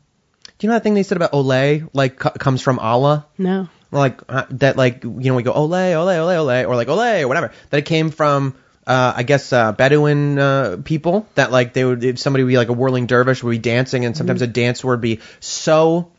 Do 0.59 0.67
you 0.67 0.71
know 0.71 0.77
that 0.77 0.85
thing 0.85 0.95
they 0.95 1.03
said 1.03 1.17
about 1.17 1.35
ole 1.35 1.89
like 1.93 2.19
co- 2.19 2.31
comes 2.31 2.63
from 2.63 2.79
Allah? 2.79 3.27
no. 3.37 3.69
like 3.91 4.23
uh, 4.29 4.45
that 4.51 4.77
like 4.79 5.05
you 5.05 5.11
know 5.11 5.35
we 5.35 5.43
go 5.43 5.53
ole 5.53 5.75
ole 5.75 6.09
ole 6.09 6.31
ole 6.31 6.65
or 6.65 6.75
like 6.75 6.89
ole 6.89 7.23
or 7.23 7.29
whatever 7.29 7.53
that 7.71 7.77
it 7.77 7.85
came 7.85 8.11
from 8.11 8.55
uh, 8.87 9.15
I 9.17 9.23
guess 9.25 9.53
uh, 9.53 9.73
Bedouin 9.73 10.39
uh, 10.39 10.79
people 10.83 11.27
that 11.35 11.51
like 11.51 11.73
they 11.73 11.85
would 11.85 12.05
if 12.05 12.19
somebody 12.19 12.45
would 12.45 12.49
be 12.49 12.57
like 12.57 12.69
a 12.69 12.73
whirling 12.73 13.07
dervish 13.07 13.43
would 13.43 13.51
be 13.51 13.59
dancing 13.59 14.05
and 14.05 14.17
sometimes 14.17 14.43
a 14.43 14.47
dance 14.47 14.85
would 14.85 15.01
be 15.01 15.21
so 15.41 16.11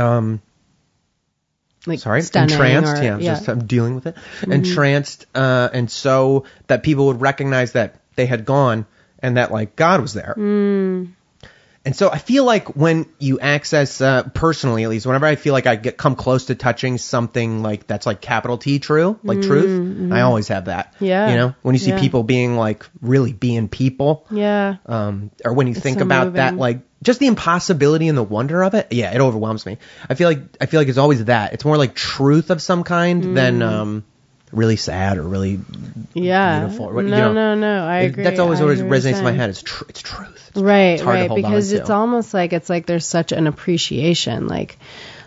um 0.00 0.40
Like 1.86 1.98
sorry 2.00 2.20
entranced 2.20 2.96
or- 3.00 3.04
yeah, 3.04 3.18
just 3.18 3.48
I'm 3.48 3.66
dealing 3.66 3.94
with 3.94 4.06
it 4.06 4.16
entranced 4.42 5.26
uh, 5.34 5.68
and 5.72 5.90
so 5.90 6.44
that 6.66 6.82
people 6.82 7.06
would 7.06 7.20
recognize 7.20 7.72
that 7.72 7.96
they 8.16 8.26
had 8.26 8.44
gone 8.44 8.86
and 9.20 9.36
that 9.36 9.50
like 9.52 9.76
God 9.76 10.00
was 10.00 10.12
there 10.14 10.34
and 11.82 11.96
so 11.96 12.10
I 12.10 12.18
feel 12.18 12.44
like 12.44 12.76
when 12.76 13.06
you 13.18 13.40
access, 13.40 14.02
uh, 14.02 14.24
personally 14.34 14.84
at 14.84 14.90
least, 14.90 15.06
whenever 15.06 15.24
I 15.24 15.36
feel 15.36 15.54
like 15.54 15.66
I 15.66 15.76
get 15.76 15.96
come 15.96 16.14
close 16.14 16.44
to 16.46 16.54
touching 16.54 16.98
something 16.98 17.62
like 17.62 17.86
that's 17.86 18.04
like 18.04 18.20
capital 18.20 18.58
T 18.58 18.78
true, 18.80 19.18
like 19.22 19.40
truth, 19.40 20.12
I 20.12 20.20
always 20.20 20.48
have 20.48 20.66
that. 20.66 20.92
Mm-hmm. 20.96 21.04
Yeah. 21.06 21.30
You 21.30 21.36
know, 21.36 21.54
when 21.62 21.74
you 21.74 21.78
see 21.78 21.90
Yeah. 21.92 21.98
people 22.00 22.22
being 22.22 22.54
like 22.58 22.84
really 23.00 23.32
being 23.32 23.68
people, 23.70 24.26
Yeah. 24.30 24.76
um, 24.84 25.30
or 25.42 25.54
when 25.54 25.68
you 25.68 25.74
think 25.74 26.00
so 26.00 26.04
about 26.04 26.34
that, 26.34 26.54
like 26.58 26.80
just 27.02 27.18
the 27.20 27.26
impossibility 27.26 28.08
and 28.08 28.16
the 28.18 28.22
wonder 28.22 28.62
of 28.62 28.74
it, 28.74 28.88
yeah, 28.90 29.14
it 29.14 29.20
overwhelms 29.20 29.64
me. 29.66 29.78
I 30.08 30.14
feel 30.14 30.28
like 30.28 30.40
I 30.60 30.66
feel 30.66 30.80
like 30.80 30.88
it's 30.88 30.98
always 30.98 31.24
that. 31.26 31.52
It's 31.54 31.64
more 31.64 31.76
like 31.78 31.94
truth 31.94 32.50
of 32.50 32.60
some 32.60 32.84
kind 32.84 33.22
Mm. 33.24 33.34
than 33.34 33.62
um, 33.62 34.04
really 34.52 34.76
sad 34.76 35.16
or 35.18 35.22
really 35.22 35.60
Yeah. 36.12 36.60
beautiful. 36.66 36.92
no, 36.92 37.00
you 37.00 37.08
know. 37.08 37.32
no, 37.32 37.54
no. 37.54 37.84
I 37.86 37.98
agree. 38.00 38.24
That's 38.24 38.38
always 38.40 38.60
I 38.60 38.64
what 38.64 38.76
hear 38.76 38.84
what 38.86 39.02
you're 39.02 39.12
resonates 39.12 39.18
in 39.18 39.24
my 39.24 39.32
head. 39.32 39.50
It's 39.50 39.62
tr- 39.62 39.84
it's 39.88 40.02
truth. 40.02 40.50
It's, 40.50 40.60
Right, 40.60 40.94
it's 40.94 41.02
hard 41.02 41.18
to 41.20 41.28
right. 41.28 41.36
Because 41.36 41.72
it's 41.72 41.90
almost 41.90 42.34
like 42.34 42.52
it's 42.52 42.68
like 42.68 42.84
there's 42.86 43.06
such 43.06 43.32
an 43.32 43.46
appreciation, 43.46 44.46
like 44.48 44.78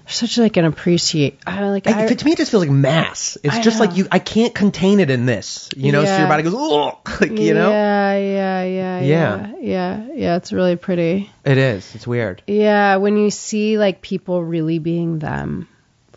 such 0.08 0.38
like 0.38 0.58
an 0.58 0.66
appreciate. 0.66 1.40
I 1.46 1.68
like. 1.70 1.88
I, 1.88 2.06
I, 2.06 2.08
to 2.08 2.26
me, 2.26 2.34
it 2.34 2.38
just 2.38 2.52
feels 2.52 2.64
like 2.64 2.72
mass. 2.72 3.38
It's 3.44 3.56
I 3.56 3.62
just 3.62 3.80
know. 3.80 3.86
like 3.86 3.98
you. 3.98 4.08
I 4.12 4.20
can't 4.20 4.54
contain 4.54 5.00
it 5.00 5.10
in 5.10 5.26
this. 5.26 5.70
You 5.76 5.92
know, 5.92 6.04
so 6.06 6.18
your 6.18 6.28
body 6.28 6.44
goes, 6.44 6.54
Ugh, 6.56 6.98
like 7.22 7.32
you 7.40 7.54
know. 7.54 7.70
Yeah, 7.70 8.18
yeah, 8.18 8.64
yeah, 8.64 9.00
Yeah. 9.00 9.48
yeah, 9.48 9.54
yeah, 9.60 10.08
yeah. 10.14 10.36
It's 10.38 10.52
really 10.54 10.76
pretty. 10.76 11.30
It 11.46 11.58
is. 11.58 11.96
It's 11.96 12.06
weird. 12.08 12.44
Yeah, 12.48 12.98
when 12.98 13.18
you 13.18 13.32
see 13.32 13.78
like 13.78 14.02
people 14.02 14.44
really 14.44 14.80
being 14.80 15.20
them, 15.20 15.68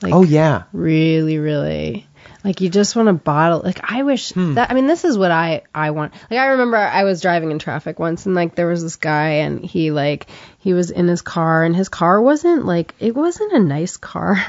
like 0.03 0.13
oh 0.15 0.23
yeah. 0.23 0.65
really, 0.73 1.39
really. 1.39 2.07
Like 2.45 2.61
you 2.61 2.69
just 2.69 2.95
want 2.95 3.07
to 3.09 3.13
bottle. 3.13 3.61
Like 3.65 3.81
I 3.83 4.03
wish 4.05 4.33
Hmm. 4.33 4.55
that. 4.55 4.71
I 4.71 4.75
mean, 4.75 4.87
this 4.87 5.05
is 5.05 5.19
what 5.19 5.31
I 5.33 5.63
I 5.75 5.91
want. 5.91 6.15
Like 6.31 6.39
I 6.41 6.47
remember 6.47 6.77
I 6.77 7.03
was 7.05 7.21
driving 7.21 7.51
in 7.51 7.59
traffic 7.59 7.99
once, 7.99 8.27
and 8.27 8.35
like 8.35 8.55
there 8.55 8.67
was 8.69 8.83
this 8.83 8.97
guy, 8.97 9.29
and 9.43 9.65
he 9.65 9.91
like 9.91 10.27
he 10.67 10.75
was 10.75 10.91
in 10.91 11.07
his 11.07 11.23
car, 11.23 11.63
and 11.63 11.77
his 11.77 11.89
car 11.89 12.21
wasn't 12.21 12.67
like 12.67 12.93
it 12.99 13.15
wasn't 13.15 13.53
a 13.53 13.61
nice 13.61 13.97
car. 13.97 14.35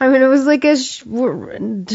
I 0.00 0.08
mean, 0.08 0.22
it 0.22 0.26
was 0.26 0.46
like 0.46 0.64
a 0.64 0.74
sh- 0.74 1.04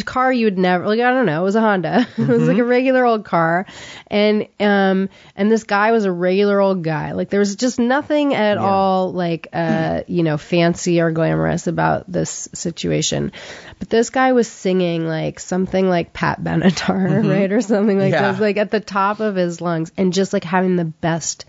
car 0.06 0.32
you 0.32 0.46
would 0.46 0.58
never 0.60 0.86
like. 0.86 1.00
I 1.00 1.10
don't 1.10 1.26
know. 1.26 1.42
It 1.42 1.44
was 1.44 1.56
a 1.56 1.62
Honda. 1.62 2.08
it 2.18 2.28
was 2.28 2.48
like 2.48 2.58
a 2.58 2.60
Mm-hmm. 2.60 2.70
regular 2.70 3.04
old 3.06 3.26
car, 3.26 3.66
and 4.08 4.48
um 4.60 5.10
and 5.36 5.52
this 5.52 5.64
guy 5.64 5.92
was 5.92 6.06
a 6.06 6.12
regular 6.12 6.60
old 6.60 6.84
guy. 6.84 7.14
Like 7.14 7.30
there 7.30 7.40
was 7.40 7.56
just 7.56 7.80
nothing 7.80 8.36
at 8.36 8.60
all 8.60 9.14
like 9.14 9.48
uh 9.52 10.02
you 10.08 10.22
know 10.22 10.38
fancy 10.38 11.02
or 11.02 11.10
glamorous 11.12 11.66
about 11.66 12.06
this 12.12 12.50
situation. 12.54 13.32
But 13.80 13.90
this 13.90 14.10
guy 14.12 14.34
was 14.34 14.48
singing 14.48 15.08
like 15.08 15.40
something 15.40 15.90
like 15.90 16.14
Pat 16.14 16.40
Benatar, 16.44 17.28
right, 17.30 17.52
or 17.52 17.62
something 17.62 17.98
like 17.98 18.14
Mm-hmm. 18.14 18.24
Yeah. 18.24 18.32
this, 18.32 18.42
like 18.42 18.58
at 18.58 18.72
the 18.72 18.80
top 18.80 19.20
of 19.22 19.36
his 19.36 19.60
lungs, 19.62 19.92
and 19.98 20.14
just 20.14 20.34
like 20.34 20.44
having 20.44 20.76
the 20.76 20.86
best 20.86 21.46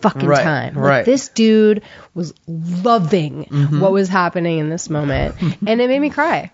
fucking 0.00 0.28
Right, 0.28 0.42
time. 0.42 0.74
Like, 0.74 0.84
right. 0.84 1.04
this 1.04 1.28
dude 1.28 1.82
was 2.14 2.32
loving 2.46 3.44
Mm-hmm. 3.44 3.80
what 3.80 3.92
was 3.92 4.08
happening 4.08 4.58
in 4.58 4.68
this 4.70 4.88
moment, 4.90 5.36
and 5.66 5.80
it 5.80 5.88
made 5.88 6.00
me 6.00 6.10
cry. 6.10 6.50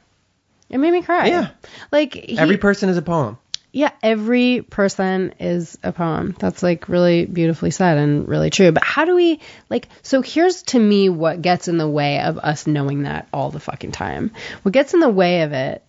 It 0.71 0.79
made 0.79 0.91
me 0.93 1.03
cry. 1.03 1.27
Yeah. 1.29 1.51
Like 1.93 2.15
he, 2.15 2.39
Every 2.39 2.57
person 2.57 2.89
is 2.89 2.97
a 2.97 3.03
poem. 3.03 3.39
yeah, 3.71 3.91
every 4.03 4.63
person 4.63 5.35
is 5.39 5.79
a 5.83 5.93
poem. 5.93 6.35
That's 6.39 6.63
like 6.63 6.89
really 6.89 7.27
beautifully 7.27 7.71
said 7.71 7.99
and 7.99 8.27
really 8.27 8.51
true. 8.51 8.73
But 8.73 8.83
how 8.85 9.05
do 9.05 9.15
we 9.15 9.41
like 9.69 9.89
so 10.03 10.23
here's 10.23 10.63
to 10.65 10.79
me 10.79 11.09
what 11.11 11.43
gets 11.43 11.69
in 11.69 11.77
the 11.79 11.89
way 11.89 12.21
of 12.21 12.39
us 12.39 12.67
knowing 12.67 13.03
that 13.03 13.29
all 13.33 13.51
the 13.51 13.61
fucking 13.61 13.93
time. 13.93 14.31
What 14.63 14.73
gets 14.73 14.95
in 14.95 15.01
the 15.01 15.09
way 15.11 15.43
of 15.43 15.53
it 15.53 15.85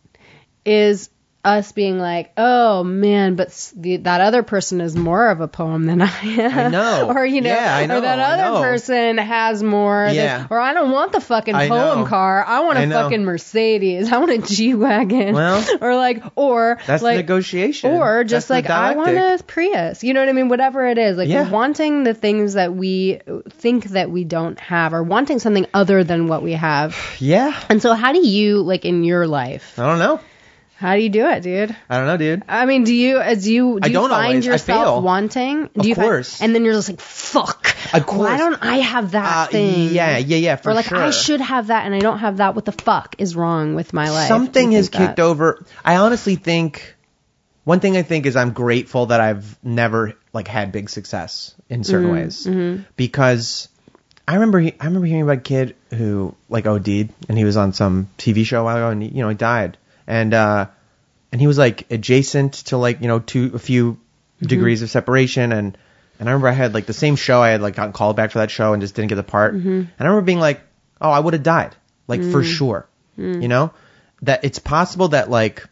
is 0.65 1.09
us 1.45 1.71
being 1.71 1.99
like, 1.99 2.31
"Oh 2.37 2.83
man, 2.83 3.35
but 3.35 3.71
the, 3.75 3.97
that 3.97 4.21
other 4.21 4.43
person 4.43 4.81
is 4.81 4.95
more 4.95 5.29
of 5.29 5.41
a 5.41 5.47
poem 5.47 5.85
than 5.85 6.01
I 6.01 6.09
am." 6.23 6.59
I 6.59 6.67
know. 6.69 7.11
or 7.15 7.25
you 7.25 7.41
know, 7.41 7.49
Yeah, 7.49 7.85
know, 7.85 7.97
or 7.97 8.01
that 8.01 8.19
other 8.19 8.59
person 8.67 9.17
has 9.17 9.61
more 9.63 10.05
than- 10.07 10.15
Yeah. 10.15 10.47
or 10.49 10.59
I 10.59 10.73
don't 10.73 10.91
want 10.91 11.11
the 11.11 11.21
fucking 11.21 11.55
I 11.55 11.67
poem 11.69 12.01
know. 12.01 12.05
car. 12.07 12.43
I 12.45 12.61
want 12.61 12.77
a 12.79 12.81
I 12.81 12.89
fucking 12.89 13.23
Mercedes. 13.23 14.11
I 14.11 14.17
want 14.17 14.31
a 14.31 14.37
G-Wagon. 14.39 15.33
Well, 15.33 15.63
or 15.81 15.95
like 15.95 16.23
or 16.35 16.79
That's 16.87 17.03
like 17.03 17.17
negotiation. 17.17 17.91
or 17.91 18.23
just 18.23 18.47
That's 18.47 18.67
like 18.67 18.69
I 18.69 18.95
want 18.95 19.17
a 19.17 19.43
Prius. 19.45 20.03
You 20.03 20.13
know 20.13 20.19
what 20.21 20.29
I 20.29 20.33
mean? 20.33 20.49
Whatever 20.49 20.87
it 20.87 20.97
is, 20.97 21.17
like 21.17 21.29
Yeah. 21.29 21.49
wanting 21.49 22.03
the 22.03 22.13
things 22.13 22.53
that 22.53 22.73
we 22.73 23.19
think 23.51 23.85
that 23.85 24.09
we 24.09 24.23
don't 24.23 24.59
have, 24.59 24.93
or 24.93 25.03
wanting 25.03 25.39
something 25.39 25.65
other 25.73 26.03
than 26.03 26.27
what 26.27 26.41
we 26.43 26.53
have. 26.53 26.95
Yeah. 27.19 27.59
And 27.69 27.81
so, 27.81 27.93
how 27.93 28.11
do 28.13 28.25
you 28.27 28.61
like 28.61 28.85
in 28.85 29.03
your 29.03 29.25
life? 29.27 29.77
I 29.79 29.85
don't 29.85 29.99
know. 29.99 30.19
How 30.77 30.95
do 30.95 31.01
you 31.01 31.09
do 31.09 31.25
it, 31.27 31.41
dude? 31.41 31.73
I 31.89 31.97
don't 31.97 32.07
know, 32.07 32.17
dude. 32.17 32.43
I 32.49 32.65
mean, 32.65 32.83
do 32.83 32.93
you 32.93 33.19
as 33.19 33.47
you 33.47 33.79
do 33.79 33.87
I 33.87 33.87
you 33.87 33.93
find 34.09 34.11
always. 34.13 34.47
I 34.47 34.51
yourself 34.51 35.03
wanting? 35.03 35.69
Do 35.73 35.79
Of 35.79 35.85
you 35.85 35.95
find- 35.95 36.05
course. 36.07 36.41
and 36.41 36.53
then 36.53 36.65
you're 36.65 36.73
just 36.73 36.89
like, 36.89 36.99
fuck. 36.99 37.73
Of 37.93 38.05
course. 38.05 38.29
Why 38.29 38.37
don't 38.37 38.61
I 38.61 38.77
have 38.79 39.11
that 39.11 39.47
Uh, 39.47 39.51
thing? 39.51 39.93
yeah, 39.93 40.17
yeah, 40.17 40.37
yeah, 40.37 40.55
for 40.57 40.71
or 40.71 40.73
like 40.73 40.85
sure. 40.87 40.97
I 40.97 41.11
should 41.11 41.39
have 41.39 41.67
that 41.67 41.85
and 41.85 41.95
I 41.95 41.99
don't 41.99 42.19
have 42.19 42.37
that. 42.37 42.55
What 42.55 42.65
the 42.65 42.73
fuck 42.73 43.15
is 43.19 43.35
wrong 43.37 43.75
with 43.75 43.93
my 43.93 44.09
life? 44.09 44.27
Something 44.27 44.73
has 44.73 44.89
think 44.89 45.01
kicked 45.03 45.15
that? 45.17 45.23
over. 45.23 45.63
I 45.85 45.95
honestly 45.95 46.35
think 46.35 46.95
one 47.63 47.79
thing 47.79 47.95
I 47.95 48.03
think 48.03 48.25
is 48.25 48.35
I'm 48.35 48.51
grateful 48.51 49.05
that 49.07 49.21
I've 49.21 49.57
never 49.63 50.13
like 50.33 50.49
had 50.49 50.71
big 50.73 50.89
success 50.89 51.55
in 51.69 51.83
certain 51.85 52.09
Mm-hmm, 52.09 52.73
ways 52.75 52.85
because 52.97 53.69
I 54.27 54.33
remember 54.33 54.59
he, 54.59 54.73
I 54.79 54.85
remember 54.85 55.07
hearing 55.07 55.23
about 55.23 55.37
a 55.37 55.41
kid 55.41 55.75
who 55.91 56.35
like 56.49 56.65
OD'd 56.65 57.09
and 57.29 57.37
he 57.37 57.45
was 57.45 57.55
on 57.57 57.71
some 57.73 58.09
TV 58.17 58.45
show 58.45 58.61
a 58.61 58.63
while 58.65 58.77
ago 58.77 58.89
and 58.89 59.01
he, 59.01 59.09
you 59.09 59.21
know 59.21 59.29
he 59.29 59.35
died 59.35 59.77
and 60.07 60.33
uh 60.33 60.67
and 61.31 61.41
he 61.41 61.47
was 61.47 61.57
like 61.57 61.89
adjacent 61.91 62.53
to 62.53 62.77
like 62.77 63.01
you 63.01 63.07
know 63.07 63.19
two 63.19 63.51
a 63.53 63.59
few 63.59 63.97
Mm-hmm. 64.35 64.47
degrees 64.47 64.81
of 64.81 64.89
separation 64.89 65.53
and 65.53 65.77
and 66.19 66.27
I 66.27 66.31
remember 66.33 66.49
I 66.49 66.51
had 66.51 66.73
like 66.73 66.85
the 66.87 66.93
same 66.93 67.15
show 67.15 67.41
I 67.41 67.51
had 67.51 67.61
like 67.61 67.73
gotten 67.75 67.93
called 67.93 68.17
back 68.17 68.31
for 68.31 68.39
that 68.39 68.51
show 68.51 68.73
and 68.73 68.81
just 68.81 68.93
didn't 68.93 69.07
get 69.07 69.15
the 69.15 69.23
part 69.23 69.55
Mm-hmm. 69.55 69.69
and 69.69 69.87
I 69.97 70.03
remember 70.03 70.25
being 70.25 70.39
like 70.41 70.59
oh 70.99 71.09
I 71.09 71.19
would 71.19 71.33
have 71.33 71.43
died 71.43 71.73
like 72.05 72.21
for 72.21 72.41
Mm. 72.43 72.57
sure 72.57 72.87
you 73.17 73.47
know 73.47 73.71
that 74.23 74.43
it's 74.43 74.59
possible 74.59 75.07
that 75.09 75.29
like 75.29 75.65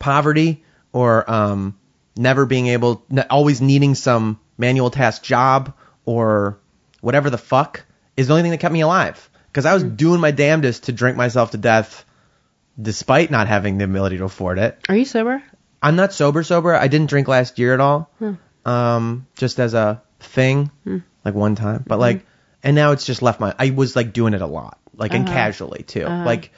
poverty 0.00 0.64
or 0.92 1.28
um, 1.30 1.76
never 2.16 2.46
being 2.46 2.66
able, 2.68 3.04
always 3.30 3.60
needing 3.60 3.94
some 3.94 4.40
manual 4.58 4.90
task 4.90 5.22
job 5.22 5.72
or 6.04 6.58
whatever 7.00 7.30
the 7.30 7.38
fuck 7.38 7.84
is 8.16 8.26
the 8.28 8.32
only 8.32 8.42
thing 8.42 8.50
that 8.52 8.60
kept 8.60 8.72
me 8.72 8.80
alive. 8.80 9.28
Because 9.48 9.66
I 9.66 9.74
was 9.74 9.82
doing 9.84 10.20
my 10.20 10.30
damnedest 10.30 10.84
to 10.84 10.92
drink 10.92 11.16
myself 11.16 11.52
to 11.52 11.58
death, 11.58 12.04
despite 12.80 13.30
not 13.30 13.48
having 13.48 13.78
the 13.78 13.84
ability 13.84 14.18
to 14.18 14.24
afford 14.24 14.58
it. 14.58 14.78
Are 14.88 14.96
you 14.96 15.04
sober? 15.04 15.42
I'm 15.82 15.96
not 15.96 16.12
sober 16.12 16.42
sober. 16.42 16.74
I 16.74 16.88
didn't 16.88 17.08
drink 17.10 17.28
last 17.28 17.58
year 17.58 17.74
at 17.74 17.80
all. 17.80 18.10
Hmm. 18.18 18.32
Um, 18.64 19.26
just 19.36 19.60
as 19.60 19.74
a 19.74 20.02
thing, 20.20 20.70
like 21.24 21.34
one 21.34 21.54
time. 21.54 21.84
But 21.86 21.98
like, 21.98 22.24
and 22.62 22.74
now 22.74 22.92
it's 22.92 23.04
just 23.04 23.20
left 23.20 23.40
my. 23.40 23.54
I 23.58 23.70
was 23.70 23.94
like 23.94 24.12
doing 24.14 24.32
it 24.34 24.40
a 24.40 24.46
lot, 24.46 24.78
like 24.96 25.12
and 25.12 25.26
casually 25.26 25.82
too. 25.82 26.04
Like, 26.06 26.50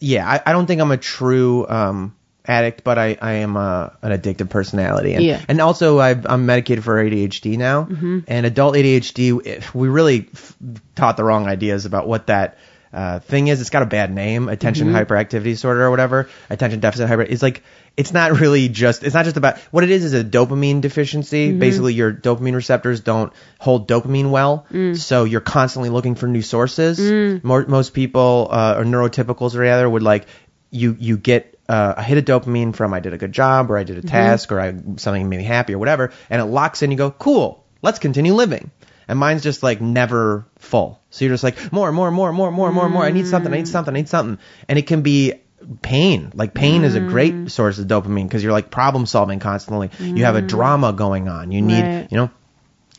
yeah, 0.00 0.26
I, 0.28 0.42
I 0.46 0.52
don't 0.52 0.66
think 0.66 0.80
I'm 0.80 0.90
a 0.90 0.96
true 0.96 1.66
um, 1.68 2.16
addict, 2.46 2.82
but 2.84 2.98
I, 2.98 3.16
I 3.20 3.32
am 3.34 3.56
a, 3.56 3.96
an 4.02 4.12
addictive 4.18 4.48
personality. 4.48 5.14
And, 5.14 5.22
Yeah. 5.24 5.44
and 5.48 5.60
also 5.60 5.98
I've, 5.98 6.26
I'm 6.26 6.46
medicated 6.46 6.84
for 6.84 6.96
ADHD 7.02 7.58
now. 7.58 7.84
Mm-hmm. 7.84 8.20
And 8.26 8.46
adult 8.46 8.74
ADHD, 8.74 9.74
we 9.74 9.88
really 9.88 10.28
f- 10.32 10.56
taught 10.94 11.16
the 11.16 11.24
wrong 11.24 11.46
ideas 11.46 11.84
about 11.86 12.06
what 12.08 12.28
that 12.28 12.56
uh, 12.96 13.18
thing 13.20 13.48
is. 13.48 13.60
It's 13.60 13.70
got 13.70 13.82
a 13.82 13.86
bad 13.86 14.12
name, 14.12 14.48
attention 14.48 14.88
hyperactivity 14.88 15.44
disorder 15.44 15.84
or 15.84 15.90
whatever, 15.90 16.28
attention 16.50 16.80
deficit 16.80 17.08
hyper. 17.08 17.22
It's 17.22 17.42
like 17.42 17.62
it's 17.96 18.12
not 18.12 18.40
really 18.40 18.68
just 18.68 19.04
it's 19.04 19.14
not 19.14 19.24
just 19.24 19.36
about 19.36 19.58
what 19.70 19.84
it 19.84 19.90
is 19.90 20.04
is 20.04 20.14
a 20.14 20.24
dopamine 20.24 20.80
deficiency. 20.80 21.52
Basically, 21.52 21.94
your 21.94 22.12
dopamine 22.12 22.54
receptors 22.54 23.00
don't 23.00 23.32
hold 23.58 23.86
dopamine 23.88 24.30
well, 24.30 24.66
so 24.96 25.24
you're 25.24 25.40
constantly 25.42 25.90
looking 25.90 26.14
for 26.14 26.26
new 26.26 26.42
sources. 26.42 26.98
More, 27.42 27.64
most 27.66 27.92
people 27.94 28.48
uh, 28.50 28.76
or 28.78 28.84
neurotypicals 28.84 29.54
or 29.54 29.60
rather 29.60 29.88
would 29.88 30.02
like 30.02 30.26
you 30.70 30.96
you 30.98 31.16
get 31.16 31.58
uh, 31.68 31.94
a 31.96 32.02
hit 32.02 32.18
of 32.18 32.24
dopamine 32.24 32.74
from 32.74 32.94
I 32.94 33.00
did 33.00 33.12
a 33.12 33.18
good 33.18 33.32
job 33.32 33.70
or 33.70 33.76
I 33.78 33.84
did 33.84 33.98
a 33.98 34.02
task 34.08 34.52
or 34.52 34.60
I 34.60 34.72
something 34.96 35.28
made 35.28 35.38
me 35.38 35.44
happy 35.44 35.74
or 35.74 35.78
whatever, 35.78 36.12
and 36.30 36.40
it 36.40 36.46
locks 36.46 36.82
in. 36.82 36.90
You 36.90 36.96
go 36.96 37.10
cool, 37.10 37.64
let's 37.82 37.98
continue 37.98 38.34
living. 38.34 38.70
And 39.08 39.18
mine's 39.18 39.42
just 39.42 39.62
like 39.62 39.80
never 39.80 40.46
full. 40.58 41.00
So 41.10 41.24
you're 41.24 41.34
just 41.34 41.44
like 41.44 41.72
more, 41.72 41.92
more, 41.92 42.10
more, 42.10 42.32
more, 42.32 42.50
more, 42.50 42.72
more, 42.72 42.88
more. 42.88 43.04
I 43.04 43.10
need 43.12 43.26
something. 43.26 43.52
I 43.52 43.56
need 43.58 43.68
something. 43.68 43.94
I 43.94 43.98
need 43.98 44.08
something. 44.08 44.38
And 44.68 44.78
it 44.78 44.86
can 44.86 45.02
be 45.02 45.34
pain. 45.82 46.32
Like 46.34 46.54
pain 46.54 46.84
is 46.84 46.94
a 46.96 47.00
great 47.00 47.50
source 47.50 47.78
of 47.78 47.86
dopamine 47.86 48.24
because 48.24 48.42
you're 48.42 48.52
like 48.52 48.70
problem 48.70 49.06
solving 49.06 49.38
constantly. 49.38 49.90
You 50.00 50.24
have 50.24 50.36
a 50.36 50.42
drama 50.42 50.92
going 50.92 51.28
on. 51.28 51.52
You 51.52 51.62
need, 51.62 51.82
Right. 51.82 52.08
you 52.10 52.16
know. 52.16 52.30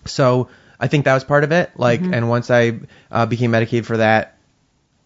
So 0.05 0.49
I 0.79 0.87
think 0.87 1.05
that 1.05 1.13
was 1.13 1.23
part 1.23 1.43
of 1.43 1.51
it. 1.51 1.71
Like, 1.75 2.01
and 2.01 2.29
once 2.29 2.49
I 2.51 2.79
uh, 3.11 3.25
became 3.25 3.51
medicated 3.51 3.85
for 3.85 3.97
that, 3.97 4.37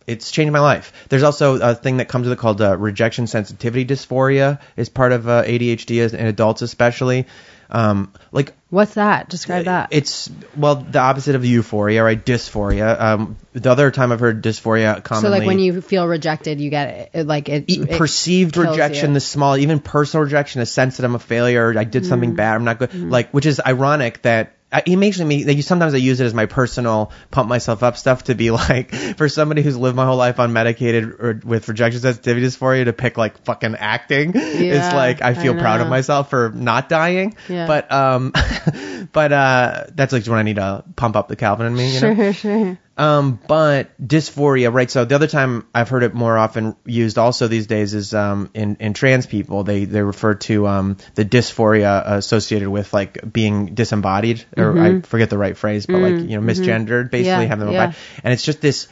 it's 0.08 0.32
changed 0.32 0.52
my 0.52 0.60
life. 0.60 0.92
There's 1.10 1.24
also 1.24 1.60
a 1.62 1.76
thing 1.76 1.98
that 1.98 2.10
comes 2.10 2.28
with 2.28 2.38
it 2.38 2.42
called 2.42 2.62
uh, 2.62 2.76
rejection 2.78 3.28
sensitivity 3.28 3.86
dysphoria. 3.86 4.60
Is 4.76 4.90
part 4.90 5.12
of 5.12 5.28
uh, 5.30 5.44
ADHD 5.44 6.02
as- 6.02 6.14
in 6.14 6.26
adults 6.26 6.62
especially. 6.62 7.28
Um, 7.72 8.14
like 8.32 8.54
What's 8.70 8.94
that? 8.94 9.30
Describe 9.30 9.66
that. 9.66 9.90
it's 9.92 10.30
well 10.56 10.76
the 10.76 11.00
opposite 11.00 11.36
of 11.36 11.44
euphoria, 11.44 12.04
right? 12.04 12.24
Dysphoria. 12.24 13.00
Um, 13.00 13.38
the 13.54 13.70
other 13.70 13.92
time 13.92 14.12
I've 14.12 14.20
heard 14.20 14.42
dysphoria 14.44 15.04
commonly. 15.04 15.28
so 15.28 15.38
like 15.38 15.46
when 15.46 15.60
you 15.60 15.82
feel 15.82 16.08
rejected, 16.08 16.62
you 16.62 16.70
get 16.70 17.12
it, 17.14 17.28
like 17.28 17.50
it, 17.50 17.66
it 17.68 17.92
perceived 17.98 18.56
rejection, 18.58 19.10
you. 19.10 19.14
the 19.16 19.20
small, 19.20 19.58
even 19.58 19.80
personal 19.80 20.24
rejection, 20.24 20.62
a 20.62 20.66
sense 20.66 20.98
that 20.98 21.06
I'm 21.06 21.16
a 21.16 21.20
failure, 21.20 21.74
I 21.78 21.84
did 21.84 22.04
Mm. 22.04 22.08
something 22.08 22.36
bad, 22.36 22.56
I'm 22.56 22.64
not 22.64 22.80
good. 22.80 22.94
Like, 22.94 23.32
which 23.32 23.46
is 23.46 23.62
ironic 23.66 24.22
that 24.22 24.54
it 24.86 24.96
makes 24.96 25.20
me. 25.20 25.44
That 25.44 25.54
you 25.54 25.62
sometimes 25.62 25.94
I 25.94 25.98
use 25.98 26.20
it 26.20 26.26
as 26.26 26.34
my 26.34 26.46
personal 26.46 27.12
pump 27.30 27.50
myself 27.50 27.84
up 27.84 27.98
stuff 27.98 28.26
to 28.26 28.36
be 28.36 28.52
like 28.52 28.94
for 28.94 29.28
somebody 29.30 29.62
who's 29.62 29.78
lived 29.78 29.96
my 29.96 30.06
whole 30.06 30.18
life 30.18 30.40
on 30.40 30.54
medicated 30.54 31.04
or 31.04 31.40
with 31.44 31.68
rejection 31.68 32.02
sensitivity 32.02 32.46
dysphoria 32.46 32.86
to 32.86 32.94
pick 32.94 33.18
like 33.18 33.44
fucking 33.44 33.76
acting. 33.76 34.32
it's 34.36 34.94
like 34.94 35.22
I 35.22 35.34
feel 35.34 35.58
I 35.58 35.60
proud 35.60 35.82
of 35.82 35.88
myself 35.88 36.30
for 36.30 36.52
not 36.54 36.90
dying. 36.90 37.36
Yeah. 37.50 37.68
But 37.68 37.92
um, 37.92 38.34
but 39.12 39.32
uh, 39.32 39.86
that's 39.94 40.14
like 40.14 40.26
when 40.26 40.40
I 40.40 40.44
need 40.44 40.56
to 40.56 40.84
pump 40.96 41.16
up 41.16 41.28
the 41.28 41.36
Calvin 41.36 41.68
in 41.68 41.76
me. 41.76 41.96
You 41.96 42.02
know? 42.02 42.16
Sure, 42.16 42.34
sure. 42.34 42.80
Um, 43.02 43.40
but 43.48 44.00
dysphoria, 44.00 44.72
right? 44.72 44.90
So 44.90 45.06
the 45.06 45.16
other 45.16 45.26
time 45.26 45.66
I've 45.74 45.90
heard 45.90 46.04
it 46.04 46.14
more 46.14 46.38
often 46.38 46.76
used 46.86 47.18
also 47.18 47.48
these 47.48 47.66
days 47.66 47.96
is 47.96 48.14
um, 48.14 48.52
in 48.54 48.76
in 48.76 48.94
trans 48.94 49.26
people. 49.26 49.64
They 49.64 49.86
they 49.86 50.04
refer 50.04 50.36
to 50.36 50.68
um, 50.68 50.98
the 51.16 51.26
dysphoria 51.26 52.04
associated 52.06 52.70
with 52.70 52.94
like 52.94 53.20
being 53.34 53.74
disembodied, 53.74 54.46
or 54.56 54.78
I 54.80 55.02
forget 55.02 55.32
the 55.32 55.40
right 55.40 55.58
phrase, 55.58 55.88
but 55.88 56.00
like 56.00 56.30
you 56.30 56.40
know 56.40 56.42
misgendered, 56.42 57.10
basically 57.10 57.26
Yeah, 57.26 57.42
having 57.42 57.66
them 57.66 57.74
yeah. 57.74 57.94
And 58.24 58.34
it's 58.34 58.44
just 58.44 58.62
this. 58.62 58.88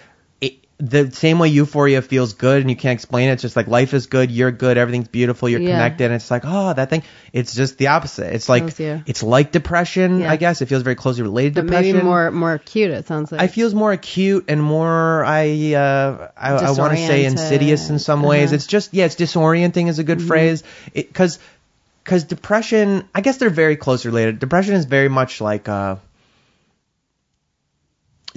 The 0.82 1.11
same 1.11 1.39
way 1.39 1.49
euphoria 1.49 2.01
feels 2.01 2.32
good 2.32 2.61
and 2.61 2.69
you 2.69 2.75
can't 2.77 2.93
explain 2.93 3.27
it. 3.27 3.34
It's 3.34 3.41
just 3.41 3.57
like 3.57 3.67
life 3.67 3.93
is 3.93 4.07
good, 4.07 4.32
you're 4.32 4.49
good, 4.51 4.77
everything's 4.77 5.09
beautiful, 5.09 5.49
you're 5.49 5.59
Yeah. 5.59 5.71
connected. 5.71 6.05
And 6.05 6.13
it's 6.13 6.32
like, 6.32 6.43
oh, 6.45 6.71
that 6.71 6.89
thing. 6.89 7.03
It's 7.34 7.53
just 7.53 7.77
the 7.77 7.88
opposite. 7.88 8.34
It's 8.34 8.47
like 8.47 8.80
it's 8.80 9.21
like 9.21 9.51
depression, 9.51 10.21
Yeah. 10.21 10.32
I 10.32 10.38
guess. 10.38 10.61
It 10.61 10.67
feels 10.67 10.84
very 10.84 10.95
closely 10.95 11.23
related 11.23 11.55
to 11.55 11.61
depression. 11.63 11.95
maybe 11.97 12.05
more 12.05 12.32
more 12.32 12.53
acute. 12.53 12.91
It 12.91 13.07
sounds 13.07 13.30
like. 13.30 13.41
I 13.41 13.47
feels 13.47 13.73
more 13.75 13.91
acute 13.91 14.45
and 14.47 14.63
more 14.63 15.25
I 15.25 15.73
uh, 15.73 16.30
I, 16.38 16.51
I 16.53 16.71
want 16.71 16.93
to 16.93 17.05
say 17.05 17.25
insidious 17.25 17.89
in 17.89 17.99
some 17.99 18.23
ways. 18.23 18.47
Uh-huh. 18.49 18.55
It's 18.55 18.67
just 18.67 18.93
yeah, 18.93 19.03
it's 19.03 19.15
disorienting 19.15 19.89
is 19.89 19.99
a 19.99 20.05
good 20.05 20.21
phrase. 20.21 20.63
Because 20.93 21.39
because 22.05 22.23
depression, 22.23 23.03
I 23.13 23.19
guess 23.19 23.36
they're 23.36 23.49
very 23.49 23.75
close 23.75 24.05
related. 24.05 24.39
Depression 24.39 24.75
is 24.75 24.86
very 24.86 25.09
much 25.09 25.41
like 25.41 25.67
uh, 25.67 25.97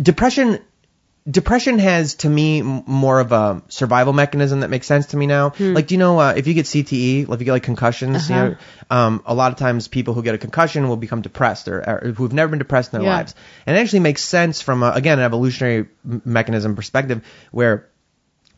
depression. 0.01 0.59
Depression 1.31 1.79
has 1.79 2.15
to 2.17 2.29
me 2.29 2.61
m- 2.61 2.83
more 2.87 3.21
of 3.21 3.31
a 3.31 3.63
survival 3.69 4.13
mechanism 4.13 4.61
that 4.61 4.71
makes 4.71 4.89
sense 4.89 5.07
to 5.07 5.17
me 5.17 5.29
now. 5.29 5.53
Like, 5.59 5.87
do 5.87 5.95
you 5.95 5.99
know 5.99 6.19
uh, 6.19 6.35
if 6.37 6.49
you 6.49 6.55
get 6.55 6.67
CTE, 6.67 7.29
like 7.29 7.37
if 7.37 7.41
you 7.41 7.45
get 7.45 7.53
like 7.53 7.63
concussions, 7.63 8.29
you 8.29 8.35
know, 8.35 8.57
um, 8.91 9.23
a 9.25 9.33
lot 9.33 9.53
of 9.53 9.59
times 9.59 9.87
people 9.87 10.15
who 10.15 10.23
get 10.25 10.35
a 10.35 10.39
concussion 10.39 10.89
will 10.89 10.97
become 10.97 11.23
depressed 11.23 11.69
or, 11.69 11.79
or 11.79 12.13
who've 12.13 12.33
never 12.33 12.51
been 12.51 12.59
depressed 12.59 12.93
in 12.93 12.99
their 12.99 13.09
Yeah. 13.09 13.15
lives. 13.17 13.37
And 13.67 13.77
it 13.77 13.81
actually 13.81 14.01
makes 14.01 14.23
sense 14.25 14.61
from 14.61 14.83
a, 14.83 14.91
again 14.91 15.21
an 15.21 15.25
evolutionary 15.25 15.87
m- 16.05 16.23
mechanism 16.25 16.75
perspective 16.75 17.23
where 17.53 17.89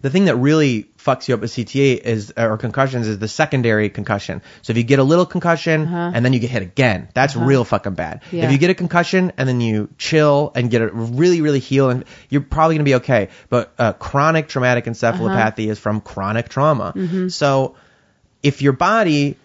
the 0.04 0.10
thing 0.10 0.26
that 0.26 0.36
really 0.36 0.90
fucks 0.98 1.28
you 1.28 1.34
up 1.34 1.40
with 1.40 1.50
CTE 1.50 1.96
is 1.98 2.30
uh, 2.36 2.46
or 2.46 2.58
concussions 2.58 3.06
is 3.06 3.18
the 3.18 3.26
secondary 3.26 3.88
concussion. 3.88 4.42
So 4.60 4.72
if 4.72 4.76
you 4.76 4.82
get 4.82 4.98
a 4.98 5.02
little 5.02 5.24
concussion 5.24 5.86
uh-huh. 5.86 6.12
and 6.14 6.22
then 6.22 6.34
you 6.34 6.40
get 6.40 6.50
hit 6.50 6.60
again, 6.60 7.08
that's 7.14 7.34
uh-huh. 7.34 7.46
real 7.46 7.64
fucking 7.64 7.94
bad. 7.94 8.20
Yeah. 8.30 8.44
If 8.44 8.52
you 8.52 8.58
get 8.58 8.68
a 8.68 8.74
concussion 8.74 9.32
and 9.38 9.48
then 9.48 9.62
you 9.62 9.88
chill 9.96 10.52
and 10.54 10.70
get 10.70 10.82
it 10.82 10.90
really 10.92 11.40
really 11.40 11.58
heal 11.58 11.88
and 11.88 12.04
you're 12.28 12.42
probably 12.42 12.74
gonna 12.74 12.84
be 12.84 12.96
okay. 12.96 13.30
But 13.48 13.72
uh, 13.78 13.94
chronic 13.94 14.48
traumatic 14.48 14.84
encephalopathy 14.84 15.64
uh-huh. 15.64 15.72
is 15.72 15.78
from 15.78 16.02
chronic 16.02 16.50
trauma. 16.50 16.92
Mm-hmm. 16.94 17.28
So 17.28 17.76
if 18.42 18.60
your 18.60 18.74
body 18.74 19.38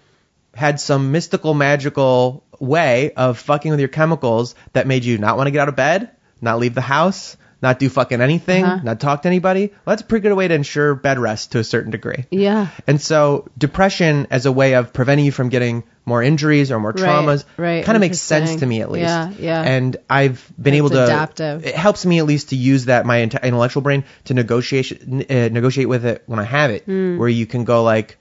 had 0.54 0.82
some 0.82 1.14
mystical 1.14 1.54
magical 1.54 2.44
way 2.60 3.14
of 3.14 3.40
fucking 3.40 3.72
with 3.72 3.80
your 3.80 3.88
chemicals 3.88 4.56
that 4.74 4.88
made 4.88 5.06
you 5.06 5.20
not 5.20 5.38
want 5.38 5.48
to 5.48 5.52
get 5.52 5.62
out 5.62 5.70
of 5.70 5.78
bed, 5.78 6.10
not 6.42 6.60
leave 6.60 6.76
the 6.76 6.82
house, 6.82 7.38
not 7.62 7.78
do 7.80 7.90
fucking 7.90 8.22
anything, 8.22 8.64
Uh-huh. 8.64 8.82
not 8.84 9.00
talk 9.00 9.24
to 9.24 9.28
anybody, 9.28 9.68
well, 9.68 9.80
that's 9.96 10.02
a 10.02 10.06
pretty 10.06 10.24
good 10.28 10.34
way 10.36 10.48
to 10.48 10.54
ensure 10.54 10.96
bed 10.96 11.20
rest 11.20 11.52
to 11.54 11.60
a 11.60 11.64
certain 11.64 11.92
degree. 11.92 12.26
yeah. 12.32 12.68
And 12.88 13.02
so 13.02 13.48
depression 13.58 14.28
as 14.32 14.46
a 14.46 14.52
way 14.52 14.76
of 14.76 14.94
preventing 14.94 15.26
you 15.26 15.32
from 15.32 15.50
getting 15.50 15.84
more 16.06 16.24
injuries 16.24 16.72
or 16.72 16.80
more 16.80 16.94
traumas 16.94 17.44
right, 17.58 17.84
kind 17.86 17.96
of 17.96 18.00
makes 18.00 18.20
sense 18.20 18.56
to 18.56 18.66
me 18.66 18.82
at 18.82 18.90
least. 18.90 19.04
Yeah, 19.04 19.32
yeah. 19.40 19.62
And 19.62 19.96
I've 20.10 20.52
been 20.60 20.74
It's 20.74 20.78
able 20.80 20.90
to 20.92 21.04
adaptive. 21.04 21.66
it 21.66 21.76
helps 21.76 22.04
me 22.06 22.18
at 22.20 22.26
least 22.26 22.50
to 22.50 22.56
use 22.56 22.86
that 22.86 23.06
my 23.06 23.22
intellectual 23.22 23.82
brain 23.84 24.04
to 24.26 24.34
negotiate 24.34 25.04
uh, 25.04 25.50
negotiate 25.50 25.88
with 25.88 26.06
it 26.06 26.24
when 26.26 26.40
I 26.40 26.46
have 26.46 26.72
it 26.72 26.88
where 26.88 27.30
you 27.30 27.46
can 27.46 27.64
go 27.64 27.84
like 27.84 28.18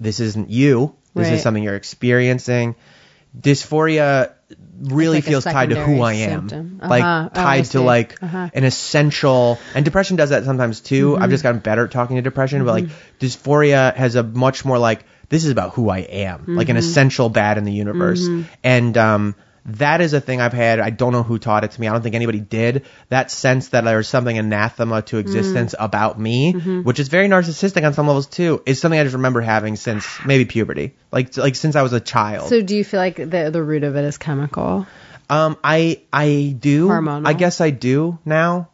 this 0.00 0.20
isn't 0.20 0.48
you. 0.50 0.94
This. 1.14 1.26
Right. 1.28 1.34
is 1.34 1.42
something 1.42 1.62
you're 1.62 1.76
experiencing. 1.76 2.76
Dysphoria 3.38 4.32
really 4.80 5.16
like 5.18 5.24
feels 5.24 5.44
tied 5.44 5.70
to 5.70 5.76
who 5.84 6.00
I 6.02 6.12
am. 6.14 6.78
Like 6.80 7.02
Uh-huh. 7.02 7.28
Oh, 7.34 7.40
I 7.40 7.44
tied 7.44 7.64
to 7.66 7.80
like 7.80 8.22
Uh-huh. 8.22 8.50
an 8.54 8.64
essential 8.64 9.58
and 9.74 9.84
depression 9.84 10.16
does 10.16 10.30
that 10.30 10.44
sometimes 10.44 10.80
too. 10.80 11.12
Mm-hmm. 11.12 11.22
I've 11.22 11.30
just 11.30 11.42
gotten 11.42 11.60
better 11.60 11.84
at 11.86 11.90
talking 11.90 12.16
to 12.16 12.22
depression, 12.22 12.64
but 12.64 12.72
like 12.72 12.86
dysphoria 13.18 13.94
has 13.94 14.14
a 14.14 14.22
much 14.22 14.64
more 14.64 14.78
like 14.78 15.04
this 15.28 15.44
is 15.44 15.50
about 15.50 15.74
who 15.74 15.88
I 15.90 15.98
am, 16.00 16.44
like 16.46 16.66
Mm-hmm. 16.68 16.70
an 16.72 16.76
essential 16.76 17.28
bad 17.28 17.58
in 17.58 17.64
the 17.64 17.72
universe. 17.72 18.26
And 18.62 18.96
um 18.96 19.34
that 19.66 20.00
is 20.00 20.12
a 20.12 20.20
thing 20.20 20.40
I've 20.40 20.52
had. 20.52 20.80
I 20.80 20.90
don't 20.90 21.12
know 21.12 21.22
who 21.22 21.38
taught 21.38 21.64
it 21.64 21.72
to 21.72 21.80
me. 21.80 21.88
I 21.88 21.92
don't 21.92 22.02
think 22.02 22.14
anybody 22.14 22.40
did. 22.40 22.86
That 23.08 23.30
sense 23.30 23.68
that 23.68 23.84
there's 23.84 24.08
something 24.08 24.38
anathema 24.38 25.02
to 25.02 25.18
existence 25.18 25.74
Mm-hmm. 25.74 25.84
about 25.84 26.18
me, 26.20 26.52
which 26.52 27.00
is 27.00 27.08
very 27.08 27.28
narcissistic 27.28 27.84
on 27.84 27.92
some 27.94 28.06
levels 28.06 28.26
too, 28.26 28.62
is 28.66 28.80
something 28.80 28.98
I 28.98 29.02
just 29.02 29.14
remember 29.16 29.40
having 29.40 29.76
since 29.76 30.06
maybe 30.26 30.44
puberty. 30.44 30.94
Like 31.12 31.36
like 31.36 31.56
since 31.56 31.76
I 31.76 31.82
was 31.82 31.92
a 31.92 32.00
child. 32.00 32.48
So 32.48 32.62
do 32.62 32.76
you 32.76 32.84
feel 32.84 33.00
like 33.00 33.16
the 33.16 33.50
the 33.52 33.62
root 33.62 33.82
of 33.84 33.96
it 33.96 34.04
is 34.04 34.18
chemical? 34.18 34.86
Um, 35.28 35.56
I 35.64 36.02
I 36.12 36.54
do. 36.58 36.88
Hormonal? 36.88 37.26
I 37.26 37.32
guess 37.32 37.60
I 37.60 37.70
do 37.70 38.18
now. 38.24 38.68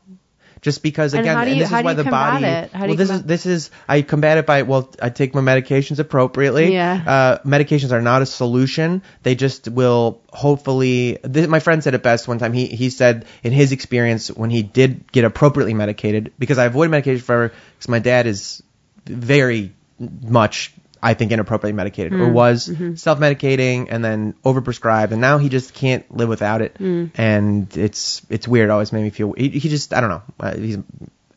Just 0.63 0.85
because 0.85 1.13
And 1.13 1.23
again, 1.23 1.45
do 1.45 1.53
you- 1.53 1.59
this 1.59 1.71
how 1.71 1.79
is 1.81 1.85
why 1.85 1.95
the 1.95 2.05
body. 2.05 2.45
it? 2.45 2.71
How 2.73 2.79
do 2.79 2.83
well, 2.83 2.91
you 2.91 2.97
this 2.97 3.11
is 3.11 3.23
this 3.25 3.47
is 3.47 3.71
I 3.89 4.03
combat 4.03 4.39
it 4.39 4.47
by 4.47 4.63
well, 4.63 4.89
I 5.03 5.11
take 5.11 5.35
my 5.35 5.41
medications 5.41 5.99
appropriately. 5.99 6.73
Yeah. 6.73 7.03
Uh, 7.05 7.39
medications 7.45 7.91
are 7.91 8.01
not 8.01 8.23
a 8.23 8.27
solution. 8.27 9.03
They 9.25 9.35
just 9.35 9.69
will 9.69 10.21
hopefully. 10.33 11.19
This, 11.25 11.49
my 11.49 11.59
friend 11.59 11.83
said 11.83 11.95
it 11.95 12.05
best 12.05 12.29
one 12.29 12.39
time. 12.39 12.53
He 12.53 12.67
he 12.67 12.91
said 12.91 13.25
in 13.43 13.53
his 13.53 13.73
experience 13.73 14.29
when 14.29 14.51
he 14.51 14.63
did 14.63 15.11
get 15.11 15.25
appropriately 15.25 15.75
medicated 15.75 16.33
because 16.39 16.59
I 16.59 16.67
avoid 16.67 16.91
medication 16.91 17.21
forever 17.23 17.53
because 17.77 17.89
my 17.89 17.99
dad 17.99 18.29
is 18.29 18.63
very 19.05 19.73
much 19.99 20.73
I 21.03 21.15
think 21.15 21.33
inappropriately 21.33 21.73
medicated 21.77 22.13
or 22.15 22.29
was 22.29 22.71
self-medicating 22.97 23.89
and 23.91 24.05
then 24.05 24.35
overprescribed 24.45 25.11
and 25.11 25.21
now 25.21 25.39
he 25.39 25.49
just 25.49 25.75
can't 25.75 26.05
live 26.17 26.29
without 26.29 26.63
it 26.63 26.77
and 26.79 27.77
it's 27.77 28.23
it's 28.31 28.47
weird 28.47 28.69
it 28.69 28.71
always 28.71 28.93
made 28.93 29.03
me 29.03 29.11
feel 29.11 29.33
he, 29.33 29.49
he 29.49 29.69
just 29.69 29.93
I 29.93 30.01
don't 30.01 30.11
know 30.11 30.23
uh, 30.41 30.57
he's 30.57 30.79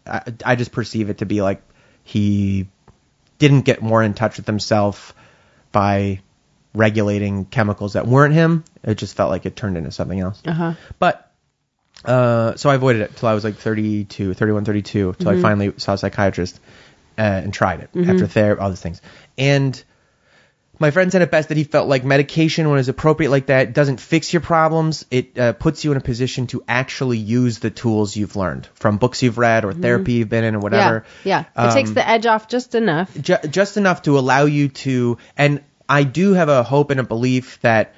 I, 0.05 0.21
I 0.45 0.55
just 0.55 0.71
perceive 0.71 1.09
it 1.09 1.17
to 1.19 1.25
be 1.25 1.41
like 1.41 1.61
he 2.03 2.67
didn't 3.39 3.61
get 3.61 3.81
more 3.81 4.03
in 4.03 4.13
touch 4.13 4.37
with 4.37 4.45
himself 4.45 5.15
by 5.71 6.19
regulating 6.75 7.45
chemicals 7.45 7.93
that 7.93 8.05
weren't 8.05 8.33
him 8.33 8.63
it 8.83 8.95
just 8.95 9.15
felt 9.15 9.29
like 9.31 9.45
it 9.45 9.55
turned 9.55 9.77
into 9.77 9.91
something 9.91 10.19
else 10.19 10.41
Uh-huh. 10.45 10.73
but 10.99 11.31
uh, 12.03 12.55
so 12.55 12.69
I 12.69 12.75
avoided 12.75 13.01
it 13.01 13.15
till 13.15 13.27
I 13.29 13.33
was 13.33 13.43
like 13.43 13.55
32, 13.55 14.35
31, 14.35 14.63
32, 14.65 15.15
till 15.17 15.27
I 15.29 15.41
finally 15.41 15.73
saw 15.77 15.93
a 15.93 15.97
psychiatrist. 15.97 16.59
uh, 17.17 17.21
and 17.21 17.53
tried 17.53 17.79
it 17.79 17.89
Mm-hmm. 17.93 18.11
after 18.11 18.27
therapy, 18.27 18.61
all 18.61 18.69
these 18.69 18.81
things. 18.81 19.01
And 19.37 19.81
my 20.77 20.91
friend 20.91 21.09
said 21.09 21.21
it 21.21 21.31
best 21.31 21.47
that 21.49 21.57
he 21.57 21.63
felt 21.63 21.87
like 21.87 22.03
medication, 22.03 22.69
when 22.69 22.79
it's 22.79 22.89
appropriate 22.89 23.29
like 23.29 23.45
that, 23.45 23.73
doesn't 23.73 24.01
fix 24.01 24.33
your 24.33 24.41
problems. 24.41 25.05
It 25.09 25.37
uh, 25.39 25.53
puts 25.53 25.85
you 25.85 25.91
in 25.91 25.97
a 25.97 26.01
position 26.01 26.47
to 26.47 26.63
actually 26.67 27.17
use 27.17 27.59
the 27.59 27.69
tools 27.69 28.15
you've 28.17 28.35
learned 28.35 28.67
from 28.73 28.97
books 28.97 29.23
you've 29.23 29.37
read 29.37 29.63
or 29.63 29.71
therapy 29.73 30.13
you've 30.13 30.27
been 30.29 30.43
in 30.43 30.53
or 30.55 30.59
whatever. 30.59 31.01
Mm-hmm. 31.01 31.29
Yeah, 31.29 31.43
yeah. 31.55 31.69
It 31.69 31.73
takes 31.73 31.89
Um, 31.89 31.95
the 31.95 32.07
edge 32.07 32.25
off 32.25 32.49
just 32.49 32.75
enough. 32.75 33.09
ju- 33.19 33.37
just 33.49 33.77
enough 33.77 34.01
to 34.03 34.19
allow 34.19 34.43
you 34.45 34.67
to 34.83 35.17
and 35.37 35.61
I 35.87 36.03
do 36.03 36.33
have 36.33 36.49
a 36.49 36.63
hope 36.63 36.91
and 36.91 36.99
a 36.99 37.03
belief 37.03 37.59
that 37.61 37.93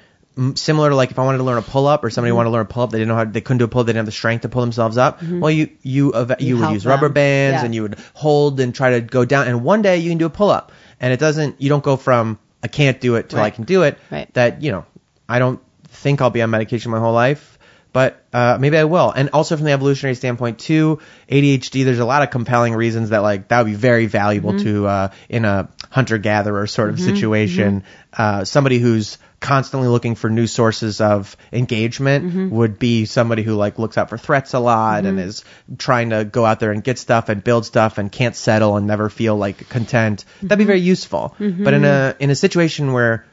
similar 0.54 0.90
to 0.90 0.94
like 0.94 1.10
if 1.10 1.18
I 1.18 1.24
wanted 1.24 1.38
to 1.38 1.44
learn 1.44 1.58
a 1.58 1.62
pull 1.62 1.88
up 1.88 2.04
or 2.04 2.08
Mm-hmm. 2.08 2.14
somebody 2.14 2.30
wanted 2.32 2.50
to 2.50 2.52
learn 2.52 2.62
a 2.62 2.64
pull 2.66 2.84
up 2.84 2.90
they 2.90 2.98
didn't 2.98 3.08
know 3.08 3.16
how 3.16 3.24
they 3.24 3.40
couldn't 3.40 3.58
do 3.58 3.64
a 3.64 3.68
pull 3.68 3.80
up 3.80 3.86
they 3.86 3.90
didn't 3.92 4.02
have 4.04 4.06
the 4.06 4.12
strength 4.12 4.42
to 4.42 4.48
pull 4.48 4.60
themselves 4.62 4.96
up 4.96 5.20
well 5.20 5.50
you 5.50 5.70
you 5.82 6.10
eva- 6.14 6.36
you, 6.38 6.58
would 6.58 6.64
Mm-hmm. 6.66 6.74
use 6.74 6.86
rubber 6.86 7.08
bands 7.08 7.56
Yeah. 7.60 7.64
and 7.64 7.74
you 7.74 7.82
would 7.82 7.98
hold 8.14 8.60
and 8.60 8.72
try 8.72 8.90
to 8.90 9.00
go 9.00 9.24
down 9.24 9.48
and 9.48 9.64
one 9.64 9.82
day 9.82 9.96
you 9.98 10.10
can 10.12 10.18
do 10.18 10.26
a 10.26 10.30
pull 10.30 10.50
up 10.50 10.70
and 11.00 11.12
it 11.12 11.20
doesn't 11.20 11.60
you 11.60 11.68
don't 11.68 11.84
go 11.84 11.96
from 11.96 12.38
I 12.62 12.68
can't 12.68 13.00
do 13.00 13.14
it 13.16 13.28
till 13.30 13.40
I 13.40 13.50
can 13.50 13.64
do 13.64 13.82
it 13.82 13.98
Right. 14.10 14.32
that 14.34 14.62
you 14.62 14.72
know 14.72 14.84
I 15.28 15.38
don't 15.38 15.60
think 15.88 16.20
I'll 16.20 16.30
be 16.30 16.42
on 16.42 16.50
medication 16.50 16.90
my 16.90 16.98
whole 16.98 17.12
life 17.14 17.54
but 17.90 18.22
uh, 18.34 18.58
maybe 18.60 18.76
I 18.76 18.84
will. 18.84 19.10
And 19.10 19.30
also 19.32 19.56
from 19.56 19.64
the 19.64 19.72
evolutionary 19.72 20.14
standpoint 20.14 20.58
too, 20.58 21.00
ADHD. 21.30 21.84
There's 21.86 21.98
a 22.00 22.04
lot 22.04 22.22
of 22.22 22.28
compelling 22.30 22.74
reasons 22.74 23.10
that 23.10 23.20
like 23.20 23.48
that 23.48 23.60
would 23.64 23.70
be 23.70 23.74
very 23.76 24.04
valuable 24.06 24.52
Mm-hmm. 24.52 24.64
to 24.64 24.86
uh, 24.86 25.08
in 25.30 25.46
a 25.46 25.70
hunter 25.90 26.18
gatherer 26.18 26.66
sort 26.66 26.90
of 26.90 27.00
situation. 27.00 27.84
Uh, 28.12 28.44
somebody 28.44 28.78
who's 28.78 29.16
constantly 29.40 29.88
looking 29.88 30.14
for 30.16 30.28
new 30.28 30.46
sources 30.46 31.00
of 31.00 31.36
engagement 31.52 32.24
Mm-hmm. 32.24 32.50
would 32.50 32.78
be 32.78 33.04
somebody 33.04 33.42
who 33.42 33.54
like 33.54 33.78
looks 33.78 33.96
out 33.96 34.08
for 34.08 34.18
threats 34.18 34.52
a 34.54 34.58
lot 34.58 35.06
and 35.06 35.20
is 35.20 35.44
trying 35.78 36.10
to 36.10 36.24
go 36.24 36.44
out 36.44 36.58
there 36.60 36.72
and 36.72 36.82
get 36.82 36.98
stuff 36.98 37.28
and 37.28 37.42
build 37.44 37.64
stuff 37.64 37.98
and 37.98 38.10
can't 38.10 38.34
settle 38.34 38.76
and 38.76 38.86
never 38.86 39.08
feel 39.08 39.36
like 39.36 39.68
content. 39.68 40.24
That'd 40.42 40.50
Mm-hmm. 40.50 40.58
be 40.58 40.64
very 40.64 40.80
useful. 40.80 41.34
But 41.38 41.74
in 41.74 41.84
a 41.84 42.16
in 42.18 42.30
a 42.30 42.34
situation 42.34 42.92
where 42.92 43.26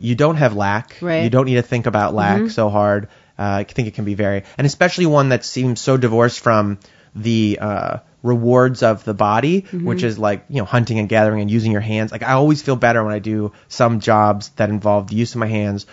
you 0.00 0.14
don't 0.14 0.36
have 0.36 0.56
lack, 0.56 0.96
Right. 1.00 1.16
Mm-hmm. 1.16 1.24
you 1.24 1.30
don't 1.30 1.46
need 1.46 1.54
to 1.56 1.62
think 1.62 1.86
about 1.86 2.14
lack 2.14 2.50
so 2.50 2.68
hard. 2.70 3.08
Uh, 3.38 3.60
I 3.60 3.64
think 3.64 3.88
it 3.88 3.94
can 3.94 4.04
be 4.04 4.14
very, 4.14 4.44
and 4.58 4.66
especially 4.66 5.06
one 5.06 5.30
that 5.30 5.44
seems 5.44 5.80
so 5.80 5.96
divorced 5.96 6.40
from 6.40 6.78
the 7.14 7.58
uh, 7.60 7.98
rewards 8.22 8.82
of 8.82 9.04
the 9.04 9.14
body, 9.14 9.62
Mm-hmm. 9.62 9.84
which 9.86 10.02
is 10.02 10.18
like 10.18 10.44
you 10.48 10.56
know 10.58 10.64
hunting 10.64 10.98
and 10.98 11.08
gathering 11.08 11.40
and 11.40 11.50
using 11.50 11.72
your 11.72 11.80
hands. 11.80 12.12
Like 12.12 12.22
I 12.22 12.32
always 12.32 12.62
feel 12.62 12.76
better 12.76 13.02
when 13.04 13.12
I 13.14 13.18
do 13.18 13.52
some 13.68 14.00
jobs 14.00 14.50
that 14.56 14.70
involve 14.70 15.08
the 15.08 15.16
use 15.16 15.34
of 15.34 15.38
my 15.40 15.46
hands. 15.48 15.86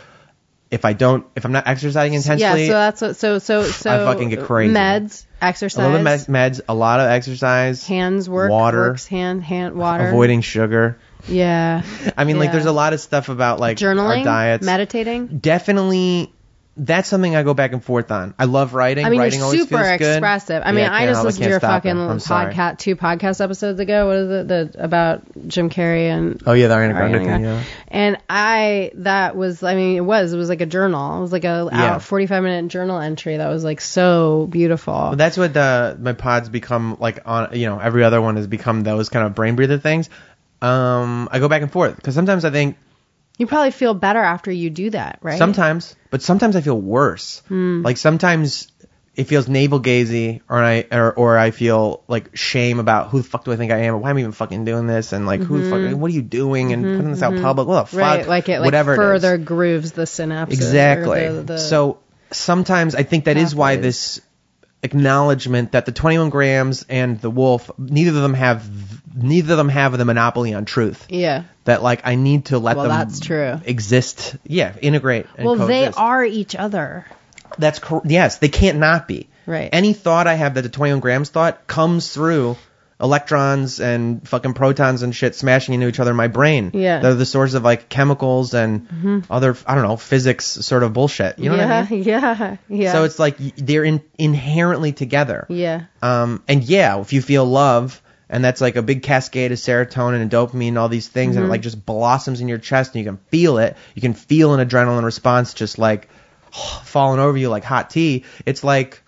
If 0.72 0.86
I 0.86 0.94
don't, 0.94 1.26
if 1.36 1.46
I'm 1.46 1.52
not 1.52 1.68
exercising 1.68 2.14
intensely, 2.14 2.44
Yeah, 2.68 2.68
so 2.68 2.74
that's 2.74 3.02
what. 3.02 3.16
So 3.16 3.40
so 3.40 3.64
so. 3.64 3.90
I 3.92 4.14
fucking 4.14 4.30
get 4.30 4.44
crazy. 4.44 4.72
Meds, 4.72 5.26
exercise. 5.42 5.84
a 5.84 5.88
little 5.90 6.04
med- 6.04 6.28
meds, 6.28 6.62
a 6.70 6.76
lot 6.76 7.00
of 7.00 7.08
exercise, 7.10 7.88
hands 7.88 8.30
work, 8.30 8.52
water, 8.52 8.90
works, 8.90 9.08
hand, 9.08 9.44
hand, 9.44 9.74
water. 9.76 10.10
avoiding 10.10 10.42
sugar. 10.42 11.00
Yeah. 11.28 11.82
I 12.16 12.24
mean, 12.24 12.38
like 12.38 12.52
there's 12.52 12.66
a 12.68 12.72
lot 12.72 12.94
of 12.94 13.00
stuff 13.02 13.30
about 13.30 13.60
like 13.60 13.78
Journaling, 13.78 14.20
our 14.20 14.24
diets. 14.24 14.64
meditating. 14.64 15.40
definitely 15.40 16.32
that's 16.80 17.10
something 17.10 17.36
I 17.36 17.44
go 17.44 17.54
back 17.54 17.74
and 17.74 17.84
forth 17.84 18.10
on. 18.10 18.34
I 18.40 18.46
love 18.46 18.74
writing. 18.74 19.06
I 19.06 19.10
mean, 19.10 19.20
writing 19.20 19.40
you're 19.40 19.46
always 19.46 19.62
super 19.68 19.84
expressive. 19.84 20.64
I 20.66 20.72
mean, 20.72 20.86
Yeah, 20.86 20.94
I 20.94 21.00
can't 21.00 21.10
just 21.12 21.26
listened 21.26 21.44
to 21.44 21.50
your 21.50 21.60
fucking 21.60 21.92
podcast, 21.94 22.78
two 22.80 22.96
podcast 22.96 23.44
episodes 23.44 23.80
ago. 23.82 24.08
What 24.08 24.16
is 24.16 24.32
it? 24.32 24.48
The 24.48 24.84
about 24.84 25.24
Jim 25.48 25.70
Carrey 25.70 26.04
and 26.10 26.42
Oh 26.46 26.54
yeah, 26.54 26.70
the 26.70 26.76
Ariana 26.76 26.94
Grande 26.94 27.26
thing. 27.26 27.44
Yeah. 27.44 27.64
And 27.90 28.18
I, 28.30 28.92
that 28.96 29.36
was, 29.36 29.62
I 29.62 29.76
mean, 29.76 29.98
it 29.98 30.02
was, 30.02 30.32
it 30.32 30.38
was 30.38 30.48
like 30.48 30.62
a 30.62 30.66
journal. 30.66 31.18
It 31.18 31.22
was 31.22 31.32
like 31.34 31.44
a 31.44 31.68
Yeah. 31.72 31.96
out 31.96 32.02
45 32.04 32.44
minute 32.44 32.72
journal 32.72 32.98
entry 33.00 33.36
that 33.38 33.50
was 33.50 33.64
like 33.64 33.82
so 33.82 34.48
beautiful. 34.50 34.94
Well, 34.94 35.16
that's 35.18 35.38
what 35.38 35.54
the 35.54 35.98
my 36.00 36.14
pods 36.14 36.48
become 36.48 36.96
like 37.00 37.20
on. 37.26 37.58
You 37.58 37.68
know, 37.68 37.80
every 37.80 38.04
other 38.06 38.22
one 38.22 38.38
has 38.38 38.48
become 38.48 38.84
those 38.84 39.10
kind 39.10 39.26
of 39.26 39.36
brain 39.36 39.56
breather 39.56 39.78
things. 39.80 40.10
Um, 40.62 41.30
I 41.32 41.40
go 41.40 41.48
back 41.50 41.62
and 41.62 41.72
forth 41.72 41.96
because 41.96 42.16
sometimes 42.16 42.46
I 42.46 42.50
think 42.52 42.78
you 43.40 43.48
probably 43.48 43.72
feel 43.72 43.96
better 43.96 44.20
after 44.20 44.52
you 44.52 44.70
do 44.70 44.92
that, 44.92 45.18
right? 45.24 45.40
sometimes, 45.40 45.96
but 46.12 46.22
sometimes 46.22 46.56
I 46.56 46.62
feel 46.62 46.80
worse. 46.80 47.42
Hmm. 47.48 47.82
Like 47.82 47.98
sometimes 47.98 48.68
it 49.16 49.24
feels 49.26 49.50
navel 49.50 49.82
gazy, 49.82 50.42
or 50.48 50.64
I 50.64 50.86
or, 50.92 51.12
or 51.14 51.38
I 51.38 51.52
feel 51.52 52.04
like 52.08 52.38
shame 52.38 52.80
about 52.80 53.10
who 53.10 53.18
the 53.22 53.28
fuck 53.28 53.44
do 53.44 53.52
I 53.52 53.56
think 53.58 53.72
I 53.72 53.80
am, 53.80 53.96
or 53.96 53.98
why 53.98 54.12
am 54.12 54.18
I 54.18 54.20
even 54.20 54.32
fucking 54.32 54.64
doing 54.66 54.86
this, 54.88 55.12
and 55.12 55.26
like 55.26 55.42
who 55.42 55.62
the 55.64 55.70
fuck, 55.70 56.00
what 56.00 56.12
are 56.12 56.14
you 56.14 56.22
doing, 56.22 56.72
and 56.74 56.84
putting 56.84 57.12
this 57.12 57.22
out 57.24 57.36
public, 57.42 57.68
what 57.68 57.82
the 57.82 57.86
fuck, 57.88 58.00
Mm-hmm. 58.00 58.20
Right. 58.20 58.28
Like 58.28 58.50
it, 58.50 58.60
like 58.60 58.66
whatever 58.68 58.94
it 58.94 58.98
further 58.98 59.38
grooves 59.38 59.92
the 59.94 60.04
synapses. 60.04 60.54
Exactly. 60.54 61.28
the- 61.28 61.44
the- 61.44 61.58
so 61.58 61.98
sometimes 62.32 62.94
I 62.96 63.04
think 63.04 63.26
that 63.26 63.38
is 63.38 63.56
why 63.56 63.76
this 63.78 64.22
acknowledgement 64.82 65.74
that 65.74 65.86
the 65.86 65.92
21 65.92 66.30
grams 66.30 66.86
and 66.90 67.20
the 67.20 67.30
wolf, 67.30 67.70
neither 67.78 68.10
of 68.16 68.22
them 68.22 68.34
have, 68.34 68.68
neither 69.16 69.54
of 69.54 69.58
them 69.58 69.70
have 69.70 69.98
the 69.98 70.06
monopoly 70.06 70.54
on 70.54 70.66
truth. 70.66 71.06
yeah. 71.10 71.44
That 71.66 71.84
like 71.84 72.02
I 72.06 72.16
need 72.16 72.46
to 72.46 72.58
let 72.58 72.78
Well, 72.78 72.88
them 72.88 72.98
that's 72.98 73.20
true. 73.20 73.60
exist. 73.64 74.36
Yeah, 74.44 74.74
integrate. 74.82 75.28
And 75.38 75.46
Well, 75.46 75.68
they 75.68 75.86
are 75.88 76.24
each 76.26 76.56
other. 76.56 77.06
That's 77.60 77.78
cor- 77.80 78.02
yes, 78.06 78.38
they 78.38 78.48
can't 78.50 78.80
not 78.80 79.08
be. 79.08 79.28
Right. 79.46 79.70
Any 79.72 79.94
thought 79.94 80.26
I 80.28 80.34
have 80.34 80.56
that 80.56 80.62
the 80.64 80.70
21 80.70 81.00
grams 81.00 81.30
thought 81.30 81.68
comes 81.68 82.12
through 82.12 82.58
electrons 83.02 83.80
and 83.80 84.28
fucking 84.28 84.54
protons 84.54 85.04
and 85.04 85.16
shit 85.16 85.34
smashing 85.34 85.74
into 85.74 85.88
each 85.88 86.00
other 86.00 86.12
in 86.12 86.18
my 86.18 86.28
brain. 86.28 86.72
Yeah. 86.74 87.00
They're 87.00 87.16
the 87.16 87.26
source 87.26 87.54
of 87.54 87.64
like 87.64 87.88
chemicals 87.88 88.54
and 88.54 89.26
other 89.30 89.56
I 89.66 89.76
don't 89.76 89.84
know 89.84 89.98
physics 89.98 90.46
sort 90.46 90.84
of 90.84 90.94
bullshit. 90.94 91.40
You 91.40 91.50
know 91.50 91.56
yeah, 91.56 91.82
what 91.82 91.92
I 91.92 91.96
mean? 91.96 92.04
yeah, 92.08 92.58
yeah. 92.68 92.92
So 92.92 93.06
it's 93.06 93.18
like 93.18 93.38
they're 93.38 93.86
in, 93.86 94.02
inherently 94.18 94.92
together. 94.92 95.46
yeah. 95.50 95.86
Um, 96.02 96.44
and 96.48 96.64
yeah, 96.64 97.00
if 97.00 97.14
you 97.14 97.22
feel 97.22 97.46
love, 97.46 98.02
and 98.30 98.44
that's 98.44 98.62
like 98.62 98.76
a 98.76 98.82
big 98.82 99.02
cascade 99.02 99.52
of 99.52 99.58
serotonin 99.58 100.22
and 100.22 100.30
dopamine 100.30 100.70
and 100.70 100.78
all 100.78 100.90
these 100.90 101.08
things, 101.08 101.36
and 101.36 101.46
it 101.46 101.50
like 101.50 101.62
just 101.62 101.84
blossoms 101.84 102.42
in 102.42 102.48
your 102.48 102.58
chest, 102.58 102.94
and 102.94 103.04
you 103.04 103.10
can 103.10 103.18
feel 103.30 103.58
it. 103.58 103.76
You 103.96 104.02
can 104.02 104.14
feel 104.14 104.54
an 104.54 104.68
adrenaline 104.68 105.04
response 105.04 105.54
just 105.54 105.80
like 105.80 106.10
falling 106.84 107.20
over 107.20 107.38
you 107.38 107.50
like 107.50 107.64
hot 107.64 107.90
tea. 107.90 108.26
It's 108.46 108.64
like 108.64 109.04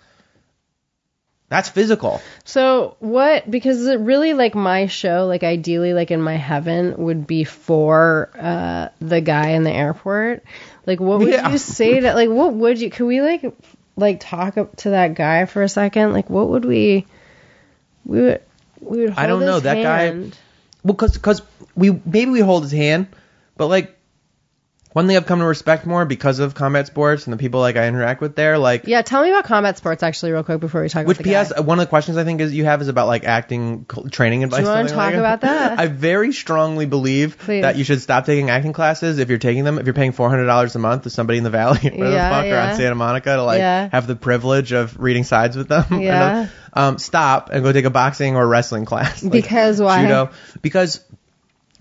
that's 1.52 1.68
physical. 1.68 2.20
So 2.44 2.96
what? 2.98 3.50
Because 3.50 3.86
it 3.86 4.00
really 4.00 4.32
like 4.32 4.54
my 4.54 4.86
show, 4.86 5.26
like 5.26 5.42
ideally, 5.42 5.92
like 5.92 6.10
in 6.10 6.22
my 6.22 6.36
heaven, 6.36 6.96
would 6.96 7.26
be 7.26 7.44
for 7.44 8.30
uh 8.38 8.88
the 9.00 9.20
guy 9.20 9.50
in 9.50 9.62
the 9.62 9.70
airport. 9.72 10.42
Like, 10.86 10.98
what 10.98 11.18
would 11.20 11.28
Yeah. 11.28 11.50
you 11.50 11.58
say 11.58 12.00
that? 12.00 12.14
like? 12.16 12.30
What 12.30 12.54
would 12.54 12.80
you? 12.80 12.90
Could 12.90 13.06
we 13.06 13.20
like 13.20 13.44
like 13.96 14.20
talk 14.20 14.56
up 14.56 14.76
to 14.78 14.90
that 14.90 15.14
guy 15.14 15.44
for 15.44 15.62
a 15.62 15.68
second? 15.68 16.12
Like, 16.14 16.30
what 16.30 16.48
would 16.48 16.64
we? 16.64 17.06
We 18.06 18.22
would. 18.22 18.42
We 18.80 19.00
would. 19.02 19.10
Hold 19.10 19.10
his 19.10 19.16
hand. 19.16 19.18
I 19.18 19.26
don't 19.26 19.40
know, 19.46 19.60
that 19.60 19.82
guy-. 19.82 20.30
Well, 20.82 20.94
cause 20.94 21.42
we 21.76 21.90
maybe 22.04 22.30
we 22.30 22.40
hold 22.40 22.62
his 22.64 22.72
hand, 22.72 23.06
but 23.56 23.68
like 23.68 23.96
one 24.92 25.06
thing 25.06 25.16
I've 25.16 25.24
come 25.26 25.38
to 25.38 25.44
respect 25.46 25.86
more 25.86 26.04
because 26.04 26.38
of 26.38 26.54
combat 26.54 26.86
sports 26.86 27.26
and 27.26 27.32
the 27.32 27.36
people 27.38 27.60
like 27.60 27.76
I 27.76 27.88
interact 27.88 28.20
with 28.20 28.36
there, 28.36 28.58
like 28.58 28.86
Yeah, 28.86 29.00
tell 29.02 29.22
me 29.22 29.30
about 29.30 29.44
combat 29.44 29.78
sports 29.78 30.02
actually, 30.02 30.32
real 30.32 30.42
quick, 30.44 30.60
before 30.60 30.82
we 30.82 30.88
talk 30.90 31.06
Which 31.06 31.18
about 31.20 31.46
PS, 31.46 31.52
guy. 31.52 31.60
one 31.60 31.78
of 31.78 31.86
the 31.86 31.88
questions 31.88 32.16
I 32.18 32.24
think 32.24 32.40
is 32.42 32.52
you 32.52 32.64
have 32.66 32.82
is 32.82 32.88
about 32.88 33.06
like 33.06 33.24
acting 33.24 33.86
training 34.10 34.44
advice. 34.44 34.60
you 34.60 34.66
wanna 34.66 34.88
talk 34.88 34.96
like 34.96 35.14
about 35.14 35.40
that? 35.42 35.78
I 35.78 35.86
very 35.86 36.32
strongly 36.32 36.84
believe 36.86 37.38
Please. 37.38 37.62
that 37.62 37.76
you 37.76 37.84
should 37.84 38.02
stop 38.02 38.26
taking 38.26 38.50
acting 38.50 38.72
classes 38.72 39.18
if 39.18 39.28
you're 39.30 39.38
taking 39.38 39.64
them. 39.64 39.78
If 39.78 39.86
you're 39.86 39.94
paying 39.94 40.12
four 40.12 40.28
hundred 40.28 40.46
dollars 40.46 40.74
a 40.76 40.78
month 40.78 41.04
to 41.04 41.10
somebody 41.10 41.38
in 41.38 41.44
the 41.44 41.50
Valley, 41.50 41.78
where 41.94 42.10
Yeah, 42.12 42.28
the 42.28 42.34
fuck, 42.34 42.52
or 42.52 42.58
on 42.70 42.76
Santa 42.76 42.94
Monica 42.94 43.36
to 43.36 43.42
like 43.44 43.58
Yeah. 43.58 43.88
have 43.92 44.06
the 44.06 44.16
privilege 44.16 44.72
of 44.72 44.98
reading 45.00 45.24
sides 45.24 45.56
with 45.56 45.68
them. 45.68 45.84
Yeah. 46.02 46.48
um, 46.74 46.98
stop 46.98 47.50
and 47.50 47.62
go 47.62 47.72
take 47.72 47.84
a 47.86 47.90
boxing 47.90 48.36
or 48.36 48.46
wrestling 48.46 48.84
class. 48.84 49.22
Like, 49.22 49.32
Because 49.32 49.80
why? 49.80 50.02
Judo. 50.02 50.30
Because 50.60 51.00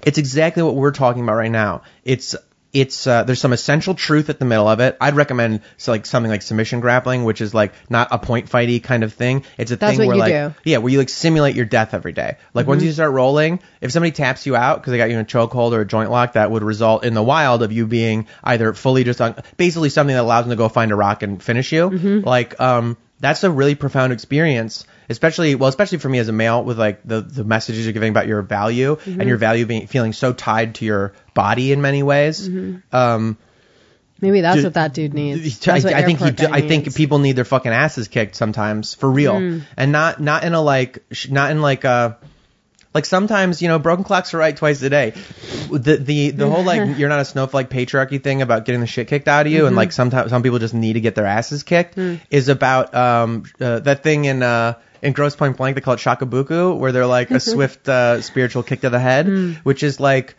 it's 0.03 0.18
exactly 0.18 0.64
what 0.64 0.76
we're 0.76 0.91
talking 0.91 1.24
about 1.24 1.36
right 1.36 1.51
now. 1.51 1.82
It's 2.05 2.36
it's 2.74 3.05
uh, 3.05 3.24
there's 3.24 3.41
some 3.41 3.53
essential 3.53 3.95
truth 3.95 4.30
at 4.30 4.39
the 4.39 4.45
middle 4.45 4.67
of 4.67 4.80
it. 4.80 4.97
I'd 5.01 5.15
recommend 5.15 5.61
so 5.78 5.91
like 5.91 6.05
something 6.05 6.30
like 6.30 6.41
submission 6.41 6.80
grappling, 6.80 7.24
which 7.24 7.41
is 7.41 7.53
like 7.53 7.74
not 7.89 8.09
a 8.11 8.19
point 8.19 8.49
fighty 8.49 8.82
kind 8.82 9.03
of 9.03 9.13
thing. 9.13 9.43
It's 9.57 9.72
a 9.72 9.76
That's 9.76 9.97
thing 9.97 10.07
where 10.07 10.17
like 10.17 10.34
do. 10.34 10.53
yeah, 10.63 10.78
where 10.78 10.91
you 10.91 10.97
like 10.97 11.09
simulate 11.09 11.55
your 11.55 11.65
death 11.65 11.93
every 11.93 12.13
day. 12.13 12.38
Like 12.53 12.67
once 12.67 12.84
you 12.84 12.91
start 12.91 13.11
rolling, 13.11 13.59
if 13.82 13.91
somebody 13.91 14.11
taps 14.11 14.45
you 14.45 14.55
out 14.55 14.80
because 14.80 14.91
they 14.91 14.97
got 14.97 15.09
you 15.09 15.15
in 15.15 15.22
a 15.22 15.26
chokehold 15.26 15.74
or 15.74 15.82
a 15.82 15.86
joint 15.86 16.11
lock, 16.11 16.34
that 16.34 16.49
would 16.51 16.63
result 16.63 17.03
in 17.03 17.13
the 17.13 17.24
wild 17.24 17.63
of 17.63 17.72
you 17.72 17.88
being 17.88 18.28
either 18.43 18.74
fully 18.74 19.03
just 19.03 19.19
on 19.22 19.36
basically 19.57 19.89
something 19.89 20.15
that 20.15 20.22
allows 20.22 20.45
them 20.45 20.51
to 20.51 20.55
go 20.55 20.69
find 20.69 20.91
a 20.91 20.95
rock 20.95 21.24
and 21.24 21.43
finish 21.43 21.72
you. 21.72 21.89
Like 22.26 22.59
um 22.59 22.97
that's 23.19 23.43
a 23.43 23.51
really 23.51 23.76
profound 23.76 24.11
experience 24.11 24.84
especially 25.07 25.53
well 25.53 25.69
especially 25.69 25.99
for 25.99 26.09
me 26.09 26.17
as 26.17 26.28
a 26.28 26.32
male 26.32 26.63
with 26.63 26.80
like 26.80 27.01
the 27.05 27.22
the 27.22 27.43
messages 27.43 27.86
you're 27.86 27.93
giving 27.93 28.09
about 28.09 28.26
your 28.28 28.41
value 28.41 28.97
and 29.05 29.28
your 29.28 29.38
value 29.38 29.65
being 29.65 29.86
feeling 29.86 30.11
so 30.11 30.34
tied 30.34 30.74
to 30.76 30.86
your 30.86 31.13
body 31.34 31.71
in 31.71 31.82
many 31.82 32.03
ways. 32.03 32.49
Um 32.91 33.38
Maybe 34.19 34.41
that's 34.41 34.57
Dude, 34.57 34.65
what 34.65 34.73
that 34.75 34.93
dude 34.93 35.15
needs. 35.15 35.67
I, 35.67 35.71
That's 35.71 35.84
what 35.86 35.93
I 35.95 36.03
think 36.03 36.19
he 36.19 36.45
I 36.45 36.61
think 36.61 36.93
people 36.93 37.17
need 37.17 37.36
their 37.36 37.43
fucking 37.45 37.71
asses 37.71 38.07
kicked 38.07 38.36
sometimes 38.36 38.93
for 38.93 39.09
real. 39.09 39.34
Mm. 39.34 39.63
and 39.75 39.91
not 39.91 40.19
not 40.21 40.43
in 40.43 40.53
a 40.53 40.61
like 40.61 41.03
not 41.29 41.49
in 41.49 41.61
like 41.61 41.86
a 41.86 42.17
Like 42.93 43.05
sometimes, 43.05 43.61
you 43.61 43.69
know, 43.69 43.79
broken 43.79 44.03
clocks 44.03 44.34
are 44.34 44.38
right 44.38 44.55
twice 44.55 44.82
a 44.82 44.89
day. 44.89 45.13
The 45.71 45.97
the 45.97 46.32
the 46.32 46.49
whole 46.49 46.63
like 46.63 46.97
you're 46.97 47.09
not 47.09 47.21
a 47.21 47.25
snowflake 47.25 47.69
patriarchy 47.69 48.21
thing 48.21 48.41
about 48.41 48.65
getting 48.65 48.82
the 48.82 48.88
shit 48.88 49.07
kicked 49.07 49.27
out 49.27 49.45
of 49.47 49.51
you, 49.51 49.65
and 49.65 49.75
like 49.75 49.91
sometimes 49.91 50.29
some 50.29 50.43
people 50.43 50.59
just 50.59 50.73
need 50.73 50.93
to 50.93 51.01
get 51.01 51.15
their 51.15 51.25
asses 51.25 51.63
kicked 51.63 51.97
is 52.29 52.49
about 52.49 52.93
um 52.93 53.43
uh, 53.59 53.79
that 53.79 54.03
thing 54.03 54.25
in 54.25 54.43
uh 54.43 54.73
in 55.01 55.13
Grosse 55.13 55.36
Pointe 55.36 55.57
Blank 55.57 55.75
they 55.75 55.82
call 55.82 55.95
it 55.95 55.99
shakabuku, 55.99 56.77
where 56.77 56.91
they're 56.91 57.07
like 57.07 57.32
a 57.32 57.39
swift 57.51 57.88
uh, 57.89 58.21
spiritual 58.21 58.61
kick 58.61 58.82
to 58.82 58.89
the 58.89 58.99
head, 58.99 59.57
which 59.63 59.84
is 59.84 59.99
like 59.99 60.36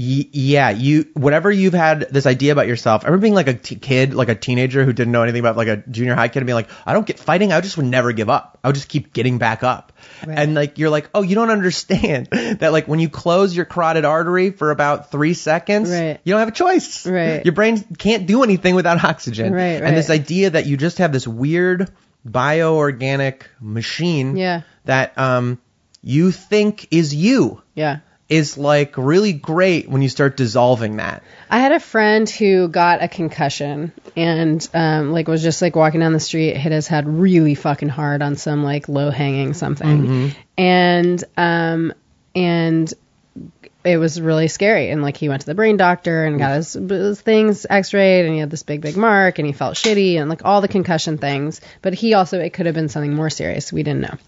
yeah, 0.00 0.70
you 0.70 1.06
whatever 1.14 1.50
you've 1.50 1.74
had 1.74 2.02
this 2.12 2.24
idea 2.24 2.52
about 2.52 2.68
yourself. 2.68 3.02
I 3.02 3.08
remember 3.08 3.22
being 3.22 3.34
like 3.34 3.48
a 3.48 3.54
t- 3.54 3.74
kid, 3.74 4.14
like 4.14 4.28
a 4.28 4.36
teenager 4.36 4.84
who 4.84 4.92
didn't 4.92 5.10
know 5.12 5.24
anything 5.24 5.40
about 5.40 5.56
like 5.56 5.66
a 5.66 5.78
junior 5.78 6.14
high 6.14 6.28
kid, 6.28 6.38
and 6.38 6.46
being 6.46 6.54
like, 6.54 6.70
I 6.86 6.92
don't 6.92 7.04
get 7.04 7.18
fighting. 7.18 7.52
I 7.52 7.60
just 7.60 7.76
would 7.78 7.86
never 7.86 8.12
give 8.12 8.30
up. 8.30 8.60
I 8.62 8.68
would 8.68 8.76
just 8.76 8.88
keep 8.88 9.12
getting 9.12 9.38
back 9.38 9.64
up. 9.64 9.92
And 10.22 10.54
like 10.54 10.78
you're 10.78 10.88
like, 10.88 11.10
oh, 11.16 11.22
you 11.22 11.34
don't 11.34 11.50
understand 11.50 12.26
that 12.30 12.70
like 12.70 12.86
when 12.86 13.00
you 13.00 13.08
close 13.08 13.56
your 13.56 13.64
carotid 13.64 14.04
artery 14.04 14.50
for 14.52 14.70
about 14.70 15.10
three 15.10 15.34
seconds, 15.34 15.90
Right. 15.90 16.20
you 16.22 16.32
don't 16.32 16.38
have 16.38 16.48
a 16.48 16.52
choice. 16.52 17.04
Right. 17.04 17.44
Your 17.44 17.54
brain 17.54 17.82
can't 17.98 18.24
do 18.28 18.44
anything 18.44 18.76
without 18.76 19.02
oxygen. 19.02 19.52
Right, 19.52 19.82
And 19.82 19.96
this 19.96 20.10
idea 20.10 20.50
that 20.50 20.66
you 20.66 20.76
just 20.76 20.98
have 20.98 21.10
this 21.12 21.26
weird 21.26 21.90
bioorganic 22.24 23.42
machine 23.60 24.36
Yeah. 24.36 24.62
that 24.84 25.18
um 25.18 25.58
you 26.02 26.30
think 26.30 26.86
is 26.92 27.12
you 27.14 27.62
Yeah. 27.74 27.98
Is 28.28 28.58
like 28.58 28.98
really 28.98 29.32
great 29.32 29.88
when 29.88 30.02
you 30.02 30.08
start 30.08 30.36
dissolving 30.36 30.96
that. 30.96 31.22
I 31.48 31.60
had 31.60 31.72
a 31.72 31.80
friend 31.80 32.28
who 32.28 32.68
got 32.68 33.02
a 33.02 33.08
concussion 33.08 33.92
and 34.16 34.66
um 34.74 35.12
like 35.12 35.28
was 35.28 35.42
just 35.42 35.62
like 35.62 35.74
walking 35.74 36.00
down 36.00 36.12
the 36.12 36.20
street, 36.20 36.56
hit 36.56 36.72
his 36.72 36.86
head 36.86 37.08
really 37.08 37.54
fucking 37.54 37.88
hard 37.88 38.20
on 38.20 38.36
some 38.36 38.64
like 38.64 38.88
low 38.88 39.10
hanging 39.10 39.54
something. 39.54 40.34
And 40.58 41.24
um 41.36 41.94
and 42.34 42.92
it 43.82 43.96
was 43.96 44.20
really 44.20 44.48
scary. 44.48 44.90
And 44.90 45.00
like 45.00 45.16
he 45.16 45.30
went 45.30 45.40
to 45.40 45.46
the 45.46 45.54
brain 45.54 45.78
doctor 45.78 46.26
and 46.26 46.38
got 46.38 46.56
his, 46.56 46.74
his 46.74 47.20
things 47.22 47.64
x-rayed 47.70 48.26
and 48.26 48.34
he 48.34 48.40
had 48.40 48.50
this 48.50 48.62
big 48.62 48.82
big 48.82 48.98
mark 48.98 49.38
and 49.38 49.46
he 49.46 49.54
felt 49.54 49.76
shitty 49.76 50.20
and 50.20 50.28
like 50.28 50.44
all 50.44 50.60
the 50.60 50.68
concussion 50.68 51.16
things. 51.16 51.62
But 51.80 51.94
he 51.94 52.12
also 52.12 52.40
it 52.40 52.50
could 52.52 52.66
have 52.66 52.74
been 52.74 52.90
something 52.90 53.14
more 53.14 53.30
serious. 53.30 53.72
We 53.72 53.84
didn't 53.84 54.02
know. 54.02 54.18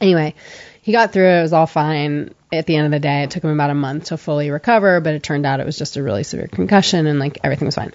Anyway 0.00 0.34
he 0.82 0.92
got 0.92 1.12
through 1.12 1.28
it 1.28 1.38
it 1.38 1.42
was 1.42 1.52
all 1.54 1.66
fine. 1.66 2.34
At 2.52 2.66
the 2.66 2.76
end 2.76 2.84
of 2.84 2.92
the 2.92 3.00
day 3.00 3.22
it 3.22 3.30
took 3.30 3.42
him 3.42 3.50
about 3.50 3.70
a 3.70 3.74
month 3.74 4.06
to 4.06 4.18
fully 4.18 4.50
recover 4.50 5.00
but 5.00 5.14
it 5.14 5.22
turned 5.22 5.46
out 5.46 5.60
it 5.60 5.66
was 5.66 5.78
just 5.78 5.96
a 5.96 6.02
really 6.02 6.22
severe 6.22 6.48
concussion 6.48 7.06
and 7.06 7.18
like 7.18 7.38
everything 7.42 7.66
was 7.66 7.76
fine. 7.76 7.92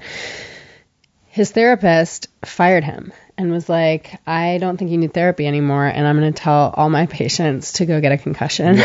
His 1.27 1.51
therapist 1.51 2.29
fired 2.43 2.83
him 2.83 3.13
and 3.37 3.51
was 3.51 3.69
like 3.69 4.19
i 4.25 4.57
don't 4.57 4.77
think 4.77 4.91
you 4.91 4.97
need 4.97 5.13
therapy 5.13 5.45
anymore 5.45 5.85
and 5.85 6.07
i'm 6.07 6.19
going 6.19 6.33
to 6.33 6.41
tell 6.41 6.73
all 6.75 6.89
my 6.89 7.05
patients 7.19 7.73
to 7.73 7.85
go 7.85 8.01
get 8.01 8.11
a 8.11 8.17
concussion 8.17 8.79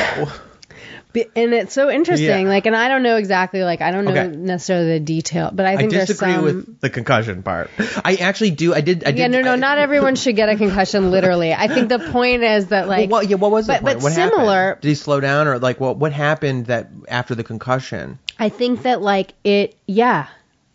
and 1.15 1.53
it's 1.55 1.73
so 1.75 1.91
interesting 1.91 2.47
Yeah. 2.47 2.49
like 2.55 2.67
and 2.67 2.75
i 2.77 2.89
don't 2.89 3.03
know 3.03 3.17
exactly 3.17 3.63
like 3.63 3.81
i 3.81 3.91
don't 3.91 4.05
know 4.05 4.11
Okay. 4.13 4.29
necessarily 4.37 4.99
the 4.99 5.01
detail 5.01 5.51
but 5.53 5.67
i 5.67 5.73
I 5.73 5.77
think 5.77 5.91
there's 5.93 6.07
disagree 6.09 6.33
some 6.35 6.45
with 6.45 6.81
the 6.81 6.91
concussion 6.91 7.43
part. 7.43 7.71
I 8.05 8.17
actually 8.17 8.51
do. 8.53 8.75
I 8.75 8.81
did. 8.81 9.05
I 9.05 9.11
did 9.13 9.19
yeah 9.19 9.27
no 9.29 9.41
no 9.43 9.53
I- 9.53 9.57
not 9.57 9.79
everyone 9.79 10.17
should 10.17 10.37
get 10.37 10.49
a 10.49 10.57
concussion 10.57 11.11
literally 11.11 11.53
i 11.53 11.69
think 11.69 11.89
the 11.89 11.99
point 11.99 12.43
is 12.43 12.67
that 12.69 12.89
Well, 12.89 12.99
like 13.01 13.11
what, 13.11 13.29
yeah, 13.29 13.37
what 13.37 13.51
was 13.51 13.67
the 13.67 13.75
point? 13.75 13.85
but 13.85 14.03
what 14.03 14.13
similar- 14.13 14.67
Happened? 14.69 14.83
Did 14.83 14.89
he 14.89 14.95
slow 14.95 15.21
down, 15.21 15.49
or 15.49 15.59
like 15.59 15.79
what? 15.81 15.97
What 15.97 16.13
happened 16.13 16.67
that 16.67 16.91
after 17.09 17.35
the 17.35 17.45
concussion? 17.45 18.19
I 18.39 18.49
think 18.49 18.83
that 18.83 19.03
like 19.03 19.35
it, 19.45 19.77
yeah, 19.87 20.27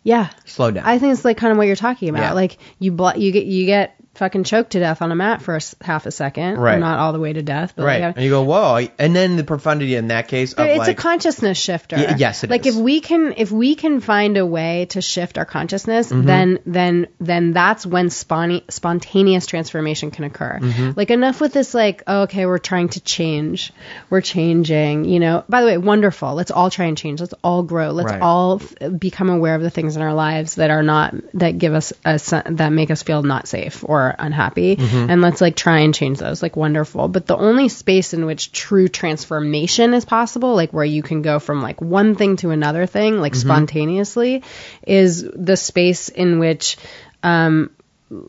yeah. 0.04 0.30
He 0.44 0.50
slowed 0.50 0.74
down. 0.74 0.84
I 0.86 0.98
think 0.98 1.12
it's 1.14 1.24
like 1.24 1.36
kind 1.36 1.50
of 1.52 1.58
what 1.58 1.66
you're 1.66 1.76
talking 1.76 2.08
about. 2.08 2.20
Yeah. 2.22 2.32
Like 2.32 2.58
you 2.78 2.92
bl- 2.92 3.16
you 3.16 3.32
get 3.32 3.44
you 3.46 3.66
get 3.66 3.94
fucking 4.18 4.44
choked 4.44 4.72
to 4.72 4.80
death 4.80 5.00
on 5.02 5.10
a 5.10 5.14
mat 5.14 5.40
for 5.42 5.54
a 5.54 5.56
s- 5.56 5.74
half 5.80 6.06
a 6.06 6.10
second, 6.10 6.58
Right. 6.58 6.78
not 6.78 6.98
all 6.98 7.12
the 7.12 7.18
way 7.20 7.32
to 7.32 7.42
death, 7.42 7.72
but 7.76 7.84
right, 7.84 8.00
like, 8.02 8.16
and 8.16 8.24
you 8.24 8.30
go, 8.30 8.42
whoa, 8.42 8.86
and 8.98 9.16
then 9.16 9.36
the 9.36 9.44
profundity 9.44 9.94
in 9.94 10.08
that 10.08 10.28
case 10.28 10.52
of 10.52 10.66
it's 10.66 10.78
like, 10.78 10.88
a 10.88 10.94
consciousness 10.94 11.56
shifter. 11.58 11.96
Y- 11.96 12.14
yes, 12.18 12.44
it 12.44 12.50
like 12.50 12.66
is. 12.66 12.76
if 12.76 12.82
we 12.82 13.00
can 13.00 13.34
if 13.36 13.50
we 13.50 13.74
can 13.74 14.00
find 14.00 14.36
a 14.36 14.44
way 14.44 14.86
to 14.90 15.00
shift 15.00 15.38
our 15.38 15.44
consciousness, 15.46 16.10
Mm-hmm. 16.10 16.26
then 16.26 16.58
then 16.66 17.06
then 17.20 17.52
that's 17.52 17.86
when 17.86 18.10
spon- 18.10 18.62
spontaneous 18.68 19.46
transformation 19.46 20.10
can 20.10 20.24
occur. 20.24 20.58
Mm-hmm. 20.60 20.90
Like 20.96 21.10
enough 21.10 21.40
with 21.40 21.52
this 21.52 21.72
like 21.74 22.02
oh, 22.06 22.22
okay, 22.22 22.46
we're 22.46 22.58
trying 22.58 22.88
to 22.90 23.00
change. 23.00 23.72
We're 24.10 24.20
changing, 24.20 25.04
you 25.04 25.20
know. 25.20 25.44
By 25.48 25.60
the 25.60 25.66
way, 25.68 25.78
wonderful. 25.78 26.34
Let's 26.34 26.50
all 26.50 26.70
try 26.70 26.86
and 26.86 26.96
change. 26.98 27.20
Let's 27.20 27.34
all 27.44 27.62
grow. 27.62 27.90
Let's 27.92 28.12
Right. 28.12 28.20
all 28.22 28.60
f- 28.62 28.98
become 28.98 29.28
aware 29.30 29.54
of 29.54 29.62
the 29.62 29.70
things 29.70 29.96
in 29.96 30.02
our 30.02 30.14
lives 30.14 30.56
that 30.56 30.70
are 30.70 30.82
not 30.82 31.14
that 31.34 31.58
give 31.58 31.74
us 31.74 31.92
a 32.04 32.18
that 32.46 32.72
make 32.72 32.90
us 32.90 33.02
feel 33.02 33.22
not 33.22 33.46
safe 33.48 33.84
or 33.86 34.07
unhappy 34.18 34.76
Mm-hmm. 34.76 35.10
and 35.10 35.20
let's 35.22 35.40
like 35.40 35.56
try 35.56 35.80
and 35.80 35.94
change 35.94 36.18
those 36.18 36.42
like 36.42 36.56
wonderful 36.56 37.08
but 37.08 37.26
the 37.26 37.36
only 37.36 37.68
space 37.68 38.14
in 38.14 38.26
which 38.26 38.52
true 38.52 38.88
transformation 38.88 39.94
is 39.94 40.04
possible 40.04 40.54
like 40.54 40.72
where 40.72 40.84
you 40.84 41.02
can 41.02 41.22
go 41.22 41.38
from 41.38 41.62
like 41.62 41.80
one 41.80 42.14
thing 42.14 42.36
to 42.36 42.50
another 42.50 42.86
thing 42.86 43.20
like 43.20 43.32
Mm-hmm. 43.32 43.48
spontaneously 43.48 44.42
is 44.86 45.22
the 45.34 45.56
space 45.56 46.08
in 46.08 46.38
which 46.38 46.76
um 47.22 47.70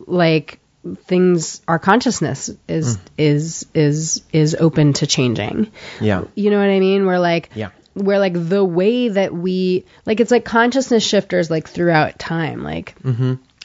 like 0.08 0.60
things 1.06 1.62
our 1.68 1.78
consciousness 1.80 2.50
is 2.68 2.98
Mm. 2.98 3.02
is 3.18 3.66
is 3.74 4.22
is 4.32 4.56
open 4.60 4.94
to 4.94 5.08
changing 5.08 5.72
yeah, 6.00 6.24
you 6.36 6.50
know 6.50 6.58
what 6.60 6.70
I 6.70 6.80
mean? 6.80 7.06
Where 7.06 7.20
like 7.20 7.50
Yeah. 7.54 7.70
where 7.94 8.18
like 8.20 8.34
the 8.34 8.64
way 8.64 9.10
that 9.10 9.34
we 9.34 9.86
like 10.06 10.20
it's 10.22 10.32
like 10.32 10.46
consciousness 10.46 11.04
shifters 11.04 11.52
like 11.52 11.68
throughout 11.68 12.18
time. 12.18 12.64
Like 12.64 12.96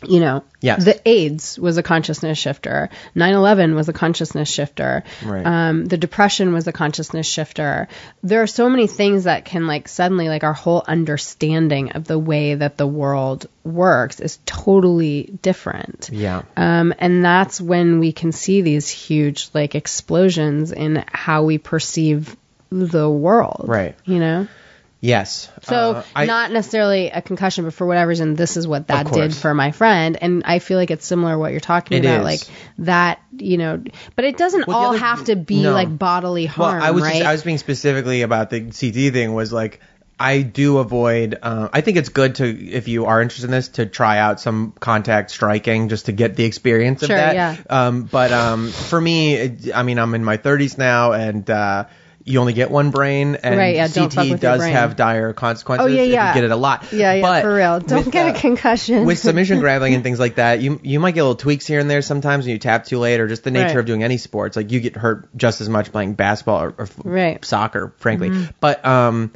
you 0.08 0.20
know. 0.20 0.44
Yes. 0.60 0.82
the 0.84 1.00
AIDS 1.06 1.58
was 1.58 1.76
a 1.76 1.82
consciousness 1.82 2.38
shifter. 2.38 2.88
9/11 3.14 3.74
was 3.74 3.90
a 3.90 3.92
consciousness 3.92 4.48
shifter. 4.48 5.04
Right. 5.22 5.44
Um, 5.44 5.84
the 5.84 5.98
depression 5.98 6.54
was 6.54 6.66
a 6.66 6.72
consciousness 6.72 7.26
shifter. 7.26 7.88
There 8.22 8.40
are 8.40 8.46
so 8.46 8.70
many 8.70 8.86
things 8.86 9.24
that 9.24 9.44
can 9.44 9.66
like 9.66 9.88
suddenly 9.88 10.28
like 10.28 10.42
our 10.42 10.54
whole 10.54 10.82
understanding 10.86 11.92
of 11.92 12.04
the 12.06 12.18
way 12.18 12.54
that 12.54 12.78
the 12.78 12.86
world 12.86 13.46
works 13.62 14.20
is 14.20 14.38
totally 14.46 15.38
different. 15.42 16.08
yeah, 16.12 16.42
Um, 16.56 16.94
and 16.98 17.24
that's 17.24 17.60
when 17.60 17.98
we 17.98 18.12
can 18.12 18.32
see 18.32 18.62
these 18.62 18.88
huge 18.88 19.50
like 19.54 19.74
explosions 19.74 20.72
in 20.72 21.04
how 21.08 21.44
we 21.44 21.58
perceive 21.58 22.36
the 22.70 23.08
world. 23.08 23.64
Right. 23.68 23.94
You 24.04 24.18
know? 24.18 24.48
Yes. 25.04 25.50
So 25.62 25.76
Uh, 25.96 26.02
I- 26.16 26.24
not 26.26 26.50
necessarily 26.50 27.10
a 27.10 27.20
concussion, 27.20 27.64
but 27.64 27.74
for 27.74 27.86
whatever 27.86 28.08
reason, 28.08 28.34
this 28.34 28.56
is 28.56 28.66
what 28.66 28.88
that 28.88 29.12
did 29.12 29.34
for 29.34 29.52
my 29.54 29.70
friend. 29.70 30.16
And 30.20 30.42
I 30.46 30.58
feel 30.58 30.78
like 30.78 30.90
it's 30.90 31.06
similar 31.06 31.32
to 31.32 31.38
what 31.38 31.50
you're 31.52 31.60
talking 31.60 31.98
about. 32.04 32.20
is. 32.20 32.24
Like 32.24 32.40
that, 32.78 33.18
you 33.36 33.58
know, 33.58 33.82
but 34.16 34.24
it 34.24 34.36
doesn't 34.38 34.66
Well, 34.66 34.76
all 34.76 34.88
other- 34.90 34.98
have 34.98 35.24
to 35.26 35.36
be 35.36 35.62
no. 35.62 35.72
like 35.72 35.96
bodily 35.98 36.46
harm, 36.46 36.76
Well, 36.78 36.82
I 36.82 36.90
was 36.92 37.02
right? 37.04 37.14
just, 37.14 37.26
I 37.26 37.32
was 37.32 37.42
being 37.42 37.58
specifically 37.58 38.22
about 38.22 38.50
the 38.50 38.60
CT 38.60 39.10
thing 39.12 39.34
was 39.34 39.52
like 39.52 39.80
I 40.18 40.42
do 40.42 40.78
avoid. 40.78 41.36
Uh, 41.42 41.68
I 41.72 41.80
think 41.80 41.96
it's 41.96 42.08
good 42.08 42.36
to 42.36 42.44
if 42.46 42.86
you 42.86 43.06
are 43.06 43.20
interested 43.20 43.46
in 43.46 43.50
this 43.50 43.66
to 43.80 43.84
try 43.86 44.18
out 44.18 44.40
some 44.40 44.72
contact 44.78 45.32
striking 45.32 45.88
just 45.88 46.06
to 46.06 46.12
get 46.12 46.36
the 46.36 46.44
experience 46.44 47.02
of 47.02 47.08
Sure, 47.08 47.16
that. 47.16 47.34
yeah. 47.34 47.56
Um, 47.68 48.04
but 48.04 48.30
um, 48.32 48.70
for 48.70 49.00
me, 49.00 49.34
it, 49.34 49.74
I 49.74 49.82
mean, 49.82 49.98
I'm 49.98 50.14
in 50.14 50.24
my 50.24 50.36
30s 50.38 50.78
now 50.78 51.12
and. 51.12 51.48
Uh, 51.50 51.84
you 52.26 52.40
only 52.40 52.54
get 52.54 52.70
one 52.70 52.90
brain, 52.90 53.36
and 53.42 53.56
Right, 53.58 53.76
yeah, 53.76 53.86
CT 53.88 54.40
does 54.40 54.64
have 54.64 54.96
dire 54.96 55.34
consequences 55.34 55.84
Oh, 55.84 55.88
yeah, 55.88 56.02
if 56.02 56.08
you 56.08 56.14
get 56.40 56.44
it 56.44 56.50
a 56.50 56.56
lot. 56.56 56.90
yeah, 56.90 57.12
yeah, 57.12 57.20
But 57.22 57.42
for 57.42 57.54
real. 57.54 57.80
Don't 57.80 58.10
get 58.10 58.34
a 58.34 58.40
concussion. 58.40 59.04
with 59.04 59.18
submission 59.28 59.60
grappling 59.60 59.92
and 59.94 60.02
things 60.02 60.18
like 60.18 60.36
that, 60.36 60.60
you 60.62 60.80
you 60.82 61.00
might 61.00 61.12
get 61.12 61.22
little 61.22 61.34
tweaks 61.36 61.66
here 61.66 61.80
and 61.80 61.90
there 61.90 62.00
sometimes 62.00 62.46
when 62.46 62.52
you 62.52 62.58
tap 62.58 62.86
too 62.86 62.98
late, 62.98 63.20
or 63.20 63.28
just 63.28 63.44
the 63.44 63.50
nature 63.50 63.66
Right. 63.66 63.76
of 63.76 63.84
doing 63.86 64.02
any 64.02 64.16
sports. 64.16 64.56
Like 64.56 64.70
you 64.72 64.80
get 64.80 64.96
hurt 64.96 65.28
just 65.36 65.60
as 65.60 65.68
much 65.68 65.92
playing 65.92 66.14
basketball 66.14 66.62
or, 66.62 66.74
or 66.78 66.88
Right. 67.04 67.34
Mm-hmm. 67.36 67.42
soccer, 67.42 67.92
frankly. 67.98 68.30
But 68.58 68.84
um, 68.86 69.30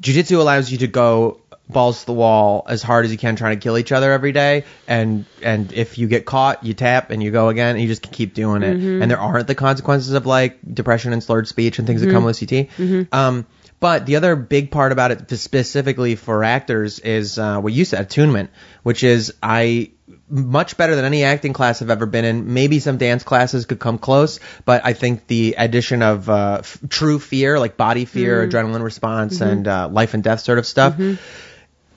jujitsu 0.00 0.38
allows 0.38 0.70
you 0.72 0.78
to 0.78 0.86
go 0.86 1.40
balls 1.68 2.00
to 2.00 2.06
the 2.06 2.12
wall 2.12 2.64
as 2.68 2.82
hard 2.82 3.04
as 3.04 3.12
you 3.12 3.18
can, 3.18 3.36
trying 3.36 3.58
to 3.58 3.62
kill 3.62 3.78
each 3.78 3.92
other 3.92 4.12
every 4.12 4.32
day. 4.32 4.64
And 4.86 5.24
and 5.42 5.72
if 5.72 5.98
you 5.98 6.08
get 6.08 6.24
caught, 6.24 6.64
you 6.64 6.74
tap 6.74 7.10
and 7.10 7.22
you 7.22 7.30
go 7.30 7.48
again, 7.48 7.76
and 7.76 7.80
you 7.80 7.88
just 7.88 8.02
keep 8.02 8.34
doing 8.34 8.62
it. 8.62 8.76
Mm-hmm. 8.76 9.02
And 9.02 9.10
there 9.10 9.20
aren't 9.20 9.46
the 9.46 9.54
consequences 9.54 10.12
of 10.12 10.26
like 10.26 10.58
depression 10.74 11.12
and 11.12 11.22
slurred 11.22 11.48
speech 11.48 11.78
and 11.78 11.86
things 11.86 12.00
that 12.00 12.10
come 12.10 12.24
with 12.24 12.38
CT. 12.38 12.68
Mm-hmm. 12.76 13.14
Um, 13.14 13.46
but 13.80 14.06
the 14.06 14.16
other 14.16 14.34
big 14.34 14.70
part 14.70 14.90
about 14.90 15.12
it, 15.12 15.30
specifically 15.38 16.16
for 16.16 16.42
actors, 16.42 16.98
is 16.98 17.38
uh, 17.38 17.60
what 17.60 17.72
you 17.72 17.84
said, 17.84 18.00
attunement, 18.00 18.50
which 18.82 19.04
is 19.04 19.34
I 19.40 19.90
much 20.30 20.76
better 20.76 20.94
than 20.94 21.04
any 21.04 21.24
acting 21.24 21.52
class 21.52 21.80
I've 21.80 21.90
ever 21.90 22.06
been 22.06 22.24
in. 22.24 22.52
Maybe 22.52 22.80
some 22.80 22.98
dance 22.98 23.22
classes 23.22 23.66
could 23.66 23.78
come 23.78 23.98
close, 23.98 24.40
but 24.64 24.84
I 24.84 24.92
think 24.92 25.26
the 25.26 25.54
addition 25.56 26.02
of 26.02 26.28
uh, 26.28 26.58
f- 26.60 26.78
true 26.88 27.18
fear, 27.18 27.58
like 27.58 27.76
body 27.76 28.04
fear, 28.04 28.46
adrenaline 28.46 28.82
response, 28.82 29.40
and 29.40 29.66
uh, 29.66 29.88
life 29.88 30.14
and 30.14 30.22
death 30.22 30.40
sort 30.40 30.58
of 30.58 30.66
stuff, 30.66 30.98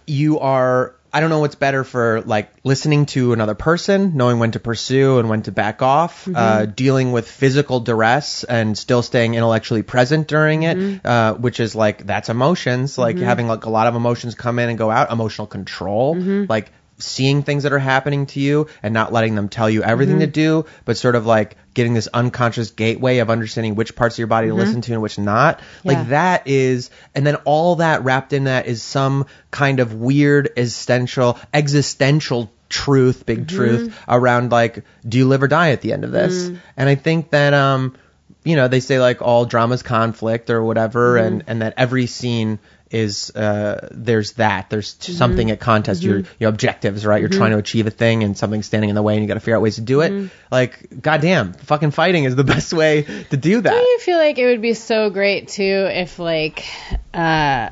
you 0.08 0.40
are. 0.40 0.96
I 1.14 1.20
don't 1.20 1.30
know 1.30 1.40
what's 1.40 1.56
better 1.56 1.84
for 1.84 2.22
like 2.22 2.54
listening 2.64 3.06
to 3.08 3.34
another 3.34 3.54
person, 3.54 4.16
knowing 4.16 4.40
when 4.40 4.52
to 4.52 4.62
pursue 4.62 5.20
and 5.20 5.28
when 5.28 5.42
to 5.42 5.52
back 5.52 5.82
off, 5.82 6.26
uh, 6.34 6.66
dealing 6.68 7.12
with 7.12 7.30
physical 7.30 7.82
duress 7.82 8.46
and 8.46 8.78
still 8.78 9.02
staying 9.02 9.36
intellectually 9.36 9.84
present 9.84 10.30
during 10.30 10.64
it, 10.64 11.06
uh, 11.06 11.34
which 11.34 11.60
is 11.60 11.76
like 11.76 12.06
that's 12.06 12.30
emotions, 12.30 12.98
like 12.98 13.18
having 13.26 13.50
like 13.50 13.66
a 13.66 13.70
lot 13.70 13.88
of 13.88 13.96
emotions 13.96 14.36
come 14.36 14.58
in 14.58 14.70
and 14.70 14.78
go 14.78 14.90
out, 14.90 15.12
emotional 15.12 15.48
control, 15.48 16.16
like 16.48 16.72
seeing 17.02 17.44
things 17.44 17.64
that 17.64 17.74
are 17.74 17.80
happening 17.80 18.26
to 18.28 18.40
you 18.40 18.68
and 18.82 18.94
not 18.94 19.12
letting 19.12 19.36
them 19.36 19.50
tell 19.50 19.70
you 19.70 19.84
everything 19.84 20.20
to 20.20 20.26
mm-hmm. 20.26 20.32
do, 20.32 20.66
but 20.86 20.98
sort 20.98 21.16
of 21.16 21.26
like 21.26 21.58
getting 21.74 21.94
this 21.94 22.08
unconscious 22.08 22.72
gateway 22.72 23.20
of 23.20 23.30
understanding 23.30 23.76
which 23.76 23.96
parts 23.96 24.16
of 24.16 24.20
your 24.20 24.28
body 24.28 24.48
to 24.48 24.54
mm-hmm. 24.54 24.62
listen 24.62 24.82
to 24.82 24.94
and 24.94 25.02
which 25.02 25.18
not. 25.18 25.60
Yeah. 25.84 25.94
Like 25.94 26.08
that 26.10 26.48
is, 26.48 26.90
and 27.16 27.26
then 27.26 27.36
all 27.46 27.78
that 27.78 28.04
wrapped 28.04 28.34
in 28.34 28.46
that 28.46 28.68
is 28.68 28.84
some 28.84 29.26
kind 29.52 29.80
of 29.80 29.94
weird 29.94 30.50
existential, 30.58 31.40
existential 31.54 32.52
truth, 32.70 33.26
big 33.26 33.48
mm-hmm. 33.48 33.58
truth 33.58 34.00
around 34.08 34.52
like, 34.52 34.84
do 35.08 35.18
you 35.18 35.28
live 35.28 35.44
or 35.44 35.48
die 35.48 35.72
at 35.72 35.82
the 35.82 35.94
end 35.94 36.04
of 36.04 36.12
this? 36.12 36.50
Mm. 36.50 36.60
And 36.78 36.90
I 36.90 36.96
think 36.96 37.32
that, 37.32 37.54
um, 37.54 37.96
you 38.44 38.56
know, 38.56 38.68
they 38.68 38.80
say 38.80 39.00
like 39.00 39.22
all 39.22 39.46
dramas 39.46 39.84
conflict 39.84 40.50
or 40.50 40.64
whatever, 40.64 41.18
and, 41.18 41.44
and 41.48 41.62
that 41.62 41.76
every 41.78 42.08
scene 42.08 42.60
is 42.92 43.30
uh 43.36 43.88
there's 43.92 44.34
that. 44.34 44.70
There's 44.70 44.96
something 45.00 45.50
at 45.52 45.60
contest. 45.60 46.04
Your 46.04 46.24
your 46.40 46.50
objectives 46.50 47.06
right? 47.06 47.20
You're 47.22 47.30
trying 47.30 47.52
to 47.52 47.58
achieve 47.58 47.88
a 47.88 47.92
thing 47.92 48.24
and 48.24 48.38
something's 48.38 48.66
standing 48.66 48.90
in 48.90 48.96
the 48.96 49.02
way 49.02 49.14
and 49.14 49.22
you 49.24 49.28
got 49.28 49.36
to 49.36 49.40
figure 49.40 49.56
out 49.56 49.62
ways 49.62 49.76
to 49.76 49.82
do 49.82 50.02
it. 50.02 50.30
Like 50.52 51.02
goddamn 51.02 51.54
fucking 51.54 51.92
fighting 51.92 52.26
is 52.26 52.36
the 52.36 52.44
best 52.56 52.74
way 52.74 53.04
to 53.30 53.38
do 53.38 53.62
that. 53.62 53.74
I 53.74 53.98
feel 54.02 54.18
like 54.18 54.38
it 54.38 54.46
would 54.46 54.62
be 54.62 54.74
so 54.74 55.10
great 55.10 55.48
too 55.48 55.88
if 55.90 56.20
like 56.20 56.66
uh 57.14 57.70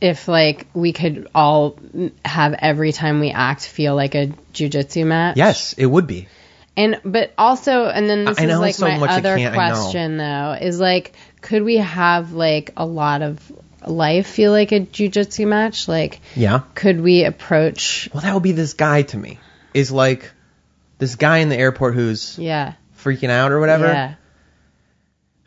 if 0.00 0.26
like 0.28 0.66
we 0.74 0.92
could 0.92 1.28
all 1.34 1.78
have 2.24 2.54
every 2.58 2.92
time 2.92 3.20
we 3.20 3.30
act 3.30 3.66
feel 3.66 3.94
like 3.94 4.14
a 4.14 4.32
jujitsu 4.52 5.06
match. 5.06 5.36
yes 5.36 5.72
it 5.74 5.86
would 5.86 6.06
be. 6.06 6.28
And 6.76 7.00
but 7.04 7.32
also 7.36 7.84
and 7.86 8.08
then 8.08 8.24
this 8.24 8.38
I 8.38 8.42
is 8.44 8.48
know 8.48 8.60
like 8.60 8.74
so 8.74 8.88
my 8.88 8.98
much 8.98 9.10
other 9.10 9.36
can't- 9.36 9.56
I 9.56 9.68
know. 9.68 9.74
question 9.74 10.16
though 10.16 10.56
is 10.60 10.80
like 10.80 11.12
could 11.40 11.62
we 11.62 11.76
have 11.76 12.32
like 12.32 12.72
a 12.76 12.86
lot 12.86 13.22
of 13.22 13.40
life 13.90 14.26
feel 14.26 14.52
like 14.52 14.72
a 14.72 14.80
jujitsu 14.80 15.46
match? 15.46 15.88
Like 15.88 16.20
yeah 16.36 16.60
could 16.74 17.00
we 17.00 17.24
approach 17.24 18.08
well 18.12 18.22
that 18.22 18.34
would 18.34 18.42
be 18.42 18.52
this 18.52 18.74
guy 18.74 19.02
to 19.02 19.16
me 19.16 19.38
is 19.74 19.90
like 19.90 20.30
this 20.98 21.16
guy 21.16 21.38
in 21.38 21.48
the 21.48 21.56
airport 21.56 21.94
who's 21.94 22.38
yeah. 22.38 22.74
freaking 22.98 23.30
out 23.30 23.52
or 23.52 23.60
whatever 23.60 23.86
Yeah. 23.86 24.14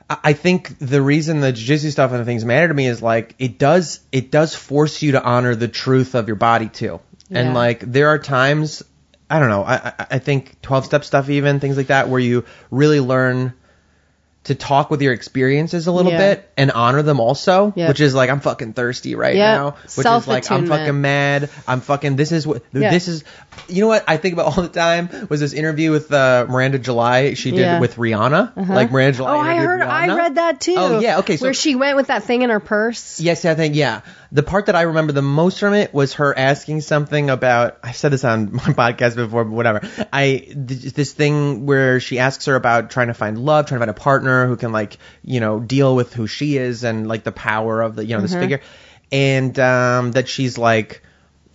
I 0.10 0.18
I 0.24 0.34
think 0.34 0.78
the 0.80 1.02
reason 1.02 1.40
the 1.40 1.52
jiu-jitsu 1.52 1.90
stuff 1.90 2.12
and 2.12 2.20
the 2.20 2.26
things 2.26 2.46
matter 2.46 2.68
to 2.68 2.74
me 2.74 2.88
is 2.88 3.02
like 3.02 3.34
it 3.40 3.58
does 3.58 4.00
it 4.12 4.30
does 4.32 4.54
force 4.54 5.02
you 5.02 5.14
to 5.14 5.24
honor 5.24 5.56
the 5.56 5.68
truth 5.68 6.14
of 6.16 6.28
your 6.28 6.36
body 6.36 6.70
too. 6.70 7.00
Yeah. 7.30 7.40
And 7.40 7.54
like 7.56 7.80
there 7.80 8.10
are 8.10 8.20
times 8.20 8.84
I 9.30 9.40
don't 9.40 9.50
know, 9.50 9.64
I 9.64 9.76
I- 9.98 10.08
I 10.12 10.20
think 10.20 10.62
12 10.62 10.86
step 10.86 11.04
stuff 11.04 11.30
even 11.30 11.60
things 11.60 11.78
like 11.78 11.88
that 11.88 12.08
where 12.10 12.20
you 12.20 12.46
really 12.70 13.00
learn 13.00 13.54
to 14.46 14.56
talk 14.56 14.90
with 14.92 15.02
your 15.02 15.14
experiences 15.14 15.88
a 15.88 15.92
little 15.92 16.12
Yeah. 16.12 16.36
bit 16.36 16.50
and 16.56 16.72
honor 16.72 17.02
them 17.02 17.20
also, 17.20 17.74
Yeah. 17.76 17.88
which 17.88 18.00
is 18.00 18.14
like 18.16 18.30
I'm 18.30 18.40
fucking 18.40 18.74
thirsty 18.74 19.16
right 19.16 19.36
Yeah. 19.36 19.56
now, 19.56 19.76
which 19.96 20.06
is 20.06 20.28
like 20.28 20.50
I'm 20.52 20.68
fucking 20.68 21.02
mad. 21.02 21.50
I'm 21.68 21.82
fucking 21.82 22.16
this 22.16 22.32
is 22.32 22.46
what 22.46 22.62
Yeah. 22.72 22.92
this 22.92 23.08
is 23.08 23.24
you 23.68 23.82
know 23.82 23.88
what 23.88 24.04
I 24.08 24.18
think 24.18 24.34
about 24.34 24.46
all 24.58 24.64
the 24.64 24.70
time 24.70 25.10
was 25.30 25.40
this 25.40 25.54
interview 25.54 25.92
with 25.92 26.12
uh, 26.14 26.46
Miranda 26.48 26.80
July 26.80 27.34
she 27.34 27.52
did 27.52 27.60
Yeah. 27.62 27.80
with 27.80 27.96
Rihanna. 27.96 28.56
Like 28.70 28.92
Miranda 28.92 29.18
July 29.18 29.36
Oh, 29.36 29.40
I 29.40 29.56
heard. 29.56 29.82
I 29.82 30.16
read 30.16 30.36
that 30.36 30.62
too. 30.62 30.76
Oh, 30.78 31.00
yeah, 31.00 31.20
okay, 31.20 31.38
so- 31.38 31.46
where 31.46 31.54
she 31.54 31.76
went 31.76 31.96
with 31.98 32.08
that 32.08 32.24
thing 32.24 32.42
in 32.44 32.50
her 32.50 32.60
purse. 32.60 33.20
Yes, 33.20 33.44
I 33.46 33.56
think 33.56 33.76
yeah. 33.76 34.02
The 34.32 34.44
part 34.44 34.66
that 34.66 34.76
I 34.76 34.82
remember 34.84 35.14
the 35.14 35.22
most 35.22 35.60
from 35.60 35.74
it 35.74 35.94
was 35.94 36.16
her 36.16 36.38
asking 36.38 36.82
something 36.82 37.30
about. 37.30 37.78
I've 37.84 37.96
said 37.96 38.12
this 38.12 38.24
on 38.26 38.52
my 38.54 38.60
podcast 38.60 39.16
before, 39.16 39.46
but 39.46 39.54
whatever. 39.54 39.82
I 40.12 40.38
th- 40.40 40.94
this 40.94 41.14
thing 41.14 41.66
where 41.66 42.00
she 42.00 42.20
asks 42.20 42.46
her 42.46 42.56
about 42.56 42.90
trying 42.90 43.08
to 43.08 43.14
find 43.14 43.38
love, 43.38 43.68
trying 43.68 43.80
to 43.80 43.86
find 43.86 43.98
a 43.98 44.00
partner 44.00 44.48
who 44.48 44.58
can 44.58 44.72
like 44.72 44.98
you 45.24 45.40
know 45.40 45.60
deal 45.60 45.96
with 45.96 46.14
who 46.14 46.28
she 46.28 46.58
is 46.58 46.84
and 46.84 47.08
like 47.08 47.24
the 47.24 47.32
power 47.32 47.82
of 47.82 47.96
the 47.96 48.06
you 48.06 48.16
know 48.16 48.22
this 48.22 48.34
figure, 48.34 48.60
and 49.12 49.58
um, 49.60 50.12
that 50.12 50.28
she's 50.28 50.58
like 50.58 51.02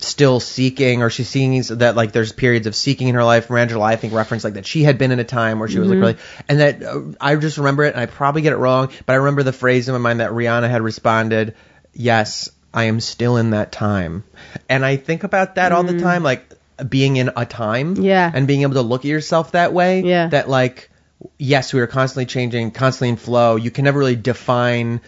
still 0.02 0.40
seeking 0.40 1.02
or 1.02 1.10
she's 1.10 1.28
seeing 1.28 1.60
that 1.62 1.96
like 1.96 2.12
there's 2.12 2.32
periods 2.32 2.66
of 2.66 2.74
seeking 2.74 3.08
in 3.08 3.14
her 3.14 3.24
life. 3.24 3.48
July, 3.48 3.92
I 3.92 3.96
think, 3.96 4.12
referenced 4.14 4.44
like 4.44 4.54
that 4.54 4.66
she 4.66 4.82
had 4.82 4.98
been 4.98 5.12
in 5.12 5.18
a 5.18 5.24
time 5.24 5.58
where 5.58 5.68
she 5.68 5.78
was 5.78 5.88
like 5.88 5.98
really, 5.98 6.16
and 6.48 6.60
that 6.60 6.82
uh, 6.82 7.00
I 7.20 7.36
just 7.36 7.58
remember 7.58 7.84
it, 7.84 7.92
and 7.94 8.00
I 8.00 8.06
probably 8.06 8.42
get 8.42 8.52
it 8.52 8.56
wrong, 8.56 8.90
but 9.06 9.12
I 9.12 9.16
remember 9.16 9.42
the 9.42 9.52
phrase 9.52 9.88
in 9.88 9.92
my 9.94 9.98
mind 9.98 10.20
that 10.20 10.30
Rihanna 10.30 10.68
had 10.70 10.82
responded, 10.82 11.54
"Yes, 11.92 12.50
I 12.72 12.84
am 12.84 13.00
still 13.00 13.36
in 13.36 13.50
that 13.50 13.72
time," 13.72 14.24
and 14.68 14.84
I 14.84 14.96
think 14.96 15.24
about 15.24 15.56
that 15.56 15.72
all 15.72 15.82
the 15.82 15.98
time, 16.00 16.22
like 16.22 16.48
being 16.88 17.16
in 17.16 17.30
a 17.36 17.44
time, 17.44 17.96
Yeah. 17.96 18.30
and 18.32 18.46
being 18.46 18.62
able 18.62 18.74
to 18.74 18.82
look 18.82 19.02
at 19.04 19.08
yourself 19.08 19.52
that 19.52 19.72
way, 19.72 20.02
Yeah. 20.02 20.28
that 20.28 20.48
like. 20.48 20.88
Yes, 21.36 21.74
we 21.74 21.80
are 21.80 21.86
constantly 21.86 22.24
changing, 22.24 22.70
constantly 22.70 23.10
in 23.10 23.16
flow. 23.16 23.56
You 23.56 23.70
can 23.70 23.84
never 23.84 23.98
really 23.98 24.16
define 24.16 25.02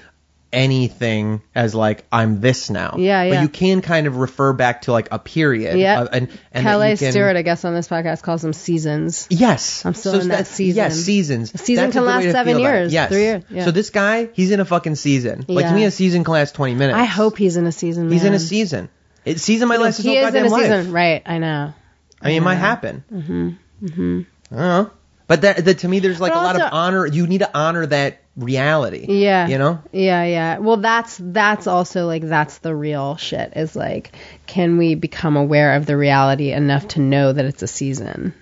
anything 0.52 1.42
as 1.54 1.74
like 1.74 2.04
I'm 2.12 2.40
this 2.40 2.70
now. 2.70 2.96
Yeah, 2.98 3.22
yeah. 3.22 3.34
But 3.34 3.42
you 3.42 3.48
can 3.48 3.80
kind 3.82 4.06
of 4.06 4.16
refer 4.16 4.52
back 4.52 4.82
to 4.82 4.92
like 4.92 5.08
a 5.10 5.18
period. 5.18 5.78
Yeah. 5.78 6.02
of- 6.02 6.08
and 6.12 6.28
and 6.52 6.66
that 6.66 6.70
Kelly 6.70 6.96
can, 6.96 7.12
Stewart, 7.12 7.36
I 7.36 7.42
guess, 7.42 7.64
on 7.64 7.74
this 7.74 7.88
podcast 7.88 8.22
calls 8.22 8.42
them 8.42 8.52
seasons. 8.52 9.26
Yes, 9.30 9.84
I'm 9.86 9.94
still 9.94 10.20
in 10.20 10.28
that 10.28 10.46
season. 10.46 10.76
Yes, 10.76 10.96
seasons. 10.96 11.54
A 11.54 11.58
season 11.58 11.84
That's 11.86 11.94
can 11.96 12.04
last 12.04 12.30
seven 12.30 12.58
years, 12.58 12.92
Yes, 12.92 13.08
three 13.10 13.22
years, 13.22 13.44
yeah. 13.50 13.64
So 13.64 13.70
this 13.70 13.90
guy, 13.90 14.28
he's 14.32 14.50
in 14.50 14.60
a 14.60 14.64
fucking 14.64 14.94
season. 14.96 15.44
Like 15.48 15.66
to 15.66 15.72
me, 15.74 15.84
a 15.84 15.90
season 15.90 16.24
can 16.24 16.32
last 16.34 16.54
20 16.54 16.74
minutes. 16.74 16.96
I 16.98 17.04
hope 17.04 17.38
he's 17.38 17.56
in 17.56 17.66
a 17.66 17.72
season. 17.72 18.10
he's 18.10 18.24
in 18.24 18.34
a 18.34 18.38
season. 18.38 18.88
It, 19.24 19.38
season 19.40 19.68
might 19.68 19.80
last 19.80 19.98
his 19.98 20.04
He 20.04 20.16
whole 20.16 20.26
is 20.26 20.34
in 20.34 20.42
goddamn 20.42 20.46
a 20.46 20.54
life. 20.54 20.62
season, 20.62 20.92
right? 20.92 21.22
I 21.26 21.38
know. 21.38 21.72
I 22.20 22.28
mean, 22.28 22.36
it 22.38 22.40
might 22.44 22.56
happen. 22.56 23.04
Mm-hmm. 23.12 23.48
Mm-hmm. 23.86 24.20
I 24.52 24.56
don't 24.56 24.84
know. 24.86 24.90
But 25.32 25.40
that, 25.40 25.64
that 25.64 25.78
to 25.78 25.88
me, 25.88 26.00
there's 26.00 26.20
like 26.20 26.34
But 26.34 26.42
a 26.42 26.44
lot 26.44 26.60
of 26.60 26.68
honor. 26.72 27.06
You 27.06 27.26
need 27.26 27.38
to 27.38 27.50
honor 27.56 27.86
that 27.86 28.20
reality. 28.36 29.06
Yeah. 29.08 29.48
You 29.48 29.56
know. 29.56 29.82
Yeah, 29.90 30.24
yeah. 30.24 30.58
Well, 30.58 30.76
that's 30.76 31.18
that's 31.18 31.66
also 31.66 32.06
like 32.06 32.20
that's 32.20 32.58
the 32.58 32.74
real 32.74 33.16
shit. 33.16 33.54
Is 33.56 33.74
like, 33.74 34.12
Can 34.46 34.76
we 34.76 34.94
become 34.94 35.38
aware 35.38 35.76
of 35.76 35.86
the 35.86 35.96
reality 35.96 36.52
enough 36.52 36.86
to 36.88 37.00
know 37.00 37.32
that 37.32 37.46
it's 37.46 37.62
a 37.62 37.66
season? 37.66 38.34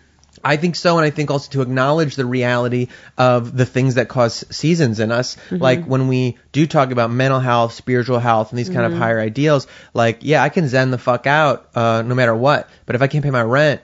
I 0.42 0.56
think 0.56 0.74
so, 0.74 0.96
and 0.96 1.04
I 1.04 1.10
think 1.10 1.30
also 1.30 1.52
to 1.52 1.62
acknowledge 1.62 2.16
the 2.16 2.26
reality 2.26 2.88
of 3.16 3.56
the 3.56 3.66
things 3.66 3.94
that 3.94 4.08
cause 4.08 4.44
seasons 4.50 4.98
in 4.98 5.12
us. 5.12 5.36
Like 5.52 5.84
when 5.84 6.08
we 6.08 6.38
do 6.50 6.66
talk 6.66 6.90
about 6.90 7.12
mental 7.12 7.38
health, 7.38 7.74
spiritual 7.74 8.18
health, 8.18 8.50
and 8.50 8.58
these 8.58 8.70
kind 8.70 8.90
of 8.92 8.98
higher 8.98 9.20
ideals, 9.20 9.68
like, 9.94 10.20
yeah, 10.22 10.42
I 10.42 10.48
can 10.48 10.66
zen 10.66 10.90
the 10.90 10.98
fuck 10.98 11.28
out 11.28 11.68
uh, 11.76 12.02
no 12.02 12.16
matter 12.16 12.34
what. 12.34 12.68
But 12.86 12.96
if 12.96 13.02
I 13.02 13.06
can't 13.06 13.22
pay 13.22 13.30
my 13.30 13.42
rent, 13.42 13.80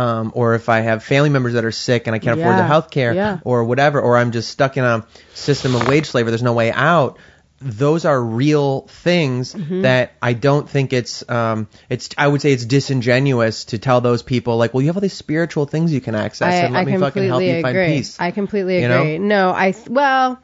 um, 0.00 0.30
or 0.34 0.54
if 0.54 0.68
I 0.68 0.80
have 0.80 1.02
family 1.04 1.30
members 1.30 1.54
that 1.54 1.64
are 1.64 1.72
sick 1.72 2.06
and 2.06 2.14
I 2.16 2.18
can't 2.18 2.38
afford 2.38 2.52
Yeah, 2.54 2.56
their 2.62 2.66
health 2.74 2.90
care, 2.90 3.14
yeah. 3.14 3.38
or 3.44 3.64
whatever, 3.64 4.00
or 4.00 4.16
I'm 4.16 4.32
just 4.32 4.50
stuck 4.50 4.76
in 4.76 4.84
a 4.84 5.06
system 5.34 5.74
of 5.74 5.88
wage 5.88 6.06
slavery, 6.06 6.30
there's 6.32 6.42
no 6.42 6.52
way 6.52 6.70
out. 6.72 7.18
Those 7.58 8.04
are 8.04 8.20
real 8.22 8.82
things 9.04 9.54
Mm-hmm. 9.54 9.80
that 9.82 10.12
I 10.20 10.34
don't 10.34 10.68
think 10.68 10.92
it's 10.92 11.24
um 11.38 11.68
it's 11.88 12.10
I 12.18 12.26
would 12.28 12.42
say 12.42 12.52
it's 12.52 12.66
disingenuous 12.66 13.64
to 13.72 13.78
tell 13.78 14.02
those 14.02 14.22
people 14.22 14.58
like 14.58 14.74
well 14.74 14.82
you 14.82 14.88
have 14.92 14.96
all 14.98 15.06
these 15.08 15.14
spiritual 15.24 15.64
things 15.64 15.90
you 15.92 16.02
can 16.02 16.14
access 16.14 16.52
I, 16.52 16.66
and 16.66 16.74
let 16.74 16.80
I 16.80 16.84
me 16.84 16.98
fucking 16.98 17.22
help 17.28 17.40
completely 17.40 17.56
you 17.56 17.62
find 17.62 17.76
agree. 17.78 17.96
peace. 17.96 18.12
I 18.20 18.30
completely 18.40 18.82
You 18.82 18.88
know? 18.88 19.00
agree. 19.00 19.18
No, 19.18 19.48
I 19.50 19.72
well, 19.88 20.38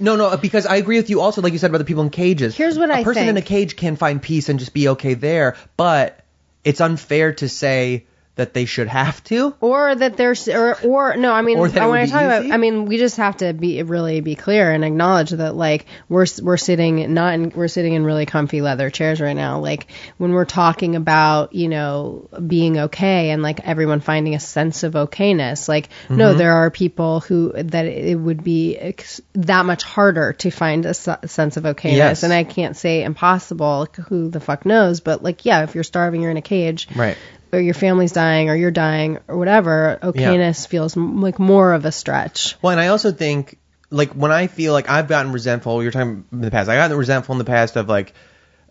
no, 0.00 0.16
no, 0.16 0.36
because 0.38 0.66
I 0.66 0.76
agree 0.76 0.96
with 0.96 1.10
you 1.10 1.20
also 1.20 1.42
like 1.42 1.52
you 1.52 1.58
said 1.58 1.70
about 1.70 1.78
the 1.84 1.90
people 1.92 2.02
in 2.02 2.10
cages. 2.10 2.56
Here's 2.56 2.78
what 2.78 2.90
a 2.90 2.94
I 2.94 3.04
person 3.04 3.28
in 3.28 3.36
a 3.36 3.42
cage 3.42 3.76
can 3.76 3.96
find 3.96 4.20
peace 4.22 4.48
and 4.48 4.58
just 4.58 4.72
be 4.74 4.88
okay 4.96 5.14
there, 5.14 5.56
but 5.76 6.24
it's 6.64 6.80
unfair 6.80 7.34
to 7.34 7.48
say 7.48 8.06
that 8.36 8.52
they 8.52 8.64
should 8.64 8.88
have 8.88 9.22
to. 9.24 9.54
or 9.60 9.94
that 9.94 10.16
there's 10.16 10.48
or 10.48 10.76
or 10.82 11.16
no, 11.16 11.32
I 11.32 11.42
mean, 11.42 11.56
that 11.62 11.76
I 11.78 11.86
would 11.86 11.90
want 11.92 12.06
to 12.06 12.12
talk 12.12 12.22
about. 12.22 12.50
I 12.50 12.56
mean, 12.56 12.86
we 12.86 12.98
just 12.98 13.16
have 13.18 13.36
to 13.38 13.52
be 13.52 13.82
really 13.82 14.20
be 14.22 14.34
clear 14.34 14.72
and 14.72 14.84
acknowledge 14.84 15.30
that 15.30 15.54
like 15.54 15.86
we're 16.08 16.26
we're 16.42 16.56
sitting 16.56 17.14
not 17.14 17.34
in, 17.34 17.50
we're 17.50 17.68
sitting 17.68 17.92
in 17.92 18.04
really 18.04 18.26
comfy 18.26 18.60
leather 18.60 18.90
chairs 18.90 19.20
right 19.20 19.36
now. 19.36 19.60
Like 19.60 19.86
when 20.18 20.32
we're 20.32 20.44
talking 20.46 20.96
about 20.96 21.54
you 21.54 21.68
know 21.68 22.28
being 22.44 22.78
okay 22.78 23.30
and 23.30 23.40
like 23.42 23.60
everyone 23.60 24.00
finding 24.00 24.34
a 24.34 24.40
sense 24.40 24.82
of 24.82 24.94
okayness. 24.94 25.68
Like 25.68 25.88
Mm-hmm. 26.04 26.16
no, 26.16 26.34
there 26.34 26.52
are 26.52 26.70
people 26.70 27.20
who 27.20 27.52
that 27.54 27.86
it 27.86 28.16
would 28.18 28.42
be 28.42 28.76
ex- 28.76 29.20
that 29.34 29.64
much 29.64 29.84
harder 29.84 30.32
to 30.34 30.50
find 30.50 30.84
a, 30.86 30.90
s- 30.90 31.08
sense 31.26 31.56
of 31.56 31.64
okayness. 31.64 31.96
Yes. 31.96 32.22
And 32.24 32.32
I 32.32 32.42
can't 32.44 32.76
say 32.76 33.04
impossible. 33.04 33.80
like, 33.80 33.96
Who 33.96 34.28
the 34.28 34.40
fuck 34.40 34.66
knows? 34.66 35.00
But 35.00 35.22
like 35.22 35.44
yeah, 35.44 35.62
if 35.62 35.74
you're 35.74 35.84
starving, 35.84 36.20
you're 36.22 36.30
in 36.30 36.36
a 36.36 36.42
cage 36.42 36.88
Right. 36.96 37.16
Or 37.54 37.60
your 37.60 37.74
family's 37.74 38.12
dying 38.12 38.50
or 38.50 38.54
you're 38.54 38.70
dying 38.70 39.18
or 39.28 39.36
whatever, 39.38 39.98
okayness 40.02 40.66
feels 40.66 40.96
m- 40.96 41.20
like 41.20 41.38
more 41.38 41.72
of 41.72 41.84
a 41.84 41.92
stretch. 41.92 42.56
Well, 42.62 42.72
and 42.72 42.80
I 42.80 42.88
also 42.88 43.12
think 43.12 43.58
like 43.90 44.12
when 44.12 44.32
I 44.32 44.46
feel 44.48 44.72
like 44.72 44.88
I've 44.90 45.08
gotten 45.08 45.32
resentful, 45.32 45.82
you're 45.82 45.92
talking 45.92 46.24
in 46.32 46.40
the 46.40 46.50
past. 46.50 46.68
I 46.68 46.76
gotten 46.76 46.96
resentful 46.96 47.32
in 47.34 47.38
the 47.38 47.44
past 47.44 47.76
of 47.76 47.88
like 47.88 48.12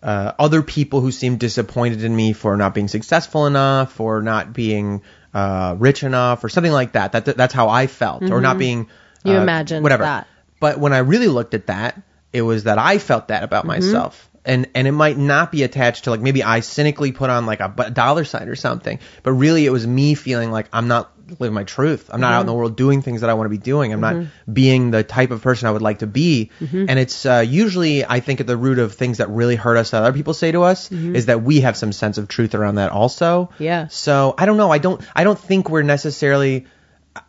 uh, 0.02 0.32
other 0.38 0.62
people 0.62 1.00
who 1.00 1.10
seem 1.10 1.38
disappointed 1.38 2.04
in 2.04 2.14
me 2.14 2.32
for 2.34 2.56
not 2.56 2.74
being 2.74 2.88
successful 2.88 3.46
enough, 3.46 3.98
or 4.00 4.20
not 4.20 4.52
being 4.52 5.00
uh, 5.32 5.74
rich 5.78 6.02
enough, 6.02 6.44
or 6.44 6.50
something 6.50 6.72
like 6.72 6.92
that. 6.92 7.12
That 7.12 7.24
that's 7.24 7.54
how 7.54 7.70
I 7.70 7.86
felt, 7.86 8.22
or 8.30 8.40
not 8.42 8.58
being. 8.58 8.84
Mm-hmm. 8.84 9.28
You 9.28 9.36
uh, 9.38 9.42
imagined 9.42 9.82
whatever. 9.82 10.02
that. 10.04 10.28
But 10.60 10.78
when 10.78 10.92
I 10.92 10.98
really 10.98 11.28
looked 11.28 11.54
at 11.54 11.68
that, 11.68 12.00
it 12.34 12.42
was 12.42 12.64
that 12.64 12.78
I 12.78 12.98
felt 12.98 13.28
that 13.28 13.42
about 13.44 13.64
Mm-hmm. 13.64 13.86
myself. 13.86 14.28
And, 14.46 14.68
and 14.74 14.86
it 14.86 14.92
might 14.92 15.16
not 15.16 15.50
be 15.50 15.62
attached 15.62 16.04
to 16.04 16.10
like 16.10 16.20
maybe 16.20 16.42
I 16.42 16.60
cynically 16.60 17.12
put 17.12 17.30
on 17.30 17.46
like 17.46 17.60
a 17.60 17.90
dollar 17.90 18.24
sign 18.24 18.48
or 18.48 18.56
something, 18.56 18.98
but 19.22 19.32
really 19.32 19.64
it 19.64 19.70
was 19.70 19.86
me 19.86 20.14
feeling 20.14 20.50
like 20.50 20.68
I'm 20.72 20.86
not 20.86 21.10
living 21.40 21.54
my 21.54 21.64
truth. 21.64 22.10
I'm 22.12 22.20
not 22.20 22.32
out 22.34 22.40
in 22.40 22.40
Mm-hmm. 22.40 22.48
the 22.48 22.54
world 22.54 22.76
doing 22.76 23.00
things 23.00 23.22
that 23.22 23.30
I 23.30 23.34
want 23.34 23.46
to 23.46 23.50
be 23.50 23.56
doing. 23.56 23.94
I'm 23.94 24.02
not 24.02 24.26
being 24.52 24.90
the 24.90 25.02
type 25.02 25.30
of 25.30 25.40
person 25.40 25.66
I 25.66 25.70
would 25.70 25.80
like 25.80 26.00
to 26.00 26.06
be. 26.06 26.50
Mm-hmm. 26.60 26.84
And 26.90 26.98
it's 26.98 27.24
uh, 27.24 27.42
usually, 27.46 28.04
I 28.04 28.20
think, 28.20 28.40
at 28.42 28.46
the 28.46 28.58
root 28.58 28.78
of 28.78 28.92
things 28.92 29.16
that 29.18 29.30
really 29.30 29.56
hurt 29.56 29.78
us 29.78 29.92
that 29.92 30.02
other 30.02 30.12
people 30.12 30.34
say 30.34 30.52
to 30.52 30.62
us 30.64 30.92
is 30.92 31.26
that 31.26 31.42
we 31.42 31.60
have 31.60 31.78
some 31.78 31.92
sense 31.92 32.18
of 32.18 32.28
truth 32.28 32.54
around 32.54 32.74
that 32.74 32.92
also. 32.92 33.44
Mm-hmm. 33.54 33.62
Yeah. 33.62 33.86
So 33.88 34.34
I 34.36 34.44
don't 34.44 34.58
know. 34.58 34.70
I 34.70 34.76
don't. 34.76 35.00
I 35.16 35.24
don't 35.24 35.38
think 35.38 35.70
we're 35.70 35.82
necessarily. 35.82 36.66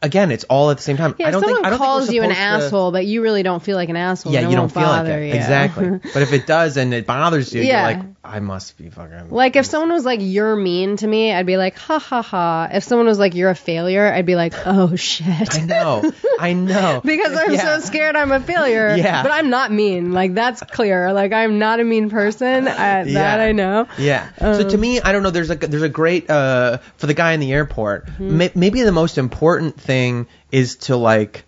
Again, 0.02 0.32
it's 0.32 0.44
all 0.46 0.72
at 0.72 0.78
the 0.78 0.84
same 0.84 0.98
time. 0.98 1.14
Yeah, 1.20 1.28
I 1.28 1.32
don't 1.32 1.42
someone 1.42 1.58
think. 1.58 1.68
I 1.68 1.70
don't 1.70 1.78
calls 1.80 2.12
you 2.12 2.24
an 2.24 2.30
to- 2.30 2.36
asshole, 2.38 2.92
but 2.92 3.06
you 3.06 3.22
really 3.22 3.44
don't 3.44 3.62
feel 3.62 3.76
like 3.76 3.90
an 3.90 3.96
asshole, 3.96 4.34
Yeah, 4.34 4.42
it 4.42 4.50
you 4.50 4.56
don't 4.56 4.72
feel 4.72 4.84
like 4.84 5.06
it. 5.08 5.28
you. 5.28 5.34
Exactly. 5.34 5.90
but 6.14 6.22
if 6.24 6.34
it 6.34 6.48
does 6.48 6.78
and 6.78 6.92
it 6.94 7.06
bothers 7.06 7.54
you, 7.54 7.62
Yeah. 7.62 7.90
you're 7.90 7.98
like, 8.00 8.06
I 8.24 8.40
must 8.40 8.76
be 8.80 8.90
fucking. 8.90 9.30
Like 9.30 9.56
if 9.56 9.68
someone 9.68 9.92
was 9.92 10.04
like 10.04 10.20
you're 10.24 10.56
mean 10.56 10.98
to 10.98 11.06
me, 11.08 11.32
I'd 11.32 11.46
be 11.46 11.58
like 11.58 11.78
ha 11.78 12.00
ha 12.00 12.24
ha. 12.24 12.68
If 12.74 12.84
someone 12.84 13.06
was 13.06 13.20
like 13.20 13.36
you're 13.36 13.52
a 13.52 13.56
failure, 13.56 14.12
I'd 14.12 14.26
be 14.26 14.36
like 14.36 14.54
oh 14.66 14.96
shit. 14.96 15.54
I 15.56 15.60
know. 15.64 16.12
I 16.40 16.54
know. 16.54 17.02
because 17.06 17.36
I'm 17.38 17.54
Yeah. 17.54 17.78
so 17.78 17.80
scared 17.82 18.16
I'm 18.16 18.32
a 18.32 18.40
failure. 18.40 18.96
Yeah. 18.96 19.22
But 19.22 19.32
I'm 19.32 19.52
not 19.52 19.72
mean. 19.72 20.12
Like 20.14 20.34
that's 20.34 20.62
clear. 20.62 21.14
Like 21.14 21.32
I'm 21.34 21.60
not 21.60 21.80
a 21.80 21.84
mean 21.84 22.10
person. 22.10 22.64
That 22.66 23.08
Yeah. 23.08 23.36
I 23.36 23.52
know. 23.52 23.88
Yeah. 24.00 24.28
so 24.40 24.68
to 24.68 24.78
me, 24.78 25.00
I 25.02 25.12
don't 25.12 25.22
know. 25.22 25.30
There's 25.30 25.52
a 25.52 25.56
there's 25.56 25.84
a 25.84 25.90
great 25.90 26.28
uh 26.28 26.80
for 26.98 27.06
the 27.06 27.14
guy 27.14 27.34
in 27.34 27.40
the 27.40 27.54
airport. 27.54 28.08
Mm-hmm. 28.08 28.38
May, 28.38 28.52
maybe 28.56 28.82
the 28.82 28.92
most 28.92 29.20
important 29.20 29.75
thing 29.80 30.28
is 30.52 30.76
to 30.88 30.96
like 30.98 31.44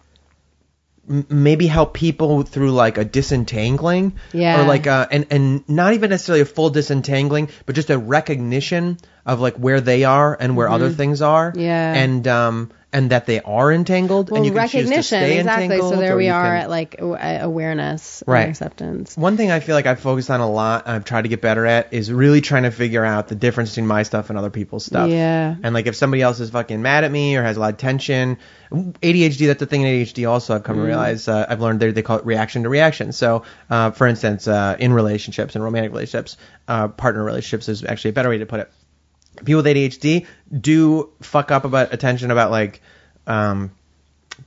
m- 1.09 1.25
maybe 1.29 1.67
help 1.67 1.93
people 1.93 2.43
through 2.43 2.71
like 2.71 2.97
a 2.97 3.05
disentangling 3.05 4.13
Yeah. 4.33 4.61
or 4.61 4.67
like 4.67 4.87
uh 4.87 5.07
and 5.11 5.27
and 5.31 5.67
not 5.69 5.93
even 5.93 6.09
necessarily 6.09 6.41
a 6.41 6.45
full 6.45 6.69
disentangling 6.69 7.49
but 7.65 7.75
just 7.75 7.89
a 7.89 7.97
recognition 7.97 8.97
of 9.25 9.39
like 9.39 9.55
where 9.55 9.81
they 9.81 10.03
are 10.03 10.35
and 10.39 10.55
where 10.55 10.69
other 10.69 10.89
things 10.89 11.21
are 11.21 11.51
Mm-hmm. 11.51 11.59
Yeah. 11.61 11.93
and 11.93 12.27
um 12.27 12.71
and 12.93 13.09
that 13.09 13.25
they 13.25 13.41
are 13.41 13.71
entangled 13.71 14.29
Well, 14.31 14.37
and 14.37 14.45
you 14.45 14.53
can 14.53 14.69
choose 14.69 14.89
to 14.89 15.03
stay 15.03 15.39
exactly. 15.39 15.65
entangled 15.65 15.93
So 15.93 15.99
there 15.99 16.15
we 16.15 16.29
are 16.29 16.43
can- 16.53 16.61
at 16.63 16.69
like 16.69 16.95
awareness 16.99 18.23
Right. 18.25 18.41
and 18.41 18.49
acceptance. 18.49 19.17
one 19.17 19.35
thing 19.37 19.51
I 19.51 19.59
feel 19.59 19.75
like 19.75 19.85
I've 19.85 19.99
focused 19.99 20.29
on 20.29 20.39
a 20.39 20.49
lot, 20.49 20.83
and 20.85 20.95
I've 20.95 21.03
tried 21.05 21.23
to 21.23 21.27
get 21.29 21.41
better 21.41 21.65
at, 21.65 21.89
is 21.91 22.11
really 22.11 22.39
trying 22.41 22.63
to 22.63 22.71
figure 22.71 23.03
out 23.03 23.27
the 23.27 23.35
difference 23.35 23.71
between 23.71 23.87
my 23.87 24.03
stuff 24.03 24.29
and 24.29 24.39
other 24.39 24.49
people's 24.49 24.85
stuff. 24.85 25.09
Yeah. 25.09 25.55
And 25.61 25.73
like 25.73 25.87
if 25.87 25.95
somebody 25.95 26.21
else 26.21 26.39
is 26.39 26.49
fucking 26.49 26.81
mad 26.81 27.03
at 27.03 27.11
me 27.11 27.35
or 27.35 27.43
has 27.43 27.57
a 27.57 27.59
lot 27.59 27.73
of 27.73 27.77
tension, 27.77 28.37
ADHD, 28.71 29.47
that's 29.47 29.59
the 29.59 29.65
thing 29.65 29.81
in 29.81 29.87
ADHD 29.87 30.29
also 30.29 30.55
I've 30.55 30.63
come 30.63 30.77
to 30.77 30.81
realize, 30.81 31.27
uh, 31.27 31.45
I've 31.47 31.61
learned 31.61 31.79
they, 31.79 31.91
they 31.91 32.01
call 32.01 32.19
it 32.19 32.25
reaction 32.25 32.63
to 32.63 32.69
reaction. 32.69 33.11
So, 33.11 33.43
uh, 33.69 33.91
for 33.91 34.07
instance, 34.07 34.47
uh, 34.47 34.75
in 34.79 34.93
relationships, 34.93 35.55
in 35.55 35.61
romantic 35.61 35.91
relationships, 35.91 36.37
uh, 36.67 36.87
partner 36.87 37.23
relationships 37.23 37.69
is 37.69 37.83
actually 37.83 38.11
a 38.11 38.13
better 38.13 38.29
way 38.29 38.37
to 38.39 38.45
put 38.45 38.61
it. 38.61 38.71
People 39.45 39.63
with 39.63 39.65
ADHD 39.65 40.25
do 40.51 41.11
fuck 41.21 41.51
up 41.51 41.65
about 41.65 41.93
attention 41.93 42.31
about 42.31 42.51
like, 42.51 42.81
um, 43.25 43.71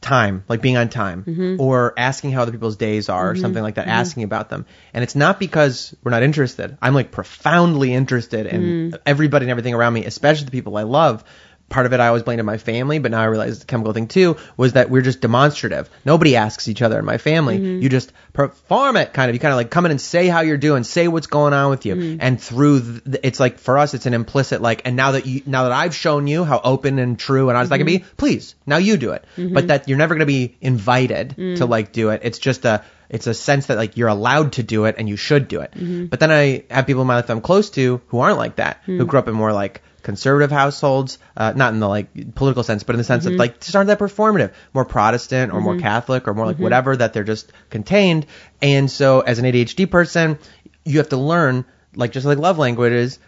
time, 0.00 0.44
like 0.48 0.62
being 0.62 0.76
on 0.76 0.88
time, 0.88 1.24
mm-hmm. 1.24 1.60
or 1.60 1.94
asking 1.96 2.32
how 2.32 2.42
other 2.42 2.52
people's 2.52 2.76
days 2.76 3.08
are, 3.08 3.30
or 3.30 3.32
mm-hmm. 3.32 3.42
something 3.42 3.62
like 3.62 3.74
that, 3.74 3.82
mm-hmm. 3.82 3.90
asking 3.90 4.22
about 4.22 4.48
them. 4.48 4.66
And 4.94 5.02
it's 5.02 5.14
not 5.14 5.38
because 5.38 5.94
we're 6.02 6.10
not 6.10 6.22
interested. 6.22 6.78
I'm 6.80 6.94
like 6.94 7.10
profoundly 7.10 7.92
interested 7.92 8.46
in 8.46 8.62
mm. 8.92 8.98
everybody 9.04 9.44
and 9.44 9.50
everything 9.50 9.74
around 9.74 9.92
me, 9.92 10.04
especially 10.04 10.46
the 10.46 10.52
people 10.52 10.76
I 10.76 10.84
love. 10.84 11.24
Part 11.70 11.86
of 11.86 11.94
it 11.94 12.00
I 12.00 12.08
always 12.08 12.22
blamed 12.22 12.40
on 12.40 12.46
my 12.46 12.58
family, 12.58 12.98
but 12.98 13.12
now 13.12 13.22
I 13.22 13.24
realize 13.24 13.60
the 13.60 13.64
chemical 13.64 13.94
thing 13.94 14.08
too 14.08 14.36
was 14.58 14.74
that 14.74 14.90
we're 14.90 15.00
just 15.00 15.22
demonstrative. 15.22 15.88
Nobody 16.04 16.36
asks 16.36 16.68
each 16.68 16.82
other 16.82 16.98
in 16.98 17.06
my 17.06 17.16
family. 17.16 17.58
Mm-hmm. 17.58 17.82
You 17.82 17.88
just 17.88 18.12
perform 18.34 18.96
it, 18.96 19.14
kind 19.14 19.30
of. 19.30 19.34
You 19.34 19.40
kind 19.40 19.52
of 19.52 19.56
like 19.56 19.70
come 19.70 19.86
in 19.86 19.92
and 19.92 20.00
say 20.00 20.26
how 20.26 20.40
you're 20.40 20.58
doing, 20.58 20.84
say 20.84 21.08
what's 21.08 21.28
going 21.28 21.54
on 21.54 21.70
with 21.70 21.86
you, 21.86 21.94
mm-hmm. 21.94 22.16
and 22.20 22.38
through 22.40 22.80
the, 22.80 23.26
it's 23.26 23.40
like 23.40 23.58
for 23.58 23.78
us, 23.78 23.94
it's 23.94 24.06
an 24.06 24.14
implicit 24.14 24.60
like. 24.60 24.82
And 24.84 24.96
now 24.96 25.12
that 25.12 25.26
you, 25.26 25.42
now 25.46 25.62
that 25.62 25.72
I've 25.72 25.94
shown 25.94 26.26
you 26.26 26.44
how 26.44 26.60
open 26.62 26.98
and 26.98 27.18
true 27.18 27.48
and 27.48 27.56
honest 27.56 27.72
I 27.72 27.78
can 27.78 27.86
mm-hmm. 27.86 28.04
be, 28.04 28.12
please 28.16 28.56
now 28.66 28.76
you 28.76 28.96
do 28.96 29.12
it. 29.12 29.24
But 29.54 29.68
that 29.68 29.88
you're 29.88 29.98
never 29.98 30.14
going 30.14 30.20
to 30.20 30.26
be 30.26 30.56
invited 30.60 31.36
mm. 31.38 31.56
to 31.58 31.66
like 31.66 31.92
do 31.92 32.10
it. 32.10 32.20
It's 32.24 32.38
just 32.38 32.64
a 32.64 32.84
it's 33.08 33.26
a 33.26 33.34
sense 33.34 33.66
that 33.66 33.76
like 33.76 33.96
you're 33.96 34.08
allowed 34.08 34.52
to 34.52 34.62
do 34.62 34.84
it 34.84 34.94
and 34.98 35.08
you 35.08 35.16
should 35.16 35.48
do 35.48 35.60
it. 35.60 35.72
But 36.10 36.20
then 36.20 36.30
I 36.30 36.64
have 36.70 36.86
people 36.86 37.02
in 37.02 37.08
my 37.08 37.16
life 37.16 37.26
that 37.26 37.32
I'm 37.32 37.40
close 37.40 37.70
to 37.70 38.00
who 38.08 38.20
aren't 38.20 38.38
like 38.38 38.56
that, 38.56 38.82
who 38.86 39.04
mm. 39.04 39.06
grew 39.06 39.18
up 39.18 39.28
in 39.28 39.34
more 39.34 39.52
like 39.52 39.82
conservative 40.10 40.50
households, 40.50 41.18
uh, 41.36 41.52
not 41.54 41.72
in 41.72 41.78
the 41.78 41.88
like 41.88 42.34
political 42.34 42.64
sense, 42.64 42.82
but 42.82 42.96
in 42.96 42.98
the 42.98 43.04
sense 43.04 43.26
of 43.26 43.30
mm-hmm. 43.30 43.38
like 43.38 43.60
just 43.60 43.76
aren't 43.76 43.86
that 43.86 44.00
performative, 44.00 44.52
more 44.74 44.84
Protestant 44.84 45.52
or 45.52 45.60
more 45.60 45.74
mm-hmm. 45.74 45.82
Catholic 45.82 46.26
or 46.26 46.34
more 46.34 46.46
like 46.46 46.56
mm-hmm. 46.56 46.64
whatever 46.64 46.96
that 46.96 47.12
they're 47.12 47.22
just 47.22 47.52
contained. 47.70 48.26
And 48.60 48.90
so 48.90 49.20
as 49.20 49.38
an 49.38 49.44
ADHD 49.44 49.88
person, 49.88 50.36
you 50.84 50.98
have 50.98 51.10
to 51.10 51.16
learn 51.16 51.64
like 51.94 52.10
just 52.10 52.26
like 52.26 52.38
love 52.38 52.58
languages. 52.58 53.20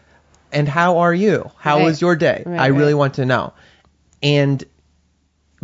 And 0.51 0.69
how 0.69 0.99
are 0.99 1.15
you? 1.15 1.53
How 1.57 1.77
Right. 1.77 1.85
was 1.85 2.01
your 2.01 2.17
day? 2.17 2.43
Right, 2.45 2.61
I 2.61 2.67
really 2.67 2.95
right. 2.95 2.99
want 2.99 3.15
to 3.15 3.27
know. 3.27 3.53
And 4.25 4.63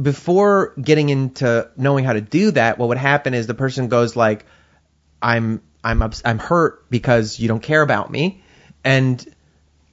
before 0.00 0.72
getting 0.80 1.08
into 1.08 1.68
knowing 1.76 2.04
how 2.04 2.12
to 2.12 2.20
do 2.20 2.52
that, 2.52 2.78
what 2.78 2.90
would 2.90 2.98
happen 2.98 3.34
is 3.34 3.48
the 3.48 3.54
person 3.54 3.88
goes 3.88 4.14
like, 4.14 4.46
"I'm 5.20 5.62
I'm 5.82 6.00
ups- 6.00 6.22
I'm 6.24 6.38
hurt 6.38 6.88
because 6.90 7.40
you 7.40 7.48
don't 7.48 7.62
care 7.62 7.82
about 7.82 8.08
me," 8.08 8.42
and 8.84 9.26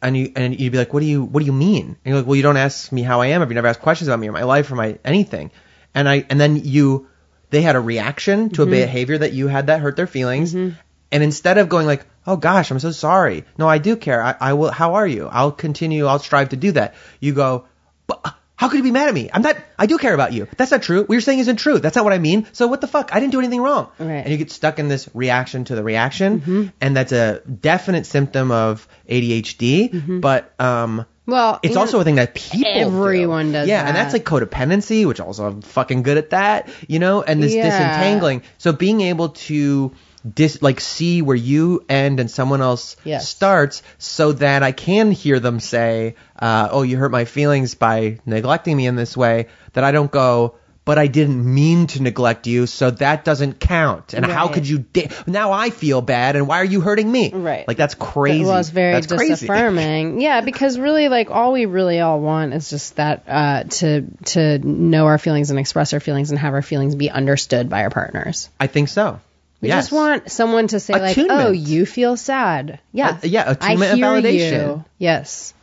and 0.05 0.15
you 0.15 0.31
and 0.35 0.59
you'd 0.59 0.71
be 0.71 0.77
like, 0.77 0.93
"What 0.93 0.99
do 0.99 1.05
you 1.05 1.23
What 1.23 1.39
do 1.39 1.45
you 1.45 1.53
mean?" 1.53 1.85
And 1.85 1.97
you're 2.05 2.17
like, 2.17 2.27
"Well, 2.27 2.35
you 2.35 2.43
don't 2.43 2.57
ask 2.57 2.91
me 2.91 3.01
how 3.01 3.21
I 3.21 3.27
am. 3.27 3.41
If 3.41 3.49
you 3.49 3.55
never 3.55 3.67
ask 3.67 3.79
questions 3.79 4.07
about 4.07 4.19
me 4.19 4.29
or 4.29 4.31
my 4.31 4.43
life 4.43 4.71
or 4.71 4.75
my 4.75 4.99
anything," 5.03 5.51
and 5.93 6.07
I 6.07 6.25
and 6.29 6.39
then 6.39 6.57
you 6.57 7.07
they 7.49 7.61
had 7.61 7.75
a 7.75 7.79
reaction 7.79 8.49
to 8.51 8.61
a 8.61 8.65
mm-hmm. 8.65 8.71
behavior 8.71 9.17
that 9.17 9.33
you 9.33 9.47
had 9.47 9.67
that 9.67 9.79
hurt 9.79 9.95
their 9.95 10.07
feelings, 10.07 10.53
mm-hmm. 10.53 10.75
and 11.11 11.23
instead 11.23 11.57
of 11.57 11.69
going 11.69 11.87
like, 11.87 12.05
"Oh 12.27 12.37
gosh, 12.37 12.71
I'm 12.71 12.79
so 12.79 12.91
sorry," 12.91 13.45
no, 13.57 13.67
I 13.67 13.77
do 13.79 13.95
care. 13.95 14.21
I, 14.21 14.35
I 14.39 14.53
will. 14.53 14.71
How 14.71 14.95
are 14.95 15.07
you? 15.07 15.27
I'll 15.27 15.51
continue. 15.51 16.05
I'll 16.05 16.19
strive 16.19 16.49
to 16.49 16.57
do 16.57 16.71
that. 16.73 16.95
You 17.19 17.33
go, 17.33 17.65
but 18.07 18.35
how 18.55 18.69
could 18.69 18.77
you 18.77 18.83
be 18.83 18.91
mad 18.91 19.09
at 19.09 19.13
me? 19.13 19.29
I'm 19.33 19.41
not. 19.41 19.57
I 19.77 19.85
do 19.85 19.97
care 19.97 20.13
about 20.13 20.33
you. 20.33 20.47
That's 20.57 20.71
not 20.71 20.81
true. 20.83 21.01
What 21.01 21.11
you're 21.11 21.21
saying 21.21 21.39
isn't 21.39 21.57
true. 21.57 21.79
That's 21.79 21.95
not 21.95 22.05
what 22.05 22.13
I 22.13 22.17
mean. 22.19 22.47
So 22.53 22.67
what 22.67 22.81
the 22.81 22.87
fuck? 22.87 23.09
I 23.13 23.19
didn't 23.19 23.31
do 23.33 23.39
anything 23.39 23.61
wrong. 23.61 23.89
Right. 23.99 24.23
And 24.23 24.29
you 24.29 24.37
get 24.37 24.51
stuck 24.51 24.79
in 24.79 24.87
this 24.87 25.09
reaction 25.13 25.65
to 25.65 25.75
the 25.75 25.83
reaction, 25.83 26.71
and 26.81 26.95
that's 26.95 27.11
a 27.11 27.41
definite 27.41 28.05
symptom 28.05 28.51
of 28.51 28.87
ADHD. 29.09 30.21
But 30.21 30.53
um, 30.59 31.05
Well, 31.25 31.59
it's 31.63 31.75
also 31.75 31.99
a 31.99 32.03
thing 32.03 32.15
that 32.15 32.33
people 32.35 32.59
do. 32.61 32.65
everyone 32.67 33.51
does 33.51 33.67
Yeah, 33.67 33.85
and 33.87 33.95
that's 33.95 34.13
like 34.13 34.23
codependency, 34.25 35.05
which 35.07 35.19
also 35.19 35.45
I'm 35.47 35.61
fucking 35.61 36.03
good 36.03 36.17
at 36.17 36.29
that, 36.31 36.69
you 36.87 36.99
know, 36.99 37.21
and 37.23 37.41
this 37.41 37.53
Yeah. 37.53 37.63
disentangling. 37.69 38.43
So 38.57 38.71
being 38.73 39.01
able 39.01 39.29
to 39.49 39.91
dis 40.33 40.61
like 40.61 40.79
see 40.79 41.21
where 41.21 41.35
you 41.35 41.85
end 41.87 42.19
and 42.19 42.29
someone 42.31 42.61
else 42.61 42.95
Yes. 43.03 43.29
starts, 43.29 43.83
so 43.97 44.31
that 44.33 44.63
I 44.63 44.71
can 44.71 45.11
hear 45.11 45.39
them 45.39 45.59
say, 45.59 46.15
uh, 46.39 46.69
"Oh, 46.71 46.81
you 46.81 46.97
hurt 46.97 47.11
my 47.11 47.25
feelings 47.25 47.75
by 47.75 48.19
neglecting 48.25 48.75
me 48.75 48.87
in 48.87 48.95
this 48.95 49.15
way." 49.15 49.47
That 49.73 49.83
I 49.83 49.91
don't 49.91 50.11
go. 50.11 50.55
But 50.85 50.99
I 50.99 51.07
didn't 51.07 51.43
mean 51.43 51.87
to 51.87 52.03
neglect 52.03 52.45
you, 52.45 52.67
so 52.67 52.91
that 52.91 53.25
doesn't 53.25 53.59
count. 53.59 54.13
And 54.13 54.23
how 54.23 54.49
could 54.49 54.67
you? 54.67 54.77
Da- 54.77 55.09
now 55.25 55.51
I 55.51 55.71
feel 55.71 55.99
bad, 56.03 56.35
and 56.35 56.47
why 56.47 56.59
are 56.59 56.63
you 56.63 56.79
hurting 56.79 57.11
me? 57.11 57.31
Right. 57.33 57.67
Like 57.67 57.77
that's 57.77 57.95
crazy. 57.95 58.43
It 58.43 58.45
was 58.45 58.69
very 58.69 58.93
that's 58.93 59.07
crazy. 59.07 59.47
disaffirming. 59.47 60.21
yeah, 60.27 60.41
because 60.41 60.77
really, 60.77 61.09
like, 61.09 61.31
all 61.31 61.53
we 61.53 61.65
really 61.65 62.01
all 62.01 62.19
want 62.19 62.53
is 62.53 62.69
just 62.69 62.97
that 62.97 63.23
uh, 63.27 63.63
to 63.63 64.03
to 64.25 64.59
know 64.59 65.07
our 65.07 65.17
feelings 65.17 65.49
and 65.49 65.57
express 65.57 65.91
our 65.93 65.99
feelings 65.99 66.29
and 66.29 66.37
have 66.37 66.53
our 66.53 66.61
feelings 66.61 66.93
be 66.93 67.09
understood 67.09 67.67
by 67.67 67.81
our 67.81 67.89
partners. 67.89 68.47
I 68.59 68.67
think 68.67 68.89
so. 68.89 69.19
We 69.65 69.69
yes. 69.69 69.85
just 69.85 69.91
want 69.91 70.31
someone 70.31 70.67
to 70.67 70.79
say 70.79 70.93
like, 70.93 71.17
"Oh, 71.17 71.51
you 71.51 71.85
feel 71.85 72.15
sad." 72.17 72.79
Yeah, 72.91 73.17
yeah, 73.23 73.43
I 73.47 73.51
attunement 73.51 73.91
and 73.91 73.99
hear 73.99 74.07
validation. 74.07 74.67
you. 74.77 74.85
Yes. 74.99 75.53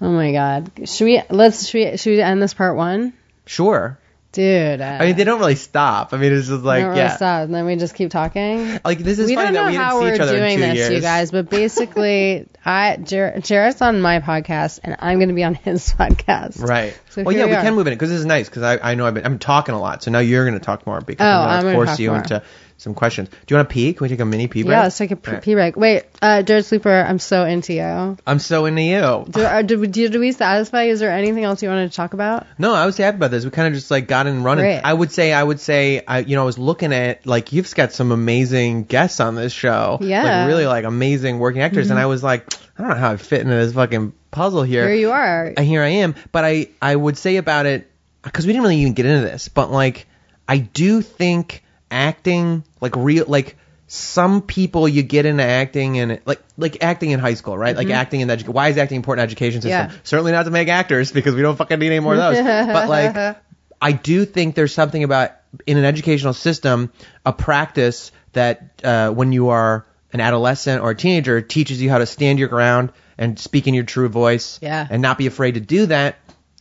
Oh 0.00 0.10
my 0.10 0.32
God. 0.32 0.70
Should 0.88 1.04
we 1.04 1.22
let's 1.30 1.68
should 1.68 1.90
we, 1.92 1.96
should 1.96 2.10
we 2.10 2.20
end 2.22 2.40
this 2.42 2.54
part 2.54 2.76
one, 2.76 3.12
Sure. 3.46 3.98
dude? 4.32 4.80
Uh, 4.80 4.84
I 4.84 5.06
mean, 5.06 5.16
they 5.16 5.24
don't 5.24 5.40
really 5.40 5.56
stop. 5.56 6.12
I 6.14 6.18
mean, 6.18 6.32
it's 6.32 6.46
just 6.48 6.62
like, 6.62 6.82
don't 6.82 6.90
really 6.90 7.00
yeah. 7.02 7.16
stop, 7.16 7.42
and 7.44 7.54
then 7.54 7.66
we 7.66 7.74
just 7.76 7.94
keep 7.96 8.10
talking. 8.10 8.78
Like, 8.84 8.98
this 9.00 9.18
is 9.18 9.28
we 9.28 9.34
funny 9.34 9.46
don't 9.46 9.54
know 9.54 9.64
that 9.64 9.70
we 9.70 9.74
how 9.76 10.00
didn't 10.00 10.00
see 10.00 10.04
we're 10.08 10.14
each 10.14 10.20
other 10.20 10.38
doing 10.38 10.52
in 10.52 10.58
two 10.60 10.66
this, 10.66 10.76
years. 10.76 10.90
you 10.92 11.00
guys, 11.00 11.30
but 11.32 11.50
basically, 11.60 12.46
I 12.64 12.96
Jer- 12.96 13.40
Jared's 13.40 13.82
on 13.82 14.00
my 14.00 14.20
podcast, 14.20 14.80
and 14.84 14.96
I'm 15.00 15.18
going 15.18 15.30
to 15.30 15.34
be 15.34 15.42
on 15.44 15.54
his 15.54 15.92
podcast. 15.98 16.62
Right. 16.62 16.96
So 17.10 17.24
well, 17.24 17.34
yeah, 17.34 17.46
we 17.46 17.50
we, 17.50 17.56
can 17.56 17.74
move 17.74 17.86
in 17.88 17.92
it 17.92 17.96
because 17.96 18.10
this 18.10 18.20
is 18.20 18.26
nice 18.26 18.48
because 18.48 18.62
I, 18.62 18.92
I 18.92 18.94
know 18.94 19.04
I've 19.06 19.14
been 19.14 19.26
I'm 19.26 19.40
talking 19.40 19.74
a 19.74 19.80
lot, 19.80 20.04
so 20.04 20.12
now 20.12 20.20
you're 20.20 20.44
going 20.44 20.58
to 20.58 20.64
talk 20.64 20.86
more 20.86 21.00
because 21.00 21.24
Oh, 21.26 21.48
I'm 21.48 21.62
going 21.62 21.74
gonna 21.74 21.86
force 21.86 21.98
you 21.98 22.10
more. 22.10 22.18
into 22.18 22.42
some 22.78 22.94
questions. 22.94 23.28
Do 23.28 23.36
you 23.48 23.56
want 23.56 23.68
to 23.68 23.72
pee? 23.72 23.92
Can 23.92 24.04
we 24.04 24.08
take 24.08 24.20
a 24.20 24.24
mini 24.24 24.46
pee 24.46 24.62
break? 24.62 24.70
Yeah, 24.70 24.82
let's 24.84 24.96
take 24.96 25.10
a 25.10 25.16
p- 25.16 25.32
Right. 25.32 25.42
pee 25.42 25.54
break. 25.54 25.76
Wait, 25.76 26.04
uh, 26.22 26.42
Jared 26.42 26.64
Sleeper, 26.64 26.90
I'm 26.90 27.18
so 27.18 27.44
into 27.44 27.72
you. 27.74 28.16
I'm 28.26 28.38
so 28.38 28.66
into 28.66 28.82
you. 28.82 29.26
Do, 29.28 29.42
uh, 29.42 29.62
did, 29.62 29.80
we, 29.80 29.88
did 29.88 30.14
we 30.14 30.30
satisfy? 30.32 30.84
Is 30.84 31.00
there 31.00 31.10
anything 31.10 31.42
else 31.44 31.60
you 31.62 31.68
wanted 31.68 31.90
to 31.90 31.96
talk 31.96 32.14
about? 32.14 32.46
No, 32.56 32.72
I 32.72 32.86
was 32.86 32.96
happy 32.96 33.16
about 33.16 33.32
this. 33.32 33.44
We 33.44 33.50
kind 33.50 33.68
of 33.68 33.74
just 33.74 33.90
like 33.90 34.06
got 34.06 34.26
in 34.28 34.44
running. 34.44 34.62
Great. 34.64 34.80
I 34.80 34.94
would 34.94 35.10
say, 35.10 35.32
I 35.32 35.42
would 35.42 35.58
say, 35.60 36.02
I, 36.06 36.20
you 36.20 36.36
know, 36.36 36.42
I 36.42 36.46
was 36.46 36.56
looking 36.58 36.92
at 36.92 37.26
like 37.26 37.52
you've 37.52 37.74
got 37.74 37.92
some 37.92 38.12
amazing 38.12 38.84
guests 38.84 39.18
on 39.20 39.34
this 39.34 39.52
show. 39.52 39.98
Yeah. 40.00 40.22
Mm-hmm. 40.24 40.38
Like 40.40 40.46
really 40.48 40.66
like 40.66 40.84
amazing 40.84 41.40
working 41.40 41.62
actors, 41.62 41.90
and 41.90 41.98
I 41.98 42.06
was 42.06 42.22
like, 42.22 42.46
I 42.78 42.82
don't 42.82 42.90
know 42.90 42.96
how 42.96 43.10
I 43.10 43.16
fit 43.16 43.40
into 43.40 43.54
this 43.54 43.72
fucking 43.72 44.12
puzzle 44.30 44.62
here. 44.62 44.86
Here 44.86 44.96
you 44.96 45.10
are. 45.10 45.52
and 45.56 45.66
here 45.66 45.82
I 45.82 45.88
am. 45.88 46.14
But 46.30 46.44
I, 46.44 46.68
I 46.80 46.94
would 46.94 47.18
say 47.18 47.38
about 47.38 47.66
it, 47.66 47.90
because 48.22 48.46
we 48.46 48.52
didn't 48.52 48.62
really 48.62 48.76
even 48.82 48.92
get 48.92 49.04
into 49.06 49.22
this, 49.22 49.48
but 49.48 49.72
like, 49.72 50.06
I 50.46 50.58
do 50.58 51.02
think 51.02 51.64
acting, 51.90 52.64
like 52.80 52.94
real, 52.96 53.24
like 53.28 53.56
some 53.86 54.42
people 54.42 54.86
you 54.88 55.02
get 55.02 55.24
into 55.24 55.42
acting 55.42 55.98
and 55.98 56.20
like 56.26 56.42
like 56.58 56.82
acting 56.82 57.10
in 57.10 57.18
high 57.20 57.34
school, 57.34 57.56
right? 57.56 57.74
Like 57.76 57.88
acting 57.90 58.20
in 58.20 58.28
the 58.28 58.36
edu- 58.36 58.48
why 58.48 58.68
is 58.68 58.76
acting 58.76 58.96
important 58.96 59.22
in 59.22 59.28
education 59.30 59.62
system? 59.62 59.90
Yeah. 59.90 59.96
Certainly 60.02 60.32
not 60.32 60.42
to 60.44 60.50
make 60.50 60.68
actors 60.68 61.10
because 61.10 61.34
we 61.34 61.42
don't 61.42 61.56
fucking 61.56 61.78
need 61.78 61.86
any 61.86 62.00
more 62.00 62.14
of 62.14 62.18
those. 62.18 62.38
but 62.44 62.88
like 62.88 63.36
I 63.80 63.92
do 63.92 64.24
think 64.24 64.54
there's 64.54 64.74
something 64.74 65.02
about 65.04 65.32
in 65.66 65.78
an 65.78 65.84
educational 65.84 66.34
system 66.34 66.92
a 67.24 67.32
practice 67.32 68.12
that 68.34 68.80
uh, 68.84 69.10
when 69.10 69.32
you 69.32 69.48
are 69.48 69.86
an 70.12 70.20
adolescent 70.20 70.82
or 70.82 70.90
a 70.90 70.94
teenager 70.94 71.40
teaches 71.40 71.80
you 71.80 71.88
how 71.88 71.98
to 71.98 72.06
stand 72.06 72.38
your 72.38 72.48
ground 72.48 72.92
and 73.16 73.38
speak 73.38 73.66
in 73.66 73.74
your 73.74 73.84
true 73.84 74.08
voice 74.08 74.58
Yeah. 74.62 74.86
and 74.90 75.00
not 75.02 75.16
be 75.18 75.26
afraid 75.26 75.54
to 75.54 75.60
do 75.60 75.86
that. 75.86 76.16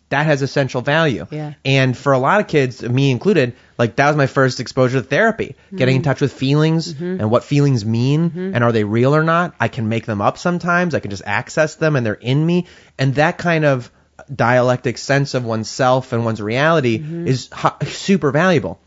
That 0.10 0.26
has 0.26 0.42
essential 0.42 0.82
value. 0.82 1.28
Yeah. 1.30 1.54
And 1.66 1.98
for 1.98 2.14
a 2.14 2.18
lot 2.18 2.40
of 2.40 2.48
kids, 2.48 2.82
me 2.82 3.12
included, 3.12 3.56
like 3.78 3.98
that 3.98 4.08
was 4.08 4.16
my 4.16 4.28
first 4.28 4.60
exposure 4.60 5.02
to 5.02 5.06
therapy, 5.06 5.56
mm-hmm. 5.68 5.78
getting 5.78 5.98
in 5.98 6.02
touch 6.02 6.22
with 6.22 6.32
feelings 6.32 6.94
mm-hmm. 6.94 7.20
and 7.20 7.30
what 7.30 7.44
feelings 7.44 7.84
mean 7.84 8.30
mm-hmm. 8.30 8.56
and 8.56 8.64
are 8.64 8.72
they 8.72 8.86
real 8.86 9.14
or 9.14 9.24
not. 9.24 9.54
I 9.60 9.68
can 9.68 9.90
make 9.90 10.06
them 10.06 10.22
up 10.22 10.38
sometimes. 10.38 10.96
I 10.96 11.02
can 11.02 11.12
just 11.12 11.24
access 11.26 11.76
them 11.76 11.96
and 11.96 12.06
they're 12.06 12.14
in 12.14 12.46
me. 12.46 12.68
And 12.98 13.16
that 13.16 13.38
kind 13.38 13.66
of 13.66 13.92
dialectic 14.34 14.98
sense 14.98 15.34
of 15.34 15.46
oneself 15.46 16.14
and 16.14 16.24
one's 16.26 16.42
reality 16.42 17.04
is 17.28 17.50
ho- 17.52 17.76
super 17.84 18.32
valuable. 18.32 18.80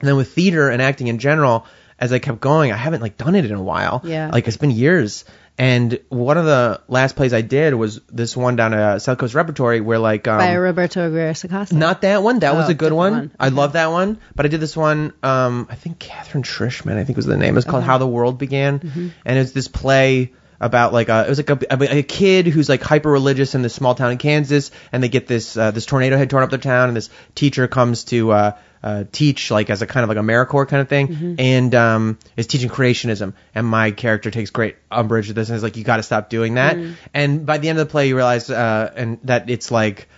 And 0.00 0.08
then 0.08 0.16
with 0.16 0.32
theater 0.32 0.70
and 0.70 0.82
acting 0.82 1.06
in 1.08 1.18
general, 1.18 1.66
as 1.98 2.12
I 2.12 2.18
kept 2.18 2.40
going, 2.40 2.72
I 2.72 2.76
haven't 2.76 3.00
like 3.00 3.16
done 3.16 3.34
it 3.34 3.44
in 3.44 3.52
a 3.52 3.62
while. 3.62 4.02
Yeah. 4.04 4.30
Like 4.32 4.48
it's 4.48 4.56
been 4.56 4.70
years. 4.70 5.24
And 5.56 6.00
one 6.08 6.36
of 6.36 6.46
the 6.46 6.80
last 6.88 7.14
plays 7.14 7.32
I 7.32 7.40
did 7.40 7.74
was 7.74 8.00
this 8.08 8.36
one 8.36 8.56
down 8.56 8.74
at 8.74 9.02
South 9.02 9.18
Coast 9.18 9.34
Repertory 9.34 9.80
where 9.80 10.00
like 10.00 10.26
um, 10.26 10.38
By 10.38 10.54
Roberto 10.54 11.06
Aguirre 11.06 11.32
Sacasa. 11.32 11.72
not 11.72 12.00
that 12.02 12.24
one. 12.24 12.40
That 12.40 12.54
was 12.56 12.66
Oh, 12.66 12.72
a 12.72 12.74
good 12.74 12.92
one. 12.92 13.12
one. 13.12 13.30
I 13.38 13.50
love 13.50 13.74
that 13.74 13.92
one. 13.92 14.18
But 14.34 14.46
I 14.46 14.48
did 14.48 14.58
this 14.60 14.76
one. 14.76 15.12
Um, 15.22 15.68
I 15.70 15.76
think 15.76 16.00
Catherine 16.00 16.42
Trieschmann. 16.42 16.96
I 16.96 17.04
think 17.04 17.14
was 17.16 17.26
the 17.26 17.36
name. 17.36 17.56
It's 17.56 17.64
called 17.66 17.82
Uh-huh. 17.84 17.92
How 17.92 17.98
the 17.98 18.06
World 18.08 18.36
Began, 18.38 18.80
Mm-hmm. 18.80 19.08
and 19.24 19.38
it's 19.38 19.52
this 19.52 19.68
play 19.68 20.32
about 20.60 20.92
like 20.92 21.08
a, 21.08 21.24
it 21.26 21.28
was 21.28 21.38
like 21.38 21.50
a, 21.50 21.58
a, 21.70 21.98
a 21.98 22.02
kid 22.02 22.46
who's 22.46 22.68
like 22.68 22.82
hyper 22.82 23.10
religious 23.10 23.54
in 23.54 23.62
this 23.62 23.74
small 23.74 23.94
town 23.94 24.12
in 24.12 24.18
Kansas, 24.18 24.70
and 24.92 25.02
they 25.02 25.08
get 25.08 25.26
this 25.26 25.56
uh, 25.56 25.70
this 25.70 25.86
tornado 25.86 26.16
had 26.16 26.30
torn 26.30 26.42
up 26.42 26.50
their 26.50 26.58
town, 26.58 26.88
and 26.88 26.96
this 26.96 27.10
teacher 27.34 27.68
comes 27.68 28.04
to 28.04 28.30
uh, 28.32 28.58
uh, 28.82 29.04
teach 29.12 29.50
like 29.50 29.70
as 29.70 29.82
a 29.82 29.86
kind 29.86 30.04
of 30.04 30.08
like 30.08 30.18
a 30.18 30.20
AmeriCorps 30.20 30.68
kind 30.68 30.80
of 30.82 30.88
thing, 30.88 31.08
Mm-hmm. 31.08 31.34
and 31.38 31.74
um, 31.74 32.18
is 32.36 32.46
teaching 32.46 32.68
creationism. 32.68 33.32
And 33.54 33.66
my 33.66 33.90
character 33.90 34.30
takes 34.30 34.50
great 34.50 34.76
umbrage 34.90 35.26
with 35.28 35.36
this 35.36 35.48
and 35.48 35.56
is 35.56 35.62
like, 35.62 35.76
you 35.76 35.84
got 35.84 35.96
to 35.96 36.02
stop 36.02 36.28
doing 36.28 36.54
that. 36.54 36.76
Mm. 36.76 36.94
And 37.12 37.46
by 37.46 37.58
the 37.58 37.68
end 37.68 37.78
of 37.78 37.86
the 37.86 37.90
play, 37.90 38.08
you 38.08 38.16
realize 38.16 38.50
uh, 38.50 38.92
and 38.94 39.18
that 39.24 39.48
it's 39.48 39.70
like 39.70 40.08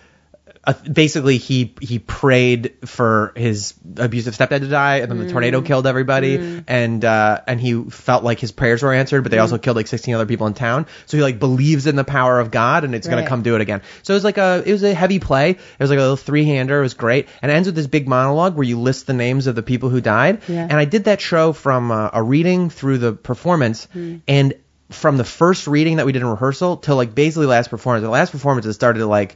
uh, 0.67 0.73
basically 0.93 1.37
he 1.39 1.75
he 1.81 1.99
prayed 1.99 2.75
for 2.87 3.33
his 3.37 3.75
abusive 3.99 4.35
stepdad 4.37 4.61
to 4.61 4.69
die 4.69 4.97
and 4.97 5.11
then 5.11 5.19
the 5.19 5.31
tornado 5.31 5.63
killed 5.63 5.87
everybody 5.87 6.63
and 6.67 7.05
uh 7.05 7.41
and 7.47 7.61
he 7.61 7.85
felt 7.85 8.25
like 8.25 8.41
his 8.41 8.51
prayers 8.53 8.83
were 8.83 8.93
answered 8.93 9.23
but 9.23 9.31
they 9.31 9.39
also 9.39 9.59
killed 9.59 9.77
like 9.77 9.87
16 9.87 10.15
other 10.15 10.27
people 10.27 10.47
in 10.49 10.55
town. 10.55 10.87
So 11.07 11.17
he 11.17 11.23
like 11.23 11.39
believes 11.39 11.87
in 11.87 11.95
the 11.97 12.05
power 12.05 12.41
of 12.41 12.51
god 12.51 12.85
and 12.85 12.95
it's 12.95 13.07
Right. 13.09 13.23
to 13.23 13.29
come 13.29 13.43
do 13.43 13.55
it 13.55 13.61
again. 13.61 13.83
So 14.03 14.13
it 14.13 14.17
was 14.17 14.25
like 14.25 14.39
a 14.39 14.63
it 14.67 14.73
was 14.73 14.83
a 14.83 14.93
heavy 14.93 15.21
play. 15.21 15.51
It 15.51 15.59
was 15.79 15.91
like 15.91 15.99
a 15.99 16.03
little 16.03 16.17
three-hander. 16.17 16.79
It 16.79 16.83
was 16.83 16.95
great. 16.95 17.29
And 17.41 17.53
it 17.53 17.55
ends 17.55 17.69
with 17.69 17.77
this 17.77 17.87
big 17.87 18.09
monologue 18.09 18.57
where 18.57 18.65
you 18.67 18.79
list 18.81 19.07
the 19.07 19.13
names 19.15 19.47
of 19.47 19.55
the 19.55 19.63
people 19.63 19.89
who 19.89 20.01
died. 20.01 20.43
Yeah. 20.49 20.63
and 20.69 20.75
i 20.75 20.85
did 20.85 21.05
that 21.05 21.21
show 21.21 21.53
from 21.53 21.91
uh, 21.93 22.11
a 22.13 22.23
reading 22.23 22.71
through 22.71 22.99
the 22.99 23.13
performance 23.13 23.87
and 24.27 24.55
from 24.91 25.17
the 25.17 25.25
first 25.25 25.67
reading 25.67 25.97
that 25.97 26.07
we 26.07 26.13
did 26.13 26.23
in 26.23 26.29
rehearsal 26.29 26.77
till 26.77 26.95
like 26.95 27.13
basically 27.13 27.47
last 27.47 27.71
performance. 27.71 28.05
The 28.05 28.11
last 28.11 28.31
performance 28.31 28.67
it 28.67 28.73
started 28.75 29.01
to 29.01 29.07
like 29.07 29.35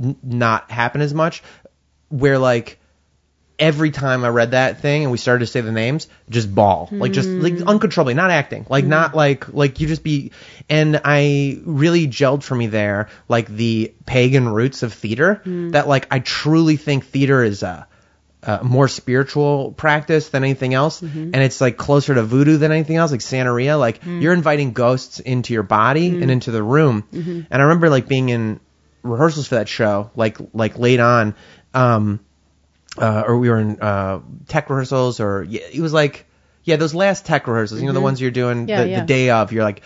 n- 0.00 0.16
not 0.22 0.70
happen 0.70 1.00
as 1.00 1.12
much 1.14 1.42
where 2.12 2.38
like 2.38 2.78
every 3.58 3.90
time 3.92 4.24
I 4.24 4.28
read 4.28 4.50
that 4.50 4.80
thing 4.80 5.02
and 5.02 5.12
we 5.12 5.18
started 5.18 5.40
to 5.40 5.46
say 5.46 5.60
the 5.60 5.72
names, 5.72 6.08
just 6.28 6.52
ball, 6.52 6.88
like 6.90 7.12
just 7.12 7.28
like 7.28 7.58
hmm. 7.58 7.68
uncontrollably, 7.68 8.14
not 8.14 8.30
acting, 8.30 8.66
like 8.68 8.84
not 8.84 9.12
hmm. 9.12 9.16
like 9.16 9.52
like 9.52 9.80
you 9.80 9.86
just 9.86 10.02
be. 10.02 10.32
And 10.68 11.00
I 11.04 11.60
really 11.64 12.06
gelled 12.06 12.42
for 12.42 12.54
me 12.54 12.66
there, 12.66 13.08
like 13.28 13.46
the 13.46 13.94
pagan 14.04 14.48
roots 14.48 14.82
of 14.82 14.92
theater. 14.92 15.40
Hmm. 15.44 15.70
That 15.70 15.88
like 15.88 16.06
I 16.10 16.18
truly 16.18 16.76
think 16.76 17.06
theater 17.06 17.42
is 17.42 17.62
a. 17.62 17.86
a 18.42 18.64
more 18.64 18.88
spiritual 18.88 19.70
practice 19.70 20.30
than 20.30 20.42
anything 20.42 20.74
else, 20.74 21.00
mm-hmm. 21.00 21.30
and 21.32 21.36
it's 21.36 21.60
like 21.60 21.76
closer 21.76 22.12
to 22.12 22.24
voodoo 22.24 22.56
than 22.56 22.72
anything 22.72 22.96
else, 22.96 23.12
like 23.12 23.20
Santeria. 23.20 23.78
Like 23.78 24.00
you're 24.04 24.32
inviting 24.32 24.72
ghosts 24.72 25.20
into 25.20 25.52
your 25.54 25.62
body 25.62 26.08
and 26.08 26.28
into 26.28 26.50
the 26.50 26.62
room. 26.62 27.04
Mm-hmm. 27.12 27.40
And 27.48 27.62
I 27.62 27.66
remember 27.66 27.88
like 27.88 28.08
being 28.08 28.30
in 28.30 28.58
rehearsals 29.02 29.48
for 29.48 29.56
that 29.56 29.68
show, 29.68 30.10
like 30.16 30.38
like 30.52 30.78
late 30.78 31.00
on, 31.00 31.34
um, 31.74 32.20
uh, 32.98 33.24
or 33.26 33.38
we 33.38 33.48
were 33.48 33.58
in 33.58 33.80
uh, 33.80 34.20
tech 34.48 34.70
rehearsals, 34.70 35.20
or 35.20 35.42
yeah, 35.42 35.62
it 35.72 35.80
was 35.80 35.92
like 35.92 36.26
yeah, 36.64 36.76
those 36.76 36.94
last 36.94 37.26
tech 37.26 37.46
rehearsals, 37.46 37.80
you 37.80 37.86
know, 37.86 37.92
the 37.92 38.00
ones 38.00 38.20
you're 38.20 38.30
doing 38.30 38.68
Yeah, 38.68 38.84
the, 38.84 38.90
yeah. 38.90 39.00
the 39.00 39.06
day 39.06 39.30
of. 39.30 39.52
You're 39.52 39.64
like, 39.64 39.82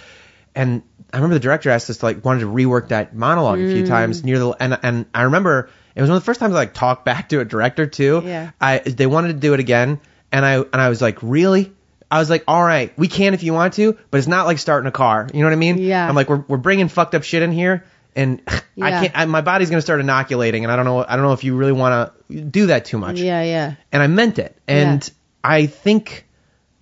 and 0.55 0.83
I 1.13 1.17
remember 1.17 1.35
the 1.35 1.41
director 1.41 1.71
asked 1.71 1.89
us 1.89 1.99
to 1.99 2.05
like 2.07 2.25
wanted 2.25 2.41
to 2.41 2.47
rework 2.47 2.89
that 2.89 3.15
monologue 3.15 3.61
a 3.61 3.73
few 3.73 3.87
times 3.87 4.25
near 4.25 4.39
the 4.39 4.51
and 4.61 4.79
and 4.83 5.07
I 5.15 5.23
remember 5.23 5.71
it 5.95 6.01
was 6.01 6.11
one 6.11 6.17
of 6.17 6.23
the 6.23 6.27
first 6.27 6.41
times 6.41 6.55
I 6.55 6.59
like 6.59 6.75
talked 6.75 7.05
back 7.05 7.31
to 7.31 7.41
a 7.41 7.45
director 7.45 7.87
too. 7.87 8.23
Yeah. 8.25 8.51
I 8.61 8.79
they 8.79 9.07
wanted 9.07 9.29
to 9.29 9.41
do 9.41 9.55
it 9.55 9.61
again, 9.61 10.01
and 10.31 10.45
I 10.45 10.57
and 10.59 10.77
I 10.77 10.89
was 10.89 11.01
like, 11.01 11.23
really. 11.23 11.73
I 12.09 12.21
was 12.21 12.31
like, 12.31 12.45
all 12.47 12.63
right, 12.63 12.97
we 12.97 13.09
can 13.09 13.35
if 13.35 13.43
you 13.43 13.53
want 13.53 13.75
to, 13.75 13.99
but 14.13 14.19
it's 14.19 14.29
not 14.29 14.47
like 14.47 14.59
starting 14.59 14.87
a 14.87 14.93
car. 14.93 15.29
You 15.35 15.41
know 15.41 15.47
what 15.47 15.55
I 15.55 15.57
mean? 15.57 15.79
Yeah. 15.79 16.09
I'm 16.09 16.15
like, 16.15 16.29
we're 16.29 16.45
we're 16.47 16.57
bringing 16.57 16.87
fucked 16.87 17.17
up 17.17 17.25
shit 17.25 17.43
in 17.43 17.51
here, 17.51 17.85
and 18.17 18.41
I 18.81 18.91
can't. 18.91 19.13
I, 19.15 19.25
my 19.27 19.43
body's 19.43 19.71
gonna 19.71 19.83
start 19.83 20.01
inoculating, 20.01 20.65
and 20.65 20.73
I 20.73 20.77
don't 20.77 20.85
know. 20.87 21.05
I 21.07 21.15
don't 21.17 21.25
know 21.25 21.33
if 21.35 21.45
you 21.45 21.55
really 21.57 21.73
want 21.73 22.13
to 22.31 22.41
do 22.43 22.67
that 22.67 22.87
too 22.87 22.99
much. 22.99 23.21
Yeah, 23.21 23.43
yeah. 23.43 23.75
And 23.93 24.03
I 24.03 24.07
meant 24.09 24.39
it, 24.41 24.57
and 24.67 25.03
Yeah. 25.05 25.15
I 25.45 25.67
think 25.67 26.27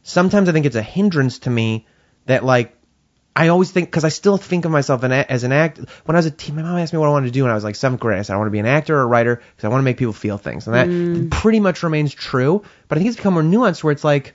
sometimes 0.03 0.49
I 0.49 0.53
think 0.53 0.65
it's 0.65 0.77
a 0.77 0.83
hindrance 0.83 1.41
to 1.41 1.51
me 1.51 1.87
that 2.27 2.45
like 2.45 2.75
I 3.37 3.49
always 3.49 3.71
think 3.73 3.89
because 3.89 4.05
I 4.05 4.11
still 4.11 4.37
think 4.37 4.65
of 4.65 4.71
myself 4.71 5.03
an, 5.03 5.11
as 5.13 5.43
an 5.45 5.51
actor. 5.53 5.87
When 6.05 6.15
I 6.15 6.19
was 6.21 6.27
a 6.27 6.31
teen, 6.31 6.55
my 6.55 6.63
mom 6.63 6.79
asked 6.79 6.93
me 6.93 7.01
what 7.01 7.09
I 7.09 7.11
wanted 7.11 7.27
to 7.27 7.33
do 7.33 7.43
when 7.43 7.51
I 7.51 7.55
was 7.57 7.65
like 7.65 7.75
seventh 7.75 8.01
grade. 8.01 8.19
I 8.19 8.23
said 8.23 8.35
I 8.35 8.37
want 8.37 8.47
to 8.47 8.53
be 8.53 8.61
an 8.61 8.67
actor 8.67 8.97
or 8.97 9.03
a 9.03 9.07
writer 9.07 9.37
because 9.37 9.65
I 9.65 9.69
want 9.69 9.81
to 9.81 9.85
make 9.85 9.97
people 9.97 10.13
feel 10.15 10.39
things, 10.39 10.67
and 10.69 10.75
that 10.77 10.89
Mm. 10.89 11.31
pretty 11.31 11.59
much 11.61 11.83
remains 11.83 12.15
true. 12.15 12.63
But 12.89 12.97
I 12.97 13.01
think 13.01 13.09
it's 13.09 13.17
become 13.17 13.35
more 13.35 13.43
nuanced 13.43 13.83
where 13.83 13.93
it's 13.93 14.05
like 14.05 14.35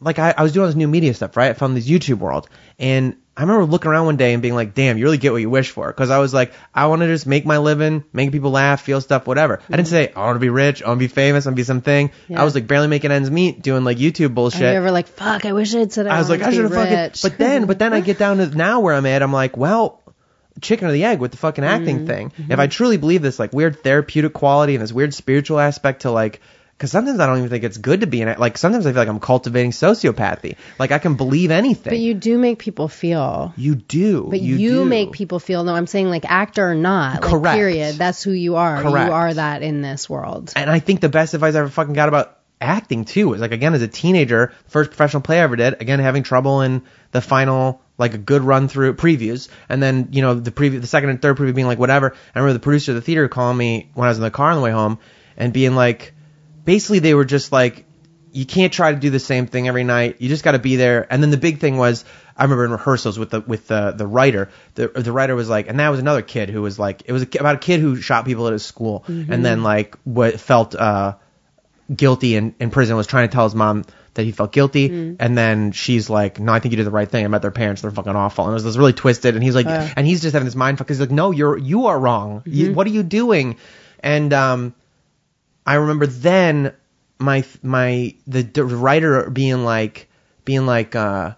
like 0.00 0.18
I, 0.18 0.34
I 0.36 0.42
was 0.42 0.52
doing 0.52 0.62
all 0.62 0.66
this 0.68 0.76
new 0.76 0.88
media 0.88 1.14
stuff, 1.14 1.36
right? 1.36 1.50
I 1.50 1.52
found 1.54 1.76
this 1.76 1.88
YouTube 1.88 2.18
world, 2.18 2.48
and 2.78 3.16
I 3.36 3.42
remember 3.42 3.64
looking 3.64 3.90
around 3.90 4.06
one 4.06 4.16
day 4.16 4.32
and 4.32 4.40
being 4.42 4.54
like, 4.54 4.74
"Damn, 4.74 4.96
you 4.96 5.04
really 5.04 5.18
get 5.18 5.32
what 5.32 5.40
you 5.40 5.50
wish 5.50 5.70
for." 5.70 5.88
Because 5.88 6.08
I 6.10 6.18
was 6.18 6.32
like, 6.32 6.52
I 6.72 6.86
want 6.86 7.02
to 7.02 7.08
just 7.08 7.26
make 7.26 7.44
my 7.44 7.58
living, 7.58 8.04
make 8.12 8.30
people 8.30 8.52
laugh, 8.52 8.82
feel 8.82 9.00
stuff, 9.00 9.26
whatever. 9.26 9.60
I 9.68 9.76
didn't 9.76 9.88
say 9.88 10.12
I 10.14 10.20
want 10.26 10.36
to 10.36 10.40
be 10.40 10.50
rich, 10.50 10.82
I 10.84 10.88
want 10.88 10.98
to 11.00 11.04
be 11.04 11.08
famous, 11.08 11.44
I 11.44 11.48
want 11.50 11.56
to 11.56 11.60
be 11.60 11.64
something. 11.64 12.12
Yeah. 12.28 12.40
I 12.40 12.44
was 12.44 12.54
like 12.54 12.68
barely 12.68 12.86
making 12.86 13.10
ends 13.10 13.30
meet, 13.30 13.60
doing 13.60 13.82
like 13.82 13.98
YouTube 13.98 14.34
bullshit. 14.34 14.62
Are 14.62 14.70
you 14.70 14.76
ever 14.78 14.92
like, 14.92 15.08
fuck, 15.08 15.44
I 15.46 15.52
wish 15.52 15.74
I'd 15.74 15.92
said 15.92 16.06
I, 16.06 16.14
I 16.14 16.18
was 16.20 16.30
like, 16.30 16.42
I 16.42 16.52
should 16.52 16.62
have 16.64 16.72
fucking. 16.74 17.20
But 17.22 17.36
then, 17.38 17.66
but 17.66 17.78
then 17.80 17.92
I 17.92 18.00
get 18.00 18.18
down 18.18 18.36
to 18.36 18.46
now 18.46 18.78
where 18.80 18.94
I'm 18.94 19.06
at. 19.06 19.20
I'm 19.20 19.32
like, 19.32 19.56
well, 19.56 20.00
chicken 20.60 20.86
or 20.86 20.92
the 20.92 21.04
egg 21.04 21.18
with 21.18 21.32
the 21.32 21.36
fucking 21.38 21.64
acting 21.64 21.96
Mm-hmm. 21.98 22.06
thing. 22.06 22.32
If 22.50 22.60
I 22.60 22.68
truly 22.68 22.98
believe 22.98 23.20
this 23.22 23.40
like 23.40 23.52
weird 23.52 23.82
therapeutic 23.82 24.32
quality 24.32 24.76
and 24.76 24.82
this 24.82 24.92
weird 24.92 25.12
spiritual 25.12 25.58
aspect 25.58 26.02
to 26.02 26.12
like. 26.12 26.40
Because 26.76 26.90
sometimes 26.90 27.20
I 27.20 27.26
don't 27.26 27.38
even 27.38 27.50
think 27.50 27.62
it's 27.62 27.78
good 27.78 28.00
to 28.00 28.06
be 28.06 28.20
in 28.20 28.28
it. 28.28 28.38
Like 28.38 28.58
sometimes 28.58 28.84
I 28.86 28.90
feel 28.90 29.00
like 29.00 29.08
I'm 29.08 29.20
cultivating 29.20 29.70
sociopathy. 29.70 30.56
Like 30.78 30.90
I 30.90 30.98
can 30.98 31.14
believe 31.14 31.50
anything. 31.50 31.90
But 31.90 31.98
you 31.98 32.14
do 32.14 32.36
make 32.36 32.58
people 32.58 32.88
feel. 32.88 33.54
You 33.56 33.76
do. 33.76 34.26
But 34.28 34.40
you, 34.40 34.58
do. 34.58 34.84
make 34.84 35.12
people 35.12 35.38
feel. 35.38 35.62
No, 35.62 35.74
I'm 35.74 35.86
saying 35.86 36.10
like 36.10 36.24
actor 36.28 36.68
or 36.68 36.74
not. 36.74 37.22
Like, 37.22 37.30
Correct. 37.30 37.56
Period. 37.56 37.94
That's 37.96 38.22
who 38.22 38.32
you 38.32 38.56
are. 38.56 38.82
Correct. 38.82 39.08
You 39.08 39.12
are 39.12 39.34
that 39.34 39.62
in 39.62 39.82
this 39.82 40.10
world. 40.10 40.52
And 40.56 40.68
I 40.68 40.80
think 40.80 41.00
the 41.00 41.08
best 41.08 41.34
advice 41.34 41.54
I 41.54 41.60
ever 41.60 41.68
fucking 41.68 41.94
got 41.94 42.08
about 42.08 42.38
acting 42.60 43.04
too 43.04 43.28
was 43.28 43.40
like 43.40 43.52
again 43.52 43.74
as 43.74 43.82
a 43.82 43.88
teenager, 43.88 44.52
first 44.66 44.90
professional 44.90 45.22
play 45.22 45.38
I 45.38 45.42
ever 45.42 45.56
did, 45.56 45.80
again 45.80 46.00
having 46.00 46.22
trouble 46.22 46.62
in 46.62 46.82
the 47.12 47.20
final 47.20 47.82
like 47.98 48.14
a 48.14 48.18
good 48.18 48.42
run 48.42 48.68
through 48.68 48.94
previews, 48.94 49.48
and 49.68 49.82
then 49.82 50.08
you 50.10 50.22
know 50.22 50.34
the 50.34 50.50
preview, 50.50 50.80
the 50.80 50.86
second 50.86 51.10
and 51.10 51.22
third 51.22 51.36
preview 51.36 51.54
being 51.54 51.66
like 51.66 51.78
whatever. 51.78 52.14
I 52.34 52.38
remember 52.38 52.54
the 52.54 52.60
producer 52.60 52.92
of 52.92 52.96
the 52.96 53.02
theater 53.02 53.28
calling 53.28 53.56
me 53.56 53.90
when 53.94 54.06
I 54.06 54.10
was 54.10 54.18
in 54.18 54.24
the 54.24 54.30
car 54.30 54.50
on 54.50 54.56
the 54.56 54.62
way 54.62 54.72
home 54.72 54.98
and 55.36 55.52
being 55.52 55.74
like, 55.74 56.14
basically 56.64 56.98
they 57.00 57.14
were 57.14 57.24
just 57.24 57.52
like, 57.52 57.84
you 58.32 58.44
can't 58.44 58.72
try 58.72 58.92
to 58.92 58.98
do 58.98 59.10
the 59.10 59.20
same 59.20 59.46
thing 59.46 59.68
every 59.68 59.84
night. 59.84 60.16
You 60.18 60.28
just 60.28 60.42
got 60.42 60.52
to 60.52 60.58
be 60.58 60.74
there. 60.74 61.06
And 61.08 61.22
then 61.22 61.30
the 61.30 61.36
big 61.36 61.60
thing 61.60 61.76
was, 61.76 62.04
I 62.36 62.42
remember 62.42 62.64
in 62.64 62.72
rehearsals 62.72 63.16
with 63.16 63.30
the 63.30 63.40
with 63.40 63.68
the 63.68 63.92
the 63.92 64.08
writer, 64.08 64.50
the 64.74 64.88
the 64.88 65.12
writer 65.12 65.36
was 65.36 65.48
like, 65.48 65.68
and 65.68 65.78
that 65.78 65.88
was 65.90 66.00
another 66.00 66.22
kid 66.22 66.50
who 66.50 66.60
was 66.60 66.76
like, 66.76 67.02
it 67.06 67.12
was 67.12 67.22
a, 67.22 67.28
about 67.38 67.56
a 67.56 67.58
kid 67.58 67.78
who 67.78 67.94
shot 67.94 68.24
people 68.24 68.48
at 68.48 68.52
his 68.52 68.64
school, 68.66 69.04
and 69.06 69.44
then 69.44 69.62
like 69.62 69.96
what 70.02 70.40
felt 70.40 70.74
uh 70.74 71.14
guilty 71.94 72.34
in, 72.34 72.54
in 72.58 72.70
prison 72.70 72.96
was 72.96 73.06
trying 73.06 73.28
to 73.28 73.32
tell 73.32 73.44
his 73.44 73.54
mom 73.54 73.84
that 74.14 74.24
he 74.24 74.32
felt 74.32 74.50
guilty. 74.52 74.86
And 75.20 75.38
then 75.38 75.70
she's 75.72 76.10
like 76.10 76.40
no 76.40 76.52
i 76.52 76.58
think 76.58 76.72
you 76.72 76.76
did 76.76 76.86
the 76.86 76.90
right 76.90 77.08
thing. 77.08 77.24
I 77.24 77.28
met 77.28 77.42
their 77.42 77.52
parents. 77.52 77.82
They're 77.82 77.90
fucking 77.92 78.16
awful. 78.16 78.46
And 78.46 78.52
it 78.52 78.54
was 78.54 78.64
this 78.64 78.76
really 78.76 78.94
twisted. 78.94 79.36
And 79.36 79.44
he's 79.44 79.54
like 79.54 79.66
and 79.96 80.06
he's 80.06 80.22
just 80.22 80.32
having 80.32 80.46
this 80.46 80.56
mind 80.56 80.78
fuck. 80.78 80.88
He's 80.88 80.98
like 80.98 81.12
no 81.12 81.30
you're 81.30 81.56
you 81.56 81.86
are 81.86 81.98
wrong. 81.98 82.42
You, 82.46 82.72
what 82.72 82.86
are 82.88 82.90
you 82.90 83.04
doing? 83.04 83.58
And 84.00 84.32
um 84.32 84.74
i 85.66 85.74
remember 85.74 86.06
then 86.06 86.72
my 87.18 87.44
my 87.62 88.14
the, 88.26 88.42
the 88.42 88.64
writer 88.64 89.30
being 89.30 89.64
like 89.64 90.08
being 90.44 90.66
like 90.66 90.94
uh 90.94 91.34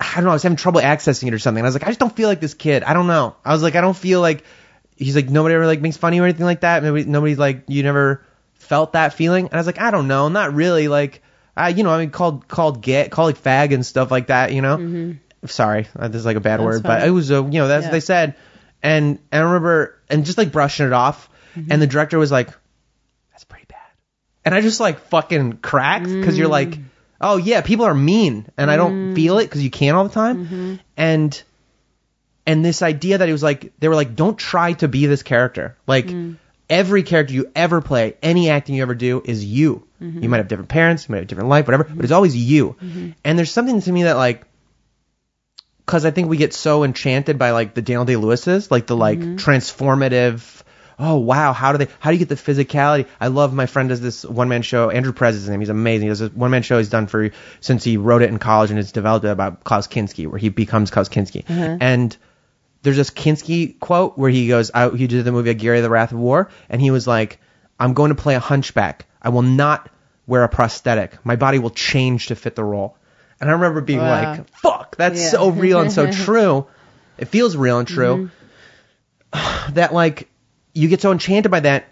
I 0.00 0.14
don't 0.14 0.24
know, 0.24 0.30
I 0.30 0.34
was 0.34 0.44
having 0.44 0.56
trouble 0.56 0.80
accessing 0.80 1.26
it 1.26 1.34
or 1.34 1.40
something. 1.40 1.58
And 1.60 1.66
I 1.66 1.68
was 1.68 1.74
like, 1.74 1.82
I 1.82 1.88
just 1.88 1.98
don't 1.98 2.14
feel 2.14 2.28
like 2.28 2.40
this 2.40 2.54
kid. 2.54 2.84
I 2.84 2.94
don't 2.94 3.08
know. 3.08 3.34
I 3.44 3.52
was 3.52 3.64
like, 3.64 3.74
I 3.74 3.80
don't 3.80 3.96
feel 3.96 4.20
like 4.20 4.44
he's 4.96 5.16
like 5.16 5.28
nobody 5.28 5.56
ever 5.56 5.66
like 5.66 5.80
makes 5.80 5.96
fun 5.96 6.12
of 6.12 6.16
you 6.16 6.22
or 6.22 6.26
anything 6.26 6.46
like 6.46 6.60
that. 6.60 6.84
Nobody 6.84 7.04
nobody's 7.04 7.38
like 7.38 7.64
you 7.66 7.82
never 7.82 8.24
felt 8.54 8.92
that 8.92 9.14
feeling. 9.14 9.46
And 9.46 9.54
I 9.54 9.56
was 9.56 9.66
like, 9.66 9.80
I 9.80 9.90
don't 9.90 10.06
know, 10.06 10.28
not 10.28 10.54
really. 10.54 10.86
Like 10.86 11.22
I 11.56 11.70
you 11.70 11.82
know, 11.82 11.90
I 11.90 11.98
mean, 11.98 12.10
called 12.10 12.46
called 12.46 12.80
get 12.80 13.10
called 13.10 13.26
like 13.34 13.42
fag 13.42 13.74
and 13.74 13.84
stuff 13.84 14.10
like 14.12 14.28
that. 14.28 14.52
You 14.52 14.62
know, 14.62 14.76
sorry, 15.46 15.88
uh, 15.98 16.06
this 16.06 16.20
is 16.20 16.26
like 16.26 16.36
a 16.36 16.40
bad 16.40 16.60
word, 16.60 16.82
but 16.84 17.06
it 17.06 17.10
was 17.10 17.30
a, 17.32 17.34
you 17.42 17.58
know, 17.58 17.66
that's 17.68 17.82
Yeah. 17.82 17.88
what 17.88 17.92
they 17.92 18.00
said, 18.00 18.34
and, 18.82 19.18
and 19.32 19.42
I 19.42 19.44
remember 19.44 19.98
and 20.08 20.24
just 20.24 20.38
like 20.38 20.52
brushing 20.52 20.86
it 20.86 20.92
off, 20.92 21.28
and 21.70 21.82
the 21.82 21.86
director 21.86 22.18
was 22.18 22.30
like, 22.30 22.48
that's 23.32 23.44
pretty 23.44 23.66
bad, 23.68 23.78
and 24.44 24.54
I 24.54 24.60
just 24.60 24.80
like 24.80 25.00
fucking 25.08 25.58
cracked 25.58 26.06
because 26.06 26.38
you're 26.38 26.48
like, 26.48 26.70
mm. 26.70 26.84
oh 27.20 27.36
yeah, 27.36 27.60
people 27.60 27.86
are 27.86 27.94
mean, 27.94 28.46
and 28.56 28.70
I 28.70 28.76
don't 28.76 29.12
mm. 29.12 29.14
feel 29.14 29.38
it 29.38 29.44
because 29.44 29.62
you 29.62 29.70
can't 29.70 29.96
all 29.96 30.04
the 30.04 30.14
time, 30.14 30.46
mm-hmm. 30.46 30.74
and 30.96 31.42
and 32.46 32.64
this 32.64 32.82
idea 32.82 33.18
that 33.18 33.28
it 33.28 33.32
was 33.32 33.42
like 33.42 33.72
they 33.78 33.88
were 33.88 33.94
like 33.94 34.16
don't 34.16 34.38
try 34.38 34.72
to 34.74 34.88
be 34.88 35.06
this 35.06 35.22
character. 35.22 35.76
Like 35.86 36.06
mm. 36.06 36.36
every 36.70 37.02
character 37.02 37.34
you 37.34 37.50
ever 37.54 37.80
play 37.80 38.16
any 38.22 38.48
acting 38.48 38.74
you 38.74 38.82
ever 38.82 38.94
do 38.94 39.22
is 39.24 39.44
you. 39.44 39.86
Mm-hmm. 40.00 40.22
You 40.22 40.28
might 40.28 40.38
have 40.38 40.48
different 40.48 40.70
parents 40.70 41.08
you 41.08 41.12
might 41.12 41.18
have 41.18 41.24
a 41.24 41.28
different 41.28 41.50
life 41.50 41.66
whatever 41.66 41.84
but 41.84 42.04
it's 42.04 42.12
always 42.12 42.36
you. 42.36 42.76
Mm-hmm. 42.80 43.10
And 43.24 43.38
there's 43.38 43.50
something 43.50 43.80
to 43.82 43.92
me 43.92 44.04
that 44.04 44.16
like 44.16 44.44
because 45.88 46.04
i 46.04 46.10
think 46.10 46.28
we 46.28 46.36
get 46.36 46.52
so 46.52 46.84
enchanted 46.84 47.38
by 47.38 47.52
like 47.52 47.72
the 47.72 47.80
daniel 47.80 48.04
day 48.04 48.16
lewis's 48.16 48.70
like 48.70 48.86
the 48.86 48.96
like 48.96 49.18
transformative 49.18 50.62
oh 50.98 51.16
wow 51.16 51.52
how 51.52 51.72
do 51.72 51.78
they 51.78 51.90
how 52.00 52.10
do 52.10 52.16
you 52.16 52.24
get 52.24 52.28
the 52.28 52.34
physicality 52.34 53.06
i 53.20 53.28
love 53.28 53.52
my 53.52 53.66
friend 53.66 53.88
does 53.88 54.00
this 54.00 54.24
one 54.24 54.48
man 54.48 54.62
show 54.62 54.90
andrew 54.90 55.12
Prez 55.12 55.34
is 55.36 55.42
his 55.42 55.50
name 55.50 55.60
he's 55.60 55.68
amazing 55.68 56.02
he 56.06 56.08
does 56.08 56.18
this 56.18 56.32
one 56.32 56.50
man 56.50 56.62
show 56.62 56.78
he's 56.78 56.88
done 56.90 57.06
for 57.06 57.30
since 57.60 57.84
he 57.84 57.96
wrote 57.96 58.22
it 58.22 58.30
in 58.30 58.38
college 58.38 58.70
and 58.70 58.78
has 58.78 58.92
developed 58.92 59.24
it 59.24 59.30
about 59.30 59.64
klaus 59.64 59.86
kinski 59.86 60.26
where 60.26 60.38
he 60.38 60.48
becomes 60.48 60.90
klaus 60.90 61.08
kinski 61.08 61.48
uh-huh. 61.48 61.78
and 61.80 62.16
there's 62.82 62.96
this 62.96 63.10
Kinski 63.10 63.78
quote 63.80 64.16
where 64.16 64.30
he 64.30 64.46
goes, 64.48 64.70
I, 64.72 64.88
he 64.90 65.08
did 65.08 65.24
the 65.24 65.32
movie 65.32 65.50
Aguirre 65.50 65.80
the 65.80 65.90
Wrath 65.90 66.12
of 66.12 66.18
War, 66.18 66.48
and 66.68 66.80
he 66.80 66.90
was 66.90 67.06
like, 67.08 67.40
I'm 67.78 67.92
going 67.92 68.10
to 68.10 68.14
play 68.14 68.34
a 68.34 68.40
hunchback. 68.40 69.06
I 69.20 69.30
will 69.30 69.42
not 69.42 69.90
wear 70.26 70.44
a 70.44 70.48
prosthetic. 70.48 71.24
My 71.24 71.36
body 71.36 71.58
will 71.58 71.70
change 71.70 72.28
to 72.28 72.36
fit 72.36 72.54
the 72.54 72.62
role. 72.64 72.96
And 73.40 73.50
I 73.50 73.54
remember 73.54 73.80
being 73.80 73.98
Wow. 73.98 74.30
like, 74.36 74.48
fuck, 74.50 74.96
that's 74.96 75.20
Yeah. 75.20 75.28
so 75.30 75.50
real 75.50 75.80
and 75.80 75.90
so 75.90 76.10
true. 76.24 76.66
It 77.18 77.26
feels 77.26 77.56
real 77.56 77.78
and 77.80 77.88
true. 77.88 78.30
Mm-hmm. 79.32 79.72
that 79.74 79.92
like, 79.92 80.28
you 80.78 80.88
get 80.88 81.00
so 81.00 81.12
enchanted 81.12 81.50
by 81.50 81.60
that 81.60 81.88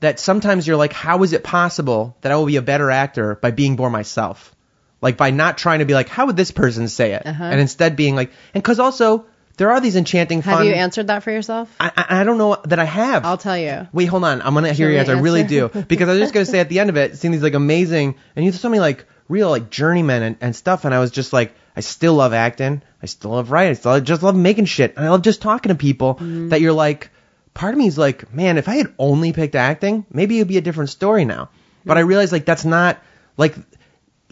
that 0.00 0.18
sometimes 0.18 0.66
you're 0.66 0.78
like, 0.78 0.94
how 0.94 1.22
is 1.22 1.34
it 1.34 1.44
possible 1.44 2.16
that 2.22 2.32
I 2.32 2.36
will 2.36 2.46
be 2.46 2.56
a 2.56 2.62
better 2.62 2.90
actor 2.90 3.34
by 3.34 3.50
being 3.50 3.76
more 3.76 3.90
myself? 3.90 4.54
Like 5.02 5.16
by 5.16 5.30
not 5.30 5.58
trying 5.58 5.80
to 5.80 5.84
be 5.84 5.94
like, 5.94 6.08
how 6.08 6.26
would 6.26 6.36
this 6.36 6.50
person 6.50 6.88
say 6.88 7.12
it? 7.12 7.26
Uh-huh. 7.26 7.44
And 7.44 7.60
instead 7.60 7.96
being 7.96 8.16
like, 8.16 8.32
and 8.54 8.64
cause 8.64 8.78
also 8.78 9.26
there 9.58 9.70
are 9.70 9.80
these 9.80 9.96
enchanting 9.96 10.40
Have 10.40 10.58
fun. 10.58 10.66
you 10.66 10.72
answered 10.72 11.08
that 11.08 11.22
for 11.22 11.30
yourself? 11.30 11.74
I, 11.78 11.92
I, 11.94 12.20
I 12.20 12.24
don't 12.24 12.38
know 12.38 12.56
that 12.64 12.78
I 12.78 12.84
have. 12.84 13.26
I'll 13.26 13.36
tell 13.36 13.58
you. 13.58 13.88
Wait, 13.92 14.06
hold 14.06 14.24
on. 14.24 14.40
I'm 14.40 14.54
gonna 14.54 14.72
hear 14.72 14.86
me 14.88 14.94
your 14.94 15.00
answer. 15.00 15.16
I 15.16 15.20
really 15.20 15.44
do 15.44 15.68
because 15.68 16.08
I 16.08 16.12
was 16.12 16.20
just 16.20 16.32
gonna 16.32 16.46
say 16.46 16.60
at 16.60 16.70
the 16.70 16.80
end 16.80 16.88
of 16.88 16.96
it, 16.96 17.18
seeing 17.18 17.32
these 17.32 17.42
like 17.42 17.54
amazing 17.54 18.14
and 18.34 18.44
you 18.44 18.50
have 18.50 18.58
so 18.58 18.70
many 18.70 18.80
like 18.80 19.04
real 19.28 19.50
like 19.50 19.68
journeymen 19.68 20.22
and, 20.22 20.36
and 20.40 20.56
stuff, 20.56 20.86
and 20.86 20.94
I 20.94 20.98
was 20.98 21.10
just 21.10 21.34
like, 21.34 21.54
I 21.76 21.80
still 21.80 22.14
love 22.14 22.32
acting. 22.32 22.82
I 23.02 23.06
still 23.06 23.32
love 23.32 23.50
writing. 23.50 23.72
I 23.72 23.74
still 23.74 24.00
just 24.00 24.22
love 24.22 24.34
making 24.34 24.64
shit, 24.64 24.96
and 24.96 25.04
I 25.04 25.10
love 25.10 25.22
just 25.22 25.42
talking 25.42 25.68
to 25.68 25.74
people 25.74 26.14
mm-hmm. 26.14 26.48
that 26.48 26.60
you're 26.60 26.72
like. 26.72 27.10
Part 27.54 27.74
of 27.74 27.78
me 27.78 27.86
is 27.86 27.98
like, 27.98 28.32
man, 28.32 28.58
if 28.58 28.68
I 28.68 28.76
had 28.76 28.94
only 28.98 29.32
picked 29.32 29.54
acting, 29.54 30.06
maybe 30.10 30.38
it'd 30.38 30.48
be 30.48 30.58
a 30.58 30.62
different 30.62 30.90
story 30.90 31.24
now. 31.24 31.50
But 31.84 31.96
I 31.96 32.00
realized 32.00 32.32
like 32.32 32.44
that's 32.44 32.64
not 32.64 32.98
like 33.36 33.54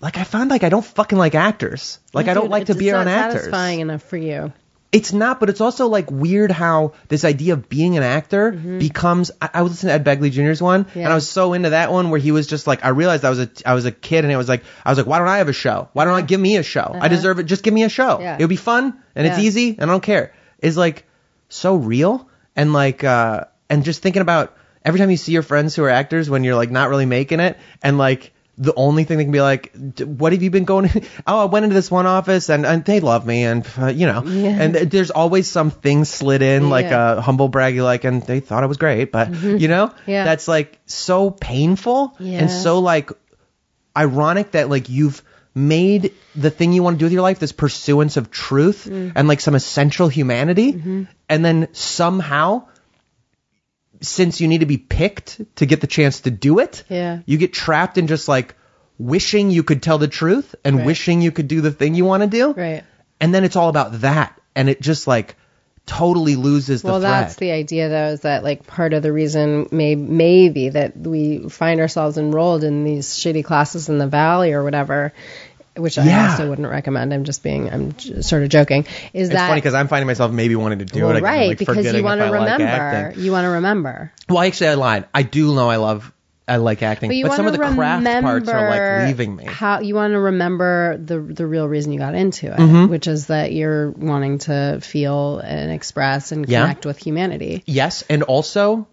like 0.01 0.17
I 0.19 0.25
found 0.25 0.51
like 0.51 0.63
I 0.63 0.69
don't 0.69 0.85
fucking 0.85 1.19
like 1.19 1.35
actors. 1.35 1.99
Like 2.13 2.29
I 2.29 2.35
don't 2.35 2.51
like 2.51 2.67
to 2.67 2.73
it's 2.73 2.79
be 2.79 2.91
around 2.91 3.07
not 3.07 3.19
actors. 3.19 3.41
satisfying 3.43 3.81
enough 3.81 4.03
for 4.03 4.17
you. 4.17 4.53
It's 4.91 5.13
not, 5.13 5.39
but 5.39 5.51
it's 5.51 5.61
also 5.61 5.89
like 5.89 6.11
weird 6.11 6.51
how 6.51 6.95
this 7.09 7.27
idea 7.27 7.53
of 7.53 7.69
being 7.69 7.99
an 7.99 8.03
actor 8.03 8.53
mm-hmm. 8.53 8.79
becomes. 8.79 9.31
I, 9.41 9.51
I 9.55 9.63
was 9.63 9.73
listening 9.73 9.91
to 9.91 9.95
Ed 9.95 10.05
Begley 10.05 10.31
Jr.'s 10.31 10.63
one, 10.63 10.87
and 10.95 11.07
I 11.07 11.15
was 11.15 11.29
so 11.29 11.53
into 11.53 11.71
that 11.71 11.93
one 11.93 12.09
where 12.09 12.19
he 12.19 12.33
was 12.33 12.47
just 12.47 12.67
like, 12.67 12.85
I 12.85 12.89
realized 12.89 13.25
I 13.25 13.31
was 13.31 13.41
a 13.41 13.51
I 13.67 13.75
was 13.75 13.85
a 13.85 13.93
kid, 13.93 14.25
and 14.25 14.33
it 14.33 14.37
was 14.37 14.49
like 14.49 14.65
I 14.85 14.91
was 14.91 14.97
like, 14.97 15.07
why 15.07 15.19
don't 15.19 15.29
I 15.29 15.39
have 15.39 15.49
a 15.49 15.53
show? 15.53 15.91
Why 15.93 16.07
don't 16.07 16.15
I 16.15 16.23
give 16.23 16.41
me 16.41 16.57
a 16.57 16.63
show? 16.63 16.81
I 16.81 16.99
uh-huh. 16.99 17.09
deserve 17.09 17.39
it. 17.39 17.45
Just 17.45 17.63
give 17.63 17.75
me 17.75 17.83
a 17.83 17.91
show. 17.91 18.19
Yeah. 18.21 18.37
It 18.37 18.41
would 18.41 18.49
be 18.49 18.57
fun 18.57 19.03
and 19.15 19.27
it's 19.27 19.39
easy, 19.39 19.77
and 19.79 19.91
I 19.91 19.93
don't 19.93 20.03
care. 20.03 20.33
Is 20.61 20.79
like 20.79 21.05
so 21.51 21.77
real 21.77 22.29
and 22.59 22.73
like 22.75 23.05
uh 23.05 23.45
and 23.71 23.85
just 23.85 24.03
thinking 24.03 24.23
about 24.23 24.55
every 24.85 25.01
time 25.01 25.11
you 25.11 25.17
see 25.17 25.33
your 25.33 25.43
friends 25.43 25.75
who 25.77 25.85
are 25.85 25.91
actors 25.91 26.29
when 26.29 26.45
you're 26.45 26.57
like 26.57 26.71
not 26.71 26.91
really 26.91 27.07
making 27.07 27.41
it 27.41 27.57
and 27.83 27.97
like 27.99 28.33
the 28.61 28.75
only 28.75 29.05
thing 29.05 29.19
they 29.19 29.25
can 29.25 29.31
be 29.31 29.41
like, 29.41 29.71
"D- 29.95 30.03
what 30.03 30.33
have 30.33 30.43
you 30.43 30.51
been 30.51 30.65
going? 30.65 30.91
oh, 31.29 31.43
I 31.43 31.45
went 31.45 31.63
into 31.63 31.75
this 31.75 31.93
one 31.93 32.07
office 32.07 32.49
and, 32.49 32.67
and 32.67 32.85
they 32.85 32.99
love 32.99 33.25
me 33.25 33.45
and 33.45 33.65
uh, 33.79 33.87
you 33.87 34.07
know, 34.09 34.25
and 34.27 34.75
th- 34.75 34.89
there's 34.89 35.13
always 35.13 35.47
some 35.49 35.71
thing 35.71 36.05
slid 36.05 36.43
in 36.43 36.69
like 36.69 36.87
a 36.91 37.21
humble 37.23 37.49
braggy 37.49 37.85
like, 37.85 38.03
and 38.03 38.21
they 38.21 38.41
thought 38.41 38.65
I 38.65 38.67
was 38.67 38.77
great, 38.77 39.13
but 39.13 39.33
you 39.33 39.69
know, 39.69 39.95
Yeah. 40.07 40.25
that's 40.25 40.49
like 40.49 40.77
so 40.87 41.31
painful 41.31 42.17
Yeah. 42.19 42.41
and 42.41 42.51
so 42.51 42.81
like 42.81 43.13
ironic 43.97 44.53
that 44.53 44.69
like 44.69 44.89
you've 44.89 45.23
made 45.59 46.13
the 46.37 46.51
thing 46.51 46.73
you 46.73 46.83
want 46.83 46.95
to 46.97 46.99
do 47.01 47.05
with 47.07 47.13
your 47.13 47.23
life 47.23 47.39
this 47.39 47.53
pursuance 47.53 48.17
of 48.17 48.31
truth 48.31 48.87
Mm. 48.91 49.13
and 49.17 49.29
like 49.29 49.41
some 49.41 49.55
essential 49.55 50.09
humanity 50.09 50.73
Mm-hmm. 50.73 51.03
and 51.29 51.45
then 51.45 51.69
somehow 51.73 52.67
since 54.01 54.41
you 54.41 54.47
need 54.49 54.59
to 54.61 54.67
be 54.67 54.79
picked 54.79 55.41
to 55.57 55.67
get 55.67 55.81
the 55.81 55.87
chance 55.87 56.21
to 56.23 56.31
do 56.31 56.59
it 56.61 56.85
Yeah. 56.89 57.21
you 57.27 57.39
get 57.39 57.53
trapped 57.53 57.99
in 57.99 58.07
just 58.07 58.29
like 58.29 58.55
wishing 58.99 59.51
you 59.51 59.63
could 59.63 59.83
tell 59.83 59.99
the 59.99 60.09
truth 60.09 60.55
and 60.65 60.77
Right. 60.77 60.87
wishing 60.87 61.21
you 61.23 61.33
could 61.33 61.49
do 61.49 61.61
the 61.61 61.71
thing 61.71 61.95
you 61.95 62.05
want 62.05 62.23
to 62.23 62.29
do 62.29 62.53
Right. 62.53 62.85
and 63.21 63.35
then 63.35 63.45
it's 63.45 63.57
all 63.57 63.69
about 63.69 64.01
that 64.03 64.41
and 64.55 64.69
it 64.69 64.81
just 64.81 65.07
like 65.07 65.35
totally 65.87 66.37
loses 66.37 66.83
the 66.83 66.89
Well, 66.89 67.01
thread 67.01 67.11
that's 67.13 67.37
the 67.37 67.51
idea, 67.51 67.89
though, 67.89 68.09
is 68.09 68.21
that 68.21 68.45
like 68.45 68.67
part 68.67 68.93
of 68.93 69.03
the 69.03 69.11
reason 69.11 69.69
may 69.71 69.95
maybe 69.95 70.69
that 70.69 70.95
we 70.99 71.49
find 71.49 71.81
ourselves 71.81 72.19
enrolled 72.19 72.63
in 72.63 72.85
these 72.85 73.09
shitty 73.09 73.43
classes 73.43 73.89
in 73.89 73.97
the 73.97 74.07
valley 74.07 74.53
or 74.53 74.63
whatever, 74.63 75.15
which 75.79 75.99
I 75.99 76.29
also 76.31 76.49
wouldn't 76.49 76.69
recommend. 76.69 77.15
I'm 77.15 77.25
just 77.25 77.43
being, 77.43 77.71
I'm 77.73 77.93
j- 77.95 78.23
sort 78.23 78.43
of 78.43 78.49
joking. 78.49 78.87
Is 79.13 79.29
it's 79.29 79.33
that 79.37 79.49
funny 79.49 79.61
because 79.61 79.75
I'm 79.75 79.89
finding 79.89 80.07
myself 80.07 80.33
maybe 80.33 80.57
wanting 80.57 80.81
to 80.81 80.85
do 80.85 81.01
well, 81.03 81.11
it 81.11 81.19
again, 81.19 81.23
right? 81.25 81.49
like 81.49 81.59
because 81.59 81.93
you 81.95 82.03
want 82.03 82.21
to 82.21 82.27
I 82.27 82.31
like 82.31 82.59
remember. 82.59 83.21
you 83.21 83.33
want 83.33 83.45
to 83.45 83.49
remember. 83.51 84.13
Well, 84.29 84.41
actually, 84.43 84.69
I 84.69 84.75
lied. 84.75 85.07
I 85.15 85.23
do 85.23 85.55
know 85.55 85.69
I 85.71 85.77
love, 85.77 86.13
I 86.47 86.57
like 86.57 86.83
acting, 86.83 87.11
But 87.11 87.29
but 87.29 87.37
some 87.37 87.47
of 87.47 87.53
the 87.53 87.59
craft 87.59 88.05
parts 88.23 88.49
are 88.49 88.71
like 88.71 89.09
leaving 89.09 89.37
me. 89.37 89.45
How 89.45 89.81
you 89.81 89.95
want 89.95 90.13
to 90.13 90.19
remember 90.19 90.97
the 90.97 91.21
the 91.21 91.47
real 91.47 91.69
reason 91.69 91.93
you 91.93 91.99
got 91.99 92.15
into 92.15 92.47
it, 92.53 92.59
Mm-hmm. 92.59 92.91
which 92.91 93.07
is 93.07 93.27
that 93.27 93.53
you're 93.53 93.91
wanting 93.91 94.39
to 94.41 94.81
feel 94.83 95.39
and 95.39 95.71
express 95.73 96.33
and 96.33 96.49
Yeah. 96.49 96.63
connect 96.63 96.87
with 96.87 96.99
humanity. 96.99 97.63
Yes, 97.67 98.03
and 98.09 98.23
also, 98.23 98.89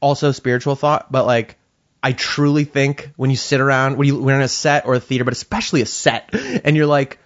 also 0.00 0.32
spiritual 0.32 0.76
thought, 0.76 1.10
but 1.10 1.26
like, 1.26 1.56
I 2.02 2.12
truly 2.12 2.64
think 2.64 3.10
when 3.16 3.30
you 3.30 3.36
sit 3.36 3.60
around, 3.60 3.96
when 3.98 4.06
you 4.08 4.16
when 4.16 4.28
you're 4.28 4.36
in 4.36 4.42
a 4.42 4.48
set 4.48 4.86
or 4.86 4.94
a 4.94 5.00
theater, 5.00 5.24
but 5.24 5.32
especially 5.32 5.82
a 5.82 5.86
set, 5.86 6.30
and 6.64 6.76
you're 6.76 6.86
like, 6.86 7.18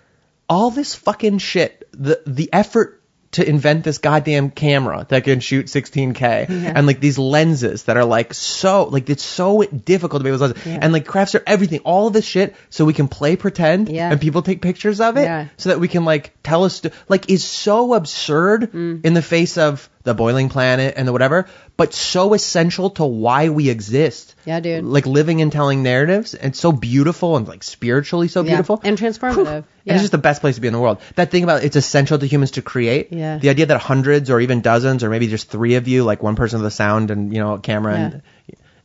all 0.48 0.70
this 0.70 0.94
fucking 0.94 1.38
shit, 1.38 1.88
the 1.92 2.20
the 2.26 2.50
effort 2.52 3.00
to 3.32 3.48
invent 3.48 3.82
this 3.82 3.98
goddamn 3.98 4.48
camera 4.50 5.06
that 5.08 5.24
can 5.24 5.40
shoot 5.40 5.66
16k 5.66 6.48
and 6.48 6.86
like 6.86 7.00
these 7.00 7.18
lenses 7.18 7.82
that 7.84 7.96
are 7.96 8.04
like 8.04 8.32
so 8.32 8.84
like 8.84 9.10
it's 9.10 9.24
so 9.24 9.60
difficult 9.64 10.20
to 10.20 10.24
be 10.24 10.30
able 10.32 10.52
to 10.52 10.68
and 10.70 10.92
like 10.92 11.04
crafts 11.04 11.34
are 11.34 11.42
everything 11.44 11.80
all 11.80 12.06
of 12.06 12.12
this 12.12 12.24
shit 12.24 12.54
so 12.70 12.84
we 12.84 12.92
can 12.92 13.08
play 13.08 13.34
pretend 13.34 13.88
Yeah. 13.88 14.08
and 14.12 14.20
people 14.20 14.42
take 14.42 14.62
pictures 14.62 15.00
of 15.00 15.16
it 15.16 15.24
Yeah. 15.24 15.48
so 15.56 15.70
that 15.70 15.80
we 15.80 15.88
can 15.88 16.04
like 16.04 16.32
tell 16.44 16.62
us 16.62 16.80
like 17.08 17.28
is 17.28 17.42
so 17.42 17.94
absurd 17.94 18.70
Mm. 18.72 19.04
in 19.04 19.14
the 19.14 19.22
face 19.22 19.58
of 19.58 19.90
the 20.04 20.14
boiling 20.14 20.48
planet 20.50 20.94
and 20.96 21.08
the 21.08 21.12
whatever 21.12 21.46
but 21.76 21.92
so 21.92 22.34
essential 22.34 22.90
to 22.90 23.04
why 23.04 23.48
we 23.48 23.68
exist 23.70 24.34
Yeah, 24.44 24.60
dude. 24.60 24.84
like 24.84 25.06
living 25.06 25.40
and 25.42 25.50
telling 25.50 25.82
narratives 25.82 26.34
and 26.34 26.54
so 26.54 26.70
beautiful 26.72 27.36
and 27.36 27.48
like 27.48 27.62
spiritually 27.62 28.28
so 28.28 28.42
Yeah. 28.42 28.50
beautiful 28.50 28.80
and 28.84 28.96
transformative. 28.98 29.46
and 29.46 29.64
it's 29.86 30.00
just 30.02 30.12
the 30.12 30.18
best 30.18 30.40
place 30.42 30.54
to 30.56 30.60
be 30.60 30.66
in 30.68 30.72
the 30.74 30.80
world. 30.80 30.98
That 31.16 31.30
thing 31.30 31.42
about 31.42 31.64
it's 31.64 31.76
essential 31.76 32.18
to 32.18 32.26
humans 32.26 32.52
to 32.52 32.62
create. 32.62 33.12
Yeah. 33.12 33.38
The 33.38 33.48
idea 33.48 33.66
that 33.66 33.80
hundreds 33.80 34.30
or 34.30 34.40
even 34.40 34.60
dozens 34.60 35.02
or 35.04 35.10
maybe 35.10 35.26
just 35.26 35.50
three 35.50 35.74
of 35.76 35.88
you, 35.88 36.04
like 36.04 36.22
one 36.22 36.36
person 36.36 36.60
with 36.60 36.66
a 36.66 36.70
sound 36.70 37.10
and 37.10 37.32
you 37.32 37.40
know 37.40 37.54
a 37.54 37.58
camera, 37.58 37.94
and 37.96 38.22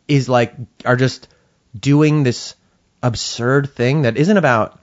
is 0.08 0.28
like 0.30 0.54
are 0.86 0.96
just 0.96 1.28
doing 1.80 2.24
this 2.24 2.56
absurd 3.04 3.72
thing 3.76 4.04
that 4.04 4.18
isn't 4.18 4.38
about 4.38 4.80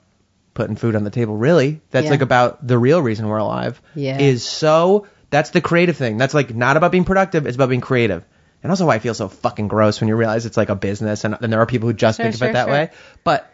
putting 0.55 0.77
food 0.77 0.97
on 0.97 1.05
the 1.05 1.11
table. 1.11 1.37
Really, 1.37 1.81
that's 1.91 2.05
Yeah. 2.05 2.11
like 2.11 2.23
about 2.23 2.67
the 2.67 2.79
real 2.79 3.03
reason 3.03 3.29
we're 3.29 3.37
alive. 3.39 3.81
Yeah. 3.95 4.19
Is 4.19 4.43
so 4.47 5.07
that's 5.31 5.51
the 5.51 5.61
creative 5.61 5.97
thing. 5.97 6.19
That's 6.19 6.35
like 6.35 6.55
not 6.55 6.77
about 6.77 6.93
being 6.93 7.05
productive. 7.05 7.47
It's 7.47 7.57
about 7.57 7.69
being 7.69 7.81
creative. 7.81 8.24
And 8.62 8.70
also 8.73 8.86
why 8.86 8.94
I 8.97 8.98
feel 8.98 9.15
so 9.15 9.28
fucking 9.28 9.69
gross 9.69 10.01
when 10.01 10.09
you 10.09 10.16
realize 10.16 10.47
it's 10.47 10.57
like 10.57 10.70
a 10.70 10.74
business 10.74 11.24
and, 11.24 11.36
and 11.40 11.53
there 11.53 11.61
are 11.61 11.66
people 11.66 11.89
who 11.89 11.93
just 11.94 12.16
Sure, 12.16 12.24
think 12.24 12.35
of 12.35 12.39
sure, 12.39 12.48
it 12.48 12.53
that 12.55 12.65
sure. 12.66 12.73
way. 12.73 12.90
But 13.23 13.51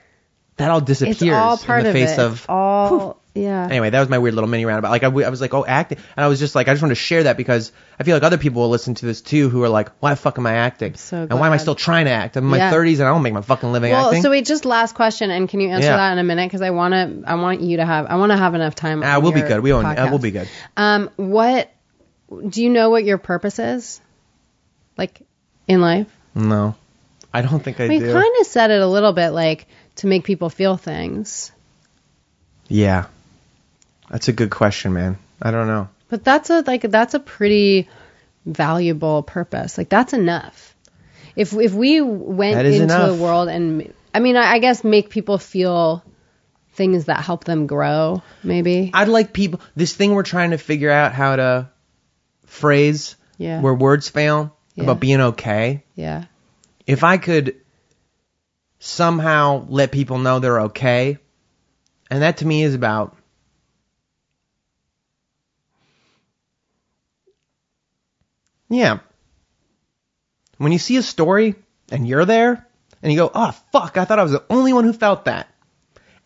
that 0.57 0.71
all 0.71 0.81
disappears 0.81 1.23
all 1.23 1.55
in 1.55 1.85
the 1.85 1.93
face 1.93 2.13
it. 2.13 2.19
of 2.19 2.47
all 2.49 3.22
yeah. 3.35 3.67
Anyway, 3.67 3.89
that 3.91 4.01
was 4.01 4.09
my 4.09 4.19
weird 4.19 4.35
little 4.35 4.49
mini 4.51 4.65
roundabout. 4.67 4.91
Like 4.91 5.03
I, 5.03 5.07
w- 5.07 5.27
I 5.27 5.31
was 5.31 5.41
like, 5.41 5.55
oh, 5.55 5.65
acting, 5.65 5.99
and 6.17 6.25
I 6.25 6.29
was 6.29 6.39
just 6.39 6.55
like, 6.55 6.69
I 6.69 6.73
just 6.75 6.83
want 6.83 6.91
to 6.91 6.97
share 6.97 7.23
that 7.23 7.37
because 7.39 7.73
I 7.99 8.05
feel 8.05 8.15
like 8.17 8.23
other 8.23 8.37
people 8.39 8.63
will 8.63 8.69
listen 8.69 8.95
to 8.97 9.07
this 9.07 9.21
too, 9.23 9.49
who 9.49 9.63
are 9.63 9.69
like, 9.71 9.89
why 10.01 10.11
the 10.11 10.17
fuck 10.17 10.37
am 10.39 10.47
I 10.47 10.55
acting? 10.55 10.95
so 10.97 11.17
and 11.23 11.41
why 11.41 11.47
am 11.47 11.53
I 11.53 11.57
still 11.57 11.75
trying 11.75 12.05
to 12.05 12.11
act? 12.11 12.37
I'm 12.37 12.45
in 12.45 12.51
my 12.51 12.59
30s 12.59 12.95
and 12.95 13.03
I 13.05 13.07
don't 13.13 13.23
make 13.23 13.33
my 13.33 13.41
fucking 13.41 13.73
living 13.73 13.93
Well, 13.93 14.07
acting. 14.09 14.23
so 14.23 14.31
wait, 14.31 14.45
just 14.45 14.65
last 14.65 14.95
question, 14.95 15.31
and 15.31 15.49
can 15.49 15.61
you 15.61 15.71
answer 15.71 15.87
Yeah. 15.89 15.97
that 15.97 16.13
in 16.13 16.19
a 16.19 16.25
minute? 16.25 16.47
Because 16.47 16.61
I 16.63 16.71
want 16.71 16.93
to, 16.93 17.23
I 17.31 17.37
want 17.37 17.61
you 17.63 17.79
to 17.79 17.87
have, 17.87 18.07
I 18.07 18.17
want 18.17 18.33
to 18.33 18.37
have 18.37 18.55
enough 18.55 18.75
time. 18.75 19.03
ah, 19.05 19.19
we'll 19.21 19.33
be 19.33 19.41
good. 19.41 19.61
We 19.61 19.73
won't. 19.73 19.87
Uh, 19.87 20.07
we'll 20.11 20.19
be 20.19 20.31
good. 20.31 20.49
Um, 20.77 21.11
what 21.17 21.73
do 22.49 22.63
you 22.63 22.69
know? 22.71 22.91
What 22.91 23.05
your 23.05 23.19
purpose 23.19 23.59
is? 23.59 24.01
Like 24.99 25.21
in 25.69 25.81
life? 25.81 26.07
No, 26.35 26.75
I 27.33 27.41
don't 27.43 27.61
think 27.65 27.81
I 27.81 27.89
We 27.89 27.99
do. 27.99 28.13
kind 28.13 28.35
of 28.41 28.47
said 28.47 28.71
it 28.71 28.81
a 28.83 28.87
little 28.87 29.13
bit, 29.15 29.31
like 29.31 29.67
to 29.97 30.07
make 30.07 30.25
people 30.25 30.51
feel 30.51 30.77
things. 30.77 31.51
Yeah. 32.69 33.07
That's 34.13 34.29
a 34.29 34.33
good 34.33 34.51
question, 34.51 34.93
man. 34.93 35.19
I 35.41 35.51
don't 35.51 35.67
know. 35.67 35.89
But 36.09 36.23
that's 36.23 36.51
a 36.51 36.63
like 36.67 36.83
that's 36.83 37.15
a 37.15 37.19
pretty 37.19 37.89
valuable 38.45 39.23
purpose. 39.23 39.79
Like 39.79 39.89
that's 39.89 40.13
enough. 40.13 40.77
If 41.35 41.55
if 41.55 41.73
we 41.73 42.01
went 42.03 42.65
into 42.67 42.83
enough. 42.85 43.09
the 43.17 43.23
world 43.23 43.49
and 43.49 43.93
I 44.15 44.21
mean 44.21 44.37
I, 44.37 44.53
I 44.53 44.59
guess 44.59 44.85
make 44.85 45.09
people 45.09 45.39
feel 45.39 46.05
things 46.75 47.07
that 47.07 47.25
help 47.25 47.45
them 47.45 47.67
grow, 47.67 48.23
maybe. 48.43 48.91
I'd 48.93 49.09
like 49.09 49.33
people 49.33 49.61
this 49.75 49.95
thing 49.95 50.13
we're 50.15 50.23
trying 50.23 50.51
to 50.51 50.59
figure 50.59 50.91
out 50.91 51.13
how 51.15 51.37
to 51.37 51.71
phrase 52.45 53.17
Yeah. 53.39 53.61
where 53.63 53.75
words 53.75 54.11
fail 54.11 54.55
Yeah. 54.75 54.85
about 54.85 55.01
being 55.01 55.21
okay. 55.21 55.85
yeah. 55.95 56.25
If 56.87 57.03
I 57.05 57.17
could 57.17 57.57
somehow 58.79 59.65
let 59.69 59.93
people 59.93 60.19
know 60.19 60.39
they're 60.39 60.61
okay, 60.63 61.19
and 62.11 62.23
that 62.23 62.39
to 62.39 62.47
me 62.47 62.63
is 62.63 62.75
about 62.75 63.17
Yeah. 68.73 69.01
When 70.57 70.73
you 70.73 70.79
see 70.79 70.97
a 70.97 71.03
story 71.03 71.57
and 71.91 72.09
you're 72.09 72.25
there 72.25 72.67
and 73.03 73.13
you 73.13 73.19
go, 73.19 73.31
"Oh 73.35 73.51
fuck, 73.71 73.99
I 73.99 74.05
thought 74.07 74.19
I 74.19 74.23
was 74.23 74.33
the 74.33 74.45
only 74.49 74.73
one 74.73 74.85
who 74.85 74.95
felt 74.95 75.27
that." 75.27 75.49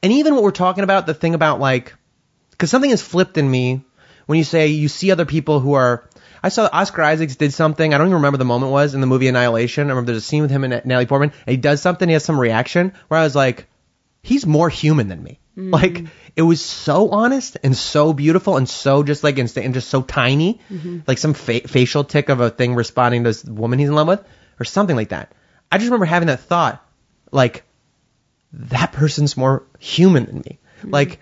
And 0.02 0.12
even 0.12 0.35
what 0.35 0.44
we're 0.44 0.52
talking 0.52 0.85
about, 0.85 1.06
the 1.06 1.14
thing 1.14 1.35
about 1.35 1.59
like 1.59 1.94
because 2.52 2.70
something 2.70 2.90
is 2.90 3.02
flipped 3.02 3.36
in 3.36 3.51
me 3.51 3.82
when 4.27 4.39
you 4.39 4.44
say 4.44 4.68
you 4.68 4.89
see 4.89 5.10
other 5.10 5.24
people 5.24 5.59
who 5.60 5.73
are. 5.74 6.09
I 6.43 6.48
saw 6.51 6.68
Oscar 6.73 7.02
Isaacs 7.02 7.35
did 7.35 7.52
something. 7.52 7.93
I 7.93 7.98
don't 7.98 8.06
even 8.06 8.16
remember 8.18 8.39
the 8.39 8.44
moment 8.44 8.70
was 8.70 8.94
in 8.94 9.01
the 9.01 9.09
movie 9.09 9.27
Annihilation. 9.27 9.89
I 9.89 9.90
remember 9.90 10.12
there's 10.12 10.23
a 10.23 10.27
scene 10.27 10.43
with 10.43 10.51
him 10.52 10.62
and 10.62 10.82
Natalie 10.85 11.06
Portman, 11.06 11.32
and 11.47 11.51
he 11.51 11.56
does 11.56 11.82
something. 11.82 12.09
He 12.09 12.12
has 12.12 12.24
some 12.24 12.39
reaction 12.39 12.93
where 13.09 13.18
I 13.18 13.24
was 13.24 13.35
like, 13.35 13.66
he's 14.23 14.47
more 14.47 14.68
human 14.68 15.09
than 15.09 15.20
me. 15.20 15.40
Mm. 15.57 15.73
Like 15.73 16.05
it 16.35 16.43
was 16.43 16.62
so 16.62 17.11
honest 17.11 17.57
and 17.62 17.77
so 17.77 18.12
beautiful 18.12 18.57
and 18.57 18.69
so 18.69 19.03
just 19.03 19.24
like 19.24 19.39
instant 19.39 19.65
and 19.65 19.74
just 19.74 19.89
so 19.89 20.03
tiny, 20.03 20.61
mm-hmm. 20.70 21.01
like 21.07 21.19
some 21.19 21.35
fa- 21.35 21.66
facial 21.66 22.05
tick 22.05 22.28
of 22.28 22.41
a 22.41 22.51
thing 22.51 22.74
responding 22.74 23.24
to 23.24 23.31
this 23.31 23.45
woman 23.45 23.78
he's 23.78 23.89
in 23.89 23.95
love 23.95 24.09
with 24.09 24.24
or 24.61 24.65
something 24.65 24.97
like 24.97 25.11
that. 25.11 25.33
I 25.73 25.78
just 25.78 25.87
remember 25.87 26.05
having 26.05 26.28
that 26.28 26.41
thought, 26.41 26.85
like 27.33 27.65
that 28.53 28.93
person's 28.93 29.37
more 29.37 29.65
human 29.78 30.27
than 30.27 30.37
me. 30.37 30.59
Mm-hmm. 30.78 30.91
Like, 30.91 31.20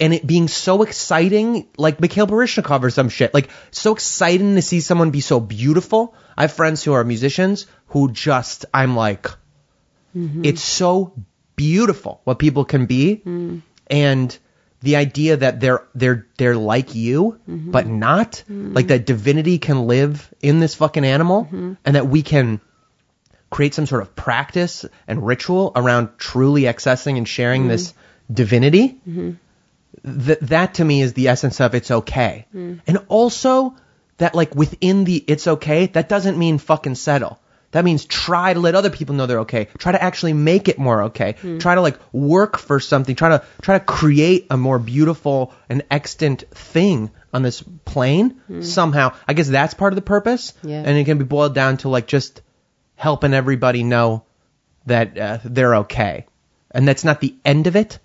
and 0.00 0.14
it 0.14 0.24
being 0.24 0.46
so 0.46 0.82
exciting, 0.82 1.68
like 1.76 2.00
Mikhail 2.00 2.26
Baryshnikov 2.26 2.82
or 2.82 2.90
some 2.90 3.08
shit. 3.08 3.34
Like, 3.34 3.50
so 3.72 3.92
exciting 3.92 4.54
to 4.54 4.62
see 4.62 4.80
someone 4.80 5.10
be 5.10 5.20
so 5.20 5.40
beautiful. 5.40 6.14
I 6.36 6.42
have 6.42 6.52
friends 6.52 6.84
who 6.84 6.92
are 6.92 7.02
musicians 7.02 7.66
who 7.88 8.12
just, 8.12 8.66
I'm 8.72 8.94
like, 8.94 9.26
mm-hmm. 10.16 10.44
it's 10.44 10.62
so 10.62 11.14
beautiful 11.58 12.20
what 12.24 12.38
people 12.38 12.64
can 12.64 12.86
be. 12.86 13.20
And 13.90 14.38
the 14.80 14.94
idea 14.96 15.36
that 15.38 15.58
they're, 15.60 15.82
they're, 15.94 16.26
they're 16.38 16.56
like 16.56 16.94
you, 16.94 17.38
but 17.46 17.86
not. 17.86 18.42
Like 18.48 18.88
that 18.88 19.04
divinity 19.06 19.58
can 19.58 19.86
live 19.86 20.32
in 20.40 20.60
this 20.60 20.74
fucking 20.76 21.04
animal 21.04 21.48
and 21.84 21.96
that 21.96 22.06
we 22.08 22.22
can, 22.22 22.60
create 23.50 23.72
some 23.74 23.86
sort 23.86 24.02
of 24.02 24.14
practice 24.14 24.84
and 25.06 25.26
ritual 25.26 25.72
around 25.74 26.10
truly 26.18 26.62
accessing 26.64 27.16
and 27.16 27.26
sharing 27.26 27.66
this 27.66 27.94
divinity. 28.30 29.00
Th- 30.26 30.38
that 30.42 30.74
to 30.74 30.84
me 30.84 31.00
is 31.00 31.14
the 31.14 31.28
essence 31.28 31.58
of 31.60 31.74
it's 31.74 31.90
okay. 31.90 32.44
And 32.86 32.98
also 33.08 33.74
that 34.18 34.34
like 34.34 34.54
within 34.54 35.04
the 35.04 35.16
it's 35.26 35.46
okay, 35.46 35.86
that 35.86 36.10
doesn't 36.10 36.36
mean 36.36 36.58
fucking 36.58 36.94
settle. 36.96 37.40
That 37.70 37.84
means 37.84 38.06
try 38.06 38.54
to 38.54 38.60
let 38.60 38.74
other 38.74 38.88
people 38.88 39.14
know 39.14 39.26
they're 39.26 39.40
okay. 39.40 39.66
Try 39.76 39.92
to 39.92 40.02
actually 40.02 40.32
make 40.32 40.68
it 40.68 40.78
more 40.78 41.04
okay. 41.04 41.34
Try 41.58 41.74
to 41.74 41.82
like 41.82 41.98
work 42.12 42.56
for 42.56 42.80
something. 42.80 43.14
Try 43.14 43.30
to 43.30 43.44
try 43.60 43.78
to 43.78 43.84
create 43.84 44.46
a 44.50 44.56
more 44.56 44.78
beautiful 44.78 45.52
and 45.68 45.84
extant 45.90 46.44
thing 46.50 47.10
on 47.32 47.42
this 47.42 47.62
plane 47.84 48.40
somehow. 48.62 49.14
I 49.26 49.34
guess 49.34 49.48
that's 49.48 49.74
part 49.74 49.92
of 49.92 49.96
the 49.96 50.02
purpose. 50.02 50.54
Yeah. 50.62 50.82
And 50.84 50.96
it 50.96 51.04
can 51.04 51.18
be 51.18 51.24
boiled 51.24 51.54
down 51.54 51.76
to 51.78 51.90
like 51.90 52.06
just 52.06 52.40
helping 52.96 53.34
everybody 53.34 53.82
know 53.82 54.24
that 54.86 55.18
uh, 55.18 55.38
they're 55.44 55.76
okay. 55.76 56.26
And 56.70 56.88
that's 56.88 57.04
not 57.04 57.20
the 57.20 57.34
end 57.44 57.66
of 57.66 57.76
it. 57.76 57.98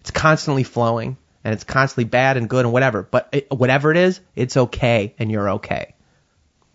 It's 0.00 0.10
constantly 0.10 0.62
flowing 0.62 1.16
and 1.42 1.54
it's 1.54 1.64
constantly 1.64 2.04
bad 2.04 2.36
and 2.36 2.48
good 2.48 2.66
and 2.66 2.72
whatever. 2.72 3.02
But 3.02 3.28
it, 3.32 3.50
whatever 3.50 3.90
it 3.90 3.96
is, 3.96 4.20
it's 4.36 4.56
okay 4.56 5.14
and 5.18 5.30
you're 5.30 5.50
okay. 5.52 5.94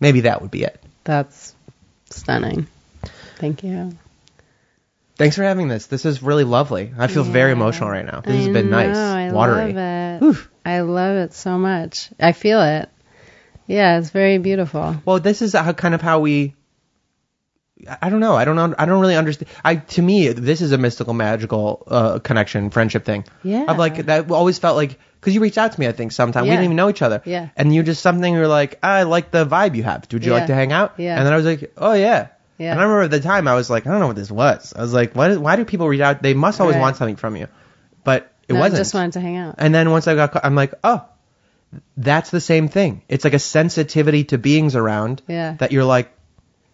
Maybe 0.00 0.22
that 0.22 0.42
would 0.42 0.50
be 0.50 0.64
it. 0.64 0.82
That's 1.04 1.53
stunning. 2.14 2.66
Thank 3.36 3.62
you. 3.62 3.92
Thanks 5.16 5.36
for 5.36 5.44
having 5.44 5.68
this. 5.68 5.86
This 5.86 6.04
is 6.04 6.22
really 6.22 6.44
lovely. 6.44 6.92
I 6.98 7.06
feel 7.06 7.22
very 7.22 7.52
emotional 7.52 7.88
right 7.88 8.04
now. 8.04 8.20
This 8.20 8.34
has 8.36 8.48
been 8.48 8.68
know, 8.70 8.84
nice. 8.84 8.96
I 8.96 9.30
Watery. 9.32 9.72
love 9.72 10.36
it. 10.36 10.48
I 10.64 10.80
love 10.80 11.16
it 11.16 11.34
so 11.34 11.56
much. 11.56 12.10
I 12.18 12.32
feel 12.32 12.60
it. 12.62 12.88
Yeah, 13.66 13.98
it's 13.98 14.10
very 14.10 14.38
beautiful. 14.38 14.96
Well, 15.04 15.20
this 15.20 15.40
is 15.40 15.52
how 15.52 15.72
kind 15.72 15.94
of 15.94 16.02
how 16.02 16.20
we. 16.20 16.54
I- 18.00 18.08
don't 18.08 18.20
know. 18.20 18.34
I 18.34 18.44
don't 18.44 18.56
know. 18.56 18.74
I 18.78 18.86
don't 18.86 19.00
really 19.00 19.16
understand. 19.16 19.50
I 19.64 19.76
to 19.76 20.02
me, 20.02 20.28
this 20.28 20.60
is 20.62 20.72
a 20.72 20.78
mystical, 20.78 21.12
magical 21.14 21.82
uh, 21.86 22.18
connection, 22.20 22.70
friendship 22.70 23.04
thing. 23.04 23.24
Yeah. 23.42 23.64
I've 23.68 23.78
like 23.78 24.06
that. 24.06 24.30
Always 24.30 24.58
felt 24.58 24.76
like 24.76 24.98
because 25.20 25.34
you 25.34 25.40
reached 25.40 25.58
out 25.58 25.72
to 25.72 25.80
me. 25.80 25.86
I 25.88 25.92
think 25.92 26.12
sometime 26.12 26.44
we 26.44 26.50
didn't 26.50 26.64
even 26.64 26.76
know 26.76 26.88
each 26.88 27.02
other. 27.02 27.20
Yeah. 27.24 27.48
And 27.56 27.74
you 27.74 27.82
just 27.82 28.00
something. 28.02 28.32
You're 28.32 28.48
like, 28.48 28.78
I 28.82 29.02
like 29.02 29.30
the 29.30 29.44
vibe 29.44 29.74
you 29.74 29.82
have. 29.82 30.06
Would 30.12 30.24
you 30.24 30.32
Yeah. 30.32 30.38
like 30.38 30.46
to 30.48 30.54
hang 30.54 30.72
out? 30.72 30.94
Yeah. 30.98 31.16
And 31.16 31.26
then 31.26 31.32
I 31.32 31.36
was 31.36 31.46
like, 31.46 31.72
oh 31.76 31.92
yeah. 31.94 32.28
Yeah. 32.58 32.70
And 32.70 32.80
I 32.80 32.84
remember 32.84 33.02
at 33.02 33.10
the 33.10 33.20
time 33.20 33.48
I 33.48 33.54
was 33.54 33.68
like, 33.68 33.86
I 33.86 33.90
don't 33.90 34.00
know 34.00 34.06
what 34.06 34.16
this 34.16 34.30
was. 34.30 34.72
I 34.76 34.80
was 34.80 34.92
like, 34.94 35.14
why? 35.14 35.34
Why 35.36 35.56
do 35.56 35.64
people 35.64 35.88
reach 35.88 36.00
out? 36.00 36.22
They 36.22 36.34
must 36.34 36.60
always 36.60 36.76
Right. 36.76 36.80
want 36.82 36.96
something 36.96 37.16
from 37.16 37.34
you, 37.36 37.48
but 38.04 38.32
it 38.48 38.52
No, 38.52 38.60
wasn't. 38.60 38.76
I 38.76 38.78
just 38.78 38.94
wanted 38.94 39.12
to 39.14 39.20
hang 39.20 39.36
out. 39.36 39.56
And 39.58 39.74
then 39.74 39.90
once 39.90 40.06
I 40.06 40.14
got, 40.14 40.32
ca- 40.32 40.40
I'm 40.44 40.54
like, 40.54 40.74
oh, 40.84 41.04
that's 41.96 42.30
the 42.30 42.40
same 42.40 42.68
thing. 42.68 43.02
It's 43.08 43.24
like 43.24 43.34
a 43.34 43.38
sensitivity 43.40 44.24
to 44.24 44.38
beings 44.38 44.76
around 44.76 45.22
Yeah. 45.26 45.54
that 45.58 45.72
you're 45.72 45.84
like, 45.84 46.12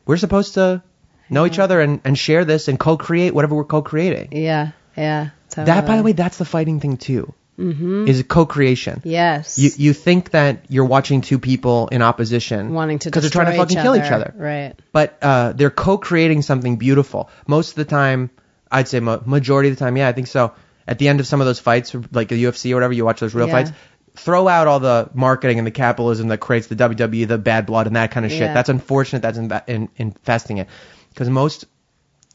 we're 0.05 0.19
supposed 0.19 0.55
to 0.55 0.83
know 1.31 1.47
each 1.47 1.59
other 1.59 1.81
and, 1.81 2.01
and 2.05 2.19
share 2.19 2.45
this 2.45 2.69
and 2.69 2.79
co-create 2.79 3.35
whatever 3.35 3.55
we're 3.55 3.65
co-creating. 3.65 4.29
Yeah, 4.33 4.73
yeah. 4.97 5.31
That, 5.57 5.87
by 5.87 5.97
the 5.97 6.03
way, 6.03 6.13
that's 6.13 6.39
the 6.39 6.45
fighting 6.45 6.81
thing 6.81 6.97
too. 6.97 7.35
Mm-hmm. 7.59 8.09
Is 8.09 8.25
co-creation. 8.27 9.03
Yes. 9.05 9.59
You 9.59 9.71
you 9.77 9.93
think 9.93 10.31
that 10.31 10.65
you're 10.71 10.87
watching 10.87 11.21
two 11.21 11.39
people 11.39 11.89
in 11.89 12.01
opposition 12.01 12.73
wanting 12.73 13.01
to 13.01 13.11
because 13.11 13.23
they're 13.23 13.31
trying 13.31 13.53
to 13.53 13.59
fucking 13.59 13.77
each 13.77 13.83
kill 13.83 13.95
each 13.97 14.11
other, 14.11 14.33
Right. 14.35 14.75
but 14.93 15.19
uh, 15.21 15.53
they're 15.53 15.69
co-creating 15.69 16.41
something 16.41 16.77
beautiful. 16.77 17.29
Most 17.47 17.71
of 17.71 17.75
the 17.75 17.85
time, 17.85 18.31
I'd 18.73 18.89
say 18.89 19.01
mo- 19.01 19.23
majority 19.27 19.69
of 19.69 19.77
the 19.77 19.79
time, 19.85 19.99
yeah, 19.99 20.09
I 20.09 20.13
think 20.13 20.29
so. 20.29 20.55
At 20.89 20.99
the 20.99 21.09
end 21.09 21.21
of 21.21 21.27
some 21.27 21.43
of 21.43 21.47
those 21.47 21.59
fights, 21.59 21.95
like 22.13 22.29
the 22.29 22.43
UFC 22.45 22.73
or 22.73 22.77
whatever, 22.77 22.95
you 22.95 23.05
watch 23.05 23.21
those 23.21 23.35
real 23.35 23.47
Yeah. 23.49 23.53
fights. 23.53 23.73
Throw 24.17 24.49
out 24.49 24.67
all 24.67 24.81
the 24.81 25.11
marketing 25.13 25.59
and 25.59 25.67
the 25.67 25.71
capitalism 25.71 26.29
that 26.29 26.39
creates 26.39 26.69
the 26.69 26.77
WWE, 26.77 27.29
the 27.29 27.37
bad 27.37 27.67
blood, 27.67 27.87
and 27.87 27.95
that 27.97 28.11
kind 28.11 28.25
of 28.25 28.33
shit. 28.33 28.41
Yeah. 28.41 28.55
That's 28.55 28.71
unfortunate. 28.71 29.21
That's 29.21 29.37
in, 29.69 29.89
infesting 29.97 30.59
it, 30.59 30.69
because 31.11 31.29
most 31.29 31.67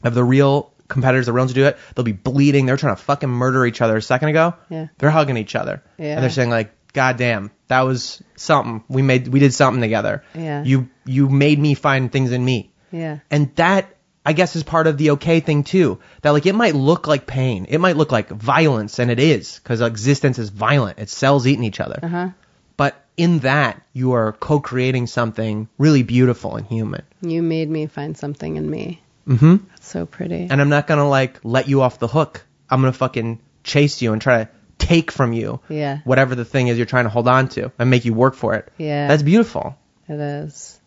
of 0.04 0.14
the 0.14 0.24
real 0.24 0.72
competitors, 0.88 1.26
the 1.26 1.32
real 1.32 1.42
ones 1.42 1.50
who 1.50 1.56
do 1.56 1.66
it, 1.66 1.78
they'll 1.94 2.04
be 2.04 2.12
bleeding. 2.12 2.66
They're 2.66 2.76
trying 2.76 2.96
to 2.96 3.02
fucking 3.02 3.28
murder 3.28 3.66
each 3.66 3.80
other 3.80 3.96
a 3.96 4.02
second 4.02 4.28
ago. 4.28 4.54
Yeah. 4.68 4.88
They're 4.98 5.10
hugging 5.10 5.36
each 5.36 5.54
other. 5.54 5.82
Yeah. 5.98 6.14
And 6.14 6.22
they're 6.22 6.30
saying 6.30 6.50
like, 6.50 6.72
God 6.92 7.16
damn, 7.16 7.50
that 7.68 7.82
was 7.82 8.22
something. 8.36 8.84
We 8.88 9.02
made, 9.02 9.28
we 9.28 9.40
did 9.40 9.52
something 9.52 9.80
together. 9.80 10.24
Yeah. 10.34 10.62
You, 10.64 10.88
you 11.04 11.28
made 11.28 11.58
me 11.58 11.74
find 11.74 12.10
things 12.10 12.32
in 12.32 12.44
me. 12.44 12.72
Yeah. 12.90 13.18
And 13.30 13.54
that, 13.56 13.94
I 14.24 14.32
guess, 14.32 14.56
is 14.56 14.62
part 14.62 14.86
of 14.86 14.98
the 14.98 15.10
okay 15.12 15.40
thing 15.40 15.62
too. 15.62 16.00
That 16.22 16.30
like 16.30 16.46
it 16.46 16.54
might 16.54 16.74
look 16.74 17.06
like 17.06 17.26
pain, 17.26 17.66
it 17.68 17.78
might 17.78 17.96
look 17.96 18.10
like 18.10 18.28
violence, 18.28 18.98
and 18.98 19.10
it 19.10 19.20
is 19.20 19.60
because 19.62 19.80
existence 19.80 20.38
is 20.38 20.50
violent. 20.50 20.98
It's 20.98 21.14
cells 21.14 21.46
eating 21.46 21.64
each 21.64 21.78
other. 21.78 22.00
Uh-huh. 22.02 22.30
But 22.76 22.94
in 23.16 23.40
that, 23.40 23.80
you 23.92 24.12
are 24.12 24.32
co-creating 24.32 25.06
something 25.06 25.68
really 25.78 26.02
beautiful 26.02 26.56
and 26.56 26.66
human. 26.66 27.02
You 27.22 27.42
made 27.42 27.70
me 27.70 27.86
find 27.86 28.16
something 28.16 28.56
in 28.56 28.68
me. 28.70 29.00
Mm-hmm. 29.26 29.56
That's 29.70 29.88
so 29.88 30.06
pretty. 30.06 30.46
And 30.50 30.60
I'm 30.60 30.68
not 30.68 30.86
gonna 30.86 31.08
like 31.08 31.40
let 31.42 31.68
you 31.68 31.82
off 31.82 31.98
the 31.98 32.08
hook. 32.08 32.44
I'm 32.70 32.80
gonna 32.80 32.92
fucking 32.92 33.40
chase 33.64 34.00
you 34.02 34.12
and 34.12 34.20
try 34.22 34.44
to 34.44 34.50
take 34.78 35.10
from 35.10 35.32
you 35.32 35.58
Yeah. 35.68 35.98
whatever 36.04 36.34
the 36.34 36.44
thing 36.44 36.68
is 36.68 36.76
you're 36.76 36.86
trying 36.86 37.04
to 37.04 37.10
hold 37.10 37.26
on 37.26 37.48
to 37.50 37.72
and 37.78 37.90
make 37.90 38.04
you 38.04 38.12
work 38.14 38.34
for 38.34 38.54
it. 38.54 38.68
Yeah. 38.76 39.08
That's 39.08 39.22
beautiful. 39.22 39.76
It 40.08 40.20
is. 40.20 40.78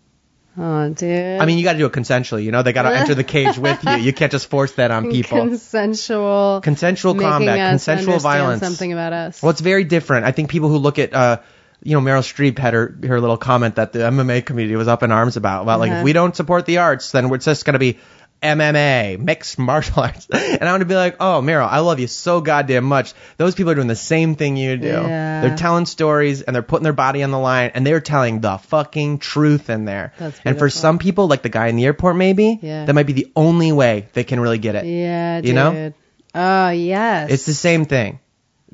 Oh, 0.57 0.89
dude. 0.89 1.39
I 1.39 1.45
mean, 1.45 1.57
you 1.57 1.63
got 1.63 1.73
to 1.73 1.79
do 1.79 1.85
it 1.85 1.93
consensually. 1.93 2.43
You 2.43 2.51
know, 2.51 2.63
they 2.63 2.73
got 2.73 2.83
to 2.83 2.95
enter 2.95 3.15
the 3.15 3.23
cage 3.23 3.57
with 3.65 3.83
you. 3.83 3.91
You 3.95 4.13
can't 4.13 4.31
just 4.31 4.49
force 4.49 4.73
that 4.73 4.91
on 4.91 5.09
people. 5.09 5.37
consensual. 5.37 6.59
Consensual 6.63 7.15
combat, 7.15 7.71
consensual 7.71 8.19
violence. 8.19 8.61
Something 8.61 8.91
about 8.93 9.13
us. 9.13 9.41
Well, 9.41 9.51
it's 9.51 9.61
very 9.61 9.83
different. 9.83 10.25
I 10.25 10.31
think 10.31 10.49
people 10.49 10.69
who 10.69 10.77
look 10.77 10.99
at, 10.99 11.13
uh, 11.13 11.39
you 11.83 11.99
know, 11.99 12.01
Meryl 12.01 12.21
Streep 12.21 12.57
had 12.57 12.73
her 12.73 12.95
her 13.07 13.19
little 13.21 13.37
comment 13.37 13.75
that 13.75 13.93
the 13.93 13.99
MMA 13.99 14.45
community 14.45 14.75
was 14.75 14.87
up 14.87 15.03
in 15.03 15.11
arms 15.11 15.37
about. 15.37 15.63
About 15.63 15.79
like, 15.79 15.91
Uh-huh. 15.91 15.99
if 15.99 16.03
we 16.05 16.13
don't 16.13 16.35
support 16.35 16.65
the 16.65 16.77
arts, 16.79 17.11
then 17.11 17.31
it's 17.33 17.45
just 17.45 17.65
going 17.65 17.73
to 17.73 17.79
be 17.79 17.97
MMA, 18.41 19.17
mixed 19.19 19.59
martial 19.69 20.01
arts. 20.01 20.27
And 20.31 20.63
I 20.63 20.71
want 20.71 20.81
to 20.81 20.85
be 20.85 20.95
like, 20.95 21.17
oh, 21.19 21.41
Meryl, 21.43 21.67
I 21.67 21.79
love 21.79 21.99
you 21.99 22.07
so 22.07 22.39
goddamn 22.41 22.85
much. 22.85 23.13
Those 23.37 23.53
people 23.55 23.71
are 23.71 23.75
doing 23.75 23.87
the 23.87 23.95
same 23.95 24.35
thing 24.35 24.55
you 24.57 24.77
do. 24.77 24.87
Yeah. 24.87 25.41
They're 25.41 25.57
telling 25.57 25.85
stories 25.85 26.41
and 26.41 26.55
they're 26.55 26.63
putting 26.63 26.83
their 26.83 26.93
body 26.93 27.23
on 27.23 27.31
the 27.31 27.39
line 27.39 27.71
and 27.73 27.85
they're 27.85 27.99
telling 27.99 28.39
the 28.39 28.57
fucking 28.57 29.19
truth 29.19 29.69
in 29.69 29.85
there. 29.85 30.13
That's 30.17 30.39
and 30.45 30.57
for 30.57 30.69
some 30.69 30.99
people, 30.99 31.27
like 31.27 31.41
the 31.41 31.49
guy 31.49 31.67
in 31.67 31.75
the 31.75 31.85
airport, 31.85 32.15
maybe, 32.15 32.59
Yeah. 32.61 32.85
that 32.85 32.93
might 32.93 33.07
be 33.07 33.13
the 33.13 33.31
only 33.35 33.71
way 33.73 34.07
they 34.13 34.23
can 34.23 34.39
really 34.39 34.57
get 34.57 34.75
it. 34.75 34.85
Yeah, 34.85 35.41
dude. 35.41 35.47
You 35.49 35.53
know? 35.53 35.93
Oh 36.35 36.69
yes. 36.69 37.31
It's 37.31 37.45
the 37.45 37.53
same 37.53 37.85
thing. 37.85 38.19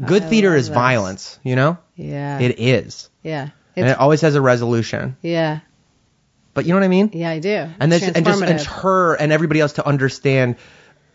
Good 0.03 0.23
I 0.23 0.27
theater 0.27 0.55
is 0.55 0.67
this. 0.67 0.73
violence, 0.75 1.39
you 1.43 1.55
know? 1.55 1.77
Yeah. 1.95 2.39
It 2.39 2.59
is. 2.59 3.09
yeah. 3.23 3.49
And 3.77 3.87
it 3.87 3.97
always 3.97 4.21
has 4.21 4.35
a 4.35 4.41
resolution. 4.41 5.17
yeah. 5.21 5.59
But 6.53 6.65
you 6.65 6.71
know 6.71 6.79
what 6.79 6.85
I 6.85 6.87
mean? 6.87 7.09
Yeah, 7.11 7.29
I 7.29 7.39
do. 7.39 7.67
and 7.81 7.91
this, 7.91 8.01
and 8.01 8.25
just 8.25 8.41
and 8.41 8.61
her 8.61 9.15
and 9.15 9.33
everybody 9.33 9.59
else 9.59 9.73
to 9.73 9.85
understand 9.85 10.55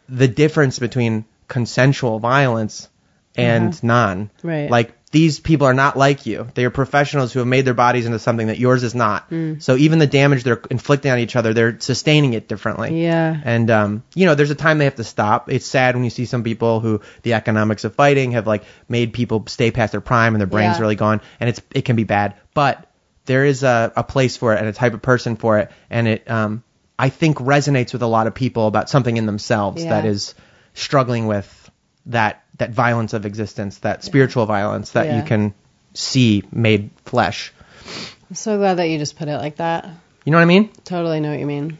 the 0.07 0.28
difference 0.28 0.78
between 0.78 1.24
consensual 1.48 2.19
violence 2.19 2.90
and 3.36 3.82
non. 3.82 4.23
Uh-huh. 4.23 4.48
Right. 4.48 4.70
Like 4.70 4.93
these 5.12 5.41
people 5.41 5.66
are 5.66 5.74
not 5.74 5.97
like 5.97 6.24
you. 6.27 6.47
They 6.55 6.65
are 6.65 6.70
professionals 6.70 7.32
who 7.32 7.41
have 7.41 7.49
made 7.49 7.65
their 7.65 7.74
bodies 7.74 8.07
into 8.07 8.20
something 8.20 8.47
that 8.47 8.59
yours 8.59 8.85
is 8.85 8.95
not. 8.95 9.28
Mm. 9.31 9.61
So 9.61 9.77
even 9.77 9.99
the 9.99 10.07
damage 10.07 10.45
they're 10.45 10.62
inflicting 10.70 11.11
on 11.11 11.19
each 11.19 11.35
other, 11.35 11.53
they're 11.53 11.81
sustaining 11.81 12.35
it 12.35 12.47
differently. 12.47 13.03
Yeah. 13.03 13.37
And 13.45 13.70
um, 13.73 14.03
you 14.15 14.27
know, 14.27 14.37
there's 14.37 14.53
a 14.53 14.55
time 14.55 14.78
they 14.78 14.85
have 14.85 14.95
to 14.97 15.05
stop. 15.05 15.51
It's 15.51 15.66
sad 15.66 15.97
when 15.97 16.05
you 16.05 16.11
see 16.11 16.27
some 16.27 16.45
people 16.45 16.78
who 16.78 17.01
the 17.23 17.35
economics 17.35 17.82
of 17.82 17.95
fighting 17.97 18.32
have 18.32 18.47
like 18.47 18.62
made 18.89 19.12
people 19.12 19.45
stay 19.49 19.73
past 19.73 19.91
their 19.93 20.01
prime 20.01 20.35
and 20.35 20.41
their 20.41 20.47
brains 20.47 20.77
Yeah. 20.77 20.82
really 20.82 20.97
gone, 20.97 21.20
and 21.41 21.49
it's 21.51 21.61
it 21.74 21.85
can 21.85 21.97
be 21.97 22.05
bad. 22.05 22.37
But 22.55 22.87
there 23.27 23.45
is 23.45 23.65
a, 23.65 23.93
a 23.97 24.05
place 24.05 24.37
for 24.37 24.55
it 24.55 24.61
and 24.61 24.69
a 24.69 24.73
type 24.73 24.95
of 24.95 25.03
person 25.03 25.35
for 25.35 25.59
it, 25.59 25.73
and 25.91 26.07
it 26.07 26.31
um, 26.31 26.62
I 26.97 27.09
think 27.09 27.39
resonates 27.39 27.93
with 27.93 28.03
a 28.03 28.07
lot 28.07 28.28
of 28.28 28.35
people 28.35 28.69
about 28.69 28.89
something 28.89 29.16
in 29.16 29.27
themselves 29.27 29.82
Yeah. 29.82 29.91
that 29.91 30.05
is 30.07 30.37
struggling 30.74 31.27
with 31.27 31.60
that 32.07 32.43
that 32.59 32.71
violence 32.71 33.13
of 33.15 33.25
existence, 33.27 33.79
that 33.79 34.05
spiritual 34.05 34.47
violence 34.47 34.91
that 34.93 35.07
Yeah. 35.07 35.17
you 35.19 35.23
can 35.23 35.55
see 35.95 36.43
made 36.53 36.91
flesh. 37.05 37.53
I'm 38.29 38.35
so 38.37 38.59
glad 38.59 38.75
that 38.75 38.89
you 38.89 38.99
just 38.99 39.17
put 39.17 39.29
it 39.29 39.37
like 39.39 39.57
that. 39.57 39.89
You 40.25 40.33
know 40.33 40.39
what 40.39 40.43
I 40.43 40.47
mean? 40.47 40.71
Totally 40.85 41.21
know 41.21 41.31
what 41.31 41.41
you 41.41 41.47
mean. 41.47 41.79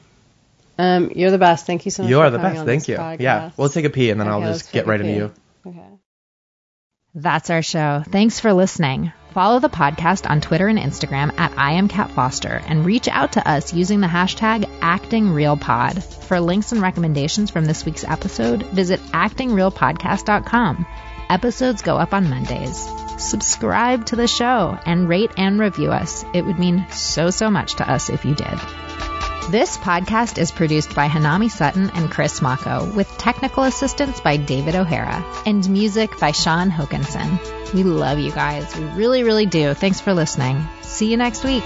Um, 0.79 1.11
you're 1.15 1.31
the 1.31 1.39
best. 1.39 1.67
Thank 1.67 1.85
you 1.85 1.91
so 1.91 2.03
much. 2.03 2.11
You 2.11 2.17
for 2.17 2.23
are 2.25 2.31
the 2.31 2.39
best. 2.39 2.65
Thank 2.65 2.89
you. 2.89 2.97
podcast. 2.97 3.21
Yeah, 3.21 3.51
we'll 3.59 3.69
take 3.69 3.85
a 3.85 3.91
pee 3.91 4.11
and 4.11 4.19
then 4.19 4.29
Okay, 4.29 4.47
I'll 4.47 4.53
just 4.53 4.73
get 4.73 4.87
right 4.87 5.01
into 5.01 5.13
you. 5.13 5.33
Okay. 5.67 5.85
That's 7.15 7.51
our 7.51 7.61
show. 7.63 8.03
Thanks 8.09 8.41
for 8.41 8.53
listening. 8.53 9.13
Follow 9.33 9.61
the 9.61 9.69
podcast 9.69 10.29
on 10.29 10.41
Twitter 10.41 10.67
and 10.67 10.79
Instagram 10.79 11.33
at 11.39 11.57
I 11.57 11.73
am 11.73 11.87
Kat 11.87 12.11
Foster 12.11 12.61
and 12.67 12.85
reach 12.85 13.07
out 13.07 13.33
to 13.33 13.49
us 13.49 13.73
using 13.73 14.01
the 14.01 14.09
hashtag 14.09 14.65
ActingRealPod. 14.81 16.03
For 16.25 16.41
links 16.41 16.73
and 16.73 16.83
recommendations 16.83 17.51
from 17.51 17.65
this 17.65 17.85
week's 17.85 18.03
episode, 18.03 18.65
visit 18.65 18.99
actingrealpodcast.com. 19.01 20.87
Episodes 21.29 21.83
go 21.83 21.97
up 21.97 22.13
on 22.13 22.29
Mondays. 22.29 22.89
Subscribe 23.19 24.07
to 24.07 24.17
the 24.17 24.27
show 24.27 24.77
and 24.85 25.09
rate 25.09 25.31
and 25.37 25.61
review 25.61 25.93
us. 25.93 26.25
It 26.35 26.45
would 26.45 26.59
mean 26.59 26.87
so, 26.91 27.31
so 27.31 27.51
much 27.51 27.77
to 27.77 27.89
us 27.89 28.11
if 28.11 28.25
you 28.25 28.35
did. 28.35 29.10
This 29.51 29.77
podcast 29.77 30.39
is 30.39 30.53
produced 30.53 30.95
by 30.95 31.09
Hanami 31.09 31.51
Sutton 31.51 31.91
and 31.91 32.09
Chris 32.09 32.41
Mako, 32.41 32.85
with 32.95 33.09
technical 33.19 33.65
assistance 33.65 34.21
by 34.21 34.37
David 34.37 34.77
O'Hara, 34.77 35.25
and 35.45 35.69
music 35.69 36.21
by 36.21 36.31
Sean 36.31 36.71
Hokinson. 36.71 37.75
We 37.75 37.83
love 37.83 38.21
you 38.21 38.31
guys. 38.31 38.73
We 38.77 38.85
really, 38.85 39.25
really 39.25 39.47
do. 39.47 39.75
Thanks 39.75 40.01
for 40.01 40.15
listening. 40.15 40.63
See 40.83 41.11
you 41.11 41.17
next 41.17 41.43
week. 41.43 41.65